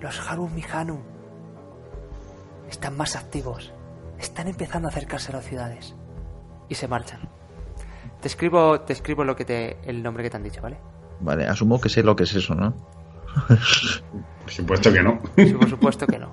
los 0.02 0.20
Haru 0.30 0.50
Mihanu 0.50 1.00
están 2.68 2.98
más 2.98 3.16
activos. 3.16 3.72
Están 4.20 4.48
empezando 4.48 4.88
a 4.88 4.92
acercarse 4.92 5.32
a 5.32 5.36
las 5.36 5.46
ciudades. 5.46 5.96
Y 6.68 6.76
se 6.76 6.88
marchan. 6.88 7.20
Te 8.20 8.28
escribo, 8.28 8.82
te 8.82 8.94
escribo 8.94 9.24
lo 9.24 9.36
que 9.36 9.46
te, 9.46 9.78
el 9.90 10.02
nombre 10.04 10.24
que 10.24 10.30
te 10.32 10.38
han 10.38 10.44
dicho, 10.44 10.62
¿vale? 10.62 10.78
Vale, 11.22 11.46
asumo 11.48 11.80
que 11.80 11.90
sé 11.90 12.04
lo 12.04 12.16
que 12.16 12.24
es 12.24 12.34
eso, 12.36 12.54
¿no? 12.56 12.74
Por 13.48 14.52
supuesto 14.52 14.92
que 14.92 15.02
no. 15.04 15.20
Sí, 15.38 15.54
por 15.54 15.70
supuesto 15.70 16.08
que 16.08 16.18
no. 16.20 16.32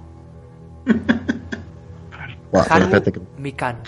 Haru 2.70 2.90
que- 3.02 3.20
Mikanu. 3.38 3.78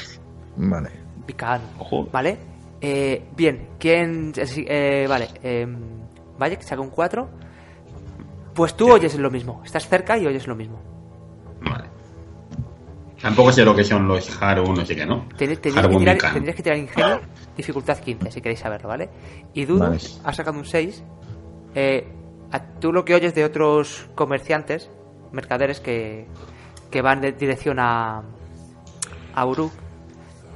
Vale. 0.56 0.90
Mikanu. 1.26 1.64
Ojo. 1.78 2.08
¿Vale? 2.12 2.38
Eh, 2.80 3.26
bien, 3.36 3.70
¿quién...? 3.78 4.32
eh, 4.36 4.44
eh, 4.68 5.06
vale, 5.08 5.28
eh, 5.42 5.66
vaya, 6.38 6.56
que 6.56 6.62
saca 6.62 6.82
un 6.82 6.90
4. 6.90 7.28
Pues 8.58 8.74
tú 8.76 8.90
oyes 8.90 9.14
lo 9.16 9.30
mismo. 9.30 9.62
Estás 9.64 9.86
cerca 9.88 10.18
y 10.18 10.26
oyes 10.26 10.48
lo 10.48 10.56
mismo. 10.56 10.80
Vale. 11.62 11.84
Tampoco 13.22 13.52
sé 13.52 13.64
lo 13.64 13.72
que 13.72 13.84
son 13.84 14.08
los 14.08 14.42
Haru, 14.42 14.74
no 14.74 14.84
sé 14.84 14.96
qué, 14.96 15.06
¿no? 15.06 15.28
Ten- 15.36 15.56
Tendrías 15.56 15.86
que, 15.86 15.96
tirar, 15.96 16.18
tendrías 16.32 16.56
que 16.56 16.62
tirar 16.64 16.78
ingenio, 16.78 17.20
dificultad 17.56 17.98
15, 17.98 18.32
si 18.32 18.40
queréis 18.40 18.58
saberlo, 18.58 18.88
¿vale? 18.88 19.08
Y 19.54 19.64
Dudo 19.64 19.90
Vale. 19.90 20.00
ha 20.24 20.32
sacado 20.32 20.58
un 20.58 20.64
6. 20.64 21.04
Eh, 21.76 22.04
a- 22.50 22.60
tú 22.80 22.92
lo 22.92 23.04
que 23.04 23.14
oyes 23.14 23.32
de 23.32 23.44
otros 23.44 24.08
comerciantes, 24.16 24.90
mercaderes 25.30 25.78
que, 25.78 26.26
que 26.90 27.00
van 27.00 27.20
de 27.20 27.30
dirección 27.30 27.78
a, 27.78 28.24
a 29.36 29.46
Uruk, 29.46 29.70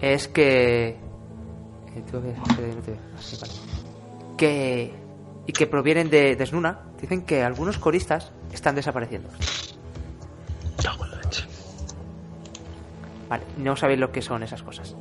es 0.01 0.27
que. 0.27 0.89
eh, 0.89 0.97
eh. 1.95 2.97
Que. 4.37 4.95
Y 5.47 5.53
que 5.53 5.67
provienen 5.69 6.11
de, 6.11 6.35
de 6.35 6.47
Snuna. 6.47 6.81
Dicen 7.03 7.23
que 7.23 7.43
algunos 7.43 7.79
coristas 7.79 8.31
están 8.53 8.77
desapareciendo. 8.77 9.29
Vale, 13.29 13.45
no 13.59 13.77
sabéis 13.77 13.99
lo 13.99 14.13
que 14.13 14.23
son 14.23 14.43
esas 14.43 14.63
cosas. 14.63 14.95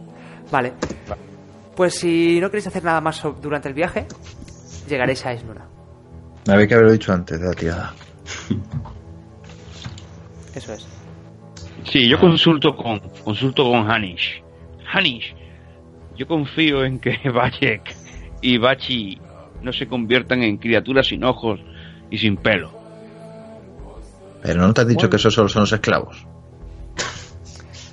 Vale. 0.52 0.74
Pues 1.76 1.96
si 1.96 2.40
no 2.40 2.50
queréis 2.50 2.68
hacer 2.68 2.84
nada 2.84 3.02
más 3.02 3.22
durante 3.42 3.68
el 3.68 3.74
viaje, 3.74 4.08
llegaréis 4.88 5.26
a 5.26 5.34
Esnuna. 5.34 5.66
Me 6.48 6.54
había 6.54 6.68
que 6.68 6.74
haberlo 6.74 6.94
dicho 6.94 7.14
antes 7.14 7.40
de 7.40 7.46
la 7.46 7.54
tirada. 7.54 7.94
Eso 10.56 10.74
es. 10.74 10.88
Sí, 11.84 12.08
yo 12.08 12.20
consulto 12.20 12.76
con 12.76 13.00
consulto 13.24 13.64
con 13.64 13.90
Hanish. 13.92 14.44
Hanish, 14.94 15.36
Yo 16.18 16.28
confío 16.28 16.84
en 16.84 17.00
que 17.00 17.18
Bajek 17.34 17.96
y 18.42 18.58
Bachi 18.58 19.20
no 19.62 19.72
se 19.72 19.88
conviertan 19.88 20.44
en 20.44 20.58
criaturas 20.58 21.08
sin 21.08 21.24
ojos 21.24 21.60
y 22.12 22.18
sin 22.20 22.38
pelo. 22.38 22.72
Pero 24.44 24.62
no 24.62 24.74
te 24.74 24.82
has 24.82 24.88
dicho 24.88 25.10
que 25.10 25.16
esos 25.16 25.34
solo 25.34 25.50
son 25.50 25.62
los 25.64 25.72
esclavos. 25.74 26.26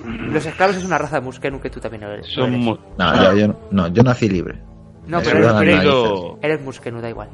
Los 0.05 0.47
esclavos 0.47 0.77
es 0.77 0.85
una 0.85 0.97
raza 0.99 1.17
de 1.17 1.23
Muskenu 1.23 1.61
que 1.61 1.71
tú 1.71 1.81
también 1.81 2.03
eres. 2.05 2.37
lo 2.37 2.47
eres. 2.47 2.65
No, 2.99 3.23
yo, 3.23 3.37
yo, 3.37 3.61
no, 3.71 3.89
yo 3.89 4.03
nací 4.03 4.29
libre. 4.29 4.59
No, 5.07 5.21
pero 5.23 5.39
eres, 5.39 5.53
referido- 5.53 6.39
eres 6.43 6.61
Muskenu, 6.61 7.01
da 7.01 7.11
igual. 7.11 7.29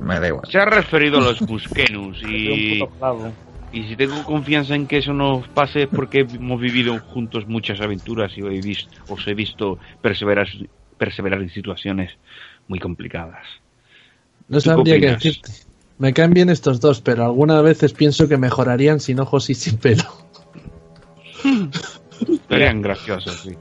Me 0.00 0.18
da 0.20 0.28
igual. 0.28 0.44
Se 0.50 0.58
ha 0.58 0.64
referido 0.64 1.18
a 1.18 1.20
los 1.22 1.40
Buskenus 1.40 2.22
Un 2.22 2.30
y, 2.30 2.82
y 3.72 3.84
si 3.88 3.96
tengo 3.96 4.22
confianza 4.24 4.74
en 4.74 4.86
que 4.86 4.98
eso 4.98 5.12
nos 5.12 5.46
pase 5.48 5.82
es 5.82 5.88
porque 5.88 6.20
hemos 6.20 6.60
vivido 6.60 6.98
juntos 7.00 7.46
muchas 7.46 7.80
aventuras 7.80 8.32
y 8.36 8.40
he 8.40 8.60
visto, 8.60 8.90
os 9.08 9.26
he 9.26 9.34
visto 9.34 9.78
perseverar, 10.00 10.46
perseverar 10.98 11.40
en 11.42 11.50
situaciones 11.50 12.12
muy 12.68 12.78
complicadas. 12.78 13.46
No 14.48 14.58
¿Tú 14.58 14.62
qué 14.62 14.68
sabría 14.70 15.00
qué 15.00 15.10
decirte. 15.12 15.52
Me 15.98 16.12
caen 16.12 16.34
bien 16.34 16.50
estos 16.50 16.80
dos, 16.80 17.00
pero 17.00 17.24
algunas 17.24 17.62
veces 17.62 17.92
pienso 17.92 18.28
que 18.28 18.36
mejorarían 18.36 19.00
sin 19.00 19.20
ojos 19.20 19.48
y 19.50 19.54
sin 19.54 19.78
pelo. 19.78 20.04
Serían 22.48 22.82
graciosos, 22.82 23.40
sí. 23.42 23.56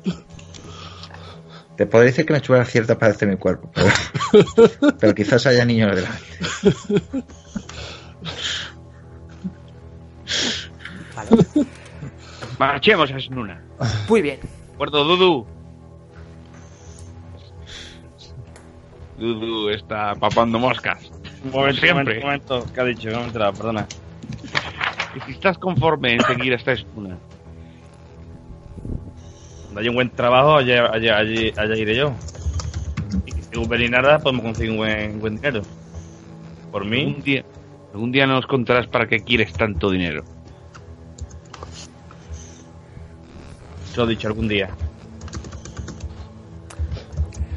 Te 1.77 1.85
podría 1.85 2.11
decir 2.11 2.25
que 2.25 2.33
me 2.33 2.41
chupa 2.41 2.63
cierta 2.65 2.97
parte 2.97 3.25
de 3.25 3.31
mi 3.33 3.37
cuerpo, 3.37 3.71
pero, 3.73 3.87
pero 4.99 5.15
quizás 5.15 5.45
haya 5.47 5.65
niños 5.65 5.95
delante. 5.95 6.25
Vale. 11.15 11.29
Marchemos 12.59 13.11
a 13.11 13.19
Snuna. 13.19 13.63
Muy 14.07 14.21
bien. 14.21 14.39
Acuerdo, 14.73 15.03
Dudu. 15.03 15.47
Dudu 19.17 19.69
está 19.69 20.15
papando 20.15 20.59
moscas. 20.59 21.12
Un 21.43 21.51
momento, 21.51 21.81
Siempre. 21.81 22.17
un 22.17 22.23
momento, 22.23 22.53
un 22.55 22.59
momento. 22.61 22.73
¿Qué 22.73 22.81
ha 22.81 22.83
dicho? 22.85 23.09
No 23.11 23.25
me 23.25 23.31
perdona. 23.31 23.87
Y 25.15 25.19
si 25.21 25.31
estás 25.31 25.57
conforme 25.57 26.13
en 26.13 26.21
seguir 26.21 26.53
esta 26.53 26.75
Snuna. 26.75 27.17
Cuando 29.63 29.79
haya 29.79 29.89
un 29.89 29.95
buen 29.95 30.09
trabajo, 30.09 30.55
allá, 30.55 30.89
allá, 30.91 31.17
allá 31.17 31.75
iré 31.75 31.95
yo. 31.95 32.13
Y 33.25 33.31
si 33.31 33.83
y 33.83 33.89
nada, 33.89 34.19
podemos 34.19 34.43
conseguir 34.43 34.71
un 34.71 34.77
buen, 34.77 35.19
buen 35.19 35.35
dinero. 35.35 35.61
Por 36.71 36.85
mí, 36.85 37.03
Algún 37.03 37.21
día, 37.23 37.45
algún 37.93 38.11
día 38.11 38.25
nos 38.27 38.47
contarás 38.47 38.87
para 38.87 39.07
qué 39.07 39.19
quieres 39.19 39.53
tanto 39.53 39.91
dinero. 39.91 40.23
te 43.93 43.97
lo 43.99 44.05
he 44.05 44.09
dicho 44.09 44.27
algún 44.27 44.47
día. 44.47 44.69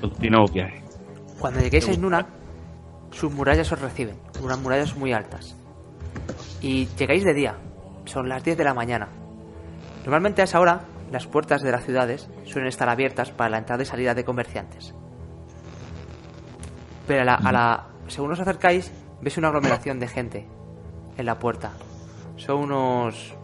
Continúo 0.00 0.46
que 0.48 0.62
hay. 0.62 0.80
Cuando 1.38 1.60
lleguéis 1.60 1.88
a 1.88 1.92
Nuna, 1.96 2.26
sus 3.16 3.32
murallas 3.32 3.72
os 3.72 3.80
reciben. 3.80 4.16
Unas 4.42 4.58
murallas 4.58 4.96
muy 4.96 5.12
altas. 5.12 5.56
Y 6.60 6.86
llegáis 6.98 7.24
de 7.24 7.34
día. 7.34 7.56
Son 8.04 8.28
las 8.28 8.44
10 8.44 8.56
de 8.58 8.64
la 8.64 8.74
mañana. 8.74 9.08
Normalmente 10.04 10.42
a 10.42 10.44
esa 10.44 10.60
hora, 10.60 10.82
las 11.10 11.26
puertas 11.26 11.62
de 11.62 11.72
las 11.72 11.84
ciudades 11.84 12.28
suelen 12.44 12.68
estar 12.68 12.88
abiertas 12.88 13.30
para 13.30 13.50
la 13.50 13.58
entrada 13.58 13.82
y 13.82 13.86
salida 13.86 14.14
de 14.14 14.24
comerciantes. 14.24 14.94
Pero 17.06 17.22
a 17.22 17.24
la, 17.24 17.34
a 17.34 17.52
la- 17.52 17.86
según 18.08 18.32
os 18.32 18.40
acercáis, 18.40 18.92
veis 19.20 19.36
una 19.38 19.48
aglomeración 19.48 19.98
de 19.98 20.08
gente 20.08 20.46
en 21.16 21.26
la 21.26 21.38
puerta. 21.38 21.72
Son 22.36 22.58
unos 22.58 23.34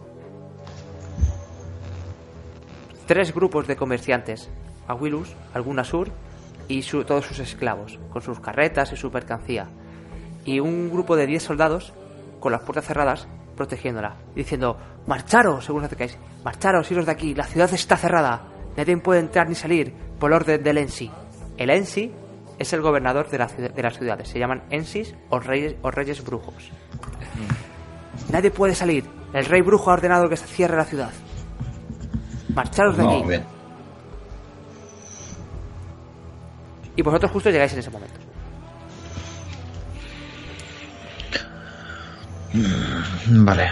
tres 3.07 3.33
grupos 3.33 3.67
de 3.67 3.75
comerciantes. 3.75 4.49
Aguilus, 4.87 5.33
alguna 5.53 5.83
sur 5.83 6.09
y 6.67 6.81
su- 6.81 7.03
todos 7.03 7.25
sus 7.25 7.39
esclavos, 7.39 7.99
con 8.11 8.21
sus 8.21 8.39
carretas 8.39 8.91
y 8.93 8.95
su 8.97 9.11
mercancía. 9.11 9.67
Y 10.45 10.59
un 10.59 10.89
grupo 10.91 11.15
de 11.15 11.27
10 11.27 11.43
soldados 11.43 11.93
con 12.39 12.51
las 12.51 12.61
puertas 12.61 12.85
cerradas 12.85 13.27
protegiéndola, 13.55 14.15
diciendo, 14.35 14.77
marcharos, 15.07 15.65
según 15.65 15.81
os 15.81 15.85
acercáis, 15.85 16.17
marcharos, 16.43 16.89
iros 16.91 17.05
de 17.05 17.11
aquí, 17.11 17.33
la 17.35 17.45
ciudad 17.45 17.71
está 17.73 17.95
cerrada, 17.97 18.41
nadie 18.75 18.97
puede 18.97 19.19
entrar 19.19 19.47
ni 19.47 19.55
salir 19.55 19.93
por 20.19 20.33
orden 20.33 20.61
del 20.63 20.77
Ensi. 20.79 21.11
El 21.57 21.69
Ensi 21.69 22.11
es 22.59 22.73
el 22.73 22.81
gobernador 22.81 23.29
de, 23.29 23.37
la 23.37 23.45
de 23.47 23.81
las 23.83 23.97
ciudades, 23.97 24.27
se 24.27 24.39
llaman 24.39 24.63
Ensis 24.69 25.13
o 25.29 25.39
reyes, 25.39 25.75
o 25.81 25.91
reyes 25.91 26.23
brujos. 26.23 26.71
Nadie 28.31 28.51
puede 28.51 28.73
salir, 28.75 29.05
el 29.33 29.45
rey 29.45 29.61
brujo 29.61 29.91
ha 29.91 29.93
ordenado 29.93 30.27
que 30.29 30.37
se 30.37 30.47
cierre 30.47 30.77
la 30.77 30.85
ciudad. 30.85 31.11
Marcharos 32.53 32.97
de 32.97 33.03
aquí. 33.03 33.23
Bien. 33.27 33.43
Y 36.95 37.01
vosotros 37.01 37.31
justo 37.31 37.49
llegáis 37.49 37.73
en 37.73 37.79
ese 37.79 37.89
momento. 37.89 38.19
Vale. 43.27 43.71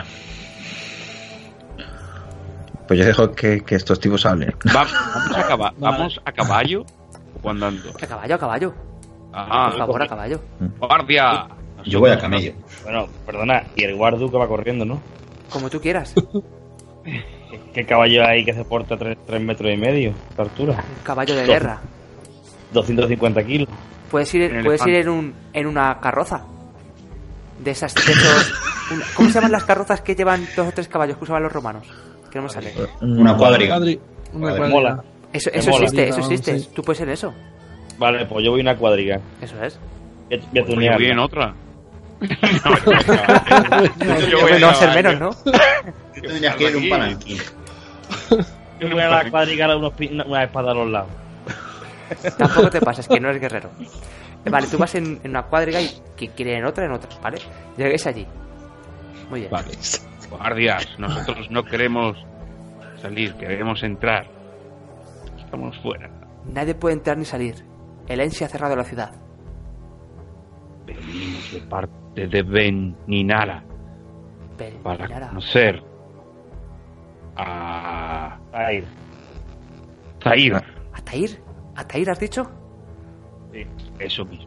Pues 2.88 2.99
yo 2.99 3.06
dejo 3.06 3.31
que, 3.31 3.61
que 3.61 3.76
estos 3.76 3.99
tipos 3.99 4.26
hablen. 4.26 4.53
Va- 4.76 4.85
vamos, 4.85 5.38
a 5.38 5.48
caba- 5.48 5.73
¿Vamos 5.77 6.22
a 6.26 6.31
caballo 6.31 6.85
o 7.41 7.49
andando? 7.49 7.89
A 8.02 8.07
caballo, 8.07 8.35
a 8.35 8.38
caballo. 8.39 8.73
Ah, 9.34 9.68
Por 9.69 9.77
favor, 9.80 10.02
a 10.03 10.07
caballo. 10.07 10.41
guardia. 10.80 11.48
Yo 11.85 11.99
voy 11.99 12.11
a 12.11 12.19
camello. 12.19 12.53
Bueno, 12.84 13.07
perdona, 13.26 13.64
y 13.76 13.84
el 13.85 13.95
guardu 13.95 14.30
que 14.30 14.38
va 14.38 14.48
corriendo, 14.48 14.84
¿no? 14.85 15.02
Como 15.49 15.69
tú 15.69 15.80
quieras. 15.80 16.14
¿Qué 17.73 17.85
caballo 17.85 18.26
hay 18.27 18.43
que 18.43 18.53
se 18.53 18.65
porta 18.65 18.98
3, 18.98 19.18
metros 19.41 19.72
y 19.72 19.77
medio 19.77 20.14
de 20.35 20.41
altura? 20.41 20.73
Un 20.73 21.03
caballo 21.03 21.34
de 21.35 21.45
guerra. 21.45 21.80
250 22.73 23.43
kilos. 23.43 23.68
Puedes 24.10 24.34
ir, 24.35 24.52
Un 24.53 24.64
puedes 24.64 24.85
ir 24.88 24.95
en, 24.95 25.10
un, 25.10 25.34
en 25.53 25.68
una 25.68 25.99
carroza. 25.99 26.41
De 27.60 27.72
esas. 27.72 27.93
De 27.93 28.02
esos, 28.11 28.53
un- 28.91 29.02
¿Cómo 29.15 29.30
se 29.30 29.35
llaman 29.35 29.52
las 29.52 29.64
carrozas 29.64 30.02
que 30.02 30.15
llevan 30.15 30.45
dos 30.56 30.68
o 30.68 30.72
tres 30.72 30.88
caballos 30.88 31.18
que 31.18 31.23
usaban 31.23 31.43
los 31.43 31.52
romanos? 31.52 31.88
Que 32.31 32.38
no 32.39 32.43
me 32.43 32.49
sale. 32.49 32.73
Una 33.02 33.35
cuadriga. 33.38 33.76
Adri, 33.76 33.99
una 34.34 34.48
cuadriga. 34.49 34.69
mola. 34.69 35.03
Eso, 35.31 35.49
Me 35.53 35.60
eso 35.60 35.72
mola. 35.72 35.84
existe, 35.85 36.07
eso 36.10 36.19
existe. 36.19 36.60
sí. 36.60 36.69
Tú 36.73 36.81
puedes 36.81 36.98
ser 36.98 37.10
eso. 37.10 37.34
Vale, 37.98 38.26
pues 38.26 38.43
yo 38.43 38.52
voy 38.52 38.61
a 38.61 38.64
una 38.64 38.76
cuadriga. 38.77 39.19
Eso 39.41 39.61
es. 39.64 39.80
Voy 40.30 40.38
a- 40.38 40.41
voy 40.64 40.64
Pues 40.76 40.85
yo 40.85 40.93
voy 40.93 41.06
en 41.06 41.19
otra. 41.19 41.53
Yo 44.30 44.41
voy 44.41 44.60
no 44.60 44.68
va 44.68 44.72
a 44.72 44.76
ser 44.76 44.93
menos, 45.03 45.19
¿no? 45.19 45.30
Tú 45.31 46.22
tendrías 46.22 46.56
que 46.56 46.64
ir 46.69 46.76
un 46.77 46.89
palanquín. 46.89 47.38
Yo 48.80 48.89
voy 48.89 49.02
a 49.02 49.10
la 49.10 49.30
cuadriga 49.31 49.76
una, 49.76 49.89
una 50.26 50.43
espada 50.43 50.72
a 50.72 50.73
los 50.76 50.89
lados. 50.89 51.10
Tampoco 52.38 52.69
te 52.69 52.81
pases, 52.81 53.07
que 53.07 53.19
no 53.19 53.29
eres 53.29 53.41
guerrero. 53.41 53.69
Vale, 54.49 54.67
tú 54.67 54.77
vas 54.77 54.95
en, 54.95 55.19
en 55.23 55.29
una 55.31 55.43
cuadriga 55.43 55.79
y 55.81 55.89
quien 56.17 56.31
quiere 56.31 56.57
en 56.57 56.65
otra, 56.65 56.85
en 56.85 56.91
otra, 56.91 57.09
¿vale? 57.21 57.38
Lleguéis 57.77 58.07
allí. 58.07 58.25
Muy 59.29 59.41
bien. 59.41 59.51
Vale. 59.51 59.71
Guardias, 60.29 60.88
nosotros 60.97 61.49
no 61.51 61.63
queremos 61.63 62.17
salir, 63.01 63.33
queremos 63.35 63.83
entrar. 63.83 64.25
Estamos 65.38 65.77
fuera. 65.79 66.09
Nadie 66.45 66.73
puede 66.73 66.95
entrar 66.95 67.17
ni 67.17 67.25
salir. 67.25 67.65
El 68.07 68.19
Ensi 68.21 68.43
ha 68.43 68.47
cerrado 68.47 68.75
la 68.75 68.83
ciudad. 68.83 69.11
Venimos 70.85 71.51
de 71.53 71.61
parte 71.61 72.27
de 72.27 72.43
Ben 72.43 72.95
Ninara 73.07 73.63
Pero, 74.57 74.77
para 74.81 75.27
conocer 75.29 75.83
a 77.38 78.38
Ahí. 78.51 78.83
Zair. 80.23 80.53
¿Hasta 80.93 81.15
ir? 81.15 81.41
¿Hasta 81.82 81.98
ir 81.98 82.12
has 82.12 82.20
dicho? 82.20 82.48
Sí. 83.52 83.66
Eso 83.98 84.24
mismo. 84.24 84.45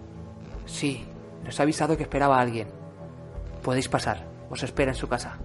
Sí, 0.66 1.04
nos 1.44 1.58
ha 1.58 1.64
avisado 1.64 1.96
que 1.96 2.04
esperaba 2.04 2.38
a 2.38 2.40
alguien. 2.40 2.68
Podéis 3.60 3.88
pasar, 3.88 4.24
os 4.50 4.62
espera 4.62 4.92
en 4.92 4.94
su 4.94 5.08
casa. 5.08 5.36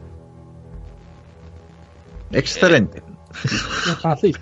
Excelente. 2.31 3.01
Fácil. 4.01 4.37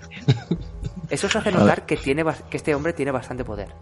Eso 1.08 1.26
os 1.26 1.36
hace 1.36 1.50
notar 1.50 1.86
que, 1.86 1.96
tiene, 1.96 2.22
que 2.50 2.58
este 2.58 2.74
hombre 2.74 2.92
tiene 2.92 3.12
bastante 3.12 3.44
poder. 3.44 3.72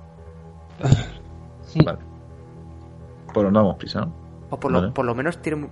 Vale. 1.85 1.99
Pues 3.35 3.45
nos 3.45 3.53
damos 3.53 3.77
prisa, 3.79 4.03
¿no? 4.03 4.13
O 4.51 4.61
por 4.61 4.71
lo, 4.71 4.81
Vale. 4.81 4.93
por 4.93 5.05
lo 5.05 5.15
menos 5.17 5.43
tiene, 5.43 5.69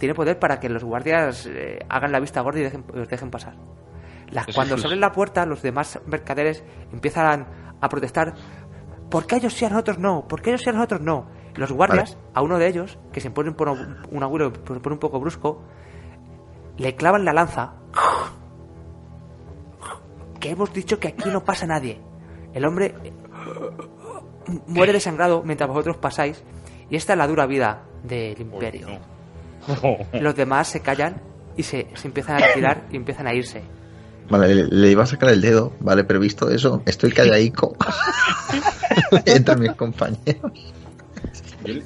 tiene 0.00 0.14
poder 0.14 0.38
para 0.38 0.58
que 0.58 0.70
los 0.70 0.82
guardias 0.82 1.44
eh, 1.46 1.80
hagan 1.90 2.12
la 2.12 2.18
vista 2.18 2.40
gorda 2.40 2.60
y 2.60 2.62
dejen, 2.62 2.82
os 2.98 3.08
dejen 3.08 3.30
pasar. 3.30 3.56
Las- 4.30 4.46
cuando 4.46 4.74
se 4.76 4.82
justo. 4.82 4.88
abre 4.88 5.00
la 5.00 5.12
puerta, 5.12 5.46
los 5.46 5.62
demás 5.62 6.00
mercaderes 6.06 6.64
empiezan 6.92 7.46
a 7.80 7.88
protestar. 7.88 8.34
¿Por 9.10 9.26
qué 9.26 9.36
ellos 9.36 9.54
sí 9.54 9.64
a 9.64 9.70
nosotros 9.70 9.98
no? 9.98 10.26
¿Por 10.26 10.42
qué 10.42 10.50
ellos 10.50 10.62
sí 10.62 10.70
a 10.70 10.72
nosotros 10.72 11.00
no? 11.00 11.28
Los 11.54 11.72
guardias, 11.72 12.18
a 12.34 12.42
uno 12.42 12.58
de 12.58 12.66
ellos, 12.68 12.98
que 13.12 13.20
se 13.20 13.30
pone 13.30 13.50
un, 13.50 14.22
agüero 14.22 14.52
se 14.52 14.60
pone 14.80 14.94
un 14.94 14.98
poco 14.98 15.20
brusco, 15.20 15.62
le 16.76 16.94
clavan 16.96 17.24
la 17.24 17.32
lanza. 17.32 17.74
Que 20.40 20.50
hemos 20.50 20.72
dicho 20.72 20.98
que 21.00 21.08
aquí 21.08 21.30
no 21.30 21.44
pasa 21.44 21.66
nadie. 21.66 22.00
El 22.52 22.64
hombre 22.66 22.94
eh, 23.04 23.12
muere 24.66 24.92
desangrado 24.92 25.42
mientras 25.42 25.68
vosotros 25.68 25.96
pasáis. 25.96 26.42
Y 26.90 26.96
esta 26.96 27.14
es 27.14 27.18
la 27.18 27.26
dura 27.26 27.46
vida 27.46 27.84
del 28.02 28.40
imperio. 28.40 28.88
Los 30.12 30.34
demás 30.36 30.68
se 30.68 30.80
callan 30.80 31.20
y 31.56 31.62
se, 31.62 31.88
se 31.94 32.06
empiezan 32.08 32.36
a 32.36 32.46
retirar 32.46 32.84
y 32.90 32.96
empiezan 32.96 33.26
a 33.26 33.34
irse. 33.34 33.62
Vale, 34.28 34.54
le, 34.54 34.64
le 34.68 34.90
iba 34.90 35.04
a 35.04 35.06
sacar 35.06 35.30
el 35.30 35.40
dedo, 35.40 35.72
vale, 35.80 36.02
pero 36.04 36.18
visto 36.18 36.50
eso, 36.50 36.82
estoy 36.86 37.12
calladico. 37.12 37.76
Entran 39.24 39.60
mis 39.60 39.72
compañeros. 39.72 40.52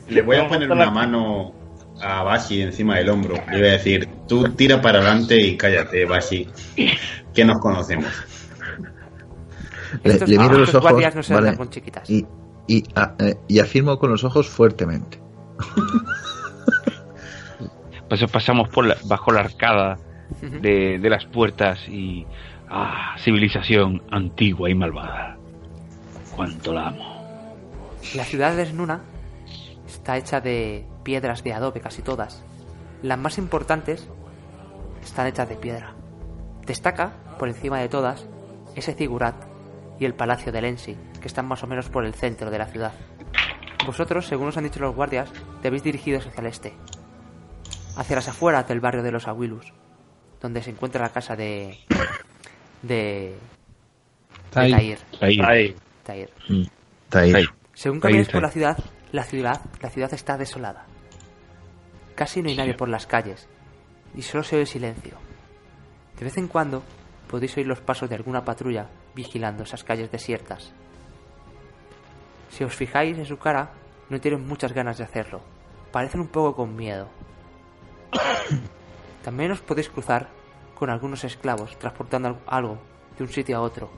Le 0.09 0.23
voy 0.23 0.37
a 0.37 0.49
poner 0.49 0.71
una 0.71 0.91
mano 0.91 1.53
a 2.01 2.23
Bashi 2.23 2.63
encima 2.63 2.97
del 2.97 3.11
hombro. 3.11 3.35
Le 3.51 3.59
voy 3.59 3.69
a 3.69 3.73
decir, 3.73 4.09
tú 4.27 4.45
tira 4.55 4.81
para 4.81 5.01
adelante 5.01 5.39
y 5.39 5.57
cállate, 5.57 6.05
Bashi, 6.07 6.49
que 7.35 7.45
nos 7.45 7.59
conocemos. 7.59 8.07
Le, 10.05 10.13
Estos, 10.15 10.29
le 10.29 10.39
miro 10.39 10.59
los 10.59 10.75
ojos 10.75 10.91
guardias 10.93 11.15
no 11.17 11.23
se 11.23 11.35
vale, 11.35 11.49
andan 11.49 11.59
con 11.59 11.71
chiquitas. 11.71 12.09
y, 12.09 12.25
y, 12.69 12.85
a- 12.95 13.15
eh, 13.19 13.37
y 13.49 13.59
afirmo 13.59 13.99
con 13.99 14.11
los 14.11 14.25
ojos 14.25 14.49
fuertemente. 14.49 15.21
Pues 18.09 18.25
pasamos 18.31 18.69
por 18.69 18.87
la- 18.87 18.97
bajo 19.05 19.31
la 19.33 19.41
arcada 19.41 19.99
De 20.41 21.09
las 21.09 21.25
puertas 21.27 21.89
y... 21.89 22.27
Ah, 22.73 23.17
civilización 23.19 24.01
antigua 24.13 24.71
y 24.71 24.75
malvada. 24.77 25.37
Cuánto 26.37 26.73
la 26.73 26.87
amo. 26.87 27.21
La 28.15 28.25
ciudad 28.25 28.55
de 28.55 28.65
Snuna 28.65 29.01
está 29.89 30.17
hecha 30.17 30.41
de 30.41 30.87
piedras 31.03 31.43
de 31.43 31.53
adobe, 31.53 31.81
casi 31.81 32.01
todas. 32.03 32.45
Las 33.03 33.19
más 33.19 33.39
importantes 33.39 34.09
están 35.03 35.27
hechas 35.27 35.49
de 35.49 35.57
piedra. 35.57 35.95
Destaca, 36.65 37.13
por 37.41 37.49
encima 37.49 37.81
de 37.81 37.89
todas, 37.89 38.29
ese 38.77 38.95
zigurat 38.95 39.35
y 39.99 40.05
el 40.05 40.15
palacio 40.15 40.53
de 40.53 40.63
Lensi, 40.63 40.97
que 41.21 41.27
están 41.27 41.49
más 41.49 41.65
o 41.65 41.67
menos 41.67 41.89
por 41.89 42.05
el 42.05 42.15
centro 42.15 42.53
de 42.53 42.59
la 42.59 42.67
ciudad. 42.67 42.93
Vosotros, 43.85 44.27
según 44.27 44.49
os 44.49 44.57
han 44.57 44.65
dicho 44.65 44.79
los 44.79 44.95
guardias, 44.95 45.31
debéis 45.63 45.83
dirigiros 45.83 46.27
hacia 46.27 46.41
el 46.41 46.47
este, 46.47 46.73
hacia 47.97 48.17
las 48.17 48.29
afueras 48.29 48.69
del 48.69 48.81
barrio 48.81 49.03
de 49.03 49.11
los 49.11 49.27
Aguilus, 49.27 49.73
donde 50.41 50.63
se 50.63 50.71
encuentra 50.71 51.03
la 51.03 51.11
casa 51.11 51.37
de. 51.37 51.79
de. 52.83 53.37
Tahir. 54.51 54.99
Está 55.13 55.27
ahí. 56.13 56.27
Ahí. 57.13 57.45
Según 57.75 58.01
caminas 58.01 58.29
por 58.29 58.43
la 58.43 58.51
ciudad, 58.51 58.79
la 59.13 59.25
ciudad, 59.25 59.61
la 59.81 59.91
ciudad 59.91 60.13
está 60.13 60.37
desolada. 60.37 60.87
Casi 62.15 62.43
no 62.43 62.49
hay 62.49 62.57
nadie 62.57 62.75
por 62.75 62.89
las 62.89 63.07
calles 63.07 63.49
y 64.15 64.23
solo 64.23 64.43
se 64.43 64.57
oye 64.57 64.67
silencio. 64.67 65.19
De 66.19 66.25
vez 66.25 66.37
en 66.37 66.49
cuando 66.49 66.83
podéis 67.29 67.57
oír 67.57 67.67
los 67.67 67.81
pasos 67.81 68.09
de 68.09 68.17
alguna 68.17 68.45
patrulla 68.45 68.89
vigilando 69.15 69.63
esas 69.63 69.85
calles 69.85 70.11
desiertas. 70.11 70.73
Si 72.51 72.65
os 72.65 72.75
fijáis 72.75 73.17
en 73.17 73.25
su 73.25 73.39
cara, 73.39 73.73
no 74.09 74.21
tienen 74.21 74.47
muchas 74.47 74.73
ganas 74.73 74.99
de 74.99 75.05
hacerlo. 75.05 75.41
Parecen 75.93 76.21
un 76.21 76.29
poco 76.29 76.57
con 76.57 76.75
miedo. 76.77 77.09
También 79.23 79.53
os 79.53 79.61
podéis 79.61 79.89
cruzar 79.89 80.29
con 80.75 80.91
algunos 80.91 81.25
esclavos 81.25 81.77
transportando 81.79 82.29
al- 82.29 82.41
algo 82.47 82.79
de 83.17 83.25
un 83.25 83.29
sitio 83.31 83.57
a 83.59 83.61
otro. 83.61 83.91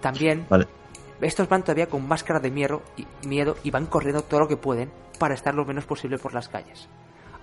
También 0.00 0.46
Vale. 0.48 0.66
estos 1.20 1.48
van 1.48 1.62
todavía 1.62 1.86
con 1.88 2.06
máscara 2.06 2.40
de 2.40 2.50
miedo 2.50 2.82
y, 2.96 3.06
miedo 3.26 3.56
y 3.62 3.70
van 3.70 3.86
corriendo 3.86 4.22
todo 4.22 4.40
lo 4.40 4.48
que 4.48 4.56
pueden 4.56 4.90
para 5.18 5.34
estar 5.34 5.54
lo 5.54 5.64
menos 5.64 5.84
posible 5.84 6.18
por 6.18 6.34
las 6.34 6.48
calles. 6.48 6.88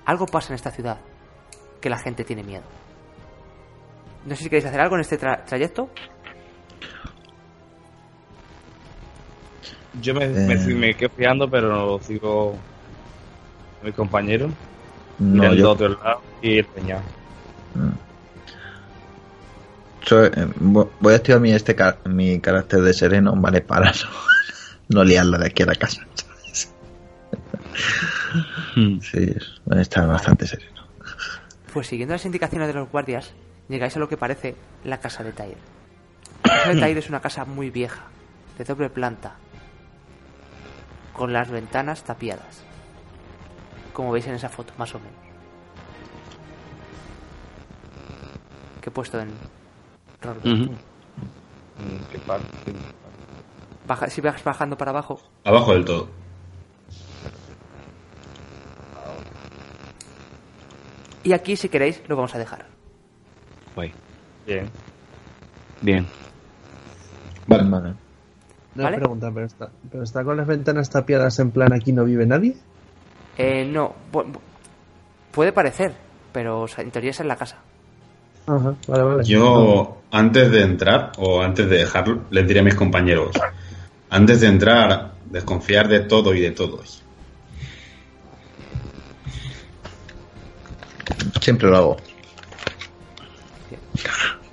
Algo 0.05 0.25
pasa 0.25 0.49
en 0.49 0.55
esta 0.55 0.71
ciudad 0.71 0.99
que 1.79 1.89
la 1.89 1.97
gente 1.97 2.23
tiene 2.23 2.43
miedo. 2.43 2.63
No 4.25 4.35
sé 4.35 4.43
si 4.43 4.49
queréis 4.49 4.65
hacer 4.65 4.81
algo 4.81 4.95
en 4.95 5.01
este 5.01 5.19
tra- 5.19 5.43
trayecto. 5.45 5.89
Yo 10.01 10.13
me, 10.13 10.25
Eh. 10.25 10.29
me, 10.29 10.55
me 10.75 10.93
quedo 10.93 11.09
fiando, 11.09 11.49
pero 11.49 11.99
sigo 11.99 12.55
mi 13.83 13.91
compañero. 13.91 14.49
No, 15.19 15.53
yo, 15.53 15.71
otro 15.71 15.89
lado 15.89 16.21
y 16.41 16.59
empeñado. 16.59 17.01
yo, 20.05 20.25
eh, 20.25 20.31
vo- 20.59 20.89
voy 20.99 21.13
a 21.13 21.17
activar 21.17 21.39
mi, 21.41 21.51
este, 21.51 21.75
ca- 21.75 21.97
mi 22.05 22.39
carácter 22.39 22.81
de 22.81 22.93
sereno, 22.93 23.33
¿vale? 23.35 23.61
Para 23.61 23.91
no, 23.91 24.09
no 24.89 25.03
liarla 25.03 25.37
de 25.37 25.47
aquí 25.47 25.63
a 25.63 25.67
la 25.67 25.75
casa, 25.75 26.01
¿sabes? 26.15 26.73
Hmm. 28.75 28.99
Sí, 29.01 29.35
voy 29.65 29.77
a 29.77 29.81
estar 29.81 30.07
bastante 30.07 30.47
sereno. 30.47 30.81
Pues 31.73 31.87
siguiendo 31.87 32.13
las 32.15 32.25
indicaciones 32.25 32.67
de 32.67 32.73
los 32.73 32.89
guardias, 32.89 33.31
llegáis 33.69 33.95
a 33.95 33.99
lo 33.99 34.09
que 34.09 34.17
parece 34.17 34.55
la 34.83 34.99
casa 34.99 35.23
de 35.23 35.31
Tair. 35.31 35.57
La 36.43 36.49
casa 36.57 36.73
de 36.73 36.79
Tair 36.79 36.97
es 36.97 37.09
una 37.09 37.21
casa 37.21 37.45
muy 37.45 37.69
vieja, 37.69 38.01
de 38.57 38.63
doble 38.63 38.89
planta, 38.89 39.35
con 41.13 41.31
las 41.31 41.49
ventanas 41.51 42.03
tapiadas, 42.03 42.63
como 43.93 44.11
veis 44.11 44.25
en 44.27 44.35
esa 44.35 44.49
foto, 44.49 44.73
más 44.77 44.93
o 44.95 44.99
menos. 44.99 45.13
Que 48.81 48.89
he 48.89 48.91
puesto 48.91 49.19
en... 49.19 49.29
Ujú. 50.43 50.71
Mm, 50.71 50.75
qué 52.11 52.19
par- 52.19 52.41
qué- 52.65 52.73
Baja- 53.87 54.09
si 54.09 54.21
vas 54.21 54.43
bajando 54.43 54.77
para 54.77 54.91
abajo, 54.91 55.19
Abajo 55.43 55.73
del 55.73 55.83
todo. 55.85 56.07
y 61.23 61.33
aquí 61.33 61.55
si 61.55 61.69
queréis 61.69 62.01
lo 62.07 62.15
vamos 62.15 62.33
a 62.35 62.39
dejar. 62.39 62.65
Guay. 63.75 63.93
Bien. 64.45 64.69
Bien. 65.81 66.07
Vale. 67.47 67.63
Vale. 67.69 67.93
Una 68.75 68.83
¿Vale? 68.85 68.97
pregunta, 68.97 69.29
pero 69.33 69.45
está, 69.45 69.69
pero 69.91 70.03
está 70.03 70.23
con 70.23 70.37
las 70.37 70.47
ventanas 70.47 70.89
tapiadas 70.89 71.37
en 71.39 71.51
plan 71.51 71.73
aquí 71.73 71.91
no 71.91 72.05
vive 72.05 72.25
nadie. 72.25 72.55
Eh, 73.37 73.65
no, 73.65 73.95
puede 75.31 75.51
parecer, 75.51 75.93
pero 76.31 76.61
o 76.61 76.67
sea, 76.67 76.83
en 76.83 76.91
teoría 76.91 77.11
es 77.11 77.19
la 77.21 77.35
casa. 77.35 77.57
Ajá, 78.47 78.75
vale, 78.87 79.03
vale. 79.03 79.23
Yo, 79.23 80.01
antes 80.11 80.51
de 80.51 80.61
entrar, 80.61 81.11
o 81.17 81.41
antes 81.41 81.69
de 81.69 81.77
dejarlo, 81.77 82.21
les 82.29 82.47
diré 82.47 82.59
a 82.59 82.63
mis 82.63 82.75
compañeros, 82.75 83.31
antes 84.09 84.41
de 84.41 84.47
entrar, 84.47 85.13
desconfiar 85.29 85.87
de 85.87 86.01
todo 86.01 86.33
y 86.33 86.41
de 86.41 86.51
todos. 86.51 87.03
Siempre 91.39 91.69
lo 91.69 91.77
hago. 91.77 91.97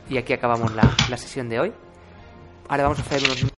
Y 0.08 0.16
aquí 0.16 0.32
acabamos 0.32 0.74
la, 0.74 0.90
la 1.10 1.16
sesión 1.16 1.48
de 1.48 1.60
hoy. 1.60 1.72
Ahora 2.68 2.84
vamos 2.84 2.98
a 2.98 3.02
hacer 3.02 3.22
unos 3.24 3.42